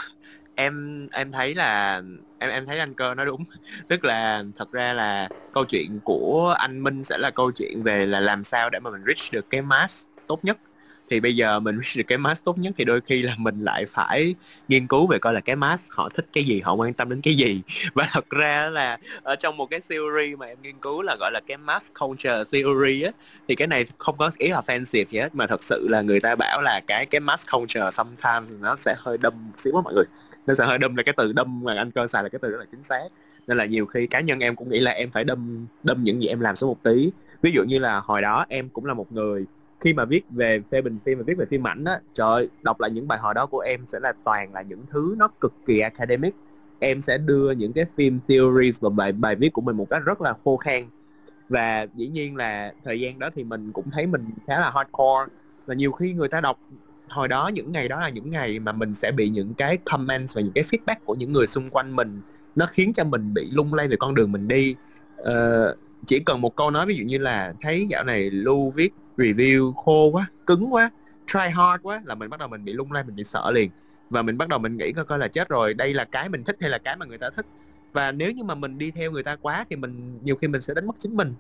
em 0.55 1.07
em 1.13 1.33
thấy 1.33 1.55
là 1.55 2.03
em 2.39 2.51
em 2.51 2.67
thấy 2.67 2.79
anh 2.79 2.95
cơ 2.95 3.15
nói 3.15 3.27
đúng. 3.27 3.45
Tức 3.89 4.05
là 4.05 4.45
thật 4.57 4.73
ra 4.73 4.93
là 4.93 5.29
câu 5.53 5.65
chuyện 5.65 6.01
của 6.05 6.55
anh 6.59 6.83
minh 6.83 7.05
sẽ 7.05 7.19
là 7.19 7.31
câu 7.31 7.51
chuyện 7.51 7.83
về 7.83 8.07
là 8.07 8.21
làm 8.21 8.45
sao 8.45 8.71
để 8.71 8.79
mà 8.79 8.91
mình 8.91 9.03
reach 9.07 9.33
được 9.33 9.51
cái 9.51 9.63
mass 9.63 10.07
tốt 10.27 10.45
nhất 10.45 10.59
thì 11.13 11.21
bây 11.21 11.37
giờ 11.37 11.61
mình 11.61 11.79
biết 11.79 11.87
được 11.97 12.03
cái 12.07 12.19
mask 12.19 12.45
tốt 12.45 12.59
nhất. 12.59 12.75
Thì 12.79 12.85
đôi 12.85 13.01
khi 13.01 13.23
là 13.23 13.35
mình 13.39 13.65
lại 13.65 13.87
phải 13.87 14.35
nghiên 14.69 14.87
cứu 14.87 15.07
về 15.07 15.19
coi 15.19 15.35
là 15.35 15.41
cái 15.41 15.57
mask 15.57 15.91
họ 15.91 16.09
thích 16.09 16.27
cái 16.33 16.45
gì, 16.45 16.61
họ 16.61 16.75
quan 16.75 16.93
tâm 16.93 17.09
đến 17.09 17.21
cái 17.21 17.35
gì. 17.35 17.63
Và 17.95 18.09
thật 18.13 18.31
ra 18.31 18.71
là 18.71 18.99
ở 19.23 19.37
trong 19.37 19.57
một 19.57 19.67
cái 19.67 19.81
theory 19.89 20.37
mà 20.37 20.47
em 20.47 20.59
nghiên 20.63 20.79
cứu 20.79 21.03
là 21.03 21.17
gọi 21.21 21.31
là 21.33 21.41
cái 21.47 21.57
mask 21.57 21.95
culture 22.01 22.45
theory 22.53 23.03
á, 23.03 23.11
thì 23.49 23.55
cái 23.55 23.69
này 23.69 23.87
không 23.99 24.17
có 24.17 24.31
ý 24.39 24.49
là 24.49 24.61
offensive 24.61 25.05
gì 25.05 25.19
hết, 25.19 25.35
mà 25.35 25.47
thật 25.47 25.63
sự 25.63 25.87
là 25.91 26.03
người 26.03 26.21
ta 26.21 26.37
bảo 26.37 26.63
là 26.63 26.81
cái 26.87 27.07
cái 27.07 27.21
mask 27.21 27.51
culture 27.53 27.91
sometimes 27.93 28.55
nó 28.61 28.77
sẽ 28.77 28.95
hơi 28.99 29.19
đâm 29.19 29.33
một 29.37 29.55
xíu 29.57 29.77
á 29.77 29.81
mọi 29.85 29.95
người. 29.95 30.05
Nó 30.47 30.55
sẽ 30.55 30.67
hơi 30.67 30.79
đâm 30.79 30.97
là 30.97 31.03
cái 31.03 31.15
từ 31.17 31.33
đâm 31.33 31.65
mà 31.65 31.75
anh 31.77 31.91
cơ 31.91 32.07
xài 32.07 32.23
là 32.23 32.29
cái 32.29 32.39
từ 32.43 32.51
rất 32.51 32.59
là 32.59 32.67
chính 32.71 32.83
xác. 32.83 33.09
Nên 33.47 33.59
là 33.59 33.65
nhiều 33.65 33.87
khi 33.87 34.07
cá 34.07 34.21
nhân 34.21 34.39
em 34.39 34.57
cũng 34.57 34.71
nghĩ 34.71 34.81
là 34.81 34.91
em 34.91 35.11
phải 35.11 35.25
đâm 35.25 35.67
đâm 35.83 36.05
những 36.05 36.23
gì 36.23 36.29
em 36.29 36.41
làm 36.41 36.57
xuống 36.57 36.71
một 36.71 36.83
tí. 36.83 37.11
Ví 37.43 37.51
dụ 37.55 37.65
như 37.65 37.79
là 37.79 38.01
hồi 38.01 38.23
đó 38.23 38.47
em 38.49 38.69
cũng 38.69 38.85
là 38.85 38.95
một 38.95 39.13
người 39.13 39.47
khi 39.83 39.95
mà 39.95 40.05
viết 40.05 40.25
về 40.31 40.61
phê 40.71 40.83
bình 40.83 40.99
phim 41.05 41.19
và 41.19 41.25
viết 41.27 41.35
về 41.39 41.47
phim 41.51 41.67
ảnh 41.67 41.85
á 41.85 42.01
trời 42.15 42.49
đọc 42.63 42.81
lại 42.81 42.91
những 42.91 43.09
bài 43.09 43.19
hỏi 43.19 43.35
đó 43.35 43.47
của 43.47 43.59
em 43.59 43.87
sẽ 43.87 44.01
là 44.01 44.13
toàn 44.25 44.53
là 44.53 44.63
những 44.63 44.85
thứ 44.91 45.15
nó 45.19 45.29
cực 45.41 45.53
kỳ 45.67 45.79
academic. 45.79 46.35
Em 46.79 47.03
sẽ 47.03 47.19
đưa 47.19 47.51
những 47.51 47.73
cái 47.73 47.85
phim 47.97 48.21
theories 48.29 48.81
và 48.81 48.91
bài 48.91 49.13
bài 49.13 49.37
viết 49.37 49.53
của 49.53 49.63
mình 49.63 49.77
một 49.77 49.87
cách 49.91 50.03
rất 50.05 50.21
là 50.21 50.35
khô 50.45 50.57
khan. 50.57 50.85
Và 51.49 51.87
dĩ 51.95 52.09
nhiên 52.09 52.37
là 52.37 52.73
thời 52.85 53.01
gian 53.01 53.19
đó 53.19 53.31
thì 53.35 53.45
mình 53.45 53.73
cũng 53.73 53.91
thấy 53.91 54.07
mình 54.07 54.25
khá 54.47 54.61
là 54.61 54.71
hardcore. 54.71 55.33
Và 55.67 55.75
nhiều 55.75 55.93
khi 55.93 56.13
người 56.13 56.29
ta 56.29 56.41
đọc 56.41 56.59
hồi 57.09 57.29
đó 57.29 57.49
những 57.49 57.73
ngày 57.73 57.89
đó 57.89 58.01
là 58.01 58.09
những 58.09 58.31
ngày 58.31 58.59
mà 58.59 58.73
mình 58.73 58.95
sẽ 58.95 59.13
bị 59.13 59.29
những 59.29 59.55
cái 59.55 59.77
comment 59.77 60.29
và 60.35 60.41
những 60.41 60.53
cái 60.53 60.65
feedback 60.65 60.97
của 61.05 61.15
những 61.15 61.33
người 61.33 61.47
xung 61.47 61.71
quanh 61.71 61.97
mình. 61.97 62.21
Nó 62.57 62.67
khiến 62.67 62.93
cho 62.93 63.05
mình 63.05 63.35
bị 63.35 63.51
lung 63.51 63.75
lay 63.75 63.89
về 63.89 63.97
con 63.97 64.15
đường 64.15 64.33
mình 64.33 64.49
đi. 64.49 64.75
Uh, 65.21 65.79
chỉ 66.07 66.21
cần 66.21 66.41
một 66.41 66.57
câu 66.57 66.71
nói 66.71 66.87
ví 66.87 66.95
dụ 66.97 67.05
như 67.05 67.19
là 67.19 67.55
thấy 67.61 67.87
dạo 67.91 68.05
này 68.05 68.31
lưu 68.31 68.71
viết 68.71 68.93
review 69.23 69.73
khô 69.73 70.07
quá, 70.11 70.27
cứng 70.47 70.75
quá, 70.75 70.91
try 71.27 71.41
hard 71.41 71.83
quá 71.83 72.03
là 72.05 72.15
mình 72.15 72.31
bắt 72.31 72.41
đầu 72.41 72.49
mình 72.49 72.65
bị 72.65 72.73
lung 72.73 72.93
lay, 72.93 73.05
mình 73.05 73.17
bị 73.17 73.25
sợ 73.25 73.51
liền. 73.55 73.71
Và 74.11 74.23
mình 74.23 74.39
bắt 74.39 74.49
đầu 74.49 74.59
mình 74.59 74.77
nghĩ 74.77 74.93
coi 74.93 75.05
coi 75.05 75.19
là 75.19 75.29
chết 75.29 75.49
rồi, 75.49 75.75
đây 75.75 75.95
là 75.95 76.05
cái 76.05 76.29
mình 76.29 76.45
thích 76.45 76.57
hay 76.61 76.71
là 76.71 76.79
cái 76.79 76.97
mà 76.97 77.07
người 77.07 77.19
ta 77.19 77.31
thích. 77.37 77.47
Và 77.93 78.13
nếu 78.13 78.33
như 78.33 78.45
mà 78.45 78.55
mình 78.55 78.79
đi 78.79 78.91
theo 78.91 79.11
người 79.13 79.23
ta 79.23 79.37
quá 79.37 79.67
thì 79.71 79.77
mình, 79.77 80.21
nhiều 80.23 80.37
khi 80.37 80.49
mình 80.49 80.61
sẽ 80.63 80.75
đánh 80.75 80.87
mất 80.87 80.97
chính 80.99 81.17
mình. 81.17 81.37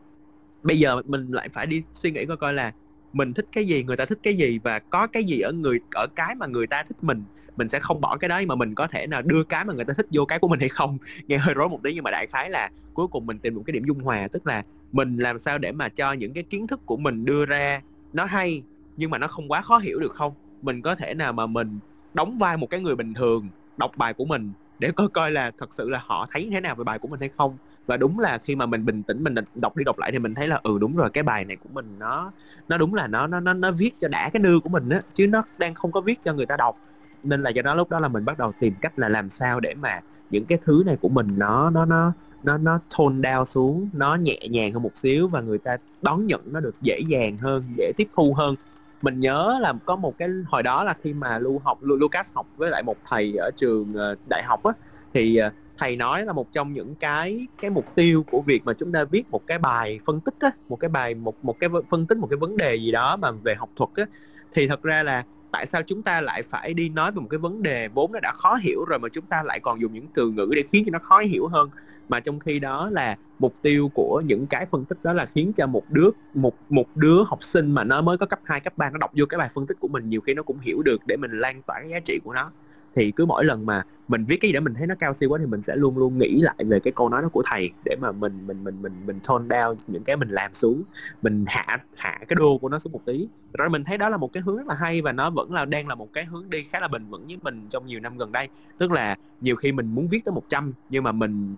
Bây 0.62 0.78
giờ 0.78 1.02
mình 1.06 1.32
lại 1.32 1.48
phải 1.48 1.66
đi 1.66 1.82
suy 1.92 2.10
nghĩ 2.10 2.26
coi 2.26 2.36
coi 2.36 2.54
là 2.54 2.72
mình 3.12 3.34
thích 3.34 3.46
cái 3.52 3.66
gì, 3.66 3.84
người 3.84 3.96
ta 3.96 4.06
thích 4.06 4.18
cái 4.22 4.36
gì 4.36 4.58
và 4.58 4.78
có 4.78 5.06
cái 5.06 5.24
gì 5.24 5.40
ở 5.40 5.52
người, 5.52 5.80
ở 5.94 6.06
cái 6.16 6.34
mà 6.34 6.46
người 6.46 6.66
ta 6.66 6.82
thích 6.82 6.96
mình 7.02 7.26
mình 7.56 7.68
sẽ 7.68 7.80
không 7.80 8.00
bỏ 8.00 8.16
cái 8.16 8.28
đấy 8.28 8.46
mà 8.46 8.54
mình 8.54 8.74
có 8.74 8.86
thể 8.86 9.06
nào 9.06 9.22
đưa 9.22 9.44
cái 9.44 9.64
mà 9.64 9.74
người 9.74 9.84
ta 9.84 9.94
thích 9.96 10.06
vô 10.10 10.24
cái 10.24 10.38
của 10.38 10.48
mình 10.48 10.60
hay 10.60 10.68
không. 10.68 10.98
Nghe 11.28 11.38
hơi 11.38 11.54
rối 11.54 11.68
một 11.68 11.80
tí 11.84 11.94
nhưng 11.94 12.04
mà 12.04 12.10
đại 12.10 12.26
khái 12.26 12.50
là 12.50 12.70
cuối 12.94 13.06
cùng 13.08 13.26
mình 13.26 13.38
tìm 13.40 13.54
được 13.54 13.62
cái 13.66 13.72
điểm 13.72 13.84
dung 13.88 14.00
hòa, 14.00 14.28
tức 14.32 14.46
là 14.46 14.62
mình 14.92 15.16
làm 15.16 15.38
sao 15.38 15.58
để 15.58 15.72
mà 15.72 15.88
cho 15.88 16.12
những 16.12 16.34
cái 16.34 16.44
kiến 16.50 16.66
thức 16.66 16.80
của 16.86 16.96
mình 16.96 17.24
đưa 17.24 17.44
ra 17.46 17.82
nó 18.12 18.24
hay, 18.24 18.64
nhưng 18.96 19.10
mà 19.10 19.18
nó 19.18 19.28
không 19.28 19.48
quá 19.48 19.62
khó 19.62 19.78
hiểu 19.78 20.00
được 20.00 20.12
không? 20.14 20.34
Mình 20.62 20.82
có 20.82 20.94
thể 20.94 21.14
nào 21.14 21.32
mà 21.32 21.46
mình 21.46 21.80
đóng 22.14 22.38
vai 22.38 22.56
một 22.56 22.66
cái 22.66 22.80
người 22.80 22.96
bình 22.96 23.14
thường, 23.14 23.52
đọc 23.76 23.90
bài 23.96 24.14
của 24.14 24.24
mình 24.24 24.54
để 24.78 24.92
coi 24.96 25.08
coi 25.08 25.30
là 25.32 25.50
thật 25.56 25.74
sự 25.74 25.88
là 25.90 26.00
họ 26.06 26.26
thấy 26.30 26.48
thế 26.52 26.60
nào 26.60 26.74
về 26.76 26.84
bài 26.84 26.98
của 26.98 27.08
mình 27.08 27.20
hay 27.20 27.28
không? 27.28 27.58
Và 27.86 27.96
đúng 27.96 28.18
là 28.18 28.38
khi 28.38 28.56
mà 28.56 28.66
mình 28.66 28.84
bình 28.84 29.04
tĩnh, 29.04 29.22
mình 29.24 29.34
đọc 29.54 29.76
đi 29.76 29.84
đọc 29.84 29.98
lại 29.98 30.12
thì 30.12 30.18
mình 30.18 30.34
thấy 30.34 30.48
là 30.48 30.60
ừ 30.62 30.78
đúng 30.80 30.96
rồi, 30.96 31.10
cái 31.12 31.24
bài 31.24 31.44
này 31.44 31.56
của 31.60 31.68
mình 31.72 31.98
nó 31.98 32.32
nó 32.68 32.78
đúng 32.78 32.94
là 32.94 33.06
nó 33.06 33.26
nó 33.26 33.40
nó 33.40 33.54
nó 33.54 33.70
viết 33.72 33.90
cho 34.00 34.08
đã 34.08 34.30
cái 34.32 34.40
nư 34.40 34.60
của 34.60 34.68
mình 34.70 34.88
á, 34.88 35.02
chứ 35.14 35.26
nó 35.26 35.42
đang 35.58 35.74
không 35.74 35.92
có 35.92 36.00
viết 36.00 36.22
cho 36.22 36.32
người 36.34 36.46
ta 36.46 36.56
đọc. 36.56 36.76
Nên 37.22 37.42
là 37.42 37.50
do 37.50 37.62
đó 37.62 37.74
lúc 37.74 37.90
đó 37.90 38.00
là 38.00 38.08
mình 38.08 38.24
bắt 38.24 38.38
đầu 38.38 38.52
tìm 38.52 38.74
cách 38.80 38.98
là 38.98 39.08
làm 39.08 39.30
sao 39.30 39.60
để 39.60 39.74
mà 39.74 40.00
những 40.30 40.46
cái 40.46 40.58
thứ 40.62 40.82
này 40.86 40.96
của 41.00 41.08
mình 41.08 41.38
nó 41.38 41.70
nó 41.70 41.84
nó 41.84 42.12
nó 42.42 42.58
nó 42.58 42.80
tone 42.98 43.16
down 43.20 43.44
xuống, 43.44 43.90
nó 43.92 44.14
nhẹ 44.14 44.38
nhàng 44.50 44.72
hơn 44.72 44.82
một 44.82 44.96
xíu 44.96 45.28
và 45.28 45.40
người 45.40 45.58
ta 45.58 45.76
đón 46.02 46.26
nhận 46.26 46.40
nó 46.52 46.60
được 46.60 46.76
dễ 46.80 47.00
dàng 47.08 47.38
hơn, 47.38 47.62
dễ 47.76 47.92
tiếp 47.96 48.08
thu 48.16 48.34
hơn. 48.34 48.54
Mình 49.02 49.20
nhớ 49.20 49.58
là 49.60 49.72
có 49.84 49.96
một 49.96 50.18
cái, 50.18 50.28
hồi 50.46 50.62
đó 50.62 50.84
là 50.84 50.94
khi 51.02 51.12
mà 51.14 51.38
lưu 51.38 51.58
học 51.58 51.78
Lucas 51.82 52.28
học 52.34 52.46
với 52.56 52.70
lại 52.70 52.82
một 52.82 52.96
thầy 53.08 53.34
ở 53.36 53.50
trường 53.56 53.94
ờ, 53.94 54.16
đại 54.30 54.42
học 54.46 54.62
á, 54.64 54.72
thì 55.14 55.36
ờ, 55.36 55.50
thầy 55.78 55.96
nói 55.96 56.24
là 56.24 56.32
một 56.32 56.52
trong 56.52 56.72
những 56.72 56.96
cái 56.96 57.46
cái 57.60 57.70
mục 57.70 57.86
tiêu 57.94 58.24
của 58.30 58.42
việc 58.42 58.64
mà 58.64 58.72
chúng 58.78 58.92
ta 58.92 59.04
viết 59.04 59.30
một 59.30 59.46
cái 59.46 59.58
bài 59.58 60.00
phân 60.04 60.20
tích 60.20 60.34
á, 60.40 60.50
một 60.68 60.76
cái 60.76 60.88
bài, 60.90 61.14
một 61.14 61.44
một 61.44 61.58
cái 61.58 61.70
phân 61.90 62.06
tích 62.06 62.18
một 62.18 62.26
cái 62.30 62.36
vấn 62.36 62.56
đề 62.56 62.74
gì 62.76 62.92
đó 62.92 63.16
mà 63.16 63.30
về 63.30 63.54
học 63.54 63.70
thuật 63.76 63.90
á, 63.94 64.04
thì 64.52 64.68
thật 64.68 64.82
ra 64.82 65.02
là 65.02 65.24
tại 65.50 65.66
sao 65.66 65.82
chúng 65.86 66.02
ta 66.02 66.20
lại 66.20 66.42
phải 66.42 66.74
đi 66.74 66.88
nói 66.88 67.12
về 67.12 67.20
một 67.20 67.28
cái 67.30 67.38
vấn 67.38 67.62
đề 67.62 67.88
vốn 67.88 68.12
nó 68.12 68.20
đã 68.20 68.32
khó 68.34 68.54
hiểu 68.54 68.84
rồi 68.84 68.98
mà 68.98 69.08
chúng 69.12 69.26
ta 69.26 69.42
lại 69.42 69.60
còn 69.60 69.80
dùng 69.80 69.92
những 69.92 70.08
từ 70.14 70.30
ngữ 70.30 70.50
để 70.56 70.64
khiến 70.72 70.84
cho 70.86 70.90
nó 70.92 70.98
khó 71.02 71.18
hiểu 71.18 71.46
hơn? 71.48 71.70
Mà 72.08 72.20
trong 72.20 72.40
khi 72.40 72.58
đó 72.58 72.90
là 72.90 73.16
mục 73.38 73.54
tiêu 73.62 73.90
của 73.94 74.22
những 74.26 74.46
cái 74.46 74.66
phân 74.66 74.84
tích 74.84 74.98
đó 75.02 75.12
là 75.12 75.26
khiến 75.26 75.52
cho 75.52 75.66
một 75.66 75.90
đứa 75.90 76.10
một 76.34 76.54
một 76.68 76.96
đứa 76.96 77.22
học 77.24 77.44
sinh 77.44 77.72
mà 77.72 77.84
nó 77.84 78.02
mới 78.02 78.18
có 78.18 78.26
cấp 78.26 78.40
2, 78.44 78.60
cấp 78.60 78.72
3 78.76 78.90
nó 78.90 78.98
đọc 78.98 79.10
vô 79.14 79.26
cái 79.26 79.38
bài 79.38 79.50
phân 79.54 79.66
tích 79.66 79.76
của 79.80 79.88
mình 79.88 80.08
nhiều 80.08 80.20
khi 80.20 80.34
nó 80.34 80.42
cũng 80.42 80.58
hiểu 80.58 80.82
được 80.82 81.00
để 81.06 81.16
mình 81.16 81.30
lan 81.32 81.62
tỏa 81.62 81.80
cái 81.80 81.90
giá 81.90 82.00
trị 82.00 82.20
của 82.24 82.34
nó. 82.34 82.50
Thì 82.94 83.12
cứ 83.16 83.26
mỗi 83.26 83.44
lần 83.44 83.66
mà 83.66 83.82
mình 84.08 84.24
viết 84.24 84.36
cái 84.36 84.48
gì 84.48 84.52
đó 84.52 84.60
mình 84.60 84.74
thấy 84.74 84.86
nó 84.86 84.94
cao 84.98 85.14
siêu 85.14 85.28
quá 85.28 85.38
thì 85.38 85.46
mình 85.46 85.62
sẽ 85.62 85.76
luôn 85.76 85.98
luôn 85.98 86.18
nghĩ 86.18 86.40
lại 86.40 86.56
về 86.58 86.80
cái 86.80 86.92
câu 86.96 87.08
nói 87.08 87.22
đó 87.22 87.28
của 87.28 87.42
thầy 87.46 87.70
để 87.84 87.96
mà 88.00 88.12
mình 88.12 88.46
mình 88.46 88.64
mình 88.64 88.82
mình 88.82 88.92
mình 89.06 89.20
tone 89.28 89.44
down 89.44 89.74
những 89.86 90.04
cái 90.04 90.16
mình 90.16 90.28
làm 90.28 90.54
xuống 90.54 90.82
mình 91.22 91.44
hạ 91.48 91.78
hạ 91.96 92.18
cái 92.28 92.36
đô 92.36 92.58
của 92.58 92.68
nó 92.68 92.78
xuống 92.78 92.92
một 92.92 93.04
tí. 93.04 93.28
Rồi 93.52 93.68
mình 93.68 93.84
thấy 93.84 93.98
đó 93.98 94.08
là 94.08 94.16
một 94.16 94.32
cái 94.32 94.42
hướng 94.42 94.56
rất 94.56 94.66
là 94.66 94.74
hay 94.74 95.02
và 95.02 95.12
nó 95.12 95.30
vẫn 95.30 95.52
là 95.52 95.64
đang 95.64 95.88
là 95.88 95.94
một 95.94 96.12
cái 96.12 96.24
hướng 96.24 96.50
đi 96.50 96.64
khá 96.70 96.80
là 96.80 96.88
bền 96.88 97.06
vững 97.06 97.26
với 97.26 97.38
mình 97.42 97.66
trong 97.70 97.86
nhiều 97.86 98.00
năm 98.00 98.18
gần 98.18 98.32
đây. 98.32 98.48
Tức 98.78 98.90
là 98.92 99.16
nhiều 99.40 99.56
khi 99.56 99.72
mình 99.72 99.94
muốn 99.94 100.08
viết 100.08 100.24
tới 100.24 100.32
100 100.32 100.72
nhưng 100.90 101.04
mà 101.04 101.12
mình 101.12 101.56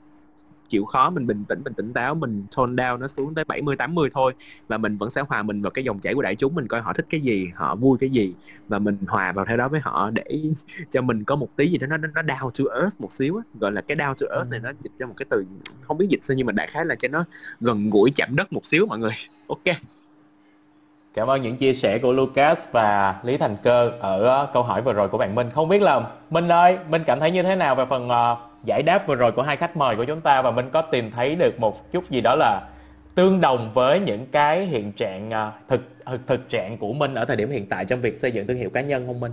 chịu 0.68 0.84
khó 0.84 1.10
mình 1.10 1.26
bình 1.26 1.44
tĩnh 1.48 1.62
mình 1.64 1.74
tỉnh 1.74 1.92
táo 1.92 2.14
mình 2.14 2.46
tone 2.56 2.72
down 2.72 2.98
nó 2.98 3.08
xuống 3.08 3.34
tới 3.34 3.44
70 3.44 3.76
80 3.76 4.10
thôi. 4.14 4.32
Và 4.68 4.78
mình 4.78 4.96
vẫn 4.96 5.10
sẽ 5.10 5.22
hòa 5.28 5.42
mình 5.42 5.62
vào 5.62 5.70
cái 5.70 5.84
dòng 5.84 5.98
chảy 5.98 6.14
của 6.14 6.22
đại 6.22 6.36
chúng 6.36 6.54
mình 6.54 6.68
coi 6.68 6.80
họ 6.80 6.92
thích 6.92 7.06
cái 7.10 7.20
gì 7.20 7.46
họ 7.54 7.74
vui 7.74 7.98
cái 8.00 8.10
gì. 8.10 8.34
Và 8.68 8.78
mình 8.78 8.96
hòa 9.08 9.32
vào 9.32 9.44
theo 9.44 9.56
đó 9.56 9.68
với 9.68 9.80
họ 9.80 10.10
để 10.10 10.24
cho 10.92 11.02
mình 11.02 11.24
có 11.24 11.36
một 11.36 11.48
tí 11.56 11.68
gì 11.68 11.78
đó 11.78 11.86
nó 11.86 11.96
nó 11.96 12.22
down 12.22 12.50
to 12.50 12.80
earth 12.80 13.00
một 13.00 13.12
xíu 13.12 13.36
á. 13.36 13.42
Gọi 13.60 13.72
là 13.72 13.80
cái 13.80 13.96
down 13.96 14.14
to 14.14 14.26
earth 14.36 14.50
này 14.50 14.60
nó 14.60 14.70
dịch 14.82 14.92
ra 14.98 15.06
một 15.06 15.14
cái 15.16 15.26
từ 15.30 15.44
không 15.80 15.98
biết 15.98 16.06
dịch 16.10 16.22
sao 16.22 16.34
nhưng 16.34 16.46
mà 16.46 16.52
đại 16.52 16.66
khái 16.66 16.84
là 16.84 16.94
cho 16.94 17.08
nó 17.08 17.24
gần 17.60 17.90
gũi 17.90 18.10
chạm 18.14 18.36
đất 18.36 18.52
một 18.52 18.66
xíu 18.66 18.86
mọi 18.86 18.98
người. 18.98 19.12
Ok. 19.46 19.76
Cảm 21.14 21.28
ơn 21.28 21.42
những 21.42 21.56
chia 21.56 21.74
sẻ 21.74 21.98
của 21.98 22.12
Lucas 22.12 22.68
và 22.72 23.20
Lý 23.24 23.36
Thành 23.36 23.56
Cơ 23.62 23.88
ở 24.00 24.22
ờ, 24.22 24.50
câu 24.54 24.62
hỏi 24.62 24.82
vừa 24.82 24.92
rồi 24.92 25.08
của 25.08 25.18
bạn 25.18 25.34
Minh. 25.34 25.50
Không 25.54 25.68
biết 25.68 25.82
là 25.82 26.00
Minh 26.30 26.48
ơi, 26.48 26.78
Minh 26.88 27.02
cảm 27.06 27.20
thấy 27.20 27.30
như 27.30 27.42
thế 27.42 27.56
nào 27.56 27.74
về 27.74 27.86
phần 27.86 28.08
uh, 28.08 28.38
giải 28.64 28.82
đáp 28.82 29.06
vừa 29.06 29.14
rồi 29.14 29.32
của 29.32 29.42
hai 29.42 29.56
khách 29.56 29.76
mời 29.76 29.96
của 29.96 30.04
chúng 30.04 30.20
ta 30.20 30.42
và 30.42 30.50
mình 30.50 30.66
có 30.72 30.82
tìm 30.82 31.10
thấy 31.10 31.36
được 31.36 31.60
một 31.60 31.92
chút 31.92 32.10
gì 32.10 32.20
đó 32.20 32.36
là 32.38 32.68
tương 33.14 33.40
đồng 33.40 33.70
với 33.74 34.00
những 34.00 34.26
cái 34.32 34.66
hiện 34.66 34.92
trạng 34.92 35.30
à, 35.30 35.52
thực 35.68 35.88
thực 36.06 36.26
thực 36.26 36.50
trạng 36.50 36.76
của 36.78 36.92
Minh 36.92 37.14
ở 37.14 37.24
thời 37.24 37.36
điểm 37.36 37.50
hiện 37.50 37.66
tại 37.66 37.84
trong 37.84 38.00
việc 38.00 38.18
xây 38.18 38.32
dựng 38.32 38.46
thương 38.46 38.56
hiệu 38.56 38.70
cá 38.70 38.80
nhân 38.80 39.06
không 39.06 39.20
Minh? 39.20 39.32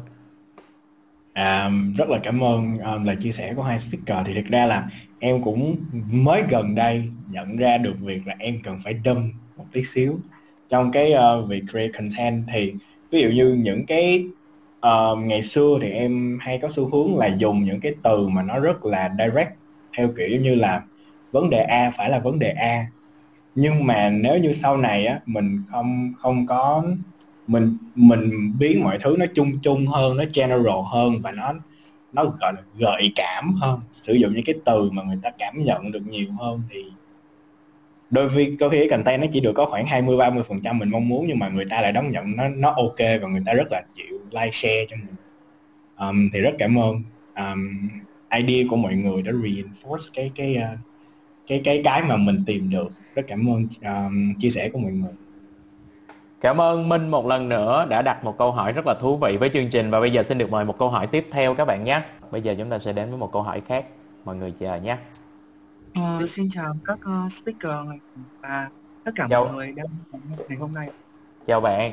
À, 1.34 1.69
rất 1.97 2.09
là 2.09 2.17
cảm 2.23 2.43
ơn 2.43 2.77
um, 2.77 3.03
lời 3.03 3.15
chia 3.19 3.32
sẻ 3.32 3.53
của 3.53 3.63
hai 3.63 3.79
speaker 3.79 4.27
thì 4.27 4.34
thực 4.36 4.45
ra 4.45 4.65
là 4.65 4.88
em 5.19 5.43
cũng 5.43 5.75
mới 6.11 6.43
gần 6.49 6.75
đây 6.75 7.03
nhận 7.29 7.57
ra 7.57 7.77
được 7.77 7.93
việc 7.99 8.27
là 8.27 8.36
em 8.39 8.59
cần 8.63 8.79
phải 8.84 8.93
đâm 8.93 9.32
một 9.57 9.65
tí 9.71 9.84
xíu 9.84 10.19
trong 10.69 10.91
cái 10.91 11.13
uh, 11.13 11.49
việc 11.49 11.63
create 11.71 11.91
content 11.91 12.43
thì 12.53 12.73
ví 13.11 13.21
dụ 13.21 13.29
như 13.29 13.53
những 13.53 13.86
cái 13.86 14.25
uh, 14.88 15.17
ngày 15.19 15.43
xưa 15.43 15.77
thì 15.82 15.89
em 15.89 16.39
hay 16.41 16.57
có 16.57 16.69
xu 16.71 16.89
hướng 16.89 17.17
là 17.17 17.27
dùng 17.27 17.63
những 17.63 17.79
cái 17.79 17.95
từ 18.03 18.27
mà 18.27 18.43
nó 18.43 18.59
rất 18.59 18.86
là 18.86 19.09
direct 19.19 19.51
theo 19.97 20.09
kiểu 20.17 20.41
như 20.41 20.55
là 20.55 20.82
vấn 21.32 21.49
đề 21.49 21.63
A 21.63 21.91
phải 21.97 22.09
là 22.09 22.19
vấn 22.19 22.39
đề 22.39 22.49
A. 22.49 22.86
Nhưng 23.55 23.86
mà 23.86 24.09
nếu 24.09 24.38
như 24.39 24.53
sau 24.53 24.77
này 24.77 25.05
á 25.05 25.19
mình 25.25 25.63
không 25.71 26.13
không 26.21 26.47
có 26.47 26.84
mình 27.47 27.77
mình 27.95 28.53
biến 28.59 28.84
mọi 28.84 28.97
thứ 29.03 29.15
nó 29.19 29.25
chung 29.36 29.59
chung 29.63 29.88
hơn 29.88 30.17
nó 30.17 30.23
general 30.34 30.82
hơn 30.91 31.21
và 31.21 31.32
nó 31.32 31.53
nó 32.13 32.23
gọi 32.23 32.53
là 32.53 32.61
gợi 32.79 33.11
cảm 33.15 33.53
hơn 33.53 33.79
sử 33.93 34.13
dụng 34.13 34.34
những 34.34 34.45
cái 34.45 34.55
từ 34.65 34.89
mà 34.91 35.03
người 35.03 35.19
ta 35.23 35.29
cảm 35.39 35.63
nhận 35.63 35.91
được 35.91 36.07
nhiều 36.07 36.27
hơn 36.39 36.61
thì 36.69 36.84
đôi 38.09 38.29
khi 38.36 38.55
đôi 38.59 38.69
khi 38.69 38.79
cái 38.79 38.89
content 38.89 39.21
nó 39.21 39.27
chỉ 39.32 39.39
được 39.39 39.53
có 39.53 39.65
khoảng 39.65 39.86
20 39.86 40.17
30 40.17 40.43
phần 40.47 40.61
trăm 40.63 40.79
mình 40.79 40.89
mong 40.89 41.09
muốn 41.09 41.27
nhưng 41.27 41.39
mà 41.39 41.49
người 41.49 41.65
ta 41.69 41.82
lại 41.82 41.91
đón 41.91 42.11
nhận 42.11 42.36
nó 42.36 42.47
nó 42.47 42.69
ok 42.69 42.99
và 43.21 43.27
người 43.27 43.43
ta 43.45 43.53
rất 43.53 43.67
là 43.71 43.82
chịu 43.93 44.20
like 44.32 44.51
share 44.53 44.86
cho 44.89 44.95
mình 44.95 45.15
um, 45.97 46.29
thì 46.34 46.41
rất 46.41 46.53
cảm 46.59 46.77
ơn 46.77 47.01
um, 47.36 47.89
idea 48.38 48.65
của 48.69 48.75
mọi 48.75 48.95
người 48.95 49.21
đã 49.21 49.32
reinforce 49.32 50.09
cái 50.13 50.32
cái 50.36 50.57
uh, 50.57 50.79
cái 51.47 51.61
cái 51.63 51.82
cái 51.84 52.03
mà 52.03 52.17
mình 52.17 52.43
tìm 52.45 52.69
được 52.69 52.91
rất 53.15 53.25
cảm 53.27 53.49
ơn 53.49 53.67
um, 53.82 54.34
chia 54.39 54.49
sẻ 54.49 54.69
của 54.69 54.79
mọi 54.79 54.91
người 54.91 55.13
Cảm 56.41 56.61
ơn 56.61 56.89
Minh 56.89 57.11
một 57.11 57.25
lần 57.25 57.49
nữa 57.49 57.86
đã 57.89 58.01
đặt 58.01 58.23
một 58.23 58.38
câu 58.38 58.51
hỏi 58.51 58.73
rất 58.73 58.88
là 58.88 58.93
thú 59.01 59.17
vị 59.17 59.38
với 59.38 59.49
chương 59.53 59.69
trình 59.69 59.91
và 59.91 59.99
bây 59.99 60.11
giờ 60.11 60.23
xin 60.23 60.38
được 60.38 60.51
mời 60.51 60.65
một 60.65 60.77
câu 60.79 60.89
hỏi 60.89 61.07
tiếp 61.07 61.27
theo 61.32 61.55
các 61.55 61.65
bạn 61.65 61.84
nhé. 61.84 62.01
Bây 62.32 62.41
giờ 62.41 62.55
chúng 62.57 62.69
ta 62.69 62.79
sẽ 62.79 62.93
đến 62.93 63.09
với 63.09 63.17
một 63.17 63.32
câu 63.32 63.41
hỏi 63.41 63.61
khác. 63.67 63.86
Mọi 64.25 64.36
người 64.36 64.53
chờ 64.59 64.75
nhé. 64.75 64.97
Uh, 65.99 66.29
xin 66.29 66.49
chào 66.49 66.75
các 66.86 66.99
uh, 67.25 67.32
speaker 67.32 67.71
và 68.41 68.69
tất 69.03 69.11
cả 69.15 69.27
chào. 69.29 69.45
mọi 69.45 69.53
người 69.53 69.71
đang 69.75 69.86
ngày 70.49 70.57
hôm 70.59 70.73
nay. 70.73 70.89
Chào 71.47 71.61
bạn. 71.61 71.91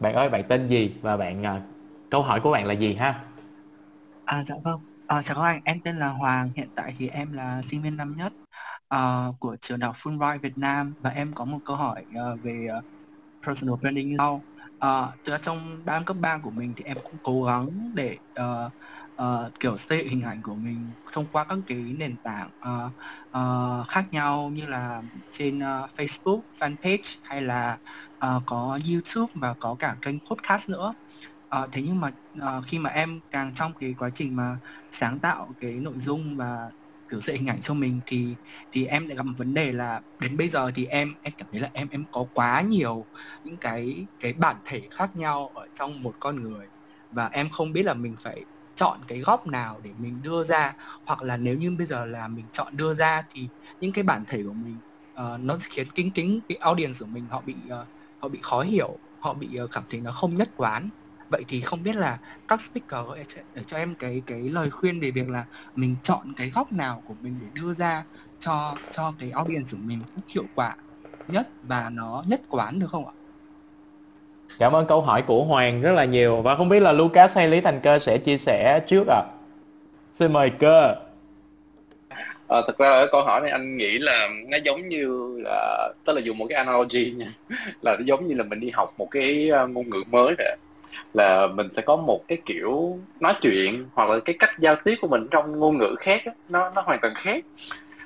Bạn 0.00 0.14
ơi, 0.14 0.28
bạn 0.28 0.42
tên 0.48 0.68
gì 0.68 0.92
và 1.02 1.16
bạn 1.16 1.42
uh, 1.42 1.71
câu 2.12 2.22
hỏi 2.22 2.40
của 2.40 2.50
bạn 2.50 2.66
là 2.66 2.74
gì 2.74 2.94
ha? 2.94 3.24
À 4.24 4.44
dạ 4.44 4.54
vâng. 4.64 4.80
À, 5.06 5.22
chào 5.22 5.36
các 5.36 5.42
anh, 5.42 5.60
em 5.64 5.80
tên 5.84 5.98
là 5.98 6.08
Hoàng. 6.08 6.52
Hiện 6.56 6.68
tại 6.74 6.92
thì 6.96 7.08
em 7.08 7.32
là 7.32 7.62
sinh 7.62 7.82
viên 7.82 7.96
năm 7.96 8.14
nhất 8.16 8.32
uh, 8.94 9.34
của 9.40 9.56
trường 9.60 9.78
đại 9.80 9.86
học 9.86 9.96
Fulbright 9.96 10.38
Việt 10.38 10.58
Nam 10.58 10.94
và 11.00 11.10
em 11.10 11.32
có 11.34 11.44
một 11.44 11.58
câu 11.64 11.76
hỏi 11.76 12.04
uh, 12.34 12.42
về 12.42 12.66
uh, 12.78 12.84
personal 13.46 13.74
branding 13.80 14.08
như 14.08 14.14
sau. 14.18 14.44
Uh, 14.86 15.40
trong 15.42 15.84
năm 15.84 16.04
cấp 16.04 16.16
3 16.20 16.38
của 16.38 16.50
mình 16.50 16.74
thì 16.76 16.84
em 16.84 16.96
cũng 17.02 17.18
cố 17.22 17.44
gắng 17.44 17.66
để 17.94 18.18
uh, 18.40 18.72
uh, 19.22 19.60
kiểu 19.60 19.76
xây 19.76 20.08
hình 20.08 20.22
ảnh 20.22 20.42
của 20.42 20.54
mình 20.54 20.94
thông 21.12 21.26
qua 21.32 21.44
các 21.44 21.58
cái 21.66 21.78
nền 21.98 22.16
tảng 22.18 22.50
uh, 22.68 22.92
uh, 23.38 23.88
khác 23.88 24.04
nhau 24.10 24.50
như 24.54 24.66
là 24.66 25.02
trên 25.30 25.58
uh, 25.58 25.90
Facebook 25.96 26.42
fanpage 26.60 27.18
hay 27.24 27.42
là 27.42 27.78
uh, 28.26 28.42
có 28.46 28.78
YouTube 28.90 29.32
và 29.34 29.54
có 29.58 29.76
cả 29.78 29.96
kênh 30.02 30.16
podcast 30.30 30.70
nữa 30.70 30.94
à, 31.52 31.66
thế 31.72 31.82
nhưng 31.82 32.00
mà 32.00 32.10
à, 32.40 32.60
khi 32.66 32.78
mà 32.78 32.90
em 32.90 33.20
càng 33.30 33.52
trong 33.54 33.72
cái 33.80 33.94
quá 33.98 34.10
trình 34.14 34.36
mà 34.36 34.56
sáng 34.90 35.20
tạo 35.20 35.54
cái 35.60 35.72
nội 35.80 35.94
dung 35.98 36.36
và 36.36 36.70
kiểu 37.08 37.20
dạy 37.20 37.36
hình 37.36 37.46
ảnh 37.48 37.60
cho 37.60 37.74
mình 37.74 38.00
thì 38.06 38.36
thì 38.72 38.86
em 38.86 39.06
lại 39.08 39.16
gặp 39.16 39.22
một 39.22 39.32
vấn 39.38 39.54
đề 39.54 39.72
là 39.72 40.00
đến 40.20 40.36
bây 40.36 40.48
giờ 40.48 40.70
thì 40.74 40.86
em 40.86 41.08
em 41.22 41.32
cảm 41.38 41.48
thấy 41.52 41.60
là 41.60 41.70
em 41.74 41.88
em 41.90 42.04
có 42.10 42.26
quá 42.34 42.62
nhiều 42.62 43.06
những 43.44 43.58
cái 43.58 44.06
cái 44.18 44.32
bản 44.32 44.56
thể 44.64 44.88
khác 44.90 45.10
nhau 45.16 45.48
ở 45.54 45.66
trong 45.74 46.02
một 46.02 46.16
con 46.20 46.42
người. 46.42 46.66
Và 47.10 47.26
em 47.26 47.48
không 47.48 47.72
biết 47.72 47.82
là 47.82 47.94
mình 47.94 48.14
phải 48.22 48.46
chọn 48.74 49.00
cái 49.08 49.18
góc 49.20 49.46
nào 49.46 49.80
để 49.80 49.92
mình 49.98 50.22
đưa 50.22 50.44
ra 50.44 50.72
hoặc 51.06 51.22
là 51.22 51.36
nếu 51.36 51.56
như 51.58 51.70
bây 51.78 51.86
giờ 51.86 52.04
là 52.06 52.28
mình 52.28 52.48
chọn 52.52 52.76
đưa 52.76 52.94
ra 52.94 53.22
thì 53.30 53.50
những 53.80 53.92
cái 53.92 54.04
bản 54.04 54.24
thể 54.28 54.42
của 54.46 54.54
mình 54.54 54.80
uh, 55.20 55.40
nó 55.40 55.56
khiến 55.70 55.86
kính 55.94 56.12
kính 56.14 56.40
cái 56.48 56.56
audience 56.60 56.96
của 57.00 57.06
mình 57.06 57.28
họ 57.28 57.42
bị 57.46 57.68
uh, 57.82 57.88
họ 58.22 58.28
bị 58.28 58.40
khó 58.42 58.62
hiểu 58.62 58.98
họ 59.18 59.34
bị 59.34 59.58
uh, 59.64 59.70
cảm 59.70 59.84
thấy 59.90 60.00
nó 60.00 60.12
không 60.12 60.36
nhất 60.36 60.48
quán 60.54 60.90
vậy 61.32 61.44
thì 61.48 61.60
không 61.60 61.82
biết 61.82 61.96
là 61.96 62.18
các 62.48 62.60
speaker 62.60 63.28
để 63.54 63.62
cho 63.66 63.76
em 63.76 63.94
cái 63.94 64.22
cái 64.26 64.40
lời 64.40 64.70
khuyên 64.70 65.00
về 65.00 65.10
việc 65.10 65.28
là 65.28 65.44
mình 65.76 65.96
chọn 66.02 66.32
cái 66.36 66.50
góc 66.50 66.72
nào 66.72 67.02
của 67.06 67.14
mình 67.22 67.38
để 67.40 67.60
đưa 67.60 67.72
ra 67.72 68.04
cho 68.38 68.74
cho 68.90 69.12
cái 69.18 69.30
audience 69.30 69.70
của 69.72 69.82
mình 69.84 69.98
một 69.98 70.22
hiệu 70.28 70.44
quả 70.54 70.76
nhất 71.28 71.48
và 71.62 71.90
nó 71.92 72.22
nhất 72.26 72.40
quán 72.48 72.78
được 72.78 72.86
không 72.90 73.06
ạ? 73.06 73.12
Cảm 74.58 74.72
ơn 74.72 74.86
câu 74.86 75.02
hỏi 75.02 75.22
của 75.22 75.44
Hoàng 75.44 75.82
rất 75.82 75.92
là 75.92 76.04
nhiều 76.04 76.42
và 76.42 76.56
không 76.56 76.68
biết 76.68 76.80
là 76.80 76.92
Lucas 76.92 77.36
hay 77.36 77.48
Lý 77.48 77.60
Thành 77.60 77.80
Cơ 77.82 77.98
sẽ 77.98 78.18
chia 78.18 78.38
sẻ 78.38 78.80
trước 78.88 79.06
ạ. 79.08 79.16
À? 79.16 79.28
Xin 80.14 80.32
mời 80.32 80.50
cơ. 80.50 80.94
À, 82.48 82.60
thật 82.66 82.78
ra 82.78 82.90
ở 82.90 83.06
câu 83.12 83.22
hỏi 83.22 83.40
này 83.40 83.50
anh 83.50 83.76
nghĩ 83.76 83.98
là 83.98 84.28
nó 84.50 84.58
giống 84.64 84.88
như 84.88 85.38
là 85.44 85.92
tức 86.04 86.12
là 86.12 86.20
dùng 86.20 86.38
một 86.38 86.46
cái 86.48 86.56
analogy 86.56 87.10
nha 87.10 87.34
là 87.82 87.96
nó 87.96 88.04
giống 88.04 88.26
như 88.26 88.34
là 88.34 88.44
mình 88.44 88.60
đi 88.60 88.70
học 88.70 88.94
một 88.98 89.08
cái 89.10 89.48
ờ, 89.48 89.66
ngôn 89.66 89.90
ngữ 89.90 90.02
mới 90.10 90.34
vậy 90.38 90.56
là 91.14 91.46
mình 91.46 91.68
sẽ 91.72 91.82
có 91.82 91.96
một 91.96 92.24
cái 92.28 92.38
kiểu 92.46 92.98
nói 93.20 93.34
chuyện 93.40 93.86
hoặc 93.94 94.10
là 94.10 94.18
cái 94.24 94.36
cách 94.38 94.50
giao 94.58 94.76
tiếp 94.84 94.94
của 95.00 95.08
mình 95.08 95.28
trong 95.30 95.58
ngôn 95.58 95.78
ngữ 95.78 95.94
khác 96.00 96.22
đó, 96.26 96.32
nó 96.48 96.70
nó 96.74 96.82
hoàn 96.82 96.98
toàn 97.02 97.14
khác. 97.16 97.44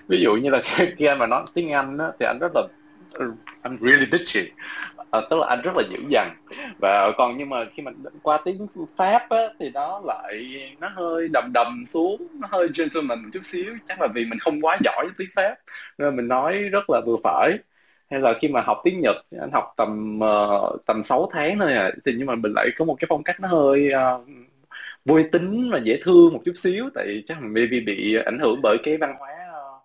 Ví 0.08 0.20
dụ 0.22 0.36
như 0.36 0.50
là 0.50 0.60
khi 0.64 0.86
khi 0.96 1.04
anh 1.04 1.18
mà 1.18 1.26
nói 1.26 1.42
tiếng 1.54 1.72
Anh 1.72 1.96
đó, 1.96 2.12
thì 2.20 2.26
anh 2.26 2.38
rất 2.40 2.52
là 2.54 2.62
I'm 3.62 3.78
really 3.80 4.06
bitchy. 4.06 4.50
À, 5.10 5.20
tức 5.30 5.40
là 5.40 5.46
anh 5.46 5.60
rất 5.62 5.76
là 5.76 5.82
dữ 5.90 5.98
dằn. 6.10 6.36
Và 6.80 7.12
còn 7.18 7.38
nhưng 7.38 7.48
mà 7.48 7.64
khi 7.64 7.82
mà 7.82 7.90
qua 8.22 8.38
tiếng 8.44 8.66
pháp 8.96 9.26
á, 9.30 9.38
thì 9.60 9.70
nó 9.74 10.02
lại 10.04 10.60
nó 10.80 10.88
hơi 10.94 11.28
đầm 11.32 11.50
đầm 11.54 11.82
xuống 11.86 12.26
nó 12.32 12.48
hơi 12.50 12.68
gentleman 12.78 13.22
một 13.22 13.28
chút 13.32 13.44
xíu. 13.44 13.74
Chắc 13.88 14.00
là 14.00 14.08
vì 14.14 14.24
mình 14.24 14.38
không 14.38 14.60
quá 14.60 14.76
giỏi 14.84 15.06
tiếng 15.18 15.28
pháp 15.34 15.54
nên 15.98 16.16
mình 16.16 16.28
nói 16.28 16.58
rất 16.58 16.90
là 16.90 17.00
vừa 17.06 17.16
phải 17.24 17.58
hay 18.10 18.20
là 18.20 18.32
khi 18.40 18.48
mà 18.48 18.60
học 18.60 18.80
tiếng 18.84 18.98
Nhật 18.98 19.16
anh 19.40 19.50
học 19.52 19.74
tầm 19.76 20.20
uh, 20.22 20.86
tầm 20.86 21.02
6 21.02 21.30
tháng 21.32 21.58
thôi 21.58 21.72
à 21.72 21.90
thì 22.04 22.12
nhưng 22.18 22.26
mà 22.26 22.34
mình 22.34 22.52
lại 22.56 22.68
có 22.78 22.84
một 22.84 22.96
cái 23.00 23.06
phong 23.08 23.22
cách 23.22 23.40
nó 23.40 23.48
hơi 23.48 23.90
uh, 23.94 24.28
vui 25.04 25.24
tính 25.32 25.70
và 25.72 25.78
dễ 25.84 26.00
thương 26.02 26.32
một 26.32 26.42
chút 26.44 26.52
xíu 26.56 26.90
tại 26.94 27.22
chắc 27.28 27.42
là 27.42 27.48
maybe 27.48 27.80
bị 27.80 28.16
ảnh 28.24 28.38
hưởng 28.38 28.60
bởi 28.62 28.76
cái 28.82 28.96
văn 28.96 29.14
hóa 29.18 29.30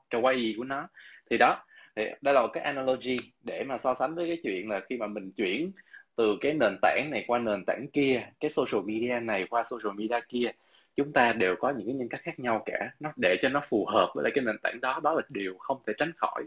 ờ, 0.10 0.20
uh, 0.20 0.36
gì 0.36 0.56
của 0.58 0.64
nó. 0.64 0.88
Thì 1.30 1.38
đó 1.38 1.56
thì 1.96 2.06
đây 2.22 2.34
là 2.34 2.42
một 2.42 2.48
cái 2.54 2.64
analogy 2.64 3.18
để 3.44 3.64
mà 3.64 3.78
so 3.78 3.96
sánh 4.00 4.16
với 4.16 4.28
cái 4.28 4.38
chuyện 4.44 4.70
là 4.70 4.80
khi 4.90 4.98
mà 4.98 5.08
mình 5.08 5.32
chuyển 5.32 5.72
từ 6.16 6.38
cái 6.42 6.54
nền 6.54 6.78
tảng 6.82 7.08
này 7.12 7.24
qua 7.28 7.40
nền 7.40 7.66
tảng 7.66 7.88
kia 7.94 8.22
cái 8.40 8.52
social 8.52 8.86
media 8.86 9.20
này 9.20 9.46
qua 9.50 9.64
social 9.64 9.98
media 9.98 10.20
kia 10.30 10.52
chúng 10.96 11.14
ta 11.14 11.34
đều 11.34 11.56
có 11.56 11.70
những 11.70 11.88
cái 11.88 11.96
nhân 11.96 12.10
cách 12.10 12.22
khác 12.24 12.40
nhau 12.40 12.64
cả. 12.66 12.90
Nó 13.00 13.12
để 13.22 13.38
cho 13.42 13.50
nó 13.50 13.62
phù 13.70 13.86
hợp 13.86 14.12
với 14.16 14.24
lại 14.24 14.32
cái 14.36 14.44
nền 14.44 14.58
tảng 14.64 14.82
đó 14.82 15.00
đó 15.04 15.14
là 15.14 15.22
điều 15.30 15.58
không 15.58 15.82
thể 15.88 15.94
tránh 15.98 16.12
khỏi. 16.18 16.44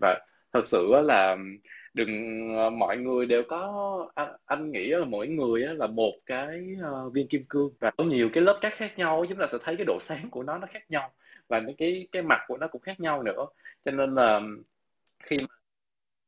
Và 0.00 0.18
thật 0.52 0.66
sự 0.66 0.92
là 1.04 1.36
đừng 1.94 2.08
ờ, 2.56 2.70
mọi 2.70 2.96
người 2.96 3.26
đều 3.26 3.42
có 3.48 4.10
anh, 4.14 4.32
anh 4.46 4.70
nghĩ 4.72 4.88
là 4.88 5.04
mỗi 5.04 5.28
người 5.28 5.60
là 5.60 5.86
một 5.86 6.12
cái 6.26 6.76
ờ, 6.82 7.08
viên 7.10 7.28
kim 7.28 7.44
cương 7.48 7.70
và 7.80 7.90
có 7.90 8.04
nhiều 8.04 8.30
cái 8.32 8.42
lớp 8.42 8.58
cát 8.60 8.72
khác 8.72 8.98
nhau 8.98 9.24
chúng 9.28 9.38
ta 9.38 9.46
sẽ 9.52 9.58
thấy 9.64 9.76
cái 9.76 9.84
độ 9.86 9.98
sáng 10.00 10.30
của 10.30 10.42
nó 10.42 10.58
nó 10.58 10.66
khác 10.72 10.82
nhau 10.90 11.12
và 11.48 11.62
cái 11.78 12.08
cái 12.12 12.22
mặt 12.22 12.40
của 12.48 12.56
nó 12.56 12.68
cũng 12.68 12.82
khác 12.82 13.00
nhau 13.00 13.22
nữa. 13.22 13.46
Cho 13.84 13.90
nên 13.90 14.14
là 14.14 14.40
khi 15.22 15.36
mà 15.40 15.54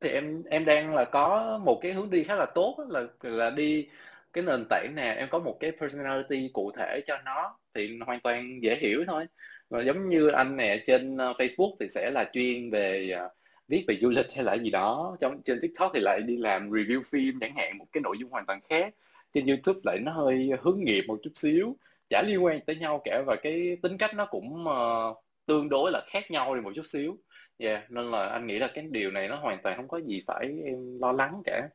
thì 0.00 0.10
em 0.10 0.42
em 0.50 0.64
đang 0.64 0.94
là 0.94 1.04
có 1.04 1.58
một 1.64 1.80
cái 1.82 1.92
hướng 1.92 2.10
đi 2.10 2.24
khá 2.24 2.36
là 2.36 2.46
tốt 2.54 2.86
là 2.88 3.02
là 3.22 3.50
đi 3.50 3.88
cái 4.32 4.44
nền 4.44 4.64
tảng 4.70 4.92
nè 4.96 5.14
em 5.18 5.28
có 5.30 5.38
một 5.38 5.56
cái 5.60 5.72
personality 5.80 6.50
cụ 6.52 6.72
thể 6.76 7.00
cho 7.06 7.18
nó 7.24 7.58
thì 7.74 7.98
hoàn 8.06 8.20
toàn 8.20 8.62
dễ 8.62 8.76
hiểu 8.76 9.04
thôi. 9.06 9.26
Và 9.70 9.82
giống 9.82 10.08
như 10.08 10.28
anh 10.28 10.56
nè 10.56 10.84
trên 10.86 11.16
ờ, 11.16 11.32
Facebook 11.38 11.76
thì 11.80 11.88
sẽ 11.88 12.10
là 12.10 12.30
chuyên 12.32 12.70
về 12.70 13.16
uh, 13.26 13.32
viết 13.70 13.84
về 13.88 13.98
du 14.00 14.08
lịch 14.08 14.26
hay 14.34 14.44
là 14.44 14.54
gì 14.54 14.70
đó 14.70 15.16
trong 15.20 15.42
trên 15.42 15.60
tiktok 15.62 15.90
thì 15.94 16.00
lại 16.00 16.20
đi 16.20 16.36
làm 16.36 16.70
review 16.70 17.00
phim 17.10 17.40
chẳng 17.40 17.56
hạn 17.56 17.78
một 17.78 17.86
cái 17.92 18.00
nội 18.00 18.16
dung 18.20 18.30
hoàn 18.30 18.46
toàn 18.46 18.60
khác 18.68 18.94
trên 19.32 19.46
youtube 19.46 19.80
lại 19.84 19.98
nó 20.02 20.12
hơi 20.12 20.50
hướng 20.62 20.80
nghiệp 20.84 21.04
một 21.08 21.18
chút 21.22 21.32
xíu 21.34 21.76
chả 22.10 22.22
liên 22.26 22.44
quan 22.44 22.60
tới 22.66 22.76
nhau 22.76 23.00
cả 23.04 23.22
và 23.26 23.36
cái 23.42 23.76
tính 23.82 23.98
cách 23.98 24.14
nó 24.14 24.26
cũng 24.26 24.64
uh, 24.64 25.16
tương 25.46 25.68
đối 25.68 25.90
là 25.92 26.00
khác 26.06 26.30
nhau 26.30 26.54
đi 26.54 26.60
một 26.60 26.72
chút 26.74 26.86
xíu 26.86 27.16
Yeah, 27.60 27.90
nên 27.90 28.10
là 28.10 28.26
anh 28.26 28.46
nghĩ 28.46 28.58
là 28.58 28.70
cái 28.74 28.84
điều 28.90 29.10
này 29.10 29.28
nó 29.28 29.36
hoàn 29.36 29.62
toàn 29.62 29.76
không 29.76 29.88
có 29.88 29.98
gì 29.98 30.22
phải 30.26 30.60
em 30.64 30.98
lo 31.00 31.12
lắng 31.12 31.42
cả. 31.44 31.68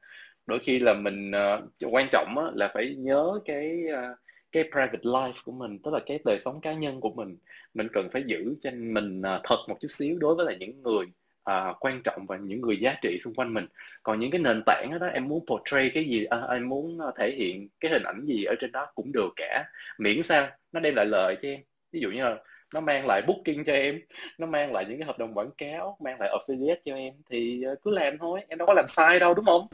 Đôi 0.46 0.60
khi 0.60 0.80
là 0.80 0.94
mình 0.94 1.32
uh, 1.32 1.94
quan 1.94 2.08
trọng 2.12 2.36
á, 2.38 2.44
là 2.54 2.72
phải 2.74 2.96
nhớ 2.96 3.40
cái 3.46 3.84
uh, 3.94 4.18
cái 4.52 4.64
private 4.72 5.04
life 5.04 5.34
của 5.46 5.52
mình, 5.52 5.80
tức 5.84 5.92
là 5.94 6.00
cái 6.06 6.20
đời 6.26 6.40
sống 6.40 6.62
cá 6.62 6.74
nhân 6.74 7.02
của 7.02 7.10
mình. 7.10 7.38
Mình 7.74 7.88
cần 7.94 8.10
phải 8.14 8.24
giữ 8.28 8.56
cho 8.62 8.72
mình 8.72 9.22
uh, 9.22 9.42
thật 9.44 9.58
một 9.68 9.78
chút 9.82 9.88
xíu 9.92 10.18
đối 10.20 10.36
với 10.36 10.46
là 10.46 10.54
những 10.60 10.84
người 10.84 11.06
uh, 11.52 11.76
quan 11.80 12.02
trọng 12.04 12.26
và 12.28 12.38
những 12.38 12.62
người 12.62 12.78
giá 12.78 12.96
trị 13.02 13.20
xung 13.24 13.34
quanh 13.34 13.54
mình. 13.54 13.66
Còn 14.04 14.20
những 14.20 14.32
cái 14.32 14.42
nền 14.42 14.64
tảng 14.66 14.92
đó, 14.92 14.98
đó 14.98 15.08
em 15.08 15.28
muốn 15.28 15.46
portray 15.48 15.92
cái 15.94 16.04
gì, 16.04 16.26
uh, 16.26 16.50
em 16.50 16.70
muốn 16.70 17.00
à, 17.00 17.08
thể 17.18 17.32
hiện 17.32 17.68
cái 17.80 17.92
hình 17.92 18.04
ảnh 18.04 18.26
gì 18.26 18.44
ở 18.44 18.56
trên 18.60 18.72
đó 18.72 18.88
cũng 18.96 19.12
được 19.12 19.30
cả. 19.36 19.64
Miễn 19.98 20.24
sao 20.24 20.48
nó 20.72 20.80
đem 20.80 20.96
lại 20.96 21.06
lợi 21.06 21.36
cho 21.42 21.50
em. 21.50 21.60
Ví 21.92 22.00
dụ 22.00 22.12
như 22.12 22.24
là 22.24 22.36
nó 22.74 22.82
mang 22.82 23.08
lại 23.08 23.22
booking 23.28 23.64
cho 23.66 23.74
em 23.74 24.00
nó 24.38 24.48
mang 24.48 24.72
lại 24.72 24.86
những 24.90 25.00
cái 25.00 25.08
hợp 25.08 25.18
đồng 25.18 25.34
quảng 25.34 25.52
cáo 25.58 25.98
mang 26.00 26.20
lại 26.20 26.30
affiliate 26.30 26.76
cho 26.86 26.96
em 26.96 27.14
thì 27.30 27.64
cứ 27.82 27.92
làm 27.92 28.18
thôi 28.18 28.42
em 28.48 28.58
đâu 28.58 28.66
có 28.68 28.74
làm 28.74 28.88
sai 28.88 29.20
đâu 29.20 29.34
đúng 29.34 29.46
không 29.46 29.68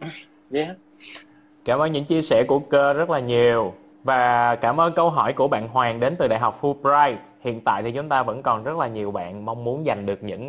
yeah 0.52 0.76
cảm 1.68 1.78
ơn 1.78 1.92
những 1.92 2.04
chia 2.04 2.22
sẻ 2.22 2.44
của 2.48 2.58
cơ 2.58 2.92
rất 2.92 3.10
là 3.10 3.20
nhiều 3.20 3.74
và 4.04 4.54
cảm 4.56 4.80
ơn 4.80 4.92
câu 4.92 5.10
hỏi 5.10 5.32
của 5.32 5.48
bạn 5.48 5.68
Hoàng 5.68 6.00
đến 6.00 6.16
từ 6.18 6.28
Đại 6.28 6.38
học 6.38 6.58
Fulbright. 6.60 7.16
Hiện 7.40 7.60
tại 7.64 7.82
thì 7.82 7.92
chúng 7.92 8.08
ta 8.08 8.22
vẫn 8.22 8.42
còn 8.42 8.64
rất 8.64 8.76
là 8.78 8.88
nhiều 8.88 9.10
bạn 9.10 9.44
mong 9.44 9.64
muốn 9.64 9.84
giành 9.84 10.06
được 10.06 10.22
những 10.22 10.48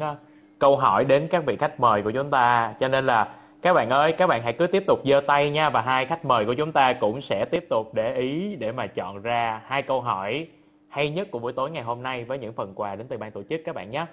câu 0.60 0.78
hỏi 0.78 1.05
đến 1.05 1.28
các 1.32 1.45
vị 1.45 1.55
khách 1.55 1.80
mời 1.80 2.01
của 2.01 2.12
chúng 2.12 2.30
ta. 2.30 2.74
Cho 2.80 2.88
nên 2.88 3.05
là 3.05 3.36
các 3.62 3.74
bạn 3.74 3.89
ơi, 3.89 4.12
các 4.12 4.28
bạn 4.28 4.43
hãy 4.43 4.53
cứ 4.53 4.68
tiếp 4.68 4.84
tục 4.88 4.99
giơ 5.05 5.22
tay 5.28 5.49
nha 5.49 5.70
và 5.70 5.82
hai 5.82 6.05
khách 6.05 6.26
mời 6.26 6.45
của 6.45 6.53
chúng 6.53 6.72
ta 6.72 6.93
cũng 6.93 7.22
sẽ 7.22 7.45
tiếp 7.45 7.66
tục 7.70 7.93
để 7.93 8.16
ý 8.16 8.55
để 8.55 8.72
mà 8.72 8.88
chọn 8.88 9.22
ra 9.22 9.62
hai 9.66 9.82
câu 9.82 10.01
hỏi 10.01 10.47
hay 10.88 11.10
nhất 11.10 11.32
của 11.32 11.39
buổi 11.39 11.53
tối 11.53 11.72
ngày 11.72 11.84
hôm 11.84 12.03
nay 12.03 12.24
với 12.24 12.39
những 12.39 12.53
phần 12.53 12.74
quà 12.76 12.95
đến 12.95 13.07
từ 13.07 13.18
ban 13.18 13.32
tổ 13.32 13.43
chức 13.43 13.62
các 13.66 13.76
bạn 13.76 13.89
nhé. 13.89 14.05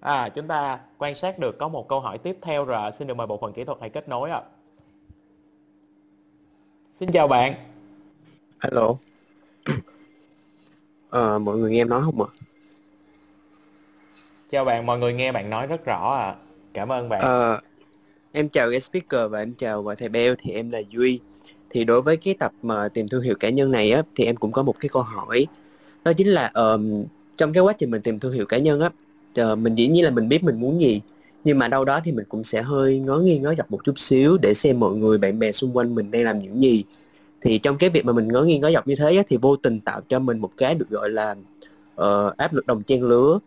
À, 0.00 0.28
chúng 0.28 0.48
ta 0.48 0.78
quan 0.98 1.14
sát 1.14 1.38
được 1.38 1.58
có 1.58 1.68
một 1.68 1.88
câu 1.88 2.00
hỏi 2.00 2.18
tiếp 2.18 2.38
theo 2.42 2.64
rồi, 2.64 2.92
xin 2.92 3.08
được 3.08 3.14
mời 3.14 3.26
bộ 3.26 3.38
phận 3.38 3.52
kỹ 3.52 3.64
thuật 3.64 3.78
hãy 3.80 3.90
kết 3.90 4.08
nối 4.08 4.30
ạ. 4.30 4.36
À. 4.36 4.48
Xin 7.00 7.12
chào 7.12 7.28
bạn. 7.28 7.54
Hello. 8.60 8.94
à, 11.10 11.38
mọi 11.38 11.56
người 11.56 11.70
nghe 11.70 11.80
em 11.80 11.88
nói 11.88 12.02
không 12.04 12.22
ạ? 12.22 12.43
Chào 14.54 14.64
bạn, 14.64 14.86
mọi 14.86 14.98
người 14.98 15.12
nghe 15.12 15.32
bạn 15.32 15.50
nói 15.50 15.66
rất 15.66 15.84
rõ 15.84 16.14
ạ. 16.14 16.26
À. 16.26 16.34
Cảm 16.74 16.92
ơn 16.92 17.08
bạn. 17.08 17.20
À, 17.20 17.60
em 18.32 18.48
chào 18.48 18.70
cái 18.70 18.80
speaker 18.80 19.30
và 19.30 19.38
em 19.38 19.54
chào 19.58 19.94
thầy 19.98 20.08
Beo 20.08 20.34
thì 20.38 20.52
em 20.52 20.70
là 20.70 20.80
Duy. 20.90 21.20
Thì 21.70 21.84
đối 21.84 22.02
với 22.02 22.16
cái 22.16 22.34
tập 22.38 22.52
mà 22.62 22.88
tìm 22.88 23.08
thương 23.08 23.22
hiệu 23.22 23.34
cá 23.40 23.48
nhân 23.48 23.70
này 23.70 23.92
á 23.92 24.02
thì 24.16 24.24
em 24.24 24.36
cũng 24.36 24.52
có 24.52 24.62
một 24.62 24.80
cái 24.80 24.88
câu 24.92 25.02
hỏi 25.02 25.46
đó 26.04 26.12
chính 26.12 26.28
là 26.28 26.50
um, 26.54 27.04
trong 27.36 27.52
cái 27.52 27.62
quá 27.62 27.72
trình 27.78 27.90
mình 27.90 28.02
tìm 28.02 28.18
thương 28.18 28.32
hiệu 28.32 28.46
cá 28.46 28.58
nhân 28.58 28.80
á 28.80 28.90
uh, 29.52 29.58
mình 29.58 29.74
dĩ 29.74 29.88
nhiên 29.88 30.04
là 30.04 30.10
mình 30.10 30.28
biết 30.28 30.44
mình 30.44 30.60
muốn 30.60 30.80
gì 30.80 31.00
nhưng 31.44 31.58
mà 31.58 31.68
đâu 31.68 31.84
đó 31.84 32.00
thì 32.04 32.12
mình 32.12 32.24
cũng 32.28 32.44
sẽ 32.44 32.62
hơi 32.62 32.98
ngó 32.98 33.18
nghiêng 33.18 33.42
ngó 33.42 33.54
dọc 33.54 33.70
một 33.70 33.84
chút 33.84 33.98
xíu 33.98 34.38
để 34.38 34.54
xem 34.54 34.80
mọi 34.80 34.94
người 34.94 35.18
bạn 35.18 35.38
bè 35.38 35.52
xung 35.52 35.76
quanh 35.76 35.94
mình 35.94 36.10
đang 36.10 36.22
làm 36.22 36.38
những 36.38 36.62
gì 36.62 36.84
thì 37.40 37.58
trong 37.58 37.78
cái 37.78 37.90
việc 37.90 38.04
mà 38.04 38.12
mình 38.12 38.28
ngó 38.28 38.42
nghiêng 38.42 38.60
ngó 38.60 38.70
dọc 38.70 38.86
như 38.86 38.96
thế 38.96 39.16
á, 39.16 39.22
thì 39.26 39.36
vô 39.36 39.56
tình 39.56 39.80
tạo 39.80 40.00
cho 40.08 40.18
mình 40.18 40.38
một 40.38 40.50
cái 40.56 40.74
được 40.74 40.88
gọi 40.90 41.10
là 41.10 41.34
uh, 42.00 42.36
áp 42.36 42.54
lực 42.54 42.66
đồng 42.66 42.82
trang 42.82 43.02
lứa 43.02 43.38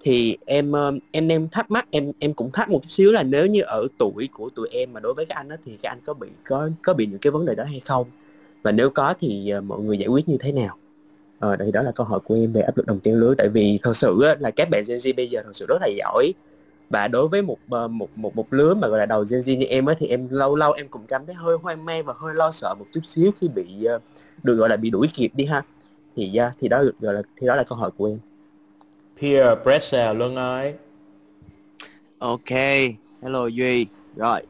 thì 0.00 0.36
em 0.46 0.72
um, 0.72 0.98
em 1.10 1.28
em 1.28 1.48
thắc 1.48 1.70
mắc 1.70 1.86
em 1.90 2.12
em 2.18 2.34
cũng 2.34 2.50
thắc 2.52 2.70
một 2.70 2.80
chút 2.82 2.88
xíu 2.90 3.12
là 3.12 3.22
nếu 3.22 3.46
như 3.46 3.62
ở 3.62 3.86
tuổi 3.98 4.28
của 4.32 4.50
tụi 4.50 4.68
em 4.68 4.92
mà 4.92 5.00
đối 5.00 5.14
với 5.14 5.26
các 5.26 5.34
anh 5.36 5.48
đó 5.48 5.56
thì 5.64 5.78
các 5.82 5.88
anh 5.88 6.00
có 6.04 6.14
bị 6.14 6.28
có 6.44 6.70
có 6.82 6.94
bị 6.94 7.06
những 7.06 7.18
cái 7.18 7.30
vấn 7.30 7.46
đề 7.46 7.54
đó 7.54 7.64
hay 7.64 7.80
không? 7.80 8.06
Và 8.62 8.72
nếu 8.72 8.90
có 8.90 9.14
thì 9.18 9.50
ờ, 9.50 9.60
mọi 9.60 9.80
người 9.80 9.98
giải 9.98 10.08
quyết 10.08 10.28
như 10.28 10.36
thế 10.40 10.52
nào? 10.52 10.76
Ờ, 11.38 11.56
thì 11.56 11.72
đó 11.72 11.82
là 11.82 11.92
câu 11.92 12.06
hỏi 12.06 12.20
của 12.20 12.34
em 12.34 12.52
về 12.52 12.62
áp 12.62 12.76
lực 12.76 12.86
đồng 12.86 13.00
tiền 13.00 13.14
lứa. 13.14 13.34
Tại 13.38 13.48
vì 13.48 13.78
thật 13.82 13.96
sự 13.96 14.22
á, 14.22 14.36
là 14.40 14.50
các 14.50 14.70
bạn 14.70 14.84
Gen 14.86 14.98
Z 14.98 15.14
bây 15.16 15.28
giờ 15.30 15.42
thật 15.44 15.52
sự 15.56 15.66
rất 15.68 15.78
là 15.80 15.88
giỏi. 15.98 16.32
Và 16.90 17.08
đối 17.08 17.28
với 17.28 17.42
một 17.42 17.58
ờ, 17.70 17.88
một 17.88 18.08
một 18.14 18.36
một 18.36 18.52
lứa 18.52 18.74
mà 18.74 18.88
gọi 18.88 18.98
là 18.98 19.06
đầu 19.06 19.24
Gen 19.30 19.40
Z 19.40 19.56
như 19.58 19.66
em 19.66 19.86
á 19.86 19.94
thì 19.98 20.06
em 20.06 20.28
lâu 20.30 20.56
lâu 20.56 20.72
em 20.72 20.88
cũng 20.88 21.06
cảm 21.06 21.26
thấy 21.26 21.34
hơi 21.34 21.56
hoang 21.56 21.84
mang 21.84 22.04
và 22.04 22.14
hơi 22.18 22.34
lo 22.34 22.50
sợ 22.50 22.74
một 22.78 22.86
chút 22.92 23.00
xíu 23.04 23.32
khi 23.40 23.48
bị 23.48 23.84
ờ, 23.84 23.98
được 24.42 24.54
gọi 24.54 24.68
là 24.68 24.76
bị 24.76 24.90
đuổi 24.90 25.08
kịp 25.14 25.30
đi 25.34 25.44
ha. 25.46 25.62
Thì 26.16 26.38
thì 26.58 26.68
đó 26.68 26.82
gọi 26.98 27.14
là 27.14 27.22
thì 27.36 27.46
đó 27.46 27.54
là 27.56 27.64
câu 27.64 27.78
hỏi 27.78 27.90
của 27.96 28.06
em 28.06 28.18
peer 29.20 29.58
pressure 29.62 30.14
luôn 30.14 30.36
ơi. 30.36 30.74
Ok 32.18 32.50
hello 33.22 33.46
duy. 33.46 33.86
Rồi 34.16 34.42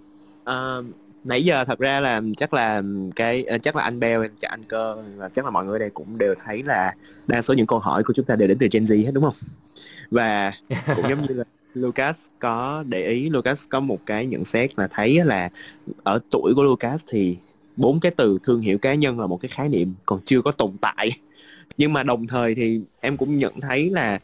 um, 0.44 0.92
nãy 1.24 1.44
giờ 1.44 1.64
thật 1.64 1.78
ra 1.78 2.00
là 2.00 2.20
chắc 2.36 2.54
là 2.54 2.82
cái 3.16 3.44
ờ, 3.44 3.58
chắc 3.58 3.76
là 3.76 3.82
anh 3.82 4.00
Bell 4.00 4.24
chắc 4.38 4.50
anh 4.50 4.64
cơ 4.64 4.96
và 5.16 5.28
chắc 5.28 5.44
là 5.44 5.50
mọi 5.50 5.64
người 5.64 5.74
ở 5.74 5.78
đây 5.78 5.90
cũng 5.90 6.18
đều 6.18 6.34
thấy 6.44 6.62
là 6.62 6.94
đa 7.26 7.42
số 7.42 7.54
những 7.54 7.66
câu 7.66 7.78
hỏi 7.78 8.04
của 8.04 8.12
chúng 8.12 8.24
ta 8.24 8.36
đều 8.36 8.48
đến 8.48 8.58
từ 8.58 8.68
Gen 8.72 8.84
Z 8.84 9.04
hết 9.04 9.10
đúng 9.14 9.24
không? 9.24 9.34
Và 10.10 10.52
cũng 10.96 11.08
giống 11.08 11.26
như 11.26 11.34
là 11.34 11.44
Lucas 11.74 12.28
có 12.38 12.84
để 12.86 13.06
ý 13.08 13.30
Lucas 13.30 13.68
có 13.68 13.80
một 13.80 13.98
cái 14.06 14.26
nhận 14.26 14.44
xét 14.44 14.78
là 14.78 14.88
thấy 14.90 15.24
là 15.24 15.50
ở 16.02 16.20
tuổi 16.30 16.52
của 16.56 16.62
Lucas 16.62 17.04
thì 17.08 17.36
bốn 17.76 18.00
cái 18.00 18.12
từ 18.16 18.38
thương 18.42 18.60
hiệu 18.60 18.78
cá 18.78 18.94
nhân 18.94 19.20
là 19.20 19.26
một 19.26 19.40
cái 19.42 19.48
khái 19.48 19.68
niệm 19.68 19.94
còn 20.06 20.20
chưa 20.24 20.42
có 20.42 20.52
tồn 20.52 20.70
tại. 20.80 21.10
Nhưng 21.76 21.92
mà 21.92 22.02
đồng 22.02 22.26
thời 22.26 22.54
thì 22.54 22.80
em 23.00 23.16
cũng 23.16 23.38
nhận 23.38 23.60
thấy 23.60 23.90
là 23.90 24.18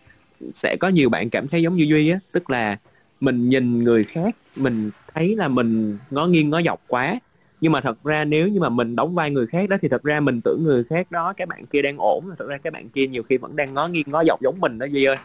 sẽ 0.55 0.76
có 0.80 0.89
nhiều 0.89 1.09
bạn 1.11 1.30
cảm 1.30 1.47
thấy 1.49 1.62
giống 1.62 1.76
như 1.76 1.84
duy 1.84 2.11
á, 2.11 2.18
tức 2.32 2.51
là 2.51 2.78
mình 3.20 3.49
nhìn 3.49 3.84
người 3.84 4.05
khác, 4.05 4.37
mình 4.57 4.91
thấy 5.14 5.37
là 5.37 5.49
mình 5.49 5.99
ngó 6.11 6.26
nghiêng, 6.26 6.51
ngó 6.51 6.62
dọc 6.62 6.80
quá. 6.87 7.20
Nhưng 7.61 7.72
mà 7.72 7.80
thật 7.80 8.05
ra 8.05 8.24
nếu 8.24 8.49
như 8.49 8.61
mà 8.61 8.68
mình 8.68 8.97
đóng 8.97 9.14
vai 9.14 9.30
người 9.30 9.47
khác 9.47 9.68
đó, 9.68 9.76
thì 9.82 9.89
thật 9.89 10.03
ra 10.03 10.20
mình 10.20 10.41
tưởng 10.45 10.64
người 10.64 10.84
khác 10.84 11.11
đó, 11.11 11.32
cái 11.32 11.47
bạn 11.47 11.66
kia 11.66 11.82
đang 11.82 11.97
ổn, 11.99 12.24
thật 12.39 12.47
ra 12.49 12.59
cái 12.59 12.70
bạn 12.70 12.89
kia 12.89 13.07
nhiều 13.07 13.22
khi 13.22 13.39
vẫn 13.39 13.57
đang 13.57 13.74
ngó 13.74 13.89
nghiêng, 13.89 14.11
ngó 14.11 14.24
dọc 14.24 14.41
giống 14.43 14.61
mình 14.61 14.78
đó, 14.78 14.87
Duy 14.91 15.05
ơi. 15.05 15.16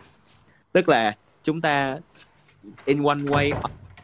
Tức 0.71 0.89
là 0.89 1.15
chúng 1.43 1.61
ta 1.61 1.97
in 2.85 3.03
one 3.03 3.19
way 3.19 3.53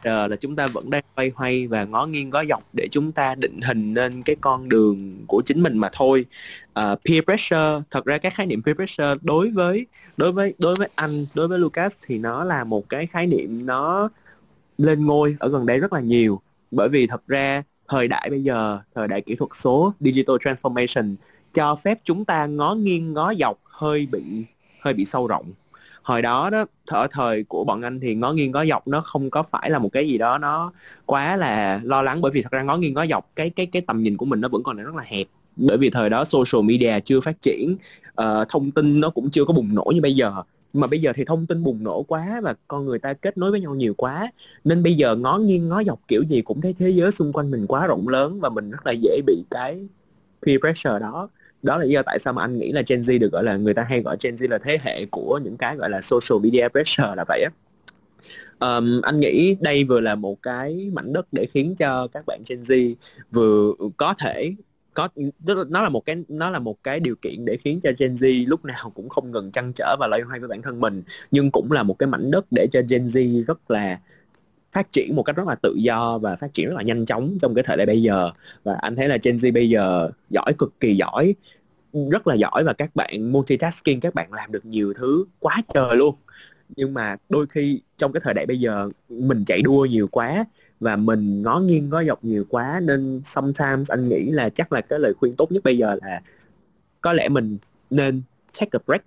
giờ 0.04 0.26
là 0.26 0.36
chúng 0.36 0.56
ta 0.56 0.66
vẫn 0.72 0.90
đang 0.90 1.04
quay 1.14 1.32
hoay 1.34 1.66
và 1.66 1.84
ngó 1.84 2.06
nghiêng 2.06 2.30
ngó 2.30 2.44
dọc 2.44 2.62
để 2.72 2.88
chúng 2.90 3.12
ta 3.12 3.34
định 3.34 3.60
hình 3.60 3.94
nên 3.94 4.22
cái 4.22 4.36
con 4.40 4.68
đường 4.68 5.24
của 5.26 5.42
chính 5.46 5.62
mình 5.62 5.78
mà 5.78 5.88
thôi. 5.92 6.26
Uh, 6.80 6.98
peer 7.04 7.24
pressure 7.24 7.80
thật 7.90 8.04
ra 8.04 8.18
các 8.18 8.34
khái 8.34 8.46
niệm 8.46 8.62
peer 8.62 8.76
pressure 8.76 9.14
đối 9.22 9.50
với 9.50 9.86
đối 10.16 10.32
với 10.32 10.54
đối 10.58 10.74
với 10.74 10.88
anh 10.94 11.24
đối 11.34 11.48
với 11.48 11.58
Lucas 11.58 11.96
thì 12.06 12.18
nó 12.18 12.44
là 12.44 12.64
một 12.64 12.88
cái 12.88 13.06
khái 13.06 13.26
niệm 13.26 13.66
nó 13.66 14.08
lên 14.78 15.06
ngôi 15.06 15.36
ở 15.40 15.48
gần 15.48 15.66
đây 15.66 15.78
rất 15.78 15.92
là 15.92 16.00
nhiều. 16.00 16.40
Bởi 16.70 16.88
vì 16.88 17.06
thật 17.06 17.26
ra 17.26 17.62
thời 17.88 18.08
đại 18.08 18.30
bây 18.30 18.42
giờ 18.42 18.78
thời 18.94 19.08
đại 19.08 19.20
kỹ 19.20 19.34
thuật 19.34 19.50
số 19.54 19.92
digital 20.00 20.36
transformation 20.36 21.14
cho 21.52 21.76
phép 21.76 21.98
chúng 22.04 22.24
ta 22.24 22.46
ngó 22.46 22.74
nghiêng 22.74 23.12
ngó 23.12 23.34
dọc 23.34 23.58
hơi 23.64 24.08
bị 24.12 24.22
hơi 24.80 24.94
bị 24.94 25.04
sâu 25.04 25.26
rộng 25.26 25.52
hồi 26.08 26.22
đó 26.22 26.50
đó 26.50 26.64
ở 26.86 27.06
thời 27.10 27.44
của 27.44 27.64
bọn 27.64 27.82
anh 27.82 28.00
thì 28.00 28.14
ngó 28.14 28.32
nghiêng 28.32 28.52
ngó 28.52 28.64
dọc 28.64 28.88
nó 28.88 29.00
không 29.00 29.30
có 29.30 29.42
phải 29.42 29.70
là 29.70 29.78
một 29.78 29.88
cái 29.92 30.08
gì 30.08 30.18
đó 30.18 30.38
nó 30.38 30.72
quá 31.06 31.36
là 31.36 31.80
lo 31.84 32.02
lắng. 32.02 32.20
Bởi 32.20 32.32
vì 32.32 32.42
thật 32.42 32.52
ra 32.52 32.62
ngó 32.62 32.76
nghiêng 32.76 32.94
ngó 32.94 33.06
dọc 33.06 33.30
cái 33.36 33.50
cái 33.50 33.66
cái 33.66 33.82
tầm 33.82 34.02
nhìn 34.02 34.16
của 34.16 34.26
mình 34.26 34.40
nó 34.40 34.48
vẫn 34.48 34.62
còn 34.62 34.76
là 34.76 34.82
rất 34.82 34.94
là 34.94 35.02
hẹp. 35.06 35.26
Bởi 35.56 35.78
vì 35.78 35.90
thời 35.90 36.10
đó 36.10 36.24
social 36.24 36.64
media 36.64 37.00
chưa 37.04 37.20
phát 37.20 37.42
triển 37.42 37.76
uh, 38.20 38.48
thông 38.48 38.70
tin 38.70 39.00
nó 39.00 39.10
cũng 39.10 39.30
chưa 39.30 39.44
có 39.44 39.52
bùng 39.52 39.74
nổ 39.74 39.84
như 39.94 40.00
bây 40.00 40.14
giờ. 40.14 40.32
Mà 40.72 40.86
bây 40.86 41.00
giờ 41.00 41.12
thì 41.14 41.24
thông 41.24 41.46
tin 41.46 41.62
bùng 41.62 41.84
nổ 41.84 42.02
quá 42.02 42.40
và 42.42 42.54
con 42.68 42.84
người 42.84 42.98
ta 42.98 43.12
kết 43.12 43.38
nối 43.38 43.50
với 43.50 43.60
nhau 43.60 43.74
nhiều 43.74 43.94
quá. 43.96 44.30
Nên 44.64 44.82
bây 44.82 44.94
giờ 44.94 45.16
ngó 45.16 45.38
nghiêng 45.38 45.68
ngó 45.68 45.82
dọc 45.84 45.98
kiểu 46.08 46.22
gì 46.22 46.42
cũng 46.42 46.60
thấy 46.60 46.74
thế 46.78 46.90
giới 46.90 47.12
xung 47.12 47.32
quanh 47.32 47.50
mình 47.50 47.66
quá 47.66 47.86
rộng 47.86 48.08
lớn 48.08 48.40
và 48.40 48.48
mình 48.48 48.70
rất 48.70 48.86
là 48.86 48.92
dễ 48.92 49.20
bị 49.26 49.42
cái 49.50 49.86
peer 50.46 50.60
pressure 50.60 50.98
đó 50.98 51.28
đó 51.62 51.76
là 51.76 51.84
lý 51.84 51.90
do 51.90 52.02
tại 52.02 52.18
sao 52.18 52.32
mà 52.32 52.42
anh 52.42 52.58
nghĩ 52.58 52.72
là 52.72 52.82
Gen 52.86 53.00
Z 53.00 53.18
được 53.18 53.32
gọi 53.32 53.44
là 53.44 53.56
người 53.56 53.74
ta 53.74 53.82
hay 53.88 54.02
gọi 54.02 54.16
Gen 54.22 54.34
Z 54.34 54.48
là 54.48 54.58
thế 54.58 54.78
hệ 54.82 55.04
của 55.10 55.40
những 55.44 55.56
cái 55.56 55.76
gọi 55.76 55.90
là 55.90 56.00
social 56.00 56.42
media 56.42 56.68
pressure 56.68 57.14
là 57.16 57.24
vậy 57.28 57.44
á. 57.44 57.50
Um, 58.60 59.00
anh 59.02 59.20
nghĩ 59.20 59.56
đây 59.60 59.84
vừa 59.84 60.00
là 60.00 60.14
một 60.14 60.42
cái 60.42 60.90
mảnh 60.92 61.12
đất 61.12 61.26
để 61.32 61.46
khiến 61.46 61.74
cho 61.78 62.06
các 62.06 62.24
bạn 62.26 62.40
Gen 62.48 62.62
Z 62.62 62.94
vừa 63.30 63.72
có 63.96 64.14
thể 64.18 64.54
có 64.94 65.08
nó 65.68 65.82
là 65.82 65.88
một 65.88 66.04
cái 66.04 66.16
nó 66.28 66.50
là 66.50 66.58
một 66.58 66.82
cái 66.82 67.00
điều 67.00 67.14
kiện 67.22 67.44
để 67.44 67.56
khiến 67.64 67.80
cho 67.82 67.90
Gen 67.98 68.14
Z 68.14 68.44
lúc 68.48 68.64
nào 68.64 68.92
cũng 68.94 69.08
không 69.08 69.30
ngừng 69.30 69.50
chăn 69.50 69.72
trở 69.74 69.96
và 70.00 70.06
loay 70.06 70.22
hoay 70.22 70.40
với 70.40 70.48
bản 70.48 70.62
thân 70.62 70.80
mình 70.80 71.02
nhưng 71.30 71.50
cũng 71.50 71.72
là 71.72 71.82
một 71.82 71.98
cái 71.98 72.06
mảnh 72.06 72.30
đất 72.30 72.46
để 72.50 72.66
cho 72.72 72.80
Gen 72.88 73.06
Z 73.06 73.44
rất 73.44 73.70
là 73.70 74.00
phát 74.72 74.92
triển 74.92 75.16
một 75.16 75.22
cách 75.22 75.36
rất 75.36 75.46
là 75.46 75.54
tự 75.54 75.74
do 75.78 76.18
và 76.18 76.36
phát 76.36 76.54
triển 76.54 76.68
rất 76.68 76.74
là 76.76 76.82
nhanh 76.82 77.06
chóng 77.06 77.38
trong 77.40 77.54
cái 77.54 77.64
thời 77.66 77.76
đại 77.76 77.86
bây 77.86 78.02
giờ. 78.02 78.30
Và 78.64 78.74
anh 78.74 78.96
thấy 78.96 79.08
là 79.08 79.18
Gen 79.22 79.36
Z 79.36 79.52
bây 79.52 79.68
giờ 79.68 80.10
giỏi, 80.30 80.52
cực 80.58 80.80
kỳ 80.80 80.96
giỏi, 80.96 81.34
rất 82.10 82.26
là 82.26 82.34
giỏi 82.34 82.64
và 82.64 82.72
các 82.72 82.96
bạn 82.96 83.32
multitasking, 83.32 84.00
các 84.00 84.14
bạn 84.14 84.32
làm 84.32 84.52
được 84.52 84.66
nhiều 84.66 84.94
thứ 84.94 85.24
quá 85.38 85.56
trời 85.74 85.96
luôn. 85.96 86.14
Nhưng 86.76 86.94
mà 86.94 87.16
đôi 87.28 87.46
khi 87.46 87.80
trong 87.96 88.12
cái 88.12 88.20
thời 88.24 88.34
đại 88.34 88.46
bây 88.46 88.60
giờ, 88.60 88.88
mình 89.08 89.44
chạy 89.44 89.62
đua 89.62 89.84
nhiều 89.84 90.08
quá 90.08 90.44
và 90.80 90.96
mình 90.96 91.42
ngó 91.42 91.60
nghiêng, 91.60 91.88
ngó 91.88 92.04
dọc 92.04 92.24
nhiều 92.24 92.44
quá, 92.48 92.80
nên 92.82 93.20
sometimes 93.24 93.90
anh 93.90 94.04
nghĩ 94.04 94.30
là 94.30 94.48
chắc 94.48 94.72
là 94.72 94.80
cái 94.80 94.98
lời 94.98 95.14
khuyên 95.14 95.32
tốt 95.32 95.52
nhất 95.52 95.64
bây 95.64 95.78
giờ 95.78 95.96
là 96.02 96.20
có 97.00 97.12
lẽ 97.12 97.28
mình 97.28 97.58
nên 97.90 98.22
take 98.60 98.70
a 98.72 98.78
break 98.86 99.02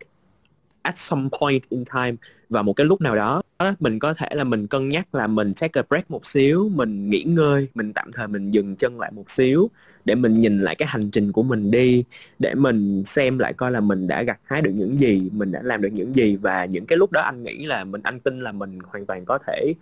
at 0.82 0.98
some 0.98 1.30
point 1.40 1.70
in 1.70 1.84
time. 1.96 2.16
Và 2.50 2.62
một 2.62 2.74
cái 2.74 2.86
lúc 2.86 3.02
nào 3.02 3.16
đó 3.16 3.42
mình 3.80 4.00
có 4.00 4.14
thể 4.14 4.28
là 4.32 4.44
mình 4.44 4.68
cân 4.68 4.90
nhắc 4.90 5.16
là 5.16 5.28
mình 5.28 5.54
take 5.54 5.82
a 5.82 5.84
break 5.90 6.12
một 6.12 6.26
xíu, 6.26 6.70
mình 6.76 7.10
nghỉ 7.10 7.24
ngơi, 7.24 7.68
mình 7.74 7.94
tạm 7.94 8.12
thời 8.14 8.28
mình 8.28 8.52
dừng 8.52 8.76
chân 8.76 9.00
lại 9.00 9.12
một 9.12 9.32
xíu 9.32 9.70
để 10.06 10.16
mình 10.16 10.34
nhìn 10.34 10.60
lại 10.60 10.76
cái 10.76 10.88
hành 10.88 11.12
trình 11.12 11.32
của 11.32 11.44
mình 11.44 11.72
đi, 11.72 12.04
để 12.40 12.56
mình 12.56 13.04
xem 13.06 13.40
lại 13.40 13.54
coi 13.54 13.72
là 13.72 13.80
mình 13.80 14.08
đã 14.08 14.24
gặt 14.24 14.40
hái 14.44 14.62
được 14.62 14.72
những 14.76 14.98
gì, 14.98 15.30
mình 15.34 15.52
đã 15.52 15.62
làm 15.64 15.82
được 15.82 15.90
những 15.94 16.16
gì. 16.16 16.36
Và 16.36 16.66
những 16.66 16.86
cái 16.86 16.98
lúc 16.98 17.12
đó 17.12 17.22
anh 17.22 17.44
nghĩ 17.44 17.66
là 17.66 17.84
mình, 17.84 18.02
anh 18.04 18.20
tin 18.20 18.40
là 18.40 18.52
mình 18.52 18.80
hoàn 18.88 19.06
toàn 19.06 19.26
có 19.26 19.40
thể 19.48 19.74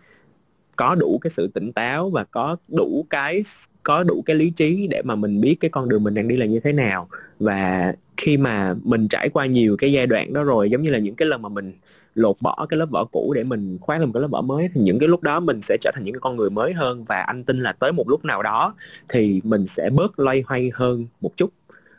có 0.75 0.95
đủ 0.95 1.19
cái 1.21 1.29
sự 1.29 1.47
tỉnh 1.47 1.73
táo 1.73 2.09
và 2.09 2.23
có 2.23 2.57
đủ 2.67 3.05
cái, 3.09 3.41
có 3.83 4.03
đủ 4.03 4.21
cái 4.25 4.35
lý 4.35 4.49
trí 4.49 4.87
để 4.87 5.01
mà 5.01 5.15
mình 5.15 5.41
biết 5.41 5.55
cái 5.59 5.69
con 5.69 5.89
đường 5.89 6.03
mình 6.03 6.13
đang 6.13 6.27
đi 6.27 6.37
là 6.37 6.45
như 6.45 6.59
thế 6.59 6.73
nào. 6.73 7.09
Và 7.39 7.93
khi 8.21 8.37
mà 8.37 8.75
mình 8.83 9.07
trải 9.07 9.29
qua 9.29 9.45
nhiều 9.45 9.75
cái 9.77 9.91
giai 9.91 10.07
đoạn 10.07 10.33
đó 10.33 10.43
rồi, 10.43 10.69
giống 10.69 10.81
như 10.81 10.89
là 10.89 10.99
những 10.99 11.15
cái 11.15 11.27
lần 11.27 11.41
mà 11.41 11.49
mình 11.49 11.73
lột 12.15 12.35
bỏ 12.41 12.65
cái 12.69 12.77
lớp 12.77 12.85
vỏ 12.91 13.05
cũ 13.05 13.33
để 13.35 13.43
mình 13.43 13.77
khoác 13.81 13.99
lên 13.99 14.07
một 14.07 14.13
cái 14.13 14.21
lớp 14.21 14.27
vỏ 14.31 14.41
mới, 14.41 14.69
thì 14.73 14.81
những 14.81 14.99
cái 14.99 15.09
lúc 15.09 15.23
đó 15.23 15.39
mình 15.39 15.61
sẽ 15.61 15.77
trở 15.81 15.91
thành 15.93 16.03
những 16.03 16.13
cái 16.13 16.19
con 16.19 16.37
người 16.37 16.49
mới 16.49 16.73
hơn 16.73 17.03
và 17.03 17.21
anh 17.21 17.43
tin 17.43 17.59
là 17.59 17.73
tới 17.73 17.91
một 17.91 18.09
lúc 18.09 18.25
nào 18.25 18.43
đó 18.43 18.73
thì 19.09 19.41
mình 19.43 19.67
sẽ 19.67 19.89
bớt 19.89 20.19
loay 20.19 20.43
hoay 20.47 20.71
hơn 20.73 21.07
một 21.21 21.31
chút. 21.37 21.49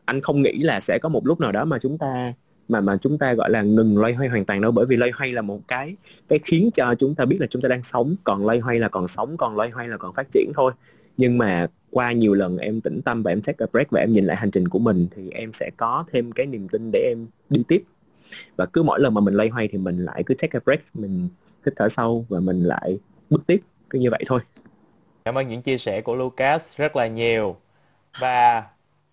Anh 0.05 0.21
không 0.21 0.43
nghĩ 0.43 0.53
là 0.59 0.81
sẽ 0.81 0.99
có 1.03 1.09
một 1.09 1.27
lúc 1.27 1.41
nào 1.41 1.53
đó 1.53 1.65
mà 1.65 1.79
chúng 1.79 1.99
ta, 1.99 2.33
mà 2.69 2.81
mà 2.81 2.97
chúng 2.97 3.19
ta, 3.19 3.35
gọi 3.35 3.51
là, 3.51 3.63
ngừng 3.63 3.99
loay 3.99 4.15
hoay 4.15 4.29
hoàn 4.29 4.45
toàn 4.45 4.61
đâu, 4.61 4.73
bởi 4.73 4.87
vì 4.87 4.97
loay 4.97 5.11
hoay 5.11 5.33
là 5.33 5.43
một 5.43 5.61
cái 5.69 5.97
cái 6.29 6.39
khiến 6.45 6.71
cho 6.75 6.95
chúng 6.95 7.15
ta 7.15 7.25
biết 7.25 7.37
là 7.41 7.47
chúng 7.51 7.63
ta 7.63 7.69
đang 7.69 7.83
sống, 7.83 8.15
còn 8.25 8.47
loay 8.47 8.59
hoay 8.59 8.79
là 8.79 8.89
còn 8.89 9.09
sống, 9.09 9.37
còn 9.37 9.57
loay 9.57 9.71
hoay 9.71 9.89
là 9.89 9.97
còn 9.97 10.15
phát 10.15 10.27
triển 10.33 10.53
thôi. 10.57 10.73
Nhưng 11.17 11.39
mà 11.39 11.67
qua 11.91 12.13
nhiều 12.13 12.35
lần 12.35 12.59
em 12.59 12.81
tĩnh 12.81 13.03
tâm 13.03 13.23
và 13.23 13.33
em 13.33 13.43
take 13.43 13.65
a 13.65 13.67
break 13.73 13.91
và 13.91 14.01
em 14.01 14.13
nhìn 14.13 14.25
lại 14.25 14.37
hành 14.37 14.51
trình 14.51 14.69
của 14.69 14.79
mình, 14.79 15.07
thì 15.17 15.31
em 15.31 15.53
sẽ 15.53 15.71
có 15.77 16.05
thêm 16.13 16.33
cái 16.33 16.47
niềm 16.47 16.69
tin 16.69 16.91
để 16.93 17.01
em 17.01 17.27
đi 17.49 17.63
tiếp. 17.69 17.85
Và 18.57 18.67
cứ 18.67 18.83
mỗi 18.83 19.01
lần 19.01 19.15
mà 19.15 19.21
mình 19.21 19.35
loay 19.35 19.49
hoay 19.49 19.69
thì 19.69 19.79
mình 19.79 20.05
lại 20.05 20.23
cứ 20.27 20.35
take 20.35 20.59
a 20.59 20.61
break, 20.65 20.81
mình 20.95 21.29
hít 21.67 21.75
thở 21.77 21.89
sâu 21.89 22.27
và 22.29 22.41
mình 22.41 22.65
lại 22.65 22.99
bước 23.31 23.47
tiếp, 23.47 23.61
cứ 23.91 23.99
như 23.99 24.11
vậy 24.11 24.23
thôi. 24.27 24.41
Cảm 25.25 25.39
ơn 25.39 25.49
những 25.49 25.63
chia 25.63 25.79
sẻ 25.79 26.01
của 26.01 26.15
Lucas 26.15 26.77
rất 26.77 26.97
là 26.97 27.07
nhiều. 27.07 27.57
Và 28.21 28.65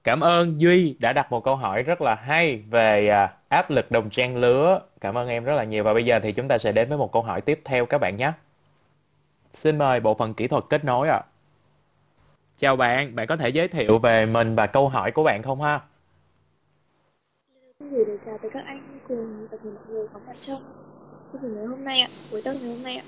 cảm 0.04 0.20
ơn 0.20 0.62
Duy 0.62 0.96
đã 1.00 1.14
đặt 1.14 1.32
một 1.32 1.44
câu 1.44 1.56
hỏi 1.56 1.84
rất 1.84 2.02
là 2.02 2.16
hay 2.16 2.58
về 2.70 3.08
à, 3.08 3.34
áp 3.50 3.72
lực 3.72 3.92
đồng 3.92 4.10
trang 4.10 4.38
lứa. 4.38 4.82
Cảm 5.02 5.18
ơn 5.18 5.28
em 5.28 5.44
rất 5.44 5.56
là 5.56 5.64
nhiều. 5.64 5.84
Và 5.84 5.94
bây 5.94 6.06
giờ 6.06 6.20
thì 6.20 6.32
chúng 6.32 6.48
ta 6.48 6.58
sẽ 6.58 6.72
đến 6.72 6.90
với 6.90 6.98
một 6.98 7.12
câu 7.12 7.22
hỏi 7.22 7.42
tiếp 7.42 7.62
theo 7.66 7.86
các 7.86 7.98
bạn 7.98 8.18
nhé. 8.18 8.32
Xin 9.54 9.78
mời 9.78 10.00
bộ 10.00 10.14
phận 10.14 10.34
kỹ 10.34 10.48
thuật 10.48 10.64
kết 10.70 10.86
nối 10.86 11.10
ạ. 11.10 11.22
à 11.24 11.37
chào 12.60 12.76
bạn 12.76 13.16
bạn 13.16 13.28
có 13.28 13.38
thể 13.38 13.50
giới 13.50 13.68
thiệu 13.68 14.00
về 14.00 14.26
mình 14.26 14.56
và 14.56 14.68
câu 14.68 14.90
hỏi 14.90 15.12
của 15.12 15.24
bạn 15.24 15.44
không 15.44 15.62
ha 15.62 15.80
Xin 17.80 17.90
gửi 17.90 18.06
lời 18.08 18.18
chào 18.26 18.38
tới 18.42 18.52
các 18.54 18.64
anh 18.66 19.00
cùng 19.08 19.48
tất 19.52 19.58
cả 19.64 19.70
mọi 19.70 19.84
người 19.90 20.08
có 20.14 20.20
mặt 20.28 20.36
trong 20.40 20.64
chương 21.32 21.42
trình 21.42 21.56
ngày 21.56 21.66
hôm 21.66 21.84
nay 21.84 22.00
ạ, 22.00 22.10
buổi 22.32 22.42
tối 22.42 22.56
ngày 22.62 22.70
hôm 22.70 22.84
nay 22.84 22.98
ạ. 22.98 23.04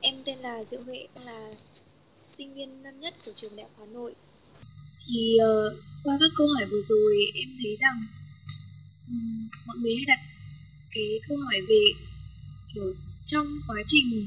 Em 0.00 0.14
tên 0.24 0.38
là 0.38 0.62
Diệu 0.70 0.80
Huệ, 0.86 1.08
là 1.26 1.50
sinh 2.14 2.54
viên 2.54 2.82
năm 2.82 3.00
nhất 3.00 3.14
của 3.26 3.32
trường 3.34 3.56
Đại 3.56 3.66
học 3.66 3.72
Hà 3.78 3.84
Nội. 3.92 4.14
Thì 5.06 5.36
uh, 5.36 5.72
qua 6.04 6.16
các 6.20 6.30
câu 6.36 6.46
hỏi 6.54 6.66
vừa 6.70 6.82
rồi 6.88 7.16
em 7.34 7.48
thấy 7.62 7.76
rằng 7.80 8.00
um, 9.08 9.48
mọi 9.66 9.76
người 9.76 9.94
hay 9.96 10.04
đặt 10.06 10.20
cái 10.94 11.20
câu 11.28 11.38
hỏi 11.38 11.60
về 11.68 11.84
kiểu 12.74 12.94
trong 13.24 13.46
quá 13.68 13.76
trình 13.86 14.26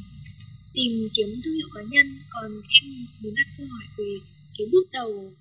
tìm 0.73 1.09
kiếm 1.13 1.41
thương 1.43 1.53
hiệu 1.53 1.67
cá 1.75 1.81
nhân 1.81 2.19
còn 2.29 2.61
em 2.81 3.05
muốn 3.19 3.33
đặt 3.35 3.47
câu 3.57 3.67
hỏi 3.67 3.83
về 3.97 4.13
cái 4.57 4.67
bước 4.71 4.91
đầu 4.91 5.33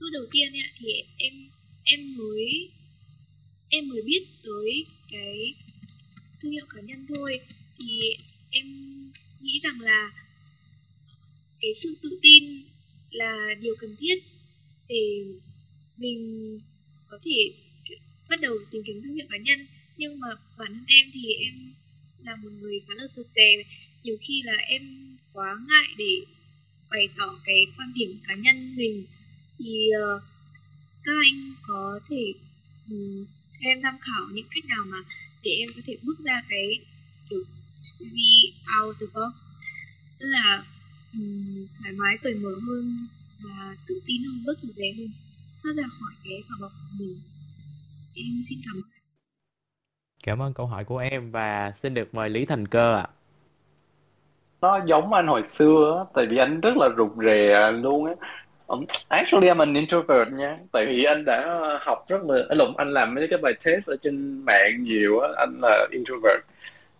bước 0.00 0.10
đầu 0.12 0.26
tiên 0.30 0.52
ấy, 0.52 0.70
thì 0.78 0.86
em 1.18 1.32
em 1.84 2.16
mới 2.16 2.70
em 3.68 3.88
mới 3.88 4.02
biết 4.02 4.26
tới 4.42 4.86
cái 5.10 5.54
thương 6.40 6.52
hiệu 6.52 6.66
cá 6.74 6.80
nhân 6.80 7.06
thôi. 7.14 7.40
Thì 7.78 8.00
em 8.50 8.66
nghĩ 9.40 9.60
rằng 9.62 9.80
là 9.80 10.12
cái 11.60 11.70
sự 11.74 11.96
tự 12.02 12.18
tin 12.22 12.62
là 13.10 13.54
điều 13.60 13.76
cần 13.78 13.96
thiết 13.98 14.14
để 14.88 15.24
mình 15.96 16.60
có 17.06 17.18
thể 17.24 17.52
bắt 18.28 18.40
đầu 18.40 18.54
tìm 18.70 18.82
kiếm 18.86 19.02
thương 19.02 19.14
hiệu 19.14 19.26
cá 19.30 19.38
nhân. 19.38 19.66
Nhưng 19.96 20.20
mà 20.20 20.28
bản 20.58 20.74
thân 20.74 20.84
em 20.88 21.10
thì 21.14 21.34
em 21.34 21.74
là 22.24 22.36
một 22.36 22.50
người 22.60 22.80
khá 22.88 22.94
là 22.94 23.04
rụt 23.16 23.26
rè 23.34 23.64
nhiều 24.02 24.16
khi 24.20 24.42
là 24.44 24.52
em 24.52 25.16
quá 25.32 25.56
ngại 25.68 25.88
để 25.98 26.33
bày 26.94 27.08
tỏ 27.18 27.38
cái 27.44 27.66
quan 27.76 27.92
điểm 27.94 28.18
cá 28.26 28.34
nhân 28.34 28.76
mình 28.76 29.06
thì 29.58 29.88
uh, 30.16 30.22
các 31.04 31.12
anh 31.24 31.54
có 31.66 32.00
thể 32.08 32.32
um, 32.90 33.26
cho 33.52 33.58
em 33.60 33.82
tham 33.82 33.96
khảo 34.00 34.24
những 34.32 34.46
cách 34.54 34.64
nào 34.64 34.84
mà 34.86 34.98
để 35.42 35.50
em 35.50 35.68
có 35.76 35.82
thể 35.86 35.96
bước 36.02 36.18
ra 36.24 36.42
cái 36.48 36.66
kiểu 37.30 37.44
be 38.00 38.32
out 38.80 38.96
the 39.00 39.06
box 39.06 39.34
tức 40.18 40.26
là 40.26 40.64
um, 41.12 41.66
thoải 41.78 41.92
mái 41.92 42.18
cởi 42.22 42.34
mở 42.34 42.54
hơn 42.66 43.06
và 43.44 43.76
tự 43.86 44.00
tin 44.06 44.24
hơn 44.24 44.44
bước 44.46 44.58
thử 44.62 44.68
rè 44.76 44.92
hơn. 44.98 45.08
Thoát 45.62 45.72
ra 45.76 45.84
khỏi 46.00 46.12
cái 46.24 46.42
vỏ 46.50 46.56
bọc 46.60 46.72
của 46.72 46.96
mình. 46.98 47.20
Em 48.14 48.42
xin 48.48 48.58
cảm 48.64 48.74
ơn. 48.76 48.90
Cảm 50.24 50.42
ơn 50.42 50.54
câu 50.54 50.66
hỏi 50.66 50.84
của 50.84 50.98
em 50.98 51.30
và 51.30 51.72
xin 51.72 51.94
được 51.94 52.14
mời 52.14 52.30
lý 52.30 52.44
thành 52.44 52.68
cơ 52.68 52.96
ạ. 52.96 53.02
à 53.02 53.23
nó 54.64 54.80
giống 54.86 55.12
anh 55.12 55.26
hồi 55.26 55.42
xưa 55.42 55.96
á 55.98 56.04
tại 56.14 56.26
vì 56.26 56.36
anh 56.36 56.60
rất 56.60 56.76
là 56.76 56.88
rụt 56.96 57.10
rè 57.24 57.72
luôn 57.72 58.06
á. 58.06 58.12
Um, 58.66 58.84
actually 59.08 59.48
I'm 59.48 59.58
an 59.58 59.74
introvert 59.74 60.28
nha 60.32 60.58
tại 60.72 60.86
vì 60.86 61.04
anh 61.04 61.24
đã 61.24 61.58
học 61.80 62.04
rất 62.08 62.24
là 62.24 62.38
à, 62.38 62.44
anh 62.48 62.58
anh 62.76 62.90
làm 62.90 63.14
mấy 63.14 63.28
cái 63.28 63.38
bài 63.38 63.52
test 63.64 63.88
ở 63.88 63.96
trên 64.02 64.44
mạng 64.44 64.84
nhiều 64.84 65.20
á 65.20 65.28
anh 65.36 65.60
là 65.62 65.86
introvert. 65.90 66.40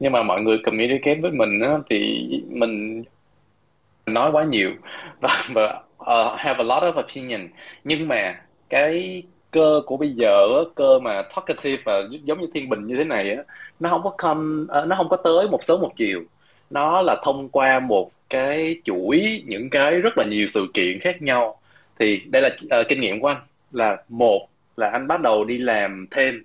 Nhưng 0.01 0.13
mà 0.13 0.23
mọi 0.23 0.43
người 0.43 0.59
communicate 0.59 1.21
với 1.21 1.31
mình 1.31 1.61
á 1.61 1.79
thì 1.91 2.29
mình 2.49 3.05
nói 4.07 4.31
quá 4.33 4.45
nhiều. 4.45 4.71
Và, 5.21 5.45
và 5.55 5.81
uh, 6.01 6.39
have 6.39 6.59
a 6.59 6.65
lot 6.65 6.83
of 6.83 7.03
opinion. 7.05 7.49
Nhưng 7.85 8.09
mà 8.09 8.35
cái 8.71 9.23
cơ 9.51 9.83
của 9.87 9.97
bây 9.97 10.11
giờ 10.11 10.65
cơ 10.75 10.99
mà 10.99 11.23
talkative 11.23 11.83
và 11.85 12.03
giống 12.25 12.41
như 12.41 12.47
thiên 12.55 12.69
bình 12.69 12.87
như 12.87 12.97
thế 12.97 13.05
này 13.05 13.31
á 13.31 13.43
nó 13.81 13.89
không 13.91 14.03
có 14.05 14.11
come 14.11 14.63
uh, 14.81 14.89
nó 14.89 14.97
không 14.97 15.09
có 15.09 15.17
tới 15.17 15.49
một 15.49 15.65
sớm 15.65 15.81
một 15.81 15.93
chiều 15.97 16.21
nó 16.75 17.03
là 17.03 17.17
thông 17.25 17.49
qua 17.49 17.81
một 17.81 18.11
cái 18.31 18.77
chuỗi 18.85 19.43
những 19.47 19.71
cái 19.71 20.01
rất 20.01 20.19
là 20.19 20.25
nhiều 20.25 20.47
sự 20.49 20.67
kiện 20.75 21.01
khác 21.01 21.23
nhau. 21.23 21.61
Thì 21.99 22.23
đây 22.27 22.43
là 22.43 22.81
uh, 22.81 22.89
kinh 22.89 23.01
nghiệm 23.01 23.21
của 23.21 23.29
anh. 23.29 23.37
Là 23.73 23.97
một 24.09 24.49
là 24.77 24.91
anh 24.91 25.07
bắt 25.07 25.21
đầu 25.21 25.45
đi 25.45 25.59
làm 25.59 26.07
thêm 26.11 26.45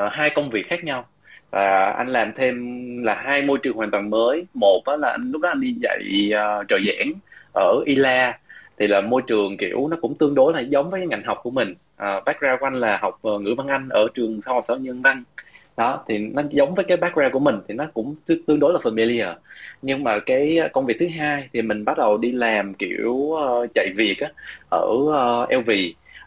uh, 0.00 0.12
hai 0.12 0.30
công 0.30 0.50
việc 0.50 0.68
khác 0.68 0.84
nhau. 0.84 1.06
Và 1.50 1.90
anh 1.90 2.08
làm 2.08 2.32
thêm 2.36 2.56
là 3.02 3.14
hai 3.14 3.42
môi 3.42 3.58
trường 3.62 3.76
hoàn 3.76 3.90
toàn 3.90 4.10
mới. 4.10 4.44
Một 4.54 4.82
đó 4.86 4.96
là 4.96 5.10
anh 5.10 5.30
lúc 5.32 5.42
đó 5.42 5.48
anh 5.48 5.60
đi 5.60 5.74
dạy 5.82 6.30
uh, 6.30 6.68
trợ 6.68 6.78
giảng 6.86 7.12
ở 7.54 7.82
ILA 7.86 8.38
thì 8.78 8.86
là 8.86 9.00
môi 9.00 9.22
trường 9.26 9.56
kiểu 9.56 9.88
nó 9.90 9.96
cũng 10.00 10.14
tương 10.18 10.34
đối 10.34 10.52
là 10.52 10.60
giống 10.60 10.90
với 10.90 11.00
cái 11.00 11.06
ngành 11.06 11.22
học 11.22 11.40
của 11.42 11.50
mình. 11.50 11.70
Uh, 11.70 12.24
background 12.24 12.60
của 12.60 12.66
anh 12.66 12.74
là 12.74 12.98
học 13.02 13.20
uh, 13.28 13.40
ngữ 13.40 13.54
văn 13.58 13.66
anh 13.68 13.88
ở 13.88 14.06
trường 14.14 14.40
sau 14.44 14.54
học 14.54 14.64
sở 14.68 14.76
nhân 14.76 15.02
văn 15.02 15.24
đó 15.76 16.04
thì 16.08 16.18
nó 16.18 16.42
giống 16.50 16.74
với 16.74 16.84
cái 16.84 16.96
background 16.96 17.32
của 17.32 17.40
mình 17.40 17.56
thì 17.68 17.74
nó 17.74 17.84
cũng 17.94 18.14
tương 18.46 18.60
đối 18.60 18.72
là 18.72 18.78
familiar. 18.82 19.34
Nhưng 19.82 20.04
mà 20.04 20.18
cái 20.18 20.58
ờ, 20.58 20.68
công 20.72 20.86
việc 20.86 20.96
thứ 21.00 21.08
hai 21.08 21.48
thì 21.52 21.62
mình 21.62 21.84
bắt 21.84 21.98
đầu 21.98 22.18
đi 22.18 22.32
làm 22.32 22.74
kiểu 22.74 23.12
uh, 23.12 23.70
chạy 23.74 23.92
việc 23.96 24.20
á 24.20 24.28
ở 24.70 24.88
ờ, 25.12 25.42
uh, 25.42 25.50
LV 25.50 25.70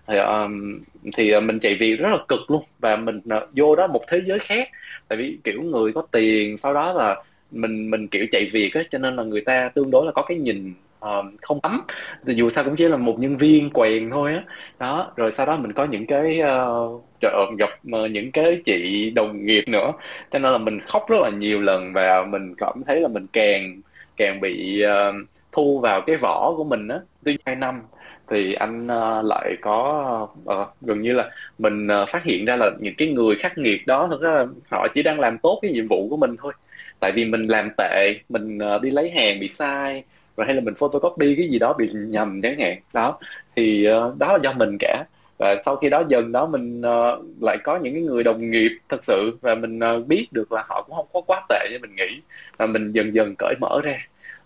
thì, 0.07 0.17
um, 0.17 0.79
thì 1.17 1.39
mình 1.39 1.59
chạy 1.59 1.75
việc 1.75 1.99
rất 1.99 2.09
là 2.09 2.17
cực 2.27 2.51
luôn 2.51 2.63
và 2.79 2.95
mình 2.95 3.17
uh, 3.17 3.43
vô 3.55 3.75
đó 3.75 3.87
một 3.87 4.01
thế 4.07 4.21
giới 4.27 4.39
khác. 4.39 4.69
Tại 5.07 5.17
vì 5.17 5.37
kiểu 5.43 5.61
người 5.61 5.93
có 5.93 6.01
tiền 6.11 6.57
sau 6.57 6.73
đó 6.73 6.93
là 6.93 7.23
mình 7.51 7.91
mình 7.91 8.07
kiểu 8.07 8.25
chạy 8.31 8.49
việc 8.53 8.73
á 8.73 8.83
cho 8.91 8.97
nên 8.97 9.15
là 9.15 9.23
người 9.23 9.41
ta 9.41 9.69
tương 9.69 9.91
đối 9.91 10.05
là 10.05 10.11
có 10.11 10.21
cái 10.21 10.37
nhìn 10.37 10.73
uh, 11.05 11.25
không 11.41 11.59
lắm 11.63 11.81
thì 12.27 12.33
dù 12.33 12.49
sao 12.49 12.63
cũng 12.63 12.75
chỉ 12.75 12.87
là 12.87 12.97
một 12.97 13.19
nhân 13.19 13.37
viên 13.37 13.69
quèn 13.69 14.09
thôi 14.09 14.33
á. 14.33 14.43
Đó 14.79 15.11
rồi 15.15 15.31
sau 15.31 15.45
đó 15.45 15.57
mình 15.57 15.73
có 15.73 15.85
những 15.85 16.07
cái 16.07 16.41
uh, 16.41 17.57
gặp 17.57 17.69
uh, 18.03 18.11
những 18.11 18.31
cái 18.31 18.61
chị 18.65 19.11
đồng 19.15 19.45
nghiệp 19.45 19.63
nữa. 19.67 19.91
Cho 20.31 20.39
nên 20.39 20.51
là 20.51 20.57
mình 20.57 20.79
khóc 20.87 21.05
rất 21.09 21.17
là 21.21 21.29
nhiều 21.29 21.61
lần 21.61 21.93
và 21.93 22.25
mình 22.29 22.55
cảm 22.57 22.81
thấy 22.87 23.01
là 23.01 23.07
mình 23.07 23.27
càng 23.33 23.81
càng 24.17 24.41
bị 24.41 24.83
uh, 24.85 25.15
thu 25.51 25.79
vào 25.79 26.01
cái 26.01 26.17
vỏ 26.17 26.53
của 26.57 26.63
mình 26.63 26.87
á. 26.87 26.99
Tuy 27.23 27.37
hai 27.45 27.55
năm 27.55 27.81
thì 28.29 28.53
anh 28.53 28.85
uh, 28.85 29.25
lại 29.25 29.55
có 29.61 30.27
uh, 30.53 30.67
gần 30.81 31.01
như 31.01 31.13
là 31.13 31.29
mình 31.57 31.87
uh, 31.87 32.09
phát 32.09 32.23
hiện 32.23 32.45
ra 32.45 32.55
là 32.55 32.71
những 32.79 32.95
cái 32.97 33.07
người 33.07 33.35
khắc 33.35 33.57
nghiệt 33.57 33.87
đó 33.87 34.07
thực 34.11 34.21
ra 34.21 34.45
họ 34.71 34.87
chỉ 34.93 35.03
đang 35.03 35.19
làm 35.19 35.37
tốt 35.37 35.59
cái 35.61 35.71
nhiệm 35.71 35.87
vụ 35.87 36.07
của 36.09 36.17
mình 36.17 36.35
thôi. 36.41 36.53
Tại 36.99 37.11
vì 37.11 37.25
mình 37.25 37.41
làm 37.41 37.69
tệ 37.77 38.13
mình 38.29 38.57
uh, 38.75 38.81
đi 38.81 38.89
lấy 38.89 39.11
hàng 39.11 39.39
bị 39.39 39.47
sai 39.47 40.03
rồi 40.38 40.45
hay 40.45 40.55
là 40.55 40.61
mình 40.61 40.75
photocopy 40.75 41.35
cái 41.35 41.49
gì 41.49 41.59
đó 41.59 41.73
bị 41.73 41.89
nhầm 41.93 42.41
chẳng 42.41 42.59
hạn. 42.59 42.77
Đó 42.93 43.19
thì 43.55 43.88
uh, 43.91 44.17
đó 44.17 44.33
là 44.33 44.39
do 44.43 44.53
mình 44.53 44.77
cả. 44.79 45.03
Và 45.39 45.55
sau 45.65 45.75
khi 45.75 45.89
đó 45.89 46.03
dần 46.09 46.31
đó 46.31 46.47
mình 46.47 46.81
uh, 46.81 47.25
lại 47.41 47.57
có 47.63 47.77
những 47.77 47.93
cái 47.93 48.03
người 48.03 48.23
đồng 48.23 48.51
nghiệp 48.51 48.71
thật 48.89 49.03
sự 49.03 49.38
và 49.41 49.55
mình 49.55 49.79
uh, 49.79 50.07
biết 50.07 50.27
được 50.31 50.51
là 50.51 50.63
họ 50.69 50.81
cũng 50.81 50.95
không 50.95 51.07
có 51.13 51.21
quá 51.21 51.45
tệ 51.49 51.67
như 51.71 51.77
mình 51.81 51.95
nghĩ. 51.95 52.21
Và 52.57 52.65
mình 52.65 52.91
dần 52.91 53.15
dần 53.15 53.35
cởi 53.38 53.55
mở 53.61 53.81
ra. 53.83 53.97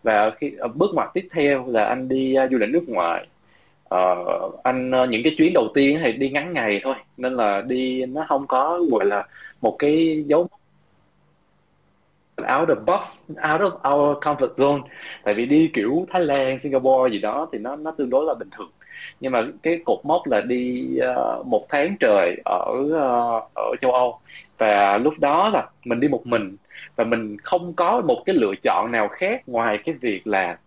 Và 0.04 0.30
khi 0.30 0.52
uh, 0.66 0.76
bước 0.76 0.90
ngoặt 0.94 1.10
tiếp 1.14 1.28
theo 1.32 1.66
là 1.68 1.86
anh 1.86 2.08
đi 2.08 2.36
uh, 2.46 2.52
du 2.52 2.58
lịch 2.58 2.70
nước 2.70 2.84
ngoài. 2.90 3.28
Uh, 3.96 4.64
anh 4.64 4.92
uh, 5.04 5.10
những 5.10 5.24
cái 5.24 5.36
chuyến 5.38 5.54
đầu 5.54 5.68
tiên 5.74 6.00
thì 6.04 6.14
đi 6.14 6.30
ngắn 6.30 6.54
ngày 6.54 6.82
thôi. 6.84 6.96
Nên 7.18 7.34
là 7.34 7.62
đi 7.62 8.06
nó 8.06 8.26
không 8.30 8.48
có 8.48 8.80
gọi 8.92 9.06
là 9.06 9.28
một 9.62 9.76
cái 9.80 10.24
dấu 10.28 10.50
out 12.60 12.70
of 12.70 12.86
box 12.86 13.24
out 13.54 13.62
of 13.62 13.96
our 13.96 14.18
comfort 14.18 14.56
zone. 14.56 14.82
Tại 15.24 15.34
vì 15.34 15.46
đi 15.46 15.72
kiểu 15.74 16.06
Thái 16.10 16.22
Lan 16.22 16.60
Singapore 16.60 17.12
gì 17.12 17.20
đó 17.20 17.48
thì 17.52 17.58
nó 17.58 17.76
nó 17.76 17.92
tương 17.92 18.10
đối 18.10 18.26
là 18.26 18.34
bình 18.34 18.50
thường. 18.58 18.72
Nhưng 19.20 19.32
mà 19.32 19.44
cái 19.64 19.80
cột 19.86 20.00
mốc 20.04 20.28
là 20.28 20.42
đi 20.42 20.88
uh, 21.12 21.48
một 21.48 21.66
tháng 21.70 21.96
trời 22.00 22.36
ở 22.46 22.74
uh, 22.86 23.56
ở 23.56 23.76
châu 23.82 23.92
Âu. 23.92 24.20
Và 24.58 24.98
lúc 24.98 25.14
đó 25.20 25.50
là 25.50 25.70
mình 25.86 26.00
đi 26.00 26.08
một 26.08 26.28
mình. 26.28 26.56
Và 26.96 27.04
mình 27.04 27.38
không 27.44 27.74
có 27.74 28.02
một 28.02 28.24
cái 28.26 28.36
lựa 28.36 28.54
chọn 28.64 28.92
nào 28.92 29.08
khác 29.08 29.50
ngoài 29.50 29.78
cái 29.86 29.96
việc 30.02 30.28
là 30.28 30.58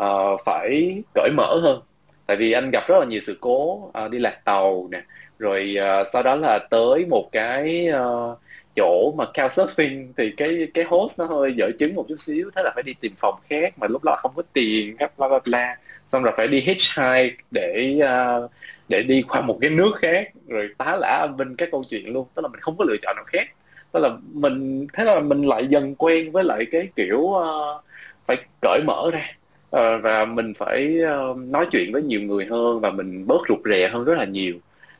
uh, 0.00 0.40
phải 0.44 1.02
cởi 1.14 1.30
mở 1.36 1.60
hơn. 1.62 1.80
Tại 2.26 2.36
vì 2.36 2.52
anh 2.52 2.70
gặp 2.70 2.84
rất 2.88 2.98
là 2.98 3.04
nhiều 3.04 3.20
sự 3.20 3.38
cố 3.40 3.90
uh, 4.04 4.10
đi 4.10 4.18
lạc 4.18 4.44
tàu 4.44 4.88
nè. 4.90 5.02
Rồi 5.38 5.76
uh, 5.78 6.06
sau 6.12 6.22
đó 6.22 6.34
là 6.34 6.58
tới 6.70 7.06
một 7.10 7.28
cái 7.32 7.88
uh, 7.90 8.38
chỗ 8.76 9.14
mà 9.16 9.24
couchsurfing 9.34 10.12
thì 10.16 10.30
cái 10.30 10.68
cái 10.74 10.84
host 10.84 11.18
nó 11.18 11.24
hơi 11.24 11.54
dở 11.56 11.70
chứng 11.78 11.94
một 11.94 12.04
chút 12.08 12.16
xíu 12.18 12.50
thế 12.56 12.62
là 12.62 12.70
phải 12.74 12.82
đi 12.82 12.94
tìm 13.00 13.12
phòng 13.18 13.34
khác 13.50 13.78
mà 13.78 13.86
lúc 13.90 14.04
đó 14.04 14.16
không 14.18 14.32
có 14.36 14.42
tiền 14.52 14.96
các 14.96 15.18
bla 15.18 15.28
bla 15.28 15.38
bla. 15.44 15.76
Xong 16.12 16.22
rồi 16.22 16.34
phải 16.36 16.48
đi 16.48 16.60
hitchhike 16.60 17.36
để 17.50 18.00
uh, 18.04 18.50
để 18.88 19.02
đi 19.02 19.22
qua 19.28 19.40
một 19.40 19.58
cái 19.60 19.70
nước 19.70 19.92
khác. 19.96 20.28
Rồi 20.48 20.68
tá 20.78 20.96
lả 21.00 21.18
âm 21.20 21.36
binh 21.36 21.56
cái 21.56 21.68
câu 21.72 21.84
chuyện 21.90 22.12
luôn 22.12 22.26
tức 22.34 22.42
là 22.42 22.48
mình 22.48 22.60
không 22.60 22.76
có 22.78 22.84
lựa 22.88 22.96
chọn 23.02 23.16
nào 23.16 23.24
khác. 23.26 23.48
Tức 23.92 24.00
là 24.00 24.10
mình 24.32 24.86
thế 24.92 25.04
là 25.04 25.20
mình 25.20 25.42
lại 25.42 25.66
dần 25.66 25.94
quen 25.94 26.32
với 26.32 26.44
lại 26.44 26.66
cái 26.70 26.88
kiểu 26.96 27.18
uh, 27.18 27.84
phải 28.26 28.36
cởi 28.62 28.80
mở 28.86 29.10
ra. 29.12 29.30
Uh, 29.76 30.02
và 30.02 30.24
mình 30.24 30.54
phải 30.54 30.98
uh, 31.30 31.36
nói 31.36 31.66
chuyện 31.70 31.92
với 31.92 32.02
nhiều 32.02 32.20
người 32.20 32.46
hơn 32.50 32.80
và 32.80 32.90
mình 32.90 33.26
bớt 33.26 33.40
rụt 33.48 33.58
rè 33.64 33.88
hơn 33.88 34.04
rất 34.04 34.18
là 34.18 34.24
nhiều. 34.24 34.54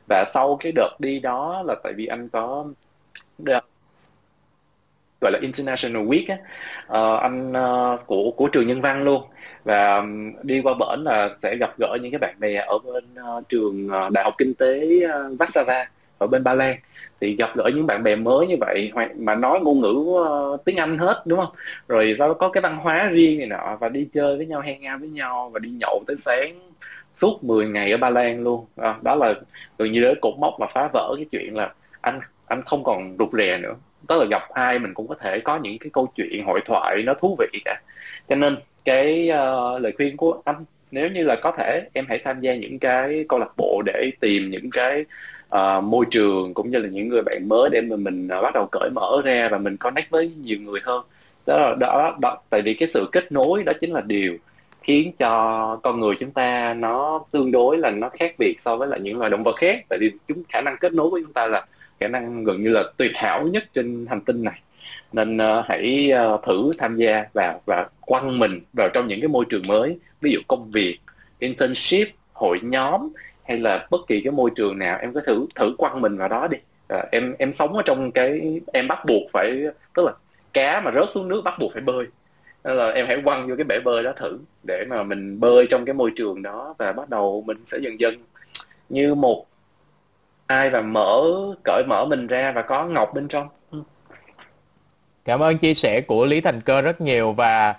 Và 0.09 0.25
sau 0.33 0.57
cái 0.59 0.71
đợt 0.75 0.95
đi 0.99 1.19
đó 1.19 1.63
là 1.65 1.75
tại 1.83 1.93
vì 1.93 2.05
anh 2.05 2.29
có 2.29 2.65
gọi 5.25 5.31
là 5.31 5.39
International 5.41 6.03
Week 6.03 6.25
á. 6.27 6.37
Uh, 6.85 7.21
anh 7.21 7.51
uh, 7.51 8.07
của 8.07 8.31
của 8.31 8.47
trường 8.47 8.67
nhân 8.67 8.81
văn 8.81 9.03
luôn. 9.03 9.23
Và 9.63 10.03
đi 10.43 10.61
qua 10.61 10.73
bển 10.73 11.03
là 11.03 11.29
sẽ 11.43 11.55
gặp 11.55 11.73
gỡ 11.79 11.97
những 12.01 12.11
cái 12.11 12.19
bạn 12.19 12.35
bè 12.39 12.55
ở 12.55 12.77
bên 12.77 13.03
uh, 13.37 13.49
trường 13.49 13.87
uh, 13.87 14.11
đại 14.11 14.23
học 14.23 14.33
kinh 14.37 14.53
tế 14.53 14.81
uh, 15.05 15.39
Warsaw 15.39 15.85
ở 16.17 16.27
bên 16.27 16.43
Ba 16.43 16.53
Lan. 16.53 16.75
Thì 17.21 17.35
gặp 17.35 17.49
gỡ 17.55 17.71
những 17.75 17.87
bạn 17.87 18.03
bè 18.03 18.15
mới 18.15 18.47
như 18.47 18.55
vậy 18.59 18.91
mà 19.15 19.35
nói 19.35 19.59
ngôn 19.59 19.81
ngữ 19.81 19.93
uh, 19.93 20.65
tiếng 20.65 20.77
Anh 20.77 20.97
hết 20.97 21.23
đúng 21.25 21.39
không? 21.39 21.55
Rồi 21.87 22.15
sau 22.17 22.27
đó 22.27 22.33
có 22.33 22.49
cái 22.49 22.61
văn 22.61 22.77
hóa 22.77 23.09
riêng 23.11 23.37
này 23.37 23.47
nọ 23.47 23.77
và 23.79 23.89
đi 23.89 24.07
chơi 24.13 24.37
với 24.37 24.45
nhau 24.45 24.59
hang 24.59 24.81
out 24.93 24.99
với 24.99 25.09
nhau 25.09 25.49
và 25.53 25.59
đi 25.59 25.69
nhậu 25.69 26.03
tới 26.07 26.15
sáng 26.19 26.71
suốt 27.15 27.43
10 27.43 27.67
ngày 27.67 27.91
ở 27.91 27.97
Ba 27.97 28.09
Lan 28.09 28.43
luôn. 28.43 28.65
À, 28.75 28.95
đó 29.01 29.15
là 29.15 29.33
gần 29.77 29.91
như 29.91 30.01
đến 30.01 30.17
cột 30.21 30.33
mốc 30.37 30.53
mà 30.59 30.67
phá 30.73 30.89
vỡ 30.93 31.13
cái 31.17 31.25
chuyện 31.31 31.55
là 31.55 31.73
anh 32.01 32.19
anh 32.47 32.61
không 32.65 32.83
còn 32.83 33.15
rụt 33.19 33.29
rè 33.33 33.57
nữa. 33.57 33.73
Tức 34.07 34.19
là 34.19 34.25
gặp 34.31 34.49
ai 34.49 34.79
mình 34.79 34.93
cũng 34.93 35.07
có 35.07 35.15
thể 35.21 35.39
có 35.39 35.57
những 35.57 35.79
cái 35.79 35.89
câu 35.93 36.11
chuyện 36.15 36.45
hội 36.45 36.59
thoại 36.65 37.03
nó 37.05 37.13
thú 37.13 37.35
vị 37.39 37.59
cả. 37.65 37.81
Cho 38.29 38.35
nên 38.35 38.57
cái 38.85 39.31
uh, 39.31 39.81
lời 39.81 39.93
khuyên 39.97 40.17
của 40.17 40.41
anh 40.45 40.65
nếu 40.91 41.09
như 41.09 41.23
là 41.23 41.35
có 41.35 41.51
thể 41.57 41.89
em 41.93 42.05
hãy 42.09 42.19
tham 42.23 42.41
gia 42.41 42.55
những 42.55 42.79
cái 42.79 43.25
câu 43.29 43.39
lạc 43.39 43.57
bộ 43.57 43.81
để 43.85 44.11
tìm 44.19 44.49
những 44.49 44.69
cái 44.71 45.05
uh, 45.55 45.83
môi 45.83 46.05
trường 46.11 46.53
cũng 46.53 46.71
như 46.71 46.79
là 46.79 46.87
những 46.89 47.09
người 47.09 47.21
bạn 47.25 47.49
mới 47.49 47.69
để 47.69 47.81
mà 47.81 47.95
mình 47.95 48.29
uh, 48.37 48.43
bắt 48.43 48.53
đầu 48.53 48.67
cởi 48.71 48.89
mở 48.89 49.21
ra 49.25 49.49
và 49.51 49.57
mình 49.57 49.77
connect 49.77 50.09
với 50.09 50.31
nhiều 50.43 50.57
người 50.61 50.79
hơn. 50.83 51.05
Đó 51.45 51.57
là 51.57 51.75
đó, 51.79 52.17
đó 52.21 52.37
tại 52.49 52.61
vì 52.61 52.73
cái 52.73 52.87
sự 52.87 53.09
kết 53.11 53.31
nối 53.31 53.63
đó 53.63 53.73
chính 53.81 53.91
là 53.91 54.01
điều 54.01 54.37
khiến 54.83 55.11
cho 55.19 55.79
con 55.83 55.99
người 55.99 56.15
chúng 56.19 56.31
ta 56.31 56.73
nó 56.73 57.23
tương 57.31 57.51
đối 57.51 57.77
là 57.77 57.91
nó 57.91 58.09
khác 58.09 58.35
biệt 58.37 58.55
so 58.59 58.77
với 58.77 58.87
lại 58.87 58.99
những 58.99 59.17
loài 59.17 59.29
động 59.29 59.43
vật 59.43 59.55
khác. 59.55 59.85
Tại 59.89 59.99
vì 60.01 60.11
chúng 60.27 60.43
khả 60.49 60.61
năng 60.61 60.77
kết 60.77 60.93
nối 60.93 61.09
của 61.09 61.19
chúng 61.23 61.33
ta 61.33 61.47
là 61.47 61.65
khả 61.99 62.07
năng 62.07 62.43
gần 62.43 62.63
như 62.63 62.69
là 62.69 62.83
tuyệt 62.97 63.11
hảo 63.15 63.47
nhất 63.47 63.63
trên 63.73 64.05
hành 64.09 64.21
tinh 64.21 64.43
này. 64.43 64.61
Nên 65.13 65.37
uh, 65.37 65.65
hãy 65.65 66.11
uh, 66.33 66.41
thử 66.45 66.71
tham 66.77 66.95
gia 66.95 67.25
vào 67.33 67.61
và 67.65 67.89
quăng 68.01 68.39
mình 68.39 68.61
vào 68.73 68.89
trong 68.93 69.07
những 69.07 69.21
cái 69.21 69.27
môi 69.27 69.45
trường 69.49 69.61
mới. 69.67 69.97
Ví 70.21 70.31
dụ 70.31 70.39
công 70.47 70.71
việc 70.71 70.99
internship 71.39 72.07
hội 72.33 72.59
nhóm 72.63 73.09
hay 73.43 73.59
là 73.59 73.87
bất 73.91 74.01
kỳ 74.07 74.21
cái 74.21 74.31
môi 74.31 74.49
trường 74.55 74.79
nào 74.79 74.97
em 75.01 75.13
cứ 75.13 75.21
thử 75.25 75.45
thử 75.55 75.75
quăng 75.77 76.01
mình 76.01 76.17
vào 76.17 76.29
đó 76.29 76.47
đi. 76.47 76.57
À, 76.87 77.05
em 77.11 77.35
em 77.39 77.53
sống 77.53 77.73
ở 77.73 77.81
trong 77.85 78.11
cái 78.11 78.61
em 78.73 78.87
bắt 78.87 79.05
buộc 79.07 79.23
phải 79.33 79.63
tức 79.93 80.05
là 80.05 80.11
cá 80.53 80.81
mà 80.81 80.91
rớt 80.91 81.11
xuống 81.11 81.27
nước 81.27 81.41
bắt 81.41 81.53
buộc 81.59 81.73
phải 81.73 81.81
bơi. 81.81 82.05
Nên 82.63 82.77
là 82.77 82.91
em 82.91 83.07
hãy 83.07 83.21
quăng 83.21 83.47
vô 83.47 83.55
cái 83.57 83.63
bể 83.63 83.79
bơi 83.79 84.03
đó 84.03 84.11
thử 84.15 84.37
để 84.63 84.85
mà 84.89 85.03
mình 85.03 85.39
bơi 85.39 85.67
trong 85.69 85.85
cái 85.85 85.93
môi 85.93 86.11
trường 86.15 86.41
đó 86.41 86.75
và 86.77 86.91
bắt 86.91 87.09
đầu 87.09 87.43
mình 87.47 87.57
sẽ 87.65 87.77
dần 87.81 87.99
dần 87.99 88.15
như 88.89 89.15
một 89.15 89.45
ai 90.47 90.69
và 90.69 90.81
mở 90.81 91.21
cởi 91.63 91.83
mở 91.87 92.05
mình 92.05 92.27
ra 92.27 92.51
và 92.51 92.61
có 92.61 92.85
ngọc 92.85 93.13
bên 93.13 93.27
trong. 93.27 93.47
Ừ. 93.71 93.83
cảm 95.25 95.39
ơn 95.39 95.57
chia 95.57 95.73
sẻ 95.73 96.01
của 96.01 96.25
lý 96.25 96.41
thành 96.41 96.61
cơ 96.61 96.81
rất 96.81 97.01
nhiều 97.01 97.33
và 97.33 97.75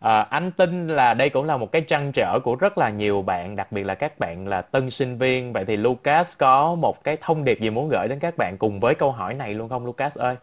à, 0.00 0.20
anh 0.20 0.50
tin 0.52 0.88
là 0.88 1.14
đây 1.14 1.30
cũng 1.30 1.46
là 1.46 1.56
một 1.56 1.72
cái 1.72 1.82
trăn 1.82 2.12
trở 2.12 2.38
của 2.44 2.56
rất 2.56 2.78
là 2.78 2.90
nhiều 2.90 3.22
bạn 3.22 3.56
đặc 3.56 3.72
biệt 3.72 3.84
là 3.84 3.94
các 3.94 4.18
bạn 4.18 4.48
là 4.48 4.62
tân 4.62 4.90
sinh 4.90 5.18
viên. 5.18 5.52
Vậy 5.52 5.64
thì 5.64 5.76
lucas 5.76 6.36
có 6.38 6.74
một 6.74 7.04
cái 7.04 7.16
thông 7.20 7.44
điệp 7.44 7.60
gì 7.60 7.70
muốn 7.70 7.88
gửi 7.88 8.08
đến 8.08 8.18
các 8.18 8.36
bạn 8.36 8.56
cùng 8.58 8.80
với 8.80 8.94
câu 8.94 9.12
hỏi 9.12 9.34
này 9.34 9.54
luôn 9.54 9.68
không 9.68 9.86
lucas 9.86 10.18
ơi? 10.18 10.36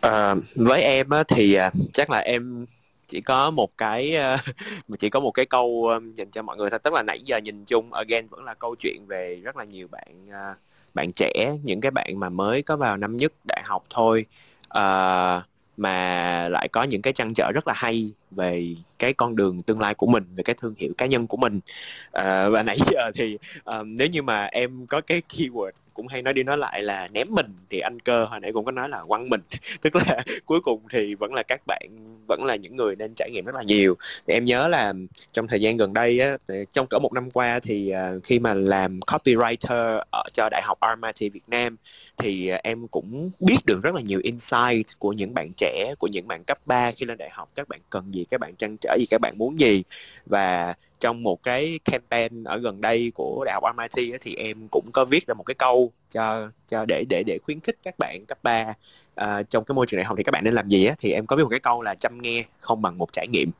À, 0.00 0.34
với 0.54 0.82
em 0.82 1.10
á, 1.10 1.22
thì 1.28 1.54
à, 1.54 1.70
chắc 1.92 2.10
là 2.10 2.18
em 2.18 2.66
chỉ 3.08 3.20
có 3.20 3.50
một 3.50 3.78
cái 3.78 4.16
uh, 4.92 4.98
chỉ 4.98 5.10
có 5.10 5.20
một 5.20 5.30
cái 5.30 5.46
câu 5.46 5.66
uh, 5.66 6.02
dành 6.14 6.30
cho 6.30 6.42
mọi 6.42 6.56
người 6.56 6.70
thôi. 6.70 6.78
Tức 6.82 6.92
là 6.92 7.02
nãy 7.02 7.20
giờ 7.24 7.38
nhìn 7.38 7.64
chung 7.64 7.92
again 7.92 8.28
vẫn 8.28 8.44
là 8.44 8.54
câu 8.54 8.74
chuyện 8.78 9.06
về 9.08 9.40
rất 9.44 9.56
là 9.56 9.64
nhiều 9.64 9.88
bạn 9.88 10.26
uh, 10.28 10.56
bạn 10.94 11.12
trẻ 11.12 11.56
những 11.62 11.80
cái 11.80 11.90
bạn 11.90 12.20
mà 12.20 12.28
mới 12.28 12.62
có 12.62 12.76
vào 12.76 12.96
năm 12.96 13.16
nhất 13.16 13.32
đại 13.48 13.62
học 13.64 13.84
thôi. 13.90 14.26
Uh, 14.78 15.42
mà 15.76 16.48
lại 16.48 16.68
có 16.72 16.82
những 16.82 17.02
cái 17.02 17.12
trăn 17.12 17.34
trở 17.34 17.52
rất 17.54 17.66
là 17.66 17.72
hay 17.76 18.12
về 18.30 18.74
cái 18.98 19.12
con 19.12 19.36
đường 19.36 19.62
tương 19.62 19.80
lai 19.80 19.94
của 19.94 20.06
mình 20.06 20.24
về 20.36 20.42
cái 20.42 20.56
thương 20.60 20.74
hiệu 20.78 20.92
cá 20.98 21.06
nhân 21.06 21.26
của 21.26 21.36
mình. 21.36 21.60
À, 22.12 22.48
và 22.48 22.62
nãy 22.62 22.76
giờ 22.92 23.10
thì 23.14 23.38
um, 23.64 23.96
nếu 23.96 24.08
như 24.08 24.22
mà 24.22 24.44
em 24.44 24.86
có 24.86 25.00
cái 25.00 25.22
keyword 25.28 25.70
cũng 25.96 26.08
hay 26.08 26.22
nói 26.22 26.34
đi 26.34 26.42
nói 26.42 26.58
lại 26.58 26.82
là 26.82 27.08
ném 27.12 27.26
mình 27.30 27.46
thì 27.70 27.80
anh 27.80 28.00
cơ 28.00 28.24
hồi 28.24 28.40
nãy 28.40 28.52
cũng 28.52 28.64
có 28.64 28.70
nói 28.70 28.88
là 28.88 29.02
quăng 29.08 29.28
mình. 29.28 29.40
Tức 29.82 29.96
là 29.96 30.22
cuối 30.46 30.60
cùng 30.60 30.80
thì 30.90 31.14
vẫn 31.14 31.34
là 31.34 31.42
các 31.42 31.60
bạn 31.66 31.88
vẫn 32.28 32.44
là 32.44 32.56
những 32.56 32.76
người 32.76 32.96
nên 32.96 33.12
trải 33.16 33.30
nghiệm 33.30 33.44
rất 33.44 33.54
là 33.54 33.62
nhiều. 33.62 33.96
Thì 34.26 34.34
em 34.34 34.44
nhớ 34.44 34.68
là 34.68 34.92
trong 35.32 35.46
thời 35.48 35.60
gian 35.60 35.76
gần 35.76 35.92
đây 35.92 36.20
á 36.20 36.36
trong 36.72 36.86
cỡ 36.86 36.98
một 36.98 37.12
năm 37.12 37.30
qua 37.30 37.60
thì 37.60 37.90
ờ, 37.90 38.20
khi 38.22 38.38
mà 38.38 38.54
làm 38.54 39.00
copywriter 39.00 40.02
ở 40.12 40.22
cho 40.32 40.48
đại 40.50 40.62
học 40.64 40.78
RMIT 40.82 41.32
Việt 41.32 41.48
Nam 41.48 41.76
thì 42.16 42.48
ờ, 42.48 42.58
em 42.62 42.88
cũng 42.88 43.30
biết 43.40 43.58
được 43.64 43.82
rất 43.82 43.94
là 43.94 44.00
nhiều 44.00 44.20
insight 44.22 44.98
của 44.98 45.12
những 45.12 45.34
bạn 45.34 45.50
trẻ 45.56 45.94
của 45.98 46.06
những 46.06 46.28
bạn 46.28 46.44
cấp 46.44 46.58
3 46.66 46.92
khi 46.92 47.06
lên 47.06 47.18
đại 47.18 47.30
học. 47.32 47.50
Các 47.54 47.68
bạn 47.68 47.80
cần 47.90 48.10
gì 48.16 48.24
các 48.30 48.40
bạn 48.40 48.56
trăn 48.56 48.76
trở 48.80 48.96
gì 48.98 49.06
các 49.10 49.20
bạn 49.20 49.38
muốn 49.38 49.58
gì. 49.58 49.82
Và 50.26 50.74
trong 51.00 51.22
một 51.22 51.42
cái 51.42 51.78
campaign 51.84 52.44
ở 52.44 52.58
gần 52.58 52.80
đây 52.80 53.12
của 53.14 53.44
đại 53.46 53.54
học 53.54 53.76
MIT 53.76 54.12
ấy, 54.12 54.18
thì 54.20 54.34
em 54.34 54.68
cũng 54.70 54.90
có 54.92 55.04
viết 55.04 55.26
ra 55.26 55.34
một 55.34 55.42
cái 55.42 55.54
câu 55.54 55.92
cho 56.10 56.50
cho 56.68 56.84
để 56.88 57.04
để 57.08 57.22
để 57.26 57.38
khuyến 57.42 57.60
khích 57.60 57.76
các 57.82 57.94
bạn 57.98 58.26
cấp 58.26 58.38
3 58.42 58.66
uh, 58.70 58.76
à, 59.14 59.42
trong 59.42 59.64
cái 59.64 59.74
môi 59.74 59.86
trường 59.86 59.98
đại 59.98 60.04
học 60.04 60.16
thì 60.16 60.22
các 60.22 60.32
bạn 60.32 60.44
nên 60.44 60.54
làm 60.54 60.68
gì 60.68 60.86
á 60.86 60.94
thì 60.98 61.12
em 61.12 61.26
có 61.26 61.36
viết 61.36 61.42
một 61.42 61.48
cái 61.50 61.60
câu 61.60 61.82
là 61.82 61.94
chăm 61.94 62.22
nghe 62.22 62.44
không 62.60 62.82
bằng 62.82 62.98
một 62.98 63.12
trải 63.12 63.28
nghiệm. 63.28 63.50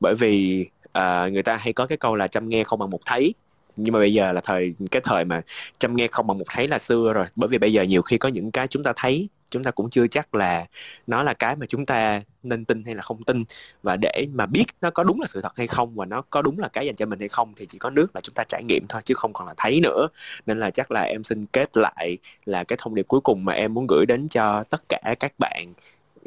Bởi 0.00 0.14
vì 0.14 0.66
uh, 0.98 1.32
người 1.32 1.42
ta 1.42 1.56
hay 1.56 1.72
có 1.72 1.86
cái 1.86 1.98
câu 1.98 2.14
là 2.14 2.28
chăm 2.28 2.48
nghe 2.48 2.64
không 2.64 2.78
bằng 2.78 2.90
một 2.90 3.00
thấy. 3.06 3.34
Nhưng 3.76 3.92
mà 3.92 3.98
bây 3.98 4.12
giờ 4.12 4.32
là 4.32 4.40
thời 4.40 4.74
cái 4.90 5.02
thời 5.04 5.24
mà 5.24 5.42
chăm 5.78 5.96
nghe 5.96 6.08
không 6.08 6.26
bằng 6.26 6.38
một 6.38 6.44
thấy 6.48 6.68
là 6.68 6.78
xưa 6.78 7.12
rồi. 7.12 7.26
Bởi 7.36 7.48
vì 7.48 7.58
bây 7.58 7.72
giờ 7.72 7.82
nhiều 7.82 8.02
khi 8.02 8.18
có 8.18 8.28
những 8.28 8.50
cái 8.50 8.66
chúng 8.66 8.82
ta 8.82 8.92
thấy 8.96 9.28
chúng 9.50 9.64
ta 9.64 9.70
cũng 9.70 9.90
chưa 9.90 10.06
chắc 10.06 10.34
là 10.34 10.66
nó 11.06 11.22
là 11.22 11.34
cái 11.34 11.56
mà 11.56 11.66
chúng 11.66 11.86
ta 11.86 12.22
nên 12.42 12.64
tin 12.64 12.84
hay 12.84 12.94
là 12.94 13.02
không 13.02 13.24
tin. 13.24 13.44
Và 13.82 13.96
để 13.96 14.26
mà 14.32 14.46
biết 14.46 14.64
nó 14.80 14.90
có 14.90 15.04
đúng 15.04 15.20
là 15.20 15.26
sự 15.26 15.40
thật 15.42 15.52
hay 15.56 15.66
không 15.66 15.94
và 15.94 16.04
nó 16.04 16.22
có 16.30 16.42
đúng 16.42 16.58
là 16.58 16.68
cái 16.68 16.86
dành 16.86 16.94
cho 16.94 17.06
mình 17.06 17.18
hay 17.18 17.28
không 17.28 17.54
thì 17.56 17.66
chỉ 17.66 17.78
có 17.78 17.90
nước 17.90 18.14
là 18.14 18.20
chúng 18.20 18.34
ta 18.34 18.44
trải 18.44 18.62
nghiệm 18.64 18.86
thôi 18.88 19.02
chứ 19.04 19.14
không 19.14 19.32
còn 19.32 19.46
là 19.48 19.54
thấy 19.56 19.80
nữa. 19.82 20.08
Nên 20.46 20.60
là 20.60 20.70
chắc 20.70 20.90
là 20.90 21.02
em 21.02 21.24
xin 21.24 21.46
kết 21.46 21.76
lại 21.76 22.18
là 22.44 22.64
cái 22.64 22.76
thông 22.80 22.94
điệp 22.94 23.08
cuối 23.08 23.20
cùng 23.20 23.44
mà 23.44 23.52
em 23.52 23.74
muốn 23.74 23.86
gửi 23.86 24.06
đến 24.06 24.28
cho 24.28 24.64
tất 24.70 24.82
cả 24.88 25.14
các 25.20 25.32
bạn 25.38 25.72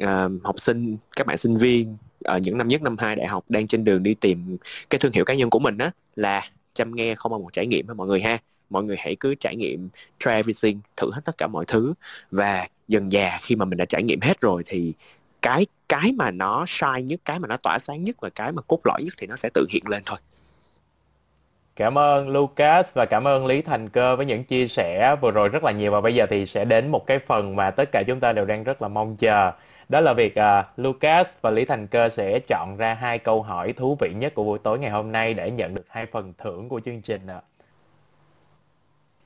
uh, 0.04 0.44
học 0.44 0.60
sinh 0.60 0.96
các 1.16 1.26
bạn 1.26 1.36
sinh 1.36 1.56
viên 1.58 1.96
ở 2.24 2.38
những 2.38 2.58
năm 2.58 2.68
nhất 2.68 2.82
năm 2.82 2.98
hai 2.98 3.16
đại 3.16 3.26
học 3.26 3.44
đang 3.48 3.66
trên 3.66 3.84
đường 3.84 4.02
đi 4.02 4.14
tìm 4.14 4.56
cái 4.90 4.98
thương 4.98 5.12
hiệu 5.12 5.24
cá 5.24 5.34
nhân 5.34 5.50
của 5.50 5.58
mình 5.58 5.78
á 5.78 5.90
là 6.16 6.42
chăm 6.74 6.94
nghe 6.96 7.14
không 7.14 7.32
bằng 7.32 7.42
một 7.42 7.52
trải 7.52 7.66
nghiệm 7.66 7.88
ha 7.88 7.94
mọi 7.94 8.06
người 8.06 8.20
ha. 8.20 8.38
Mọi 8.70 8.84
người 8.84 8.96
hãy 8.98 9.16
cứ 9.20 9.34
trải 9.34 9.56
nghiệm 9.56 9.88
try 10.18 10.30
everything 10.30 10.80
thử 10.96 11.10
hết 11.12 11.20
tất 11.24 11.38
cả 11.38 11.46
mọi 11.46 11.64
thứ. 11.64 11.94
Và 12.30 12.68
dần 12.88 13.12
già 13.12 13.38
khi 13.42 13.56
mà 13.56 13.64
mình 13.64 13.78
đã 13.78 13.84
trải 13.84 14.02
nghiệm 14.02 14.20
hết 14.20 14.40
rồi 14.40 14.62
thì 14.66 14.92
cái 15.42 15.66
cái 15.88 16.12
mà 16.16 16.30
nó 16.30 16.64
sai 16.68 17.02
nhất 17.02 17.20
cái 17.24 17.38
mà 17.38 17.48
nó 17.48 17.56
tỏa 17.56 17.78
sáng 17.78 18.04
nhất 18.04 18.16
và 18.20 18.30
cái 18.30 18.52
mà 18.52 18.62
cốt 18.62 18.80
lõi 18.84 19.02
nhất 19.04 19.14
thì 19.18 19.26
nó 19.26 19.36
sẽ 19.36 19.48
tự 19.54 19.66
hiện 19.70 19.82
lên 19.88 20.02
thôi 20.06 20.18
Cảm 21.76 21.98
ơn 21.98 22.28
Lucas 22.28 22.94
và 22.94 23.06
cảm 23.06 23.26
ơn 23.26 23.46
Lý 23.46 23.62
Thành 23.62 23.88
Cơ 23.88 24.16
với 24.16 24.26
những 24.26 24.44
chia 24.44 24.68
sẻ 24.68 25.16
vừa 25.20 25.30
rồi 25.30 25.48
rất 25.48 25.64
là 25.64 25.72
nhiều 25.72 25.92
và 25.92 26.00
bây 26.00 26.14
giờ 26.14 26.26
thì 26.30 26.46
sẽ 26.46 26.64
đến 26.64 26.88
một 26.88 27.06
cái 27.06 27.18
phần 27.18 27.56
mà 27.56 27.70
tất 27.70 27.92
cả 27.92 28.02
chúng 28.06 28.20
ta 28.20 28.32
đều 28.32 28.44
đang 28.44 28.64
rất 28.64 28.82
là 28.82 28.88
mong 28.88 29.16
chờ. 29.16 29.52
Đó 29.88 30.00
là 30.00 30.12
việc 30.12 30.34
uh, 30.38 30.78
Lucas 30.78 31.26
và 31.42 31.50
Lý 31.50 31.64
Thành 31.64 31.86
Cơ 31.86 32.08
sẽ 32.08 32.40
chọn 32.48 32.76
ra 32.76 32.94
hai 32.94 33.18
câu 33.18 33.42
hỏi 33.42 33.72
thú 33.72 33.96
vị 34.00 34.12
nhất 34.14 34.34
của 34.34 34.44
buổi 34.44 34.58
tối 34.58 34.78
ngày 34.78 34.90
hôm 34.90 35.12
nay 35.12 35.34
để 35.34 35.50
nhận 35.50 35.74
được 35.74 35.84
hai 35.88 36.06
phần 36.06 36.32
thưởng 36.38 36.68
của 36.68 36.80
chương 36.84 37.00
trình 37.00 37.26
ạ. 37.26 37.40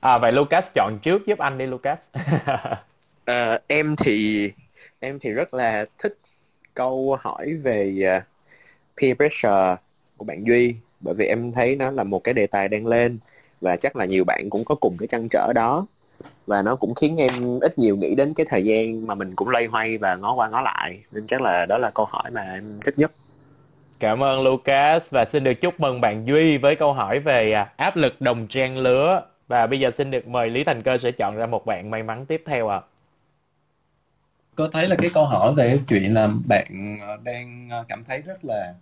À, 0.00 0.18
vậy 0.18 0.32
Lucas 0.32 0.70
chọn 0.74 0.98
trước 1.02 1.26
giúp 1.26 1.38
anh 1.38 1.58
đi 1.58 1.66
Lucas. 1.66 2.00
à, 3.26 3.58
em 3.66 3.96
thì 3.96 4.50
em 5.00 5.18
thì 5.18 5.30
rất 5.30 5.54
là 5.54 5.84
thích 5.98 6.18
câu 6.74 7.16
hỏi 7.20 7.54
về 7.54 7.94
uh, 8.18 8.22
peer 9.00 9.16
pressure 9.16 9.76
của 10.16 10.24
bạn 10.24 10.46
Duy 10.46 10.74
bởi 11.00 11.14
vì 11.14 11.26
em 11.26 11.52
thấy 11.52 11.76
nó 11.76 11.90
là 11.90 12.04
một 12.04 12.24
cái 12.24 12.34
đề 12.34 12.46
tài 12.46 12.68
đang 12.68 12.86
lên 12.86 13.18
và 13.60 13.76
chắc 13.76 13.96
là 13.96 14.04
nhiều 14.04 14.24
bạn 14.24 14.50
cũng 14.50 14.64
có 14.64 14.74
cùng 14.74 14.96
cái 14.98 15.06
trăn 15.06 15.28
trở 15.30 15.52
đó 15.54 15.86
và 16.46 16.62
nó 16.62 16.76
cũng 16.76 16.94
khiến 16.94 17.16
em 17.16 17.60
ít 17.60 17.78
nhiều 17.78 17.96
nghĩ 17.96 18.14
đến 18.14 18.34
cái 18.34 18.46
thời 18.48 18.64
gian 18.64 19.06
mà 19.06 19.14
mình 19.14 19.36
cũng 19.36 19.48
loay 19.48 19.66
hoay 19.66 19.98
và 19.98 20.16
ngó 20.16 20.34
qua 20.34 20.48
ngó 20.48 20.60
lại 20.60 21.00
nên 21.12 21.26
chắc 21.26 21.40
là 21.40 21.66
đó 21.66 21.78
là 21.78 21.90
câu 21.90 22.06
hỏi 22.06 22.30
mà 22.30 22.42
em 22.42 22.80
thích 22.84 22.94
nhất 22.98 23.12
Cảm 24.00 24.22
ơn 24.22 24.42
Lucas 24.42 25.10
và 25.10 25.24
xin 25.24 25.44
được 25.44 25.54
chúc 25.54 25.80
mừng 25.80 26.00
bạn 26.00 26.26
Duy 26.26 26.58
với 26.58 26.76
câu 26.76 26.92
hỏi 26.92 27.20
về 27.20 27.52
à, 27.52 27.72
áp 27.76 27.96
lực 27.96 28.20
đồng 28.20 28.46
trang 28.46 28.78
lứa. 28.78 29.22
Và 29.48 29.66
bây 29.66 29.80
giờ 29.80 29.90
xin 29.90 30.10
được 30.10 30.26
mời 30.28 30.50
Lý 30.50 30.64
Thành 30.64 30.82
Cơ 30.82 30.98
sẽ 30.98 31.10
chọn 31.10 31.36
ra 31.36 31.46
một 31.46 31.66
bạn 31.66 31.90
may 31.90 32.02
mắn 32.02 32.26
tiếp 32.26 32.42
theo 32.46 32.68
ạ. 32.68 32.76
À. 32.76 32.95
Có 34.56 34.68
thấy 34.72 34.88
là 34.88 34.96
cái 34.98 35.10
câu 35.14 35.24
hỏi 35.24 35.54
về 35.54 35.78
chuyện 35.88 36.14
là 36.14 36.28
bạn 36.46 36.98
ờ, 37.00 37.16
đang 37.24 37.68
ờ, 37.70 37.84
cảm 37.88 38.04
thấy 38.04 38.22
rất 38.22 38.44
là 38.44 38.74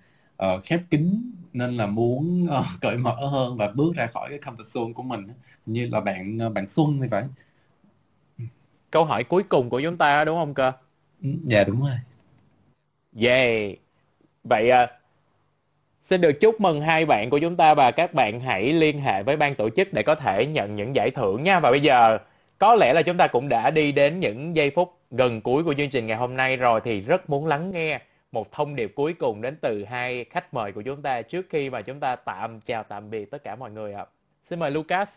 uh, 0.46 0.64
khép 0.64 0.80
kín 0.90 1.32
nên 1.52 1.76
là 1.76 1.86
muốn 1.86 2.48
uh, 2.59 2.64
cởi 2.80 2.96
mở 2.96 3.16
hơn 3.26 3.56
và 3.56 3.70
bước 3.74 3.94
ra 3.94 4.06
khỏi 4.06 4.28
cái 4.30 4.38
comfort 4.38 4.62
zone 4.62 4.92
của 4.92 5.02
mình 5.02 5.28
như 5.66 5.88
là 5.92 6.01
bạn 6.01 6.38
bạn 6.55 6.68
Xuân 6.68 6.98
thì 7.02 7.09
phải. 7.10 7.24
Câu 8.90 9.05
hỏi 9.05 9.24
cuối 9.24 9.42
cùng 9.42 9.70
của 9.70 9.80
chúng 9.80 9.96
ta 9.96 10.24
đúng 10.24 10.38
không 10.38 10.55
cơ? 10.55 10.72
Ừ, 11.22 11.28
dạ 11.44 11.64
đúng 11.64 11.80
rồi. 11.80 11.98
Yeah. 13.20 13.78
Vậy 14.44 14.70
Xin 16.02 16.20
được 16.20 16.40
chúc 16.40 16.60
mừng 16.60 16.80
hai 16.80 17.06
bạn 17.06 17.30
của 17.30 17.38
chúng 17.38 17.56
ta 17.56 17.74
và 17.74 17.90
các 17.90 18.14
bạn 18.14 18.40
hãy 18.40 18.72
liên 18.72 19.01
hệ 19.01 19.22
với 19.22 19.36
ban 19.36 19.55
tổ 19.55 19.68
chức 19.70 19.92
để 19.92 20.02
có 20.02 20.14
thể 20.14 20.46
nhận 20.46 20.76
những 20.76 20.94
giải 20.94 21.10
thưởng 21.10 21.44
nha. 21.44 21.60
Và 21.60 21.70
bây 21.70 21.80
giờ 21.80 22.18
có 22.59 22.74
lẽ 22.74 22.92
là 22.92 23.02
chúng 23.02 23.16
ta 23.16 23.26
cũng 23.26 23.48
đã 23.48 23.70
đi 23.70 23.92
đến 23.92 24.20
những 24.20 24.56
giây 24.56 24.70
phút 24.70 24.92
gần 25.16 25.41
cuối 25.41 25.65
của 25.65 25.74
chương 25.74 25.91
trình 25.91 26.07
ngày 26.07 26.16
hôm 26.16 26.36
nay 26.36 26.57
rồi 26.57 26.81
thì 26.85 27.01
rất 27.01 27.31
muốn 27.31 27.47
lắng 27.47 27.70
nghe 27.70 28.01
một 28.32 28.53
thông 28.53 28.77
điệp 28.77 28.93
cuối 28.95 29.12
cùng 29.12 29.43
đến 29.43 29.57
từ 29.61 29.85
hai 29.85 30.24
khách 30.24 30.55
mời 30.55 30.73
của 30.73 30.82
chúng 30.82 31.03
ta 31.03 31.23
trước 31.23 31.47
khi 31.51 31.70
mà 31.70 31.82
chúng 31.82 32.01
ta 32.01 32.16
tạm 32.16 32.61
chào 32.61 32.82
tạm 32.82 33.11
biệt 33.11 33.31
tất 33.31 33.45
cả 33.45 33.57
mọi 33.57 33.70
người 33.70 33.93
ạ. 33.93 34.07
Xin 34.43 34.59
mời 34.59 34.70
Lucas. 34.70 35.16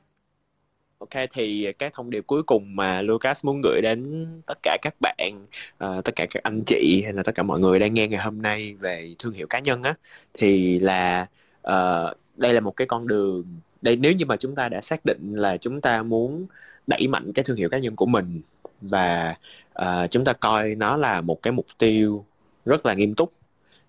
Ok 0.99 1.09
thì 1.31 1.73
cái 1.79 1.89
thông 1.93 2.09
điệp 2.09 2.23
cuối 2.27 2.43
cùng 2.43 2.75
mà 2.75 3.01
Lucas 3.01 3.45
muốn 3.45 3.61
gửi 3.63 3.81
đến 3.81 4.25
tất 4.45 4.57
cả 4.63 4.77
các 4.81 4.93
bạn, 5.01 5.43
uh, 5.83 6.03
tất 6.05 6.15
cả 6.15 6.25
các 6.31 6.43
anh 6.43 6.63
chị 6.65 7.01
hay 7.03 7.13
là 7.13 7.23
tất 7.23 7.35
cả 7.35 7.43
mọi 7.43 7.59
người 7.59 7.79
đang 7.79 7.93
nghe 7.93 8.07
ngày 8.07 8.19
hôm 8.19 8.41
nay 8.41 8.75
về 8.79 9.15
thương 9.19 9.33
hiệu 9.33 9.47
cá 9.47 9.59
nhân 9.59 9.83
á 9.83 9.93
thì 10.33 10.79
là 10.79 11.27
uh, 11.67 12.17
đây 12.35 12.53
là 12.53 12.59
một 12.59 12.71
cái 12.71 12.87
con 12.87 13.07
đường 13.07 13.59
đây 13.81 13.95
nếu 13.95 14.13
như 14.13 14.25
mà 14.25 14.35
chúng 14.37 14.55
ta 14.55 14.69
đã 14.69 14.81
xác 14.81 15.05
định 15.05 15.35
là 15.35 15.57
chúng 15.57 15.81
ta 15.81 16.03
muốn 16.03 16.47
đẩy 16.87 17.07
mạnh 17.07 17.33
cái 17.33 17.45
thương 17.45 17.57
hiệu 17.57 17.69
cá 17.69 17.77
nhân 17.77 17.95
của 17.95 18.05
mình 18.05 18.41
và 18.81 19.35
uh, 19.81 20.11
chúng 20.11 20.25
ta 20.25 20.33
coi 20.33 20.75
nó 20.75 20.97
là 20.97 21.21
một 21.21 21.41
cái 21.41 21.53
mục 21.53 21.65
tiêu 21.77 22.25
rất 22.65 22.85
là 22.85 22.93
nghiêm 22.93 23.15
túc. 23.15 23.33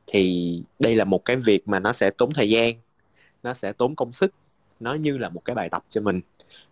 Thì 0.07 0.63
đây 0.79 0.95
là 0.95 1.05
một 1.05 1.25
cái 1.25 1.37
việc 1.37 1.69
mà 1.69 1.79
nó 1.81 1.93
sẽ 1.93 2.11
tốn 2.11 2.33
thời 2.33 2.51
gian 2.51 2.75
nó 3.43 3.55
sẽ 3.55 3.73
tốn 3.73 3.95
công 3.95 4.13
sức 4.13 4.35
nó 4.81 4.95
như 4.95 5.19
là 5.19 5.29
một 5.29 5.45
cái 5.45 5.55
bài 5.55 5.69
tập 5.69 5.85
cho 5.91 6.01
mình. 6.01 6.21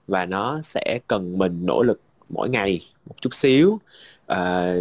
Và 0.06 0.26
nó 0.26 0.60
sẽ 0.62 0.98
cần 1.06 1.38
mình 1.38 1.66
nỗ 1.66 1.82
lực 1.82 2.00
mỗi 2.28 2.48
ngày 2.48 2.80
một 3.06 3.14
chút 3.20 3.34
xíu. 3.34 3.80
À, 4.26 4.74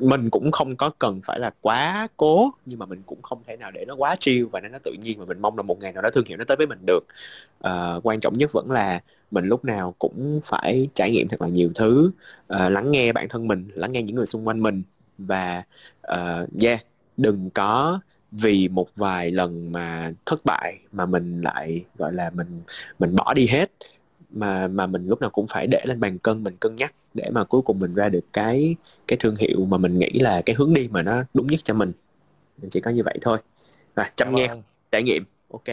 mình 0.00 0.30
cũng 0.30 0.52
không 0.52 0.76
có 0.76 0.90
cần 0.98 1.20
phải 1.24 1.38
là 1.40 1.50
quá 1.60 2.08
cố 2.16 2.50
nhưng 2.66 2.78
mà 2.78 2.86
mình 2.86 3.02
cũng 3.06 3.22
không 3.22 3.42
thể 3.46 3.56
nào 3.56 3.70
để 3.70 3.84
nó 3.88 3.94
quá 3.94 4.16
chiêu 4.20 4.48
và 4.52 4.60
nó 4.60 4.78
tự 4.84 4.92
nhiên 5.00 5.18
mà 5.18 5.24
mình 5.24 5.42
mong 5.42 5.56
là 5.56 5.62
một 5.62 5.80
ngày 5.80 5.92
nào 5.92 6.02
đó 6.02 6.10
thương 6.10 6.24
hiệu 6.26 6.38
nó 6.38 6.44
tới 6.44 6.56
với 6.56 6.66
mình 6.66 6.78
được. 6.86 7.00
À, 7.60 7.94
quan 8.02 8.20
trọng 8.20 8.32
nhất 8.38 8.50
vẫn 8.52 8.70
là 8.70 9.00
mình 9.30 9.44
lúc 9.44 9.64
nào 9.64 9.94
cũng 9.98 10.40
phải 10.44 10.88
trải 10.94 11.10
nghiệm 11.10 11.28
thật 11.28 11.42
là 11.42 11.48
nhiều 11.48 11.70
thứ 11.74 12.10
à, 12.48 12.68
lắng 12.68 12.90
nghe 12.90 13.12
bản 13.12 13.28
thân 13.28 13.48
mình 13.48 13.68
lắng 13.74 13.92
nghe 13.92 14.02
những 14.02 14.16
người 14.16 14.26
xung 14.26 14.46
quanh 14.48 14.62
mình 14.62 14.82
và 15.18 15.62
uh, 16.12 16.62
yeah 16.62 16.80
đừng 17.16 17.50
có 17.50 18.00
vì 18.32 18.68
một 18.68 18.88
vài 18.96 19.30
lần 19.30 19.72
mà 19.72 20.12
thất 20.26 20.44
bại 20.44 20.78
mà 20.92 21.06
mình 21.06 21.40
lại 21.40 21.84
gọi 21.98 22.12
là 22.12 22.30
mình 22.30 22.62
mình 22.98 23.16
bỏ 23.16 23.34
đi 23.34 23.46
hết. 23.46 23.70
Mà 24.30 24.68
mà 24.68 24.86
mình 24.86 25.06
lúc 25.08 25.20
nào 25.20 25.30
cũng 25.30 25.46
phải 25.48 25.66
để 25.66 25.82
lên 25.84 26.00
bàn 26.00 26.18
cân 26.18 26.44
mình 26.44 26.56
cân 26.60 26.76
nhắc 26.76 26.94
để 27.14 27.30
mà 27.30 27.44
cuối 27.44 27.62
cùng 27.62 27.78
mình 27.78 27.94
ra 27.94 28.08
được 28.08 28.24
cái 28.32 28.76
cái 29.08 29.16
thương 29.20 29.36
hiệu 29.36 29.64
mà 29.64 29.78
mình 29.78 29.98
nghĩ 29.98 30.10
là 30.12 30.42
cái 30.46 30.56
hướng 30.58 30.74
đi 30.74 30.88
mà 30.90 31.02
nó 31.02 31.22
đúng 31.34 31.46
nhất 31.46 31.60
cho 31.64 31.74
mình. 31.74 31.92
Mình 32.62 32.70
chỉ 32.70 32.80
có 32.80 32.90
như 32.90 33.02
vậy 33.02 33.18
thôi. 33.20 33.38
Và 33.94 34.10
chăm 34.14 34.34
nghe 34.34 34.48
trải 34.92 35.02
nghiệm. 35.02 35.24
Ok 35.50 35.64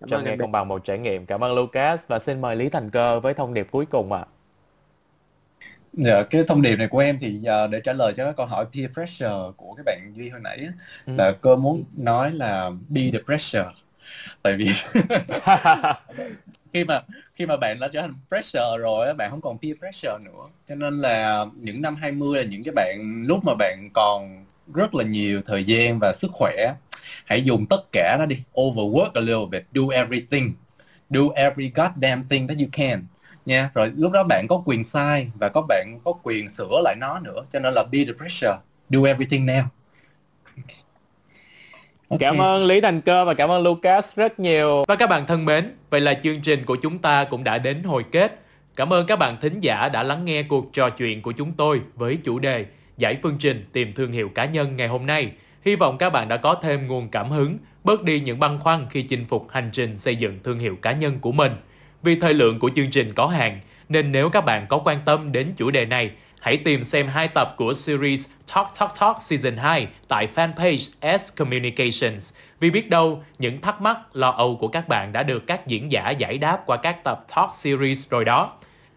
cảm 0.00 0.08
chăm 0.10 0.24
nghe 0.24 0.36
không 0.36 0.52
bằng 0.52 0.68
một 0.68 0.84
trải 0.84 0.98
nghiệm 0.98 1.26
cảm 1.26 1.44
ơn 1.44 1.54
Lucas 1.54 2.06
và 2.06 2.18
xin 2.18 2.40
mời 2.40 2.56
Lý 2.56 2.68
Thành 2.68 2.90
Cơ 2.90 3.20
với 3.20 3.34
thông 3.34 3.54
điệp 3.54 3.68
cuối 3.70 3.86
cùng 3.86 4.12
ạ 4.12 4.20
à. 4.20 4.26
Dạ, 5.92 6.22
cái 6.22 6.44
thông 6.48 6.62
điệp 6.62 6.76
này 6.76 6.88
của 6.88 6.98
em 6.98 7.18
thì 7.18 7.40
uh, 7.40 7.70
để 7.70 7.80
trả 7.84 7.92
lời 7.92 8.12
cho 8.16 8.24
cái 8.24 8.32
câu 8.36 8.46
hỏi 8.46 8.66
peer 8.74 8.90
pressure 8.92 9.52
của 9.56 9.74
cái 9.74 9.82
bạn 9.84 10.12
Duy 10.16 10.28
hồi 10.28 10.40
nãy 10.40 10.68
ừ. 11.06 11.12
là 11.18 11.32
cơ 11.32 11.56
muốn 11.56 11.84
nói 11.96 12.32
là 12.32 12.70
be 12.88 13.02
the 13.12 13.18
pressure 13.26 13.68
tại 14.42 14.56
vì 14.56 14.70
khi 16.72 16.84
mà 16.84 17.00
khi 17.34 17.46
mà 17.46 17.56
bạn 17.56 17.80
đã 17.80 17.88
trở 17.88 18.00
thành 18.00 18.14
pressure 18.28 18.78
rồi 18.78 19.14
bạn 19.14 19.30
không 19.30 19.40
còn 19.40 19.58
peer 19.58 19.78
pressure 19.78 20.18
nữa 20.24 20.44
cho 20.68 20.74
nên 20.74 20.98
là 20.98 21.46
những 21.56 21.82
năm 21.82 21.96
20 21.96 22.38
là 22.38 22.48
những 22.50 22.64
cái 22.64 22.72
bạn 22.76 23.24
lúc 23.26 23.44
mà 23.44 23.54
bạn 23.58 23.88
còn 23.94 24.44
rất 24.74 24.94
là 24.94 25.04
nhiều 25.04 25.42
thời 25.46 25.64
gian 25.64 25.98
và 25.98 26.12
sức 26.12 26.30
khỏe 26.32 26.74
hãy 27.24 27.44
dùng 27.44 27.66
tất 27.66 27.92
cả 27.92 28.16
nó 28.18 28.26
đi 28.26 28.36
overwork 28.54 29.10
a 29.14 29.20
little 29.20 29.46
bit 29.50 29.62
do 29.72 29.82
everything 29.92 30.52
do 31.10 31.20
every 31.34 31.70
goddamn 31.74 32.28
thing 32.28 32.48
that 32.48 32.58
you 32.58 32.66
can 32.72 33.04
nha 33.46 33.70
rồi 33.74 33.92
lúc 33.96 34.12
đó 34.12 34.24
bạn 34.28 34.46
có 34.48 34.62
quyền 34.64 34.84
sai 34.84 35.30
và 35.34 35.48
có 35.48 35.62
bạn 35.68 35.98
có 36.04 36.12
quyền 36.22 36.48
sửa 36.48 36.80
lại 36.84 36.96
nó 37.00 37.20
nữa 37.20 37.44
cho 37.52 37.60
nên 37.60 37.74
là 37.74 37.84
be 37.92 37.98
the 38.04 38.12
pressure 38.12 38.56
do 38.90 39.00
everything 39.04 39.46
now 39.46 39.64
Okay. 42.10 42.18
Cảm 42.20 42.38
ơn 42.38 42.64
Lý 42.64 42.80
Thành 42.80 43.00
Cơ 43.00 43.24
và 43.24 43.34
cảm 43.34 43.50
ơn 43.50 43.62
Lucas 43.62 44.16
rất 44.16 44.40
nhiều. 44.40 44.84
Và 44.88 44.96
các 44.96 45.08
bạn 45.08 45.26
thân 45.26 45.44
mến, 45.44 45.74
vậy 45.90 46.00
là 46.00 46.14
chương 46.22 46.40
trình 46.40 46.64
của 46.64 46.76
chúng 46.76 46.98
ta 46.98 47.24
cũng 47.24 47.44
đã 47.44 47.58
đến 47.58 47.82
hồi 47.82 48.04
kết. 48.12 48.40
Cảm 48.76 48.92
ơn 48.92 49.06
các 49.06 49.18
bạn 49.18 49.36
thính 49.40 49.60
giả 49.60 49.88
đã 49.88 50.02
lắng 50.02 50.24
nghe 50.24 50.42
cuộc 50.42 50.72
trò 50.72 50.90
chuyện 50.90 51.22
của 51.22 51.32
chúng 51.32 51.52
tôi 51.52 51.80
với 51.94 52.18
chủ 52.24 52.38
đề 52.38 52.66
Giải 52.98 53.16
phương 53.22 53.36
trình 53.38 53.64
tìm 53.72 53.92
thương 53.92 54.12
hiệu 54.12 54.28
cá 54.34 54.44
nhân 54.44 54.76
ngày 54.76 54.88
hôm 54.88 55.06
nay. 55.06 55.30
Hy 55.64 55.74
vọng 55.74 55.98
các 55.98 56.10
bạn 56.10 56.28
đã 56.28 56.36
có 56.36 56.54
thêm 56.54 56.86
nguồn 56.86 57.08
cảm 57.08 57.30
hứng, 57.30 57.58
bớt 57.84 58.02
đi 58.02 58.20
những 58.20 58.38
băn 58.38 58.58
khoăn 58.58 58.86
khi 58.90 59.02
chinh 59.02 59.24
phục 59.24 59.46
hành 59.50 59.70
trình 59.72 59.98
xây 59.98 60.16
dựng 60.16 60.38
thương 60.44 60.58
hiệu 60.58 60.76
cá 60.82 60.92
nhân 60.92 61.18
của 61.20 61.32
mình. 61.32 61.52
Vì 62.02 62.20
thời 62.20 62.34
lượng 62.34 62.58
của 62.58 62.70
chương 62.76 62.90
trình 62.90 63.12
có 63.14 63.26
hạn, 63.26 63.60
nên 63.88 64.12
nếu 64.12 64.28
các 64.30 64.44
bạn 64.44 64.66
có 64.68 64.78
quan 64.84 64.98
tâm 65.04 65.32
đến 65.32 65.52
chủ 65.56 65.70
đề 65.70 65.84
này, 65.84 66.10
hãy 66.40 66.56
tìm 66.56 66.84
xem 66.84 67.06
hai 67.06 67.28
tập 67.28 67.54
của 67.56 67.74
series 67.74 68.28
Talk 68.54 68.66
Talk 68.80 68.90
Talk 69.00 69.22
Season 69.22 69.56
2 69.56 69.86
tại 70.08 70.28
fanpage 70.34 71.18
S 71.18 71.36
Communications. 71.36 72.34
Vì 72.60 72.70
biết 72.70 72.90
đâu, 72.90 73.22
những 73.38 73.60
thắc 73.60 73.80
mắc, 73.80 73.98
lo 74.12 74.30
âu 74.30 74.56
của 74.56 74.68
các 74.68 74.88
bạn 74.88 75.12
đã 75.12 75.22
được 75.22 75.46
các 75.46 75.66
diễn 75.66 75.92
giả 75.92 76.10
giải 76.10 76.38
đáp 76.38 76.62
qua 76.66 76.76
các 76.76 77.04
tập 77.04 77.24
Talk 77.36 77.54
Series 77.54 78.10
rồi 78.10 78.24
đó. 78.24 78.52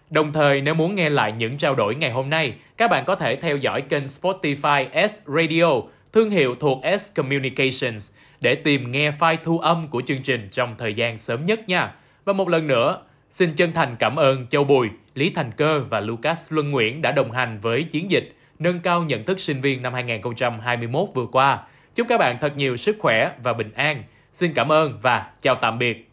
Đồng 0.09 0.33
thời, 0.33 0.61
nếu 0.61 0.73
muốn 0.73 0.95
nghe 0.95 1.09
lại 1.09 1.31
những 1.31 1.57
trao 1.57 1.75
đổi 1.75 1.95
ngày 1.95 2.11
hôm 2.11 2.29
nay, 2.29 2.53
các 2.77 2.91
bạn 2.91 3.05
có 3.05 3.15
thể 3.15 3.35
theo 3.35 3.57
dõi 3.57 3.81
kênh 3.81 4.03
Spotify 4.03 5.07
S 5.07 5.21
Radio, 5.25 5.81
thương 6.13 6.29
hiệu 6.29 6.55
thuộc 6.55 6.81
S 6.99 7.15
Communications, 7.15 8.11
để 8.41 8.55
tìm 8.55 8.91
nghe 8.91 9.11
file 9.11 9.37
thu 9.43 9.59
âm 9.59 9.87
của 9.87 10.01
chương 10.07 10.23
trình 10.23 10.49
trong 10.51 10.75
thời 10.77 10.93
gian 10.93 11.19
sớm 11.19 11.45
nhất 11.45 11.69
nha. 11.69 11.93
Và 12.25 12.33
một 12.33 12.49
lần 12.49 12.67
nữa, 12.67 13.01
xin 13.29 13.53
chân 13.53 13.73
thành 13.73 13.95
cảm 13.99 14.15
ơn 14.15 14.47
Châu 14.47 14.63
Bùi, 14.63 14.89
Lý 15.15 15.29
Thành 15.29 15.51
Cơ 15.51 15.83
và 15.89 15.99
Lucas 15.99 16.53
Luân 16.53 16.71
Nguyễn 16.71 17.01
đã 17.01 17.11
đồng 17.11 17.31
hành 17.31 17.59
với 17.61 17.83
chiến 17.83 18.11
dịch 18.11 18.35
nâng 18.59 18.79
cao 18.79 19.03
nhận 19.03 19.23
thức 19.23 19.39
sinh 19.39 19.61
viên 19.61 19.81
năm 19.81 19.93
2021 19.93 21.09
vừa 21.13 21.25
qua. 21.25 21.63
Chúc 21.95 22.07
các 22.09 22.17
bạn 22.17 22.37
thật 22.41 22.57
nhiều 22.57 22.77
sức 22.77 22.95
khỏe 22.99 23.31
và 23.43 23.53
bình 23.53 23.71
an. 23.75 24.03
Xin 24.33 24.53
cảm 24.53 24.71
ơn 24.71 24.99
và 25.01 25.31
chào 25.41 25.55
tạm 25.55 25.79
biệt. 25.79 26.10